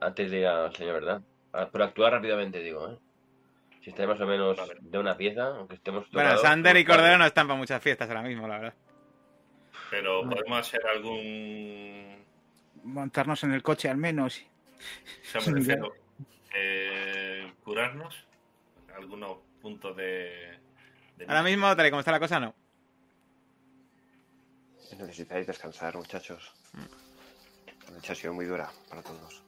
Antes 0.00 0.30
de 0.30 0.38
ir 0.40 0.46
al 0.46 0.74
señor, 0.74 0.94
¿verdad? 0.94 1.22
Pero 1.72 1.84
actuar 1.84 2.12
rápidamente, 2.12 2.60
digo, 2.60 2.90
¿eh? 2.90 2.98
Si 3.82 3.90
está 3.90 4.06
más 4.06 4.20
o 4.20 4.26
menos 4.26 4.56
de 4.80 4.98
una 4.98 5.16
pieza, 5.16 5.46
aunque 5.48 5.74
estemos 5.76 6.10
Bueno, 6.10 6.36
Sander 6.38 6.76
y 6.76 6.82
somos 6.84 6.96
Cordero 6.96 7.18
no 7.18 7.26
están 7.26 7.46
para 7.46 7.58
muchas 7.58 7.82
fiestas 7.82 8.08
ahora 8.08 8.22
mismo, 8.22 8.48
la 8.48 8.58
verdad. 8.58 8.74
Pero 9.94 10.28
podemos 10.28 10.58
hacer 10.58 10.84
algún. 10.88 12.24
Montarnos 12.82 13.44
en 13.44 13.52
el 13.52 13.62
coche 13.62 13.88
al 13.88 13.96
menos. 13.96 14.42
O 15.22 15.40
sea, 15.40 15.52
me 15.52 15.60
refiero. 15.60 15.94
eh, 16.52 17.52
curarnos. 17.62 18.26
Algunos 18.96 19.38
puntos 19.62 19.96
de. 19.96 20.58
de 21.16 21.26
Ahora 21.28 21.44
mismo, 21.44 21.76
tal 21.76 21.86
y 21.86 21.90
como 21.90 22.00
está 22.00 22.10
la 22.10 22.18
cosa, 22.18 22.40
no. 22.40 22.52
Necesitáis 24.98 25.46
descansar, 25.46 25.94
muchachos. 25.94 26.52
La 27.86 27.92
noche 27.92 28.12
ha 28.12 28.16
sido 28.16 28.32
muy 28.34 28.46
dura 28.46 28.68
para 28.88 29.02
todos. 29.02 29.44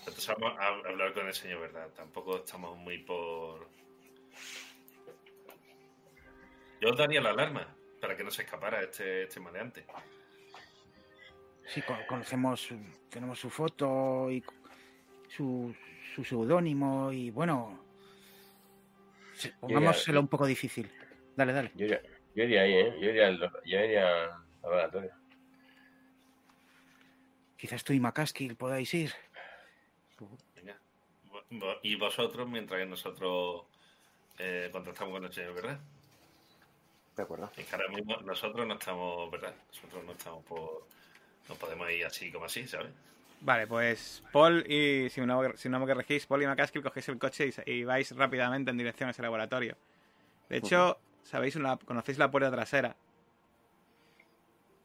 Entonces 0.00 0.34
vamos 0.38 0.58
a 0.58 0.68
hablar 0.68 1.12
con 1.12 1.26
el 1.26 1.34
señor, 1.34 1.60
¿verdad? 1.60 1.88
Tampoco 1.94 2.38
estamos 2.38 2.78
muy 2.78 2.96
por. 2.96 3.68
Yo 6.80 6.88
os 6.90 6.96
daría 6.96 7.20
la 7.20 7.30
alarma 7.30 7.75
para 8.00 8.16
que 8.16 8.24
no 8.24 8.30
se 8.30 8.42
escapara 8.42 8.80
este, 8.82 9.24
este 9.24 9.40
maleante. 9.40 9.86
Sí, 11.66 11.82
co- 11.82 11.98
conocemos, 12.06 12.68
tenemos 13.10 13.38
su 13.38 13.50
foto 13.50 14.30
y 14.30 14.42
su, 15.28 15.74
su 16.14 16.24
seudónimo 16.24 17.10
y 17.12 17.30
bueno, 17.30 17.84
sí, 19.34 19.50
pongámoselo 19.60 20.20
un 20.20 20.28
poco 20.28 20.46
difícil. 20.46 20.90
Dale, 21.34 21.52
dale. 21.52 21.72
Yo 21.74 21.86
iría, 21.86 22.02
yo 22.34 22.44
iría 22.44 22.62
ahí, 22.62 22.72
¿eh? 22.74 22.94
Yo 23.00 23.08
iría 23.10 23.26
al, 23.28 23.38
yo 23.64 23.78
iría 23.80 24.24
al 24.24 24.30
laboratorio. 24.62 25.12
Quizás 27.56 27.82
tú 27.82 27.92
y 27.92 28.00
McCaskill 28.00 28.56
podáis 28.56 28.92
ir. 28.94 29.12
Venga. 30.54 30.78
Y 31.82 31.96
vosotros, 31.96 32.48
mientras 32.48 32.80
que 32.80 32.86
nosotros 32.86 33.66
eh, 34.38 34.68
contactamos 34.72 35.12
con 35.14 35.24
el 35.24 35.32
señor, 35.32 35.54
¿verdad? 35.54 35.80
De 37.16 37.22
acuerdo. 37.22 37.50
Es 37.56 37.66
que 37.66 37.74
ahora 37.74 37.88
mismo 37.88 38.16
nosotros 38.18 38.66
no 38.66 38.74
estamos, 38.74 39.30
¿verdad? 39.30 39.54
Nosotros 39.68 40.04
no 40.04 40.12
estamos 40.12 40.44
por. 40.44 40.86
No 41.48 41.54
podemos 41.54 41.90
ir 41.90 42.04
así 42.04 42.30
como 42.30 42.44
así, 42.44 42.66
¿sabes? 42.66 42.90
Vale, 43.40 43.66
pues 43.66 44.22
Paul 44.32 44.64
y, 44.66 45.08
si 45.10 45.20
no, 45.20 45.56
si 45.56 45.68
no 45.68 45.78
me 45.78 45.86
corregís, 45.86 46.26
Paul 46.26 46.42
y 46.42 46.46
McCaskill 46.46 46.82
cogéis 46.82 47.08
el 47.08 47.18
coche 47.18 47.50
y, 47.66 47.84
vais 47.84 48.10
rápidamente 48.16 48.70
en 48.70 48.78
dirección 48.78 49.08
a 49.08 49.10
ese 49.10 49.22
laboratorio. 49.22 49.76
De 50.48 50.58
hecho, 50.58 50.98
sabéis 51.22 51.56
una, 51.56 51.76
conocéis 51.76 52.18
la 52.18 52.30
puerta 52.30 52.50
trasera. 52.50 52.96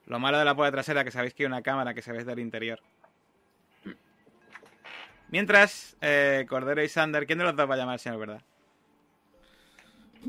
Lo 0.06 0.20
malo 0.20 0.38
de 0.38 0.46
la 0.46 0.56
puerta 0.56 0.74
trasera 0.74 1.02
es 1.02 1.06
que 1.06 1.12
sabéis 1.12 1.34
que 1.34 1.44
hay 1.44 1.48
una 1.48 1.62
cámara 1.62 1.94
que 1.94 2.02
se 2.02 2.12
ve 2.12 2.20
desde 2.20 2.34
el 2.34 2.40
interior. 2.40 2.80
Mientras, 5.30 5.96
eh, 6.02 6.46
Cordero 6.48 6.84
y 6.84 6.90
Sander, 6.90 7.26
¿quién 7.26 7.40
de 7.40 7.46
los 7.46 7.56
dos 7.56 7.70
va 7.70 7.76
a 7.76 7.78
llamar 7.78 7.94
al 7.94 8.00
señor, 8.00 8.20
verdad? 8.20 8.42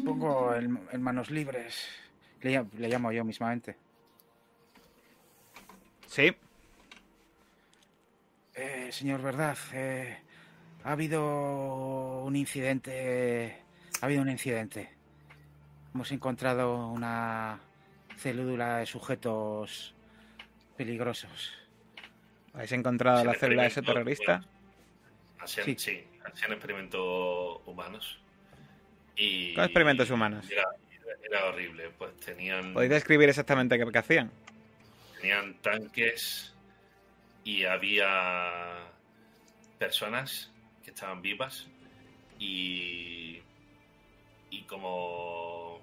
Pongo 0.05 0.55
el, 0.55 0.79
el 0.91 1.01
manos 1.01 1.31
libres. 1.31 1.89
Le, 2.41 2.51
llam- 2.59 2.73
le 2.75 2.89
llamo 2.89 3.13
yo 3.13 3.25
mismamente. 3.25 3.77
Sí. 6.07 6.35
Eh, 8.55 8.89
señor 8.93 9.23
Verdad, 9.23 9.57
eh, 9.73 10.19
ha 10.85 10.93
habido 10.93 12.23
un 12.25 12.37
incidente. 12.37 13.63
Ha 14.01 14.07
habido 14.07 14.23
un 14.23 14.31
incidente. 14.31 14.91
Hemos 15.95 16.11
encontrado 16.13 16.89
una 16.89 17.61
célula 18.17 18.79
de 18.79 18.87
sujetos 18.87 19.95
peligrosos. 20.77 21.53
¿Habéis 22.55 22.73
encontrado 22.73 23.25
la 23.25 23.35
célula 23.35 23.63
de 23.63 23.69
ese 23.69 23.83
terrorista? 23.83 24.43
Hacían, 25.39 25.67
Sí. 25.67 25.75
sí. 25.79 26.05
hacían 26.25 26.53
experimentos 26.53 27.61
humanos. 27.67 28.22
Y, 29.17 29.55
¿Qué 29.55 29.63
experimentos 29.65 30.11
humanos? 30.11 30.49
Era, 30.51 30.65
era 31.23 31.45
horrible, 31.47 31.91
pues 31.99 32.17
tenían, 32.21 32.73
¿Podéis 32.73 32.91
describir 32.93 33.29
exactamente 33.29 33.79
qué, 33.79 33.91
qué 33.91 33.99
hacían? 33.99 34.31
tenían 35.21 35.55
tanques 35.63 36.53
y 37.45 37.65
había 37.65 38.75
personas 39.79 40.51
que 40.85 40.91
estaban 40.91 41.23
vivas 41.23 41.69
y, 42.41 43.41
y 44.51 44.63
como 44.63 45.81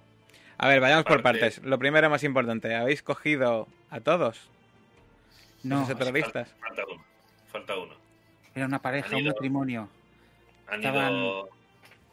A 0.57 0.67
ver, 0.67 0.81
vayamos 0.81 1.05
por 1.05 1.21
Parte- 1.23 1.39
partes. 1.39 1.63
Lo 1.63 1.79
primero 1.79 2.09
más 2.09 2.23
importante, 2.23 2.75
¿habéis 2.75 3.01
cogido 3.01 3.67
a 3.89 4.01
todos? 4.01 4.49
No, 5.63 5.87
terroristas. 5.87 6.53
falta 6.59 6.83
uno, 6.91 7.05
falta 7.51 7.77
uno. 7.77 7.95
era 8.55 8.65
una 8.65 8.81
pareja, 8.81 9.15
un 9.15 9.23
matrimonio. 9.25 9.89
Han 10.67 10.79
Estaban- 10.83 11.13
ido 11.13 11.49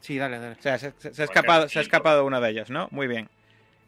Sí, 0.07 0.19
dale, 0.19 0.39
dale. 0.39 0.53
O 0.57 0.62
sea, 0.62 0.78
se, 0.78 0.93
se- 0.99 1.12
se 1.12 1.23
ha, 1.23 1.24
escapado, 1.24 1.69
se 1.69 1.81
ha 1.81 1.83
escapado 1.83 2.24
uno 2.24 2.41
de 2.41 2.51
ellos, 2.51 2.70
¿no? 2.70 2.87
Muy 2.93 3.09
bien. 3.09 3.28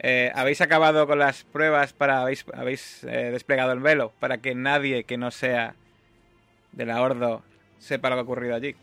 Eh, 0.00 0.32
¿Habéis 0.34 0.60
acabado 0.60 1.06
con 1.06 1.20
las 1.20 1.44
pruebas 1.44 1.92
para... 1.92 2.22
¿Habéis, 2.22 2.44
habéis 2.54 3.04
eh, 3.04 3.30
desplegado 3.30 3.70
el 3.70 3.78
velo 3.78 4.12
para 4.18 4.38
que 4.38 4.56
nadie 4.56 5.04
que 5.04 5.16
no 5.16 5.30
sea 5.30 5.76
de 6.72 6.86
la 6.86 7.00
Ordo 7.00 7.44
sepa 7.78 8.08
lo 8.10 8.16
que 8.16 8.20
ha 8.20 8.22
ocurrido 8.24 8.56
allí? 8.56 8.74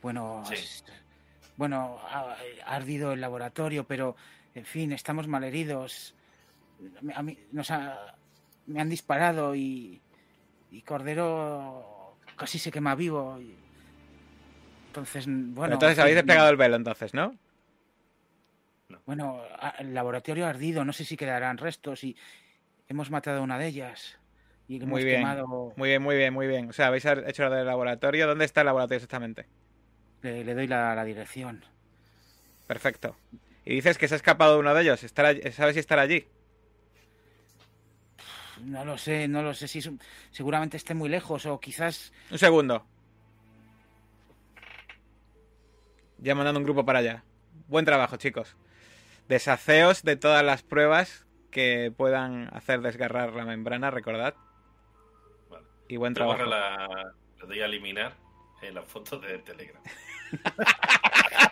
Bueno, 0.00 0.42
Sí. 0.46 0.54
es- 0.54 0.84
bueno, 1.58 1.98
ha, 2.08 2.36
ha 2.64 2.74
ardido 2.76 3.12
el 3.12 3.20
laboratorio, 3.20 3.84
pero 3.84 4.16
en 4.54 4.64
fin, 4.64 4.92
estamos 4.92 5.28
malheridos. 5.28 6.14
A 7.14 7.22
mí 7.22 7.36
nos 7.52 7.70
ha- 7.70 8.14
me 8.66 8.80
han 8.80 8.88
disparado 8.88 9.54
y, 9.54 10.00
y 10.70 10.80
Cordero 10.82 12.16
casi 12.36 12.58
se 12.58 12.70
quema 12.70 12.94
vivo. 12.94 13.38
y- 13.40 13.54
entonces, 14.88 15.24
bueno. 15.28 15.74
entonces 15.74 15.98
en 15.98 16.02
habéis 16.02 16.14
fin, 16.16 16.26
desplegado 16.26 16.50
el 16.50 16.56
velo, 16.56 16.76
entonces, 16.76 17.14
¿no? 17.14 17.34
Bueno, 19.06 19.42
el 19.78 19.94
laboratorio 19.94 20.46
ha 20.46 20.50
ardido, 20.50 20.84
no 20.84 20.92
sé 20.92 21.04
si 21.04 21.16
quedarán 21.16 21.58
restos 21.58 22.04
y 22.04 22.16
hemos 22.88 23.10
matado 23.10 23.38
a 23.40 23.42
una 23.42 23.58
de 23.58 23.66
ellas. 23.68 24.18
Y 24.66 24.76
hemos 24.76 24.88
Muy 24.88 25.04
bien. 25.04 25.18
quemado. 25.18 25.72
Muy 25.76 25.88
bien, 25.88 26.02
muy 26.02 26.16
bien, 26.16 26.34
muy 26.34 26.46
bien. 26.46 26.68
O 26.70 26.72
sea, 26.72 26.88
habéis 26.88 27.04
hecho 27.04 27.44
lo 27.44 27.50
del 27.50 27.66
laboratorio. 27.66 28.26
¿Dónde 28.26 28.44
está 28.44 28.60
el 28.62 28.66
laboratorio 28.66 28.96
exactamente? 28.96 29.46
Le, 30.22 30.44
le 30.44 30.54
doy 30.54 30.66
la, 30.66 30.94
la 30.94 31.04
dirección. 31.04 31.64
Perfecto. 32.66 33.16
Y 33.64 33.74
dices 33.76 33.96
que 33.98 34.08
se 34.08 34.14
ha 34.14 34.16
escapado 34.16 34.58
uno 34.58 34.74
de 34.74 34.82
ellos. 34.82 35.02
¿Estará, 35.04 35.32
¿Sabes 35.52 35.74
si 35.74 35.80
estará 35.80 36.02
allí? 36.02 36.26
No 38.64 38.84
lo 38.84 38.98
sé, 38.98 39.28
no 39.28 39.42
lo 39.42 39.54
sé 39.54 39.68
si 39.68 39.78
es 39.78 39.86
un- 39.86 40.00
seguramente 40.32 40.76
esté 40.76 40.92
muy 40.94 41.08
lejos 41.08 41.46
o 41.46 41.60
quizás 41.60 42.12
Un 42.30 42.38
segundo. 42.38 42.84
Ya 46.18 46.34
mandando 46.34 46.58
un 46.58 46.64
grupo 46.64 46.84
para 46.84 46.98
allá. 47.00 47.24
Buen 47.68 47.84
trabajo, 47.84 48.16
chicos. 48.16 48.56
Deshaceos 49.28 50.02
de 50.02 50.16
todas 50.16 50.44
las 50.44 50.62
pruebas 50.62 51.26
que 51.50 51.92
puedan 51.96 52.48
hacer 52.54 52.80
desgarrar 52.80 53.32
la 53.34 53.44
membrana, 53.44 53.90
recordad. 53.90 54.34
Vale. 55.50 55.64
Y 55.88 55.96
buen 55.96 56.14
Yo 56.14 56.18
trabajo. 56.26 56.44
la, 56.44 57.12
le 57.40 57.46
doy 57.46 57.60
a 57.60 57.66
eliminar 57.66 58.14
en 58.62 58.74
la 58.74 58.82
foto 58.82 59.18
de 59.18 59.38
Telegram. 59.38 59.82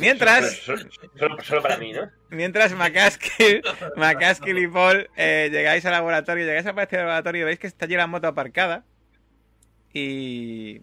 Mientras, 0.00 0.56
Solo, 0.58 0.82
solo- 1.16 1.42
solo 1.42 1.62
para 1.62 1.76
mí, 1.76 1.92
¿no? 1.92 2.10
mientras 2.30 2.72
McCaskill, 2.74 3.62
McCaskill 3.96 4.58
y 4.58 4.66
Paul 4.66 5.08
eh, 5.16 5.48
llegáis 5.52 5.86
al 5.86 5.92
laboratorio, 5.92 6.44
llegáis 6.44 6.64
patio 6.74 6.98
del 6.98 7.06
laboratorio 7.06 7.42
y 7.42 7.44
veis 7.44 7.58
que 7.60 7.68
está 7.68 7.84
allí 7.84 7.94
la 7.94 8.08
moto 8.08 8.26
aparcada. 8.26 8.84
Y, 9.92 10.80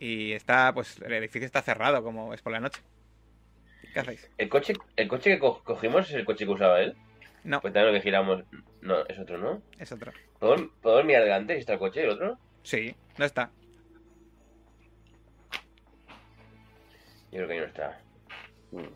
y 0.00 0.32
está, 0.32 0.72
pues, 0.74 0.98
el 1.02 1.12
edificio 1.12 1.46
está 1.46 1.62
cerrado, 1.62 2.02
como 2.02 2.34
es 2.34 2.42
por 2.42 2.52
la 2.52 2.58
noche. 2.60 2.80
¿Qué 3.92 4.00
hacéis? 4.00 4.28
El 4.38 4.48
coche, 4.48 4.72
el 4.96 5.08
coche 5.08 5.30
que 5.30 5.38
co- 5.38 5.62
cogimos 5.62 6.08
es 6.08 6.14
el 6.16 6.24
coche 6.24 6.44
que 6.46 6.50
usaba 6.52 6.80
él. 6.80 6.96
No, 7.44 7.60
Pues 7.60 7.72
también 7.72 7.92
lo 7.94 7.98
que 7.98 8.02
giramos. 8.04 8.44
No, 8.80 9.04
es 9.06 9.18
otro, 9.18 9.38
¿no? 9.38 9.62
es 9.78 9.92
otro. 9.92 10.12
¿Podemos, 10.38 10.70
podemos 10.82 11.04
mirar 11.04 11.22
adelante 11.22 11.54
si 11.54 11.60
está 11.60 11.74
el 11.74 11.78
coche 11.78 12.00
y 12.00 12.04
el 12.04 12.10
otro? 12.10 12.38
Sí, 12.62 12.94
no 13.18 13.24
está. 13.24 13.50
Yo 17.32 17.38
creo 17.38 17.46
que 17.46 17.52
ahí 17.54 17.60
no 17.60 17.66
está. 17.66 18.00
Mm. 18.72 18.94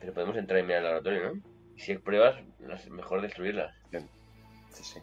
Pero 0.00 0.14
podemos 0.14 0.36
entrar 0.36 0.60
y 0.60 0.62
mirar 0.62 0.78
el 0.78 0.84
laboratorio, 0.84 1.34
¿no? 1.34 1.40
Y 1.76 1.80
si 1.80 1.92
hay 1.92 1.98
pruebas, 1.98 2.36
mejor 2.90 3.20
destruirlas. 3.20 3.74
Sí, 4.70 4.84
sí. 4.84 5.00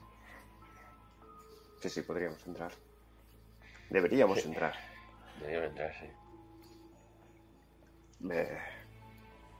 Sí, 1.82 1.90
sí, 1.90 2.02
podríamos 2.02 2.45
entrar. 2.48 2.72
Deberíamos 3.90 4.41
Sí. 4.41 4.48
entrar. 4.49 4.74
Deberíamos 5.40 5.70
entrar, 5.70 5.94
sí. 5.99 6.06
Eh, 8.32 8.57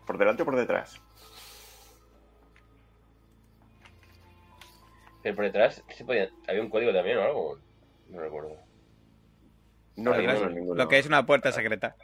¿Por 0.06 0.18
delante 0.18 0.44
o 0.44 0.46
por 0.46 0.56
detrás? 0.56 1.02
Pero 5.24 5.36
por 5.36 5.46
detrás 5.46 5.84
se 5.90 6.06
podía... 6.06 6.30
había 6.48 6.62
un 6.62 6.70
código 6.70 6.94
también 6.94 7.18
o 7.18 7.22
algo. 7.24 7.60
No 8.10 8.20
recuerdo. 8.20 8.58
No 9.96 10.14
recuerdo 10.14 10.46
no, 10.46 10.50
ninguno. 10.52 10.76
Lo 10.84 10.88
que 10.88 11.00
es 11.00 11.08
una 11.08 11.26
puerta 11.26 11.52
secreta. 11.52 11.96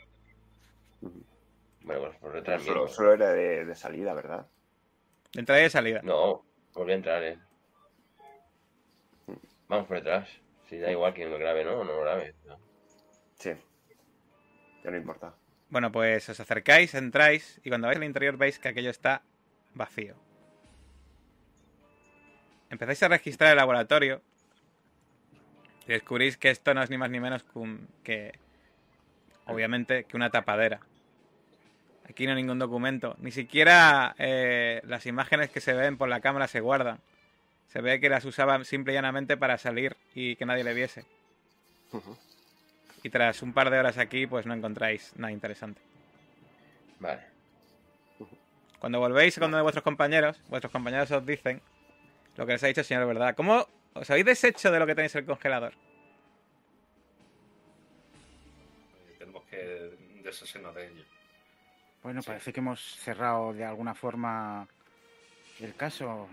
Bueno, 1.84 2.02
pues 2.08 2.18
por 2.18 2.34
detrás 2.34 2.64
Solo, 2.64 2.82
mismo. 2.84 2.96
solo 2.96 3.14
era 3.14 3.32
de, 3.32 3.66
de 3.66 3.76
salida, 3.76 4.14
¿verdad? 4.14 4.48
De 5.34 5.40
entrada 5.40 5.62
y 5.62 5.64
de 5.64 5.70
salida. 5.70 6.02
No, 6.04 6.44
volví 6.74 6.92
a 6.94 6.96
entrar, 6.96 7.24
eh. 7.24 7.38
Vamos 9.68 9.88
por 9.88 9.98
detrás. 9.98 10.28
Si 10.72 10.80
da 10.80 10.90
igual 10.90 11.14
que 11.14 11.26
lo 11.26 11.38
grabe, 11.38 11.66
¿no? 11.66 11.74
O 11.82 11.84
no 11.84 11.92
lo 11.92 12.00
grabe. 12.02 12.34
¿no? 12.48 12.58
Sí. 13.38 13.52
Ya 14.86 14.90
no 14.90 14.96
importa. 14.96 15.34
Bueno, 15.70 15.92
pues 15.92 16.30
os 16.30 16.40
acercáis, 16.40 16.94
entráis 16.96 17.60
y 17.66 17.68
cuando 17.70 17.88
vais 17.88 17.98
al 17.98 18.06
interior 18.06 18.38
veis 18.38 18.58
que 18.58 18.70
aquello 18.70 18.90
está 18.90 19.22
vacío. 19.74 20.16
Empezáis 22.70 23.04
a 23.04 23.10
registrar 23.10 23.52
el 23.52 23.58
laboratorio 23.58 24.22
y 25.86 25.92
descubrís 25.92 26.38
que 26.38 26.50
esto 26.50 26.74
no 26.74 26.82
es 26.82 26.90
ni 26.90 26.98
más 26.98 27.10
ni 27.10 27.20
menos 27.20 27.44
que, 27.44 27.60
un- 27.60 27.88
que 28.04 28.32
obviamente, 29.46 30.06
que 30.06 30.16
una 30.16 30.30
tapadera. 30.30 30.80
Aquí 32.10 32.26
no 32.26 32.32
hay 32.32 32.38
ningún 32.38 32.60
documento. 32.60 33.16
Ni 33.20 33.32
siquiera 33.32 34.16
eh, 34.18 34.82
las 34.86 35.06
imágenes 35.06 35.50
que 35.50 35.60
se 35.60 35.74
ven 35.74 35.98
por 35.98 36.08
la 36.08 36.22
cámara 36.22 36.48
se 36.48 36.62
guardan. 36.62 37.00
Se 37.72 37.82
ve 37.82 38.00
que 38.00 38.10
las 38.10 38.26
usaban 38.26 38.66
simple 38.66 38.92
y 38.92 38.96
llanamente 38.96 39.38
para 39.38 39.58
salir 39.58 39.96
y 40.14 40.36
que 40.36 40.46
nadie 40.46 40.64
le 40.64 40.74
viese. 40.74 41.06
Y 43.04 43.10
tras 43.10 43.42
un 43.42 43.54
par 43.54 43.70
de 43.70 43.80
horas 43.80 43.98
aquí, 43.98 44.28
pues 44.28 44.46
no 44.46 44.54
encontráis 44.54 45.14
nada 45.16 45.32
interesante. 45.32 45.82
Vale. 47.00 47.22
Cuando 48.80 49.00
volvéis 49.00 49.38
con 49.40 49.48
uno 49.50 49.58
de 49.58 49.64
vuestros 49.64 49.84
compañeros, 49.84 50.42
vuestros 50.50 50.72
compañeros 50.72 51.10
os 51.12 51.26
dicen 51.26 51.62
lo 52.36 52.46
que 52.46 52.54
les 52.54 52.64
ha 52.64 52.68
dicho 52.68 52.82
el 52.82 52.86
señor, 52.86 53.08
¿verdad? 53.08 53.36
¿Cómo 53.36 53.68
os 53.94 54.10
habéis 54.10 54.26
deshecho 54.26 54.72
de 54.72 54.80
lo 54.80 54.86
que 54.88 54.96
tenéis 54.96 55.16
en 55.16 55.20
el 55.20 55.26
congelador? 55.26 55.74
Tenemos 59.18 59.44
que 59.46 59.98
deshacernos 60.24 60.76
de 60.76 60.88
ello. 60.88 61.04
Bueno, 62.04 62.22
Sí. 62.22 62.28
parece 62.28 62.52
que 62.52 62.60
hemos 62.60 62.82
cerrado 62.98 63.54
de 63.54 63.64
alguna 63.64 63.94
forma 63.94 64.68
el 65.60 65.76
caso. 65.76 66.28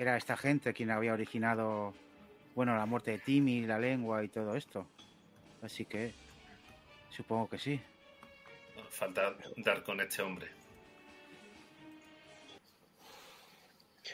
Era 0.00 0.16
esta 0.16 0.34
gente 0.34 0.72
quien 0.72 0.90
había 0.90 1.12
originado, 1.12 1.92
bueno, 2.54 2.74
la 2.74 2.86
muerte 2.86 3.10
de 3.10 3.18
Timmy, 3.18 3.66
la 3.66 3.78
lengua 3.78 4.24
y 4.24 4.28
todo 4.28 4.56
esto. 4.56 4.86
Así 5.60 5.84
que 5.84 6.14
supongo 7.10 7.50
que 7.50 7.58
sí. 7.58 7.78
Falta 8.88 9.36
dar 9.58 9.82
con 9.82 10.00
este 10.00 10.22
hombre. 10.22 10.48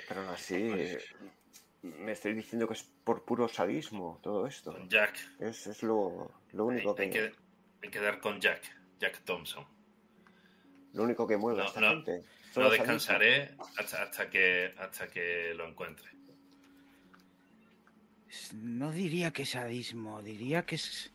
Pero 0.08 0.22
aún 0.22 0.30
así, 0.30 0.98
me 1.82 2.10
estoy 2.10 2.34
diciendo 2.34 2.66
que 2.66 2.74
es 2.74 2.82
por 3.04 3.24
puro 3.24 3.46
sadismo 3.46 4.18
todo 4.24 4.48
esto. 4.48 4.72
Con 4.72 4.88
Jack. 4.88 5.16
Es, 5.38 5.68
es 5.68 5.84
lo, 5.84 6.32
lo 6.52 6.64
único 6.64 6.96
hay 6.98 7.10
que, 7.10 7.30
que, 7.30 7.34
hay 7.84 7.90
que 7.90 8.00
dar 8.00 8.18
con 8.18 8.40
Jack. 8.40 8.76
Jack 8.98 9.22
Thompson. 9.22 9.64
lo 10.94 11.04
único 11.04 11.28
que 11.28 11.36
mueve 11.36 11.62
a 11.62 11.66
esta 11.66 11.80
no, 11.80 11.90
gente. 11.90 12.24
No 12.56 12.70
descansaré 12.70 13.54
hasta, 13.78 14.02
hasta, 14.02 14.30
que, 14.30 14.74
hasta 14.78 15.08
que 15.08 15.52
lo 15.54 15.68
encuentre. 15.68 16.08
Es- 18.28 18.54
No 18.54 18.92
diría 18.92 19.30
que 19.32 19.42
es 19.42 19.50
sadismo, 19.50 20.22
diría 20.22 20.64
que 20.64 20.76
es 20.76 21.12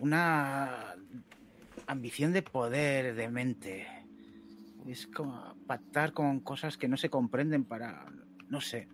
una 0.00 0.94
ambición 1.86 2.32
de 2.32 2.42
poder, 2.42 3.14
de 3.14 3.28
mente. 3.28 3.86
Es 4.86 5.06
como 5.06 5.56
pactar 5.66 6.12
con 6.12 6.40
cosas 6.40 6.76
que 6.78 6.88
no 6.88 6.96
se 6.96 7.10
comprenden 7.10 7.64
para, 7.64 8.06
no 8.48 8.60
sé, 8.60 8.88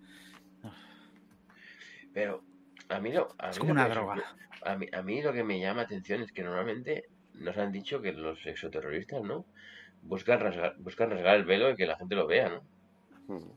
Pero 2.13 2.45
a 2.89 3.01
mí, 3.01 3.13
lo, 3.13 3.35
a 3.39 3.51
es 3.51 3.57
mí 3.57 3.61
como 3.61 3.75
lo 3.75 3.81
una 3.81 3.89
que- 3.89 3.95
droga. 3.95 4.37
A 4.63 4.77
mí, 4.77 4.87
a 4.93 5.03
mí 5.03 5.21
lo 5.21 5.33
que 5.33 5.43
me 5.45 5.59
llama 5.61 5.83
atención 5.83 6.23
es 6.23 6.33
que 6.33 6.43
normalmente 6.45 7.05
nos 7.35 7.57
han 7.59 7.71
dicho 7.73 8.01
que 8.01 8.13
los 8.13 8.39
exoterroristas, 8.47 9.23
¿no? 9.23 9.45
Buscan 10.05 10.39
rasgar, 10.39 10.77
buscan 10.79 11.11
rasgar 11.11 11.37
el 11.37 11.45
velo 11.45 11.71
y 11.71 11.77
que 11.77 11.87
la 11.87 11.97
gente 11.97 12.15
lo 12.15 12.27
vea, 12.27 12.49
¿no? 12.49 12.63
Mm. 13.35 13.51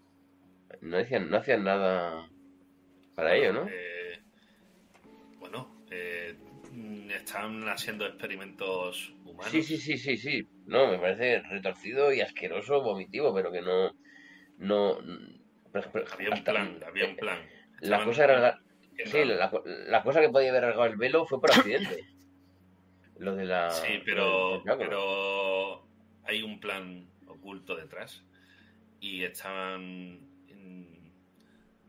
No, 0.81 0.97
decían, 0.97 1.29
no 1.29 1.37
hacían 1.37 1.63
nada 1.63 2.29
para 3.15 3.35
ello, 3.35 3.53
¿no? 3.53 3.67
Eh, 3.69 4.19
bueno, 5.39 5.83
eh, 5.91 6.35
están 7.13 7.67
haciendo 7.67 8.05
experimentos 8.05 9.13
humanos. 9.25 9.51
Sí, 9.51 9.61
sí, 9.61 9.77
sí, 9.77 9.97
sí, 9.97 10.17
sí. 10.17 10.47
No, 10.65 10.87
me 10.87 10.99
parece 10.99 11.41
retorcido 11.41 12.13
y 12.13 12.21
asqueroso, 12.21 12.81
vomitivo, 12.81 13.33
pero 13.33 13.51
que 13.51 13.61
no... 13.61 13.91
no 14.57 14.99
Había 16.13 16.29
un 16.29 16.43
plan, 16.43 16.79
había 16.87 17.07
un 17.07 17.15
plan. 17.15 17.39
La 17.81 18.03
cosa, 18.03 18.59
sí, 19.05 19.25
la, 19.25 19.51
la 19.65 20.03
cosa 20.03 20.21
que 20.21 20.29
podía 20.29 20.51
haber 20.51 20.63
rasgado 20.63 20.85
el 20.85 20.97
velo 20.97 21.25
fue 21.25 21.41
por 21.41 21.51
accidente. 21.51 22.05
Lo 23.19 23.35
de 23.35 23.45
la... 23.45 23.71
Sí, 23.71 24.01
pero 24.05 24.61
hay 26.27 26.43
un 26.43 26.59
plan 26.59 27.07
oculto 27.25 27.75
detrás 27.75 28.23
y 28.99 29.23
estaban 29.23 30.19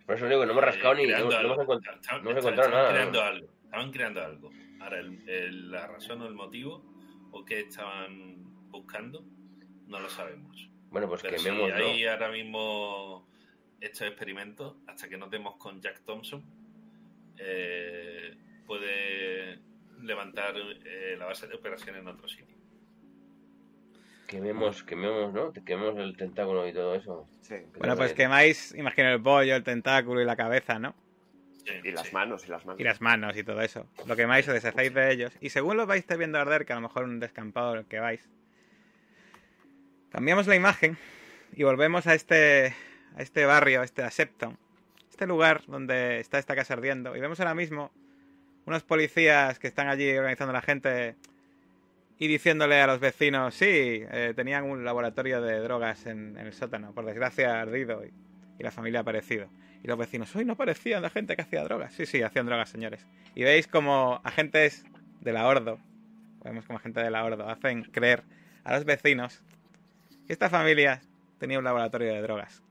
Por 0.06 0.14
eso 0.16 0.26
digo 0.26 0.40
que 0.40 0.46
no 0.46 0.52
hemos 0.52 0.64
rascado 0.64 0.94
ni... 0.94 1.06
No, 1.06 1.18
no 1.18 1.38
hemos 1.40 1.58
encontrado... 1.60 2.00
Estaban- 2.00 2.24
no 2.24 2.30
hemos 2.30 2.44
encontrado 2.44 2.68
estaban 2.68 2.84
nada. 2.86 2.90
creando 2.94 3.22
algo. 3.22 3.48
Estaban 3.64 3.90
creando 3.92 4.24
algo. 4.24 4.50
Ahora, 4.80 5.00
el- 5.00 5.28
el- 5.28 5.70
la 5.70 5.86
razón 5.86 6.22
o 6.22 6.26
el 6.26 6.34
motivo 6.34 6.82
o 7.30 7.44
qué 7.44 7.60
estaban 7.60 8.70
buscando, 8.70 9.22
no 9.86 10.00
lo 10.00 10.08
sabemos. 10.08 10.70
Bueno, 10.90 11.08
pues 11.08 11.20
Pero 11.20 11.36
si 11.38 11.44
quememos, 11.44 11.68
¿no? 11.68 11.74
hay 11.74 12.06
ahora 12.06 12.30
mismo 12.30 13.28
estos 13.80 14.08
experimentos, 14.08 14.76
hasta 14.86 15.08
que 15.10 15.18
nos 15.18 15.30
demos 15.30 15.56
con 15.56 15.80
Jack 15.82 16.00
Thompson, 16.06 16.42
eh, 17.36 18.34
puede 18.66 19.58
levantar 20.02 20.54
eh, 20.56 21.16
la 21.18 21.26
base 21.26 21.46
de 21.48 21.54
operaciones 21.54 22.00
en 22.00 22.08
otro 22.08 22.28
sitio. 22.28 22.56
Quememos, 24.28 24.84
quememos, 24.84 25.32
¿no? 25.32 25.54
Quememos 25.64 25.96
el 25.96 26.14
tentáculo 26.14 26.68
y 26.68 26.72
todo 26.74 26.94
eso. 26.94 27.26
Sí. 27.40 27.54
Bueno, 27.78 27.96
pues 27.96 28.10
Vale. 28.10 28.14
quemáis, 28.14 28.74
imagino, 28.74 29.08
el 29.08 29.22
pollo, 29.22 29.56
el 29.56 29.64
tentáculo 29.64 30.20
y 30.20 30.26
la 30.26 30.36
cabeza, 30.36 30.78
¿no? 30.78 30.94
Sí, 31.64 31.72
Y 31.82 31.92
las 31.92 32.08
sí. 32.08 32.12
manos, 32.14 32.46
y 32.46 32.50
las 32.50 32.66
manos. 32.66 32.78
Y 32.78 32.84
las 32.84 33.00
manos 33.00 33.36
y 33.38 33.42
todo 33.42 33.62
eso. 33.62 33.86
Lo 34.06 34.16
quemáis 34.16 34.46
o 34.46 34.52
deshacéis 34.52 34.92
de 34.92 35.12
ellos. 35.12 35.32
Y 35.40 35.48
según 35.48 35.78
lo 35.78 35.86
vais 35.86 36.06
viendo 36.18 36.38
arder, 36.38 36.66
que 36.66 36.74
a 36.74 36.76
lo 36.76 36.82
mejor 36.82 37.04
un 37.04 37.20
descampado 37.20 37.88
que 37.88 38.00
vais, 38.00 38.28
cambiamos 40.10 40.46
la 40.46 40.56
imagen 40.56 40.98
y 41.54 41.62
volvemos 41.62 42.06
a 42.06 42.12
este, 42.12 42.74
a 43.16 43.22
este 43.22 43.46
barrio, 43.46 43.80
a 43.80 43.84
este 43.84 44.02
Asepton. 44.02 44.58
Este 45.08 45.26
lugar 45.26 45.62
donde 45.66 46.20
está 46.20 46.38
esta 46.38 46.54
casa 46.54 46.74
ardiendo. 46.74 47.16
Y 47.16 47.20
vemos 47.20 47.40
ahora 47.40 47.54
mismo 47.54 47.90
unos 48.66 48.82
policías 48.84 49.58
que 49.58 49.68
están 49.68 49.88
allí 49.88 50.14
organizando 50.14 50.50
a 50.50 50.54
la 50.54 50.60
gente 50.62 51.16
y 52.18 52.26
diciéndole 52.26 52.80
a 52.80 52.86
los 52.86 53.00
vecinos, 53.00 53.54
sí, 53.54 53.66
eh, 53.66 54.32
tenían 54.34 54.64
un 54.64 54.84
laboratorio 54.84 55.40
de 55.40 55.60
drogas 55.60 56.06
en, 56.06 56.36
el 56.36 56.52
sótano. 56.52 56.92
Por 56.92 57.04
desgracia 57.04 57.60
ardido 57.60 58.04
y, 58.04 58.12
y 58.58 58.62
la 58.62 58.70
familia 58.70 59.00
ha 59.00 59.02
aparecido. 59.02 59.48
Y 59.82 59.86
los 59.86 59.96
vecinos, 59.96 60.34
uy, 60.34 60.44
no 60.44 60.56
parecían 60.56 61.02
la 61.02 61.10
gente 61.10 61.36
que 61.36 61.42
hacía 61.42 61.62
drogas. 61.62 61.94
Sí, 61.94 62.06
sí, 62.06 62.22
hacían 62.22 62.46
drogas, 62.46 62.68
señores. 62.68 63.06
Y 63.34 63.44
veis 63.44 63.68
como 63.68 64.20
agentes 64.24 64.84
de 65.20 65.32
la 65.32 65.46
Ordo, 65.46 65.78
vemos 66.44 66.64
como 66.66 66.78
agentes 66.78 67.04
de 67.04 67.10
la 67.10 67.24
Ordo, 67.24 67.48
hacen 67.48 67.84
creer 67.84 68.24
a 68.64 68.74
los 68.74 68.84
vecinos 68.84 69.42
que 70.26 70.32
esta 70.32 70.50
familia 70.50 71.00
tenía 71.38 71.58
un 71.58 71.64
laboratorio 71.64 72.12
de 72.12 72.20
drogas. 72.20 72.62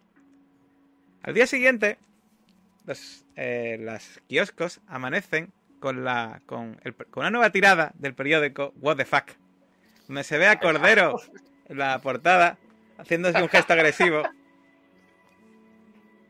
Al 1.24 1.34
día 1.34 1.48
siguiente, 1.48 1.98
los 2.86 3.26
eh, 3.36 3.78
las 3.80 4.22
kioscos 4.28 4.82
amanecen 4.88 5.52
con, 5.88 6.04
la, 6.04 6.42
con, 6.46 6.78
el- 6.84 6.94
con 6.96 7.22
una 7.22 7.30
nueva 7.32 7.50
tirada 7.50 7.94
del 7.96 8.14
periódico 8.14 8.74
What 8.82 8.98
the 8.98 9.06
Fuck, 9.06 9.32
donde 10.10 10.26
se 10.26 10.38
ve 10.38 10.46
a 10.48 10.60
Cordero 10.60 11.18
en 11.70 11.78
la 11.78 11.98
portada 12.00 12.58
haciéndose 12.98 13.42
un 13.42 13.48
gesto 13.48 13.72
agresivo 13.72 14.24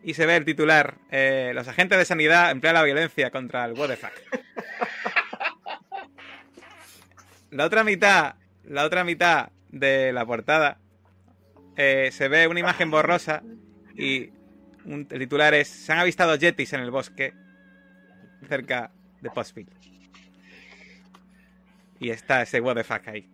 y 0.04 0.14
se 0.14 0.28
ve 0.28 0.36
el 0.36 0.46
titular 0.46 1.00
eh, 1.10 1.54
los 1.56 1.68
agentes 1.68 1.98
de 1.98 2.06
sanidad 2.06 2.52
emplean 2.52 2.76
la 2.76 2.84
violencia 2.84 3.32
contra 3.32 3.66
el 3.66 3.74
what 3.74 3.88
the 3.90 3.96
fuck. 3.98 4.12
La 7.50 7.66
otra 7.66 7.84
mitad, 7.84 8.36
la 8.64 8.84
otra 8.86 9.04
mitad 9.04 9.50
de 9.70 10.14
la 10.14 10.24
portada 10.24 10.78
eh, 11.78 12.10
se 12.12 12.28
ve 12.28 12.48
una 12.48 12.60
imagen 12.60 12.92
borrosa 12.92 13.42
y 13.96 14.30
un- 14.86 15.08
el 15.10 15.20
titular 15.20 15.56
es 15.56 15.68
se 15.68 15.94
han 15.94 16.00
avistado 16.00 16.36
yetis 16.36 16.74
en 16.74 16.82
el 16.82 16.92
bosque 16.92 17.34
cerca 18.48 18.92
de 19.22 19.30
Postville. 19.30 19.72
Y 22.00 22.10
está 22.10 22.42
ese 22.42 22.62
what 22.62 22.76
the 22.76 22.84
fuck 22.84 23.08
ahí. 23.08 23.30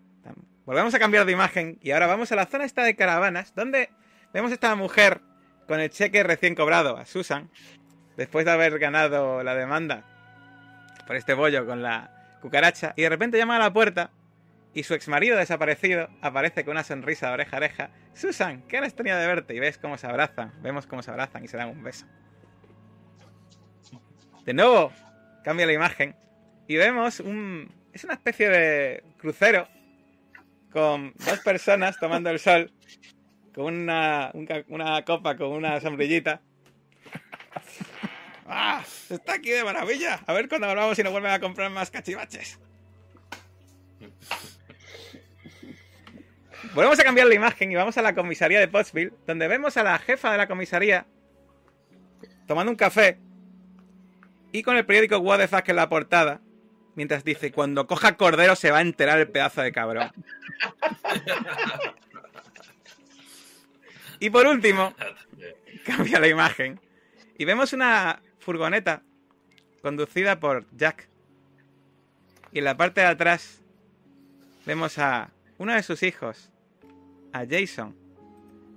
Volvemos 0.65 0.93
a 0.93 0.99
cambiar 0.99 1.25
de 1.25 1.33
imagen 1.33 1.77
y 1.81 1.91
ahora 1.91 2.07
vamos 2.07 2.31
a 2.31 2.35
la 2.35 2.45
zona 2.45 2.63
esta 2.63 2.83
de 2.83 2.95
caravanas 2.95 3.53
donde 3.53 3.89
vemos 4.33 4.51
a 4.51 4.53
esta 4.53 4.73
mujer 4.75 5.21
con 5.67 5.79
el 5.79 5.89
cheque 5.89 6.23
recién 6.23 6.55
cobrado 6.55 6.97
a 6.97 7.05
Susan, 7.05 7.49
después 8.15 8.45
de 8.45 8.51
haber 8.51 8.79
ganado 8.79 9.43
la 9.43 9.55
demanda 9.55 10.05
por 11.05 11.17
este 11.17 11.33
bollo 11.33 11.65
con 11.65 11.81
la 11.81 12.37
cucaracha, 12.41 12.93
y 12.95 13.01
de 13.01 13.09
repente 13.09 13.37
llama 13.37 13.57
a 13.57 13.59
la 13.59 13.73
puerta 13.73 14.11
y 14.73 14.83
su 14.83 14.93
exmarido 14.93 15.37
desaparecido 15.37 16.09
aparece 16.21 16.63
con 16.63 16.71
una 16.71 16.83
sonrisa 16.83 17.27
de 17.27 17.33
oreja 17.33 17.57
a 17.57 17.59
oreja. 17.59 17.89
Susan, 18.13 18.63
¿qué 18.63 18.77
ganas 18.77 18.95
tenía 18.95 19.17
de 19.17 19.27
verte? 19.27 19.53
Y 19.53 19.59
ves 19.59 19.77
cómo 19.77 19.97
se 19.97 20.07
abrazan, 20.07 20.51
vemos 20.61 20.87
cómo 20.87 21.03
se 21.03 21.11
abrazan 21.11 21.43
y 21.43 21.47
se 21.47 21.57
dan 21.57 21.69
un 21.69 21.83
beso. 21.83 22.05
De 24.45 24.53
nuevo, 24.53 24.91
cambia 25.43 25.65
la 25.65 25.73
imagen 25.73 26.15
y 26.67 26.75
vemos 26.77 27.19
un... 27.19 27.71
Es 27.93 28.03
una 28.03 28.13
especie 28.13 28.49
de 28.49 29.03
crucero 29.17 29.67
con 30.71 31.13
dos 31.13 31.39
personas 31.39 31.99
tomando 31.99 32.31
el 32.31 32.39
sol, 32.39 32.71
con 33.53 33.65
una, 33.65 34.31
una 34.67 35.05
copa, 35.05 35.37
con 35.37 35.51
una 35.51 35.79
sombrillita. 35.79 36.41
¡Ah! 38.47 38.83
Está 39.09 39.33
aquí 39.33 39.51
de 39.51 39.63
maravilla. 39.63 40.21
A 40.25 40.33
ver 40.33 40.49
cuando 40.49 40.67
volvamos 40.67 40.97
y 40.97 41.03
nos 41.03 41.11
vuelven 41.11 41.31
a 41.31 41.39
comprar 41.39 41.69
más 41.69 41.91
cachivaches. 41.91 42.59
Volvemos 46.73 46.99
a 46.99 47.03
cambiar 47.03 47.27
la 47.27 47.35
imagen 47.35 47.71
y 47.71 47.75
vamos 47.75 47.97
a 47.97 48.01
la 48.01 48.15
comisaría 48.15 48.59
de 48.59 48.67
Pottsville, 48.67 49.13
donde 49.27 49.47
vemos 49.47 49.77
a 49.77 49.83
la 49.83 49.99
jefa 49.99 50.31
de 50.31 50.39
la 50.39 50.47
comisaría 50.47 51.05
tomando 52.47 52.71
un 52.71 52.75
café 52.75 53.19
y 54.53 54.61
con 54.61 54.77
el 54.77 54.85
periódico 54.85 55.17
What 55.17 55.39
the 55.39 55.47
Fuck 55.47 55.67
en 55.69 55.75
la 55.75 55.89
portada, 55.89 56.39
mientras 56.95 57.23
dice, 57.23 57.51
cuando 57.51 57.87
coja 57.87 58.15
cordero 58.15 58.55
se 58.55 58.69
va 58.69 58.77
a 58.77 58.81
enterar 58.81 59.19
el 59.19 59.27
pedazo 59.27 59.61
de 59.61 59.71
cabrón. 59.71 60.11
y 64.19 64.29
por 64.29 64.45
último, 64.45 64.93
cambia 65.83 66.19
la 66.19 66.27
imagen 66.27 66.79
y 67.35 67.45
vemos 67.45 67.73
una 67.73 68.21
furgoneta 68.39 69.01
conducida 69.81 70.39
por 70.39 70.65
Jack. 70.77 71.09
Y 72.51 72.59
en 72.59 72.65
la 72.65 72.77
parte 72.77 73.01
de 73.01 73.07
atrás 73.07 73.59
vemos 74.67 74.99
a 74.99 75.31
uno 75.57 75.73
de 75.73 75.81
sus 75.81 76.03
hijos, 76.03 76.51
a 77.33 77.43
Jason. 77.49 77.95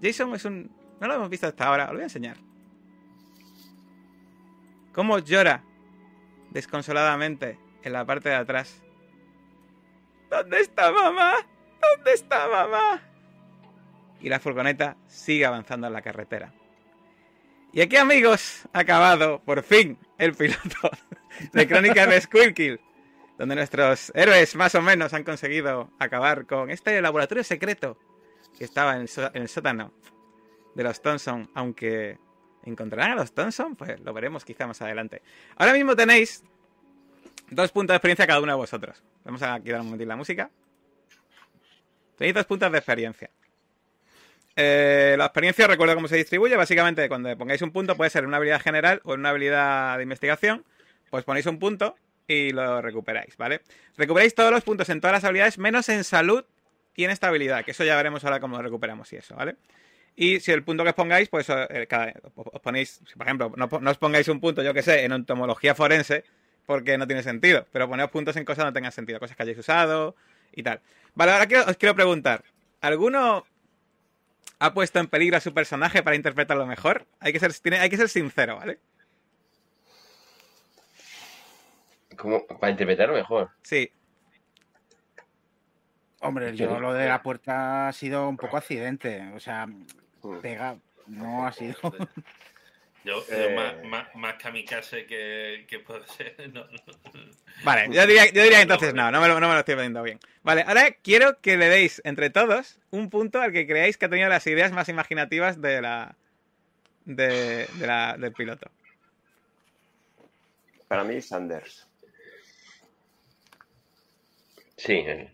Jason 0.02 0.34
es 0.34 0.46
un... 0.46 0.74
No 1.02 1.06
lo 1.06 1.16
hemos 1.16 1.28
visto 1.28 1.46
hasta 1.46 1.66
ahora, 1.66 1.84
os 1.84 1.90
lo 1.90 1.96
voy 1.96 2.02
a 2.02 2.04
enseñar. 2.04 2.38
Cómo 4.94 5.18
llora 5.18 5.62
desconsoladamente 6.56 7.58
en 7.82 7.92
la 7.92 8.06
parte 8.06 8.30
de 8.30 8.34
atrás. 8.34 8.82
¿Dónde 10.30 10.60
está 10.60 10.90
mamá? 10.90 11.46
¿Dónde 11.82 12.14
está 12.14 12.48
mamá? 12.48 13.02
Y 14.22 14.30
la 14.30 14.40
furgoneta 14.40 14.96
sigue 15.06 15.44
avanzando 15.44 15.86
en 15.86 15.92
la 15.92 16.00
carretera. 16.00 16.54
Y 17.74 17.82
aquí, 17.82 17.96
amigos, 17.96 18.62
ha 18.72 18.78
acabado, 18.78 19.42
por 19.44 19.62
fin, 19.62 19.98
el 20.16 20.32
piloto 20.32 20.90
de 21.52 21.68
Crónicas 21.68 22.08
de 22.08 22.20
Squirkill, 22.22 22.80
donde 23.36 23.54
nuestros 23.54 24.10
héroes 24.14 24.56
más 24.56 24.74
o 24.74 24.80
menos 24.80 25.12
han 25.12 25.24
conseguido 25.24 25.90
acabar 25.98 26.46
con 26.46 26.70
este 26.70 26.98
laboratorio 27.02 27.44
secreto 27.44 27.98
que 28.56 28.64
estaba 28.64 28.96
en 28.96 29.02
el, 29.02 29.10
en 29.34 29.42
el 29.42 29.48
sótano 29.50 29.92
de 30.74 30.84
los 30.84 31.02
Thompson, 31.02 31.50
aunque 31.54 32.18
encontrarán 32.70 33.12
a 33.12 33.14
los 33.16 33.32
Thompson, 33.32 33.76
pues 33.76 34.00
lo 34.00 34.12
veremos 34.12 34.44
quizá 34.44 34.66
más 34.66 34.80
adelante. 34.82 35.22
Ahora 35.56 35.72
mismo 35.72 35.94
tenéis 35.96 36.42
dos 37.50 37.70
puntos 37.72 37.94
de 37.94 37.96
experiencia 37.96 38.26
cada 38.26 38.40
uno 38.40 38.52
de 38.52 38.56
vosotros. 38.56 39.02
Vamos 39.24 39.42
a 39.42 39.58
quitar 39.60 39.80
un 39.80 39.86
momentito 39.86 40.08
la 40.08 40.16
música. 40.16 40.50
Tenéis 42.16 42.34
dos 42.34 42.46
puntos 42.46 42.72
de 42.72 42.78
experiencia. 42.78 43.30
Eh, 44.56 45.16
la 45.18 45.26
experiencia, 45.26 45.66
recuerdo 45.66 45.94
cómo 45.94 46.08
se 46.08 46.16
distribuye. 46.16 46.56
Básicamente, 46.56 47.08
cuando 47.08 47.36
pongáis 47.36 47.60
un 47.62 47.72
punto, 47.72 47.96
puede 47.96 48.10
ser 48.10 48.26
una 48.26 48.38
habilidad 48.38 48.60
general 48.60 49.00
o 49.04 49.14
una 49.14 49.30
habilidad 49.30 49.98
de 49.98 50.02
investigación. 50.02 50.64
Pues 51.10 51.24
ponéis 51.24 51.46
un 51.46 51.58
punto 51.58 51.94
y 52.26 52.50
lo 52.50 52.80
recuperáis, 52.82 53.36
¿vale? 53.36 53.60
Recuperáis 53.96 54.34
todos 54.34 54.50
los 54.50 54.64
puntos 54.64 54.88
en 54.88 55.00
todas 55.00 55.14
las 55.14 55.24
habilidades, 55.24 55.58
menos 55.58 55.88
en 55.88 56.04
salud 56.04 56.44
y 56.94 57.04
en 57.04 57.10
estabilidad, 57.10 57.64
que 57.64 57.70
eso 57.72 57.84
ya 57.84 57.94
veremos 57.96 58.24
ahora 58.24 58.40
cómo 58.40 58.56
lo 58.56 58.62
recuperamos 58.62 59.12
y 59.12 59.16
eso, 59.16 59.36
¿vale? 59.36 59.56
Y 60.16 60.40
si 60.40 60.50
el 60.50 60.64
punto 60.64 60.82
que 60.82 60.88
os 60.90 60.94
pongáis, 60.96 61.28
pues 61.28 61.46
eh, 61.50 61.86
cada- 61.88 62.12
os 62.34 62.60
ponéis, 62.62 63.00
por 63.16 63.26
ejemplo, 63.26 63.52
no, 63.54 63.68
os 63.90 63.98
pongáis 63.98 64.26
un 64.28 64.40
punto, 64.40 64.62
yo 64.62 64.72
que 64.72 64.82
sé, 64.82 65.04
en 65.04 65.12
entomología 65.12 65.74
forense, 65.74 66.24
porque 66.64 66.96
no 66.96 67.06
tiene 67.06 67.22
sentido, 67.22 67.66
pero 67.70 67.86
poneos 67.88 68.10
puntos 68.10 68.34
en 68.36 68.44
cosas 68.44 68.64
que 68.64 68.68
no 68.70 68.72
tengan 68.72 68.92
sentido, 68.92 69.20
cosas 69.20 69.36
que 69.36 69.42
hayáis 69.42 69.58
usado 69.58 70.16
y 70.52 70.62
tal. 70.62 70.80
Vale, 71.14 71.32
ahora 71.32 71.46
quiero- 71.46 71.64
os 71.70 71.76
quiero 71.76 71.94
preguntar, 71.94 72.42
¿alguno 72.80 73.44
ha 74.58 74.72
puesto 74.72 74.98
en 75.00 75.06
peligro 75.08 75.36
a 75.36 75.40
su 75.40 75.52
personaje 75.52 76.02
para 76.02 76.16
interpretarlo 76.16 76.64
mejor? 76.66 77.06
Hay 77.20 77.32
que 77.34 77.38
ser, 77.38 77.52
tiene- 77.54 77.78
hay 77.80 77.90
que 77.90 77.98
ser 77.98 78.08
sincero, 78.08 78.56
¿vale? 78.56 78.78
¿Cómo? 82.16 82.46
Para 82.46 82.70
interpretarlo 82.70 83.14
mejor. 83.14 83.50
Sí, 83.62 83.90
Hombre, 86.20 86.56
yo 86.56 86.80
lo 86.80 86.94
de 86.94 87.06
la 87.06 87.22
puerta 87.22 87.88
ha 87.88 87.92
sido 87.92 88.26
un 88.28 88.36
poco 88.38 88.56
accidente. 88.56 89.30
O 89.34 89.38
sea. 89.38 89.68
Pega, 90.42 90.76
no 91.06 91.46
ha 91.46 91.52
sido. 91.52 91.76
Yo, 93.04 93.24
yo 93.28 93.34
Eh. 93.34 93.54
más, 93.54 93.84
más, 93.84 94.14
más 94.16 94.34
kamikaze 94.34 95.06
que, 95.06 95.64
que 95.68 95.78
puede 95.78 96.06
ser. 96.08 96.34
No, 96.52 96.64
no. 96.64 97.36
Vale, 97.64 97.88
yo 97.94 98.06
diría, 98.06 98.26
yo 98.32 98.42
diría 98.42 98.60
entonces 98.60 98.92
no, 98.92 99.10
no 99.10 99.20
me, 99.20 99.28
lo, 99.28 99.40
no 99.40 99.46
me 99.48 99.54
lo 99.54 99.60
estoy 99.60 99.76
poniendo 99.76 100.02
bien. 100.02 100.18
Vale, 100.42 100.62
ahora 100.66 100.90
quiero 101.02 101.40
que 101.40 101.56
le 101.56 101.68
deis 101.68 102.02
entre 102.04 102.30
todos 102.30 102.78
un 102.90 103.08
punto 103.08 103.40
al 103.40 103.52
que 103.52 103.66
creáis 103.66 103.96
que 103.96 104.06
ha 104.06 104.10
tenido 104.10 104.28
las 104.28 104.46
ideas 104.46 104.72
más 104.72 104.88
imaginativas 104.88 105.60
de 105.62 105.80
la, 105.80 106.16
de, 107.04 107.66
de 107.78 107.86
la 107.86 108.16
del 108.18 108.32
piloto. 108.32 108.70
Para 110.88 111.02
mí, 111.04 111.20
Sanders. 111.22 111.86
Sí. 114.76 114.92
eh, 115.06 115.32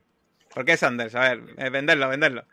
¿Por 0.55 0.65
qué 0.65 0.77
Sanders? 0.77 1.15
A 1.15 1.21
ver, 1.35 1.43
eh, 1.59 1.71
venderlo, 1.71 2.09
venderlo. 2.09 2.45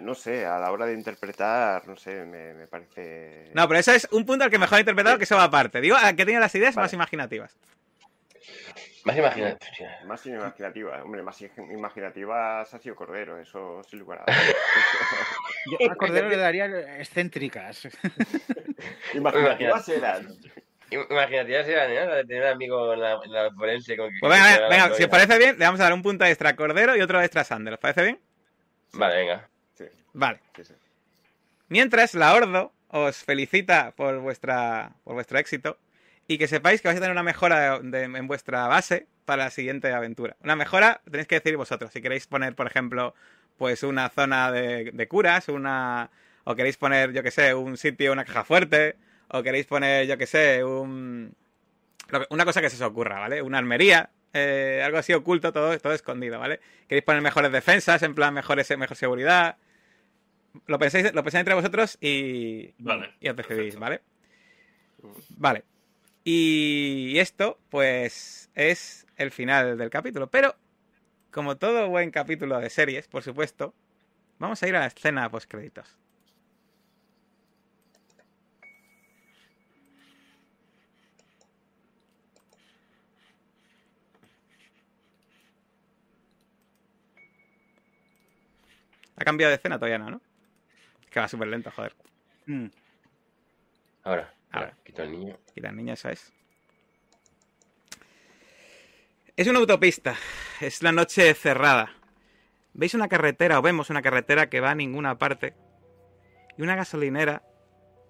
No 0.00 0.14
sé, 0.14 0.44
a 0.46 0.58
la 0.58 0.70
hora 0.70 0.86
de 0.86 0.94
interpretar, 0.94 1.86
no 1.88 1.96
sé, 1.96 2.24
me, 2.24 2.54
me 2.54 2.66
parece. 2.66 3.50
No, 3.54 3.66
pero 3.66 3.80
eso 3.80 3.92
es 3.92 4.06
un 4.12 4.24
punto 4.26 4.44
al 4.44 4.50
que 4.50 4.58
mejor 4.58 4.76
ha 4.76 4.80
interpretado, 4.80 5.18
que 5.18 5.24
eso 5.24 5.36
va 5.36 5.44
aparte. 5.44 5.80
Digo, 5.80 5.96
al 5.96 6.14
que 6.16 6.24
tiene 6.24 6.40
las 6.40 6.54
ideas 6.54 6.74
Vale. 6.74 6.84
más 6.84 6.92
imaginativas. 6.92 7.56
Más 9.04 9.16
imagínate. 9.18 9.66
hostia. 9.70 9.98
Más 10.06 10.24
imaginativa. 10.26 11.02
Hombre, 11.02 11.22
más 11.22 11.38
ig- 11.42 11.72
imaginativa 11.72 12.62
ha 12.62 12.64
sido 12.64 12.94
Cordero, 12.96 13.38
eso 13.38 13.82
sin 13.88 13.98
lugar 13.98 14.22
a 14.26 14.32
Yo 15.80 15.90
a 15.90 15.94
Cordero 15.94 16.28
le 16.28 16.36
daría 16.38 16.66
excéntricas. 16.98 17.86
Imaginativas 19.14 19.88
eran. 19.90 20.28
Imaginativas 20.90 21.66
eran, 21.68 21.90
¿eh? 21.90 22.06
La 22.06 22.14
de 22.16 22.24
tener 22.24 22.42
un 22.44 22.48
amigo 22.50 22.92
en 22.94 23.00
la, 23.00 23.18
en 23.24 23.32
la 23.32 23.50
forense 23.52 23.96
con 23.96 24.10
que. 24.10 24.18
Pues 24.20 24.32
venga, 24.32 24.68
venga, 24.68 24.88
se 24.90 24.94
si 24.96 25.02
os 25.04 25.08
parece 25.10 25.38
bien, 25.38 25.58
le 25.58 25.64
vamos 25.64 25.80
a 25.80 25.84
dar 25.84 25.92
un 25.92 26.02
punto 26.02 26.24
extra 26.24 26.50
a 26.50 26.56
Cordero 26.56 26.96
y 26.96 27.00
otro 27.00 27.20
extra 27.20 27.42
a 27.42 27.44
Sanders. 27.44 27.74
¿Os 27.74 27.80
parece 27.80 28.02
bien? 28.02 28.20
Vale, 28.98 29.16
venga. 29.16 29.48
Sí, 29.74 29.84
Vale. 30.12 30.40
sí, 30.56 30.64
sí. 30.64 30.74
Mientras, 31.68 32.14
la 32.14 32.34
Ordo 32.34 32.72
os 32.88 33.16
felicita 33.24 33.92
por, 33.96 34.18
vuestra, 34.20 34.92
por 35.04 35.14
vuestro 35.14 35.38
éxito 35.38 35.78
y 36.28 36.38
que 36.38 36.46
sepáis 36.48 36.80
que 36.80 36.88
vais 36.88 36.98
a 36.98 37.00
tener 37.00 37.12
una 37.12 37.22
mejora 37.22 37.78
de- 37.80 38.04
en 38.04 38.26
vuestra 38.26 38.66
base 38.66 39.06
para 39.24 39.44
la 39.44 39.50
siguiente 39.50 39.92
aventura. 39.92 40.36
Una 40.42 40.56
mejora 40.56 41.00
tenéis 41.10 41.26
que 41.26 41.36
decir 41.36 41.56
vosotros. 41.56 41.90
Si 41.92 42.00
queréis 42.02 42.26
poner, 42.26 42.54
por 42.54 42.66
ejemplo, 42.66 43.14
pues 43.58 43.82
una 43.82 44.08
zona 44.10 44.50
de, 44.52 44.90
de 44.92 45.08
curas, 45.08 45.48
una 45.48 46.10
o 46.44 46.54
queréis 46.54 46.76
poner, 46.76 47.12
yo 47.12 47.22
que 47.22 47.30
sé, 47.30 47.54
un 47.54 47.76
sitio, 47.76 48.12
una 48.12 48.24
caja 48.24 48.44
fuerte, 48.44 48.96
o 49.28 49.42
queréis 49.42 49.66
poner, 49.66 50.06
yo 50.06 50.18
que 50.18 50.26
sé, 50.26 50.62
un 50.62 51.34
una 52.28 52.44
cosa 52.44 52.60
que 52.60 52.68
se 52.68 52.76
os 52.76 52.82
ocurra, 52.82 53.18
¿vale? 53.18 53.40
Una 53.40 53.56
armería, 53.58 54.10
eh, 54.34 54.82
algo 54.84 54.98
así 54.98 55.12
oculto, 55.12 55.52
todo, 55.52 55.78
todo 55.78 55.92
escondido, 55.92 56.38
¿vale? 56.40 56.60
Queréis 56.88 57.04
poner 57.04 57.22
mejores 57.22 57.52
defensas, 57.52 58.02
en 58.02 58.14
plan 58.14 58.34
mejores, 58.34 58.76
mejor 58.76 58.96
seguridad. 58.96 59.56
Lo 60.66 60.78
pensáis, 60.78 61.14
lo 61.14 61.22
pensáis 61.22 61.40
entre 61.40 61.54
vosotros 61.54 61.96
y, 62.00 62.74
Vale, 62.78 63.14
y 63.20 63.28
os 63.28 63.36
decidís, 63.36 63.76
perfecto. 63.76 63.80
¿vale? 63.80 64.00
Vale. 65.30 65.64
Y 66.24 67.18
esto, 67.18 67.58
pues, 67.70 68.50
es 68.54 69.06
el 69.16 69.30
final 69.30 69.78
del 69.78 69.90
capítulo. 69.90 70.28
Pero, 70.28 70.56
como 71.30 71.56
todo 71.56 71.88
buen 71.88 72.10
capítulo 72.10 72.58
de 72.58 72.70
series, 72.70 73.06
por 73.08 73.22
supuesto, 73.22 73.72
vamos 74.38 74.62
a 74.62 74.68
ir 74.68 74.74
a 74.74 74.80
la 74.80 74.86
escena 74.86 75.30
post 75.30 75.48
créditos. 75.48 75.96
¿Ha 89.16 89.24
cambiado 89.24 89.50
de 89.50 89.56
escena 89.56 89.78
todavía 89.78 89.98
no, 89.98 90.10
no? 90.10 90.20
Es 91.02 91.10
que 91.10 91.20
va 91.20 91.28
súper 91.28 91.48
lento, 91.48 91.70
joder. 91.70 91.94
Mm. 92.46 92.66
Ahora. 94.02 94.34
Ahora. 94.50 94.76
Quito 94.84 95.02
al 95.02 95.12
niño. 95.12 95.38
Y 95.54 95.60
la 95.60 95.72
niña 95.72 95.94
esa 95.94 96.12
es. 96.12 96.32
Es 99.36 99.46
una 99.46 99.58
autopista. 99.58 100.16
Es 100.60 100.82
la 100.82 100.92
noche 100.92 101.32
cerrada. 101.34 101.92
Veis 102.72 102.94
una 102.94 103.08
carretera 103.08 103.58
o 103.58 103.62
vemos 103.62 103.90
una 103.90 104.02
carretera 104.02 104.48
que 104.48 104.60
va 104.60 104.70
a 104.70 104.74
ninguna 104.74 105.18
parte. 105.18 105.54
Y 106.56 106.62
una 106.62 106.76
gasolinera 106.76 107.42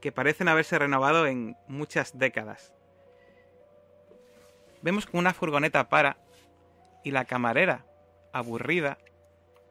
que 0.01 0.13
parecen 0.13 0.49
haberse 0.49 0.79
renovado 0.79 1.27
en 1.27 1.57
muchas 1.67 2.19
décadas. 2.19 2.75
Vemos 4.83 5.07
que 5.07 5.17
una 5.17 5.33
furgoneta 5.33 5.89
para 5.89 6.19
y 7.05 7.11
la 7.11 7.25
camarera, 7.25 7.87
aburrida, 8.33 8.99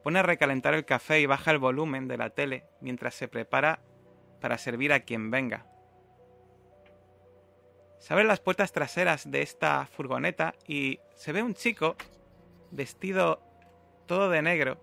pone 0.04 0.18
a 0.18 0.22
recalentar 0.22 0.74
el 0.74 0.84
café 0.84 1.18
y 1.20 1.26
baja 1.26 1.50
el 1.50 1.58
volumen 1.58 2.06
de 2.08 2.18
la 2.18 2.28
tele 2.28 2.66
mientras 2.82 3.14
se 3.14 3.26
prepara 3.26 3.80
para 4.38 4.58
servir 4.58 4.92
a 4.92 5.00
quien 5.00 5.30
venga. 5.30 5.66
Se 7.98 8.12
abren 8.12 8.28
las 8.28 8.40
puertas 8.40 8.70
traseras 8.70 9.30
de 9.30 9.40
esta 9.40 9.86
furgoneta 9.86 10.54
y 10.68 11.00
se 11.16 11.32
ve 11.32 11.42
un 11.42 11.54
chico 11.54 11.96
vestido 12.70 13.40
todo 14.04 14.28
de 14.28 14.42
negro, 14.42 14.78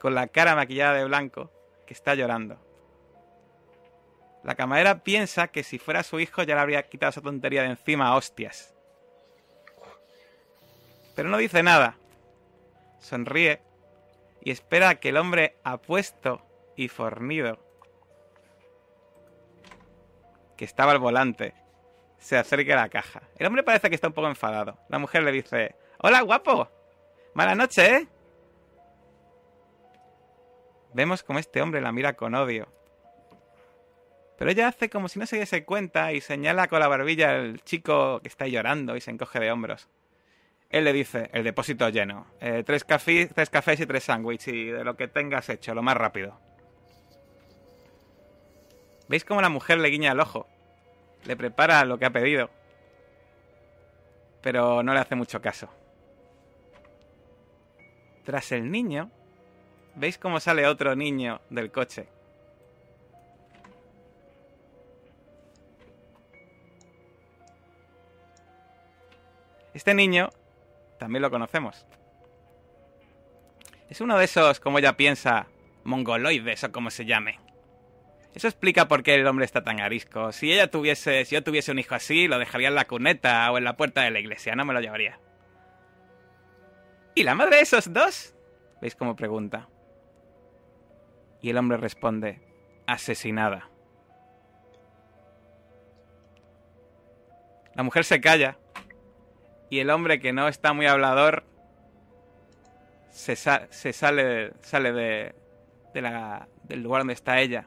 con 0.00 0.14
la 0.14 0.28
cara 0.28 0.56
maquillada 0.56 0.94
de 0.94 1.04
blanco, 1.04 1.52
que 1.86 1.92
está 1.92 2.14
llorando. 2.14 2.56
La 4.42 4.54
camarera 4.54 5.04
piensa 5.04 5.48
que 5.48 5.62
si 5.64 5.78
fuera 5.78 6.02
su 6.02 6.18
hijo 6.18 6.42
ya 6.44 6.54
le 6.54 6.62
habría 6.62 6.88
quitado 6.88 7.10
esa 7.10 7.20
tontería 7.20 7.62
de 7.62 7.68
encima 7.68 8.08
a 8.08 8.16
hostias. 8.16 8.74
Pero 11.14 11.28
no 11.28 11.38
dice 11.38 11.62
nada. 11.62 11.96
Sonríe 12.98 13.60
y 14.40 14.50
espera 14.50 14.90
a 14.90 14.94
que 14.96 15.10
el 15.10 15.16
hombre 15.16 15.56
apuesto 15.64 16.44
y 16.76 16.88
fornido 16.88 17.58
que 20.56 20.64
estaba 20.64 20.92
al 20.92 20.98
volante 20.98 21.54
se 22.18 22.36
acerque 22.36 22.72
a 22.72 22.76
la 22.76 22.88
caja. 22.88 23.22
El 23.36 23.46
hombre 23.46 23.62
parece 23.62 23.88
que 23.88 23.94
está 23.96 24.08
un 24.08 24.14
poco 24.14 24.28
enfadado. 24.28 24.78
La 24.88 24.98
mujer 24.98 25.22
le 25.24 25.32
dice, 25.32 25.74
Hola, 25.98 26.20
guapo. 26.22 26.68
Mala 27.34 27.54
noche, 27.54 27.96
¿eh? 27.96 28.08
Vemos 30.94 31.22
como 31.22 31.38
este 31.38 31.62
hombre 31.62 31.80
la 31.80 31.92
mira 31.92 32.14
con 32.14 32.34
odio. 32.34 32.68
Pero 34.36 34.50
ella 34.50 34.68
hace 34.68 34.90
como 34.90 35.08
si 35.08 35.18
no 35.18 35.26
se 35.26 35.38
diese 35.38 35.64
cuenta 35.64 36.12
y 36.12 36.20
señala 36.20 36.66
con 36.66 36.80
la 36.80 36.88
barbilla 36.88 37.36
al 37.36 37.62
chico 37.62 38.20
que 38.20 38.28
está 38.28 38.46
llorando 38.46 38.96
y 38.96 39.00
se 39.00 39.10
encoge 39.10 39.38
de 39.40 39.52
hombros. 39.52 39.88
Él 40.72 40.84
le 40.84 40.94
dice, 40.94 41.28
el 41.34 41.44
depósito 41.44 41.86
lleno. 41.90 42.26
Eh, 42.40 42.64
tres, 42.64 42.86
tres 42.86 43.50
cafés 43.50 43.78
y 43.78 43.86
tres 43.86 44.04
sándwiches 44.04 44.54
y 44.54 44.64
de 44.64 44.82
lo 44.82 44.96
que 44.96 45.06
tengas 45.06 45.50
hecho, 45.50 45.74
lo 45.74 45.82
más 45.82 45.98
rápido. 45.98 46.40
¿Veis 49.06 49.26
cómo 49.26 49.42
la 49.42 49.50
mujer 49.50 49.78
le 49.78 49.88
guiña 49.88 50.12
el 50.12 50.20
ojo? 50.20 50.46
Le 51.26 51.36
prepara 51.36 51.84
lo 51.84 51.98
que 51.98 52.06
ha 52.06 52.10
pedido. 52.10 52.48
Pero 54.40 54.82
no 54.82 54.94
le 54.94 55.00
hace 55.00 55.14
mucho 55.14 55.42
caso. 55.42 55.68
Tras 58.24 58.50
el 58.52 58.70
niño, 58.70 59.10
¿veis 59.94 60.16
cómo 60.16 60.40
sale 60.40 60.66
otro 60.66 60.96
niño 60.96 61.42
del 61.50 61.70
coche? 61.70 62.08
Este 69.74 69.92
niño 69.92 70.30
también 71.02 71.22
lo 71.22 71.30
conocemos. 71.30 71.84
Es 73.90 74.00
uno 74.00 74.16
de 74.16 74.24
esos, 74.24 74.60
como 74.60 74.78
ella 74.78 74.96
piensa, 74.96 75.48
mongoloides 75.82 76.62
o 76.62 76.70
como 76.70 76.90
se 76.90 77.04
llame. 77.04 77.40
Eso 78.34 78.46
explica 78.46 78.86
por 78.86 79.02
qué 79.02 79.16
el 79.16 79.26
hombre 79.26 79.44
está 79.44 79.64
tan 79.64 79.80
arisco. 79.80 80.30
Si 80.30 80.52
ella 80.52 80.70
tuviese, 80.70 81.24
si 81.24 81.34
yo 81.34 81.42
tuviese 81.42 81.72
un 81.72 81.80
hijo 81.80 81.96
así, 81.96 82.28
lo 82.28 82.38
dejaría 82.38 82.68
en 82.68 82.76
la 82.76 82.86
cuneta 82.86 83.50
o 83.50 83.58
en 83.58 83.64
la 83.64 83.76
puerta 83.76 84.02
de 84.02 84.12
la 84.12 84.20
iglesia, 84.20 84.54
no 84.54 84.64
me 84.64 84.72
lo 84.72 84.80
llevaría. 84.80 85.18
¿Y 87.16 87.24
la 87.24 87.34
madre 87.34 87.56
de 87.56 87.62
esos 87.62 87.92
dos? 87.92 88.34
¿Veis 88.80 88.94
cómo 88.94 89.16
pregunta? 89.16 89.68
Y 91.42 91.50
el 91.50 91.58
hombre 91.58 91.78
responde, 91.78 92.40
asesinada. 92.86 93.68
La 97.74 97.82
mujer 97.82 98.04
se 98.04 98.20
calla 98.20 98.56
y 99.72 99.78
el 99.80 99.88
hombre 99.88 100.20
que 100.20 100.34
no 100.34 100.48
está 100.48 100.74
muy 100.74 100.84
hablador 100.84 101.44
se, 103.10 103.36
sa- 103.36 103.68
se 103.70 103.94
sale, 103.94 104.52
sale 104.60 104.92
de, 104.92 105.34
de 105.94 106.02
la- 106.02 106.46
del 106.64 106.82
lugar 106.82 107.00
donde 107.00 107.14
está 107.14 107.40
ella 107.40 107.66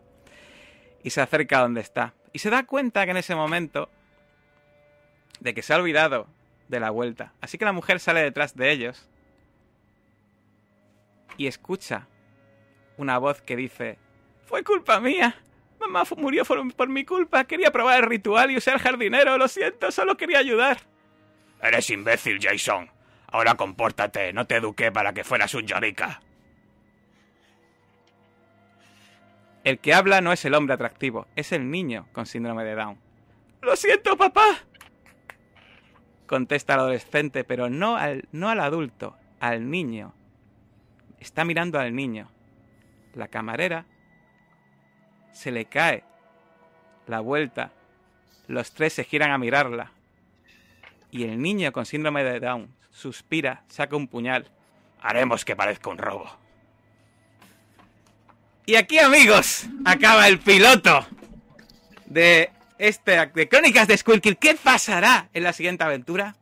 y 1.02 1.10
se 1.10 1.22
acerca 1.22 1.58
a 1.58 1.62
donde 1.64 1.82
está. 1.82 2.14
Y 2.32 2.38
se 2.38 2.52
da 2.52 2.64
cuenta 2.68 3.06
que 3.06 3.10
en 3.12 3.18
ese 3.18 3.34
momento 3.34 3.90
de 5.40 5.56
que 5.56 5.64
se 5.64 5.74
ha 5.74 5.78
olvidado 5.78 6.28
de 6.68 6.80
la 6.80 6.92
vuelta. 6.92 7.34
Así 7.42 7.58
que 7.58 7.66
la 7.66 7.74
mujer 7.74 8.00
sale 8.00 8.22
detrás 8.22 8.56
de 8.56 8.70
ellos 8.70 9.10
y 11.38 11.48
escucha 11.48 12.08
una 12.98 13.18
voz 13.18 13.42
que 13.42 13.56
dice, 13.56 13.98
fue 14.46 14.64
culpa 14.64 15.00
mía. 15.00 15.42
Mamá 15.80 16.04
murió 16.18 16.46
por, 16.46 16.72
por 16.76 16.88
mi 16.88 17.04
culpa. 17.04 17.46
Quería 17.46 17.72
probar 17.72 18.04
el 18.04 18.10
ritual 18.12 18.52
y 18.52 18.58
usar 18.58 18.78
jardinero. 18.78 19.40
Lo 19.40 19.48
siento, 19.48 19.90
solo 19.92 20.18
quería 20.18 20.38
ayudar. 20.38 20.78
Eres 21.62 21.90
imbécil, 21.90 22.40
Jason. 22.42 22.90
Ahora 23.28 23.56
compórtate, 23.56 24.32
no 24.34 24.46
te 24.46 24.56
eduqué 24.56 24.92
para 24.92 25.14
que 25.14 25.24
fueras 25.24 25.54
un 25.54 25.66
llorica. 25.66 26.22
El 29.64 29.80
que 29.80 29.94
habla 29.94 30.22
no 30.22 30.32
es 30.32 30.46
el 30.46 30.54
hombre 30.54 30.76
atractivo, 30.76 31.28
es 31.36 31.52
el 31.52 31.72
niño 31.72 32.08
con 32.14 32.28
síndrome 32.28 32.64
de 32.64 32.76
Down. 32.76 33.00
Lo 33.62 33.76
siento, 33.76 34.16
papá. 34.16 34.60
Contesta 36.28 36.76
el 36.76 36.82
adolescente, 36.82 37.44
pero 37.44 37.68
no 37.68 37.98
al, 37.98 38.28
no 38.32 38.50
al 38.50 38.60
adulto, 38.60 39.18
al 39.40 39.72
niño. 39.72 40.14
Está 41.20 41.46
mirando 41.46 41.80
al 41.80 41.96
niño. 41.96 42.30
La 43.16 43.28
camarera 43.28 43.86
se 45.32 45.52
le 45.52 45.66
cae 45.66 46.04
la 47.08 47.20
vuelta. 47.20 47.72
Los 48.48 48.72
tres 48.72 48.94
se 48.94 49.04
giran 49.04 49.32
a 49.32 49.40
mirarla. 49.40 49.95
Y 51.16 51.24
el 51.24 51.42
niño 51.42 51.72
con 51.72 51.86
síndrome 51.86 52.26
de 52.26 52.42
Down 52.42 52.76
suspira, 52.92 53.64
saca 53.70 53.96
un 53.96 54.10
puñal. 54.10 54.52
Haremos 55.02 55.46
que 55.46 55.56
parezca 55.56 55.90
un 55.90 55.98
robo. 55.98 56.30
Y 58.66 58.76
aquí, 58.76 59.00
amigos, 59.00 59.66
acaba 59.86 60.28
el 60.28 60.40
piloto 60.40 61.08
de 62.06 62.52
este 62.78 63.28
de 63.28 63.48
Crónicas 63.48 63.88
de 63.88 63.96
Squirkill. 63.96 64.36
¿Qué 64.36 64.56
pasará 64.56 65.30
en 65.34 65.44
la 65.44 65.54
siguiente 65.54 65.86
aventura? 65.86 66.36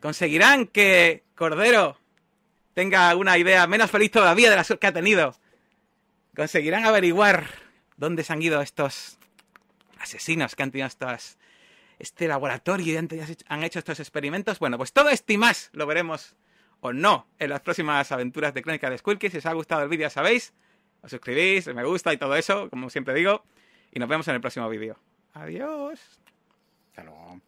¿Conseguirán 0.00 0.66
que 0.66 1.24
Cordero 1.34 1.98
tenga 2.72 3.14
una 3.14 3.36
idea 3.36 3.66
menos 3.66 3.90
feliz 3.90 4.10
todavía 4.10 4.48
de 4.48 4.56
las 4.56 4.72
que 4.80 4.86
ha 4.86 4.92
tenido? 4.92 5.36
¿Conseguirán 6.34 6.86
averiguar 6.86 7.44
dónde 7.98 8.24
se 8.24 8.32
han 8.32 8.40
ido 8.40 8.62
estos 8.62 9.18
asesinos 9.98 10.56
que 10.56 10.62
han 10.62 10.70
tenido 10.70 10.86
estas, 10.86 11.36
este 12.00 12.26
laboratorio 12.26 12.94
y 12.94 12.96
han, 12.96 13.08
han 13.48 13.62
hecho 13.62 13.78
estos 13.78 14.00
experimentos? 14.00 14.58
Bueno, 14.58 14.76
pues 14.76 14.92
todo 14.92 15.08
esto 15.10 15.32
y 15.32 15.38
más 15.38 15.70
lo 15.72 15.86
veremos 15.86 16.34
o 16.80 16.92
no 16.92 17.28
en 17.38 17.50
las 17.50 17.60
próximas 17.60 18.10
aventuras 18.10 18.52
de 18.54 18.62
Crónicas 18.62 18.90
de 18.90 18.98
Squirkill. 18.98 19.30
Si 19.30 19.38
os 19.38 19.46
ha 19.46 19.52
gustado 19.52 19.82
el 19.82 19.88
vídeo, 19.88 20.06
ya 20.06 20.10
sabéis 20.10 20.52
os 21.02 21.10
suscribís, 21.10 21.66
me 21.74 21.84
gusta 21.84 22.12
y 22.12 22.16
todo 22.16 22.36
eso, 22.36 22.68
como 22.70 22.90
siempre 22.90 23.14
digo. 23.14 23.44
Y 23.92 23.98
nos 23.98 24.08
vemos 24.08 24.28
en 24.28 24.34
el 24.34 24.40
próximo 24.40 24.68
vídeo. 24.68 24.98
Adiós. 25.32 26.00
Hasta 26.88 27.04
luego. 27.04 27.40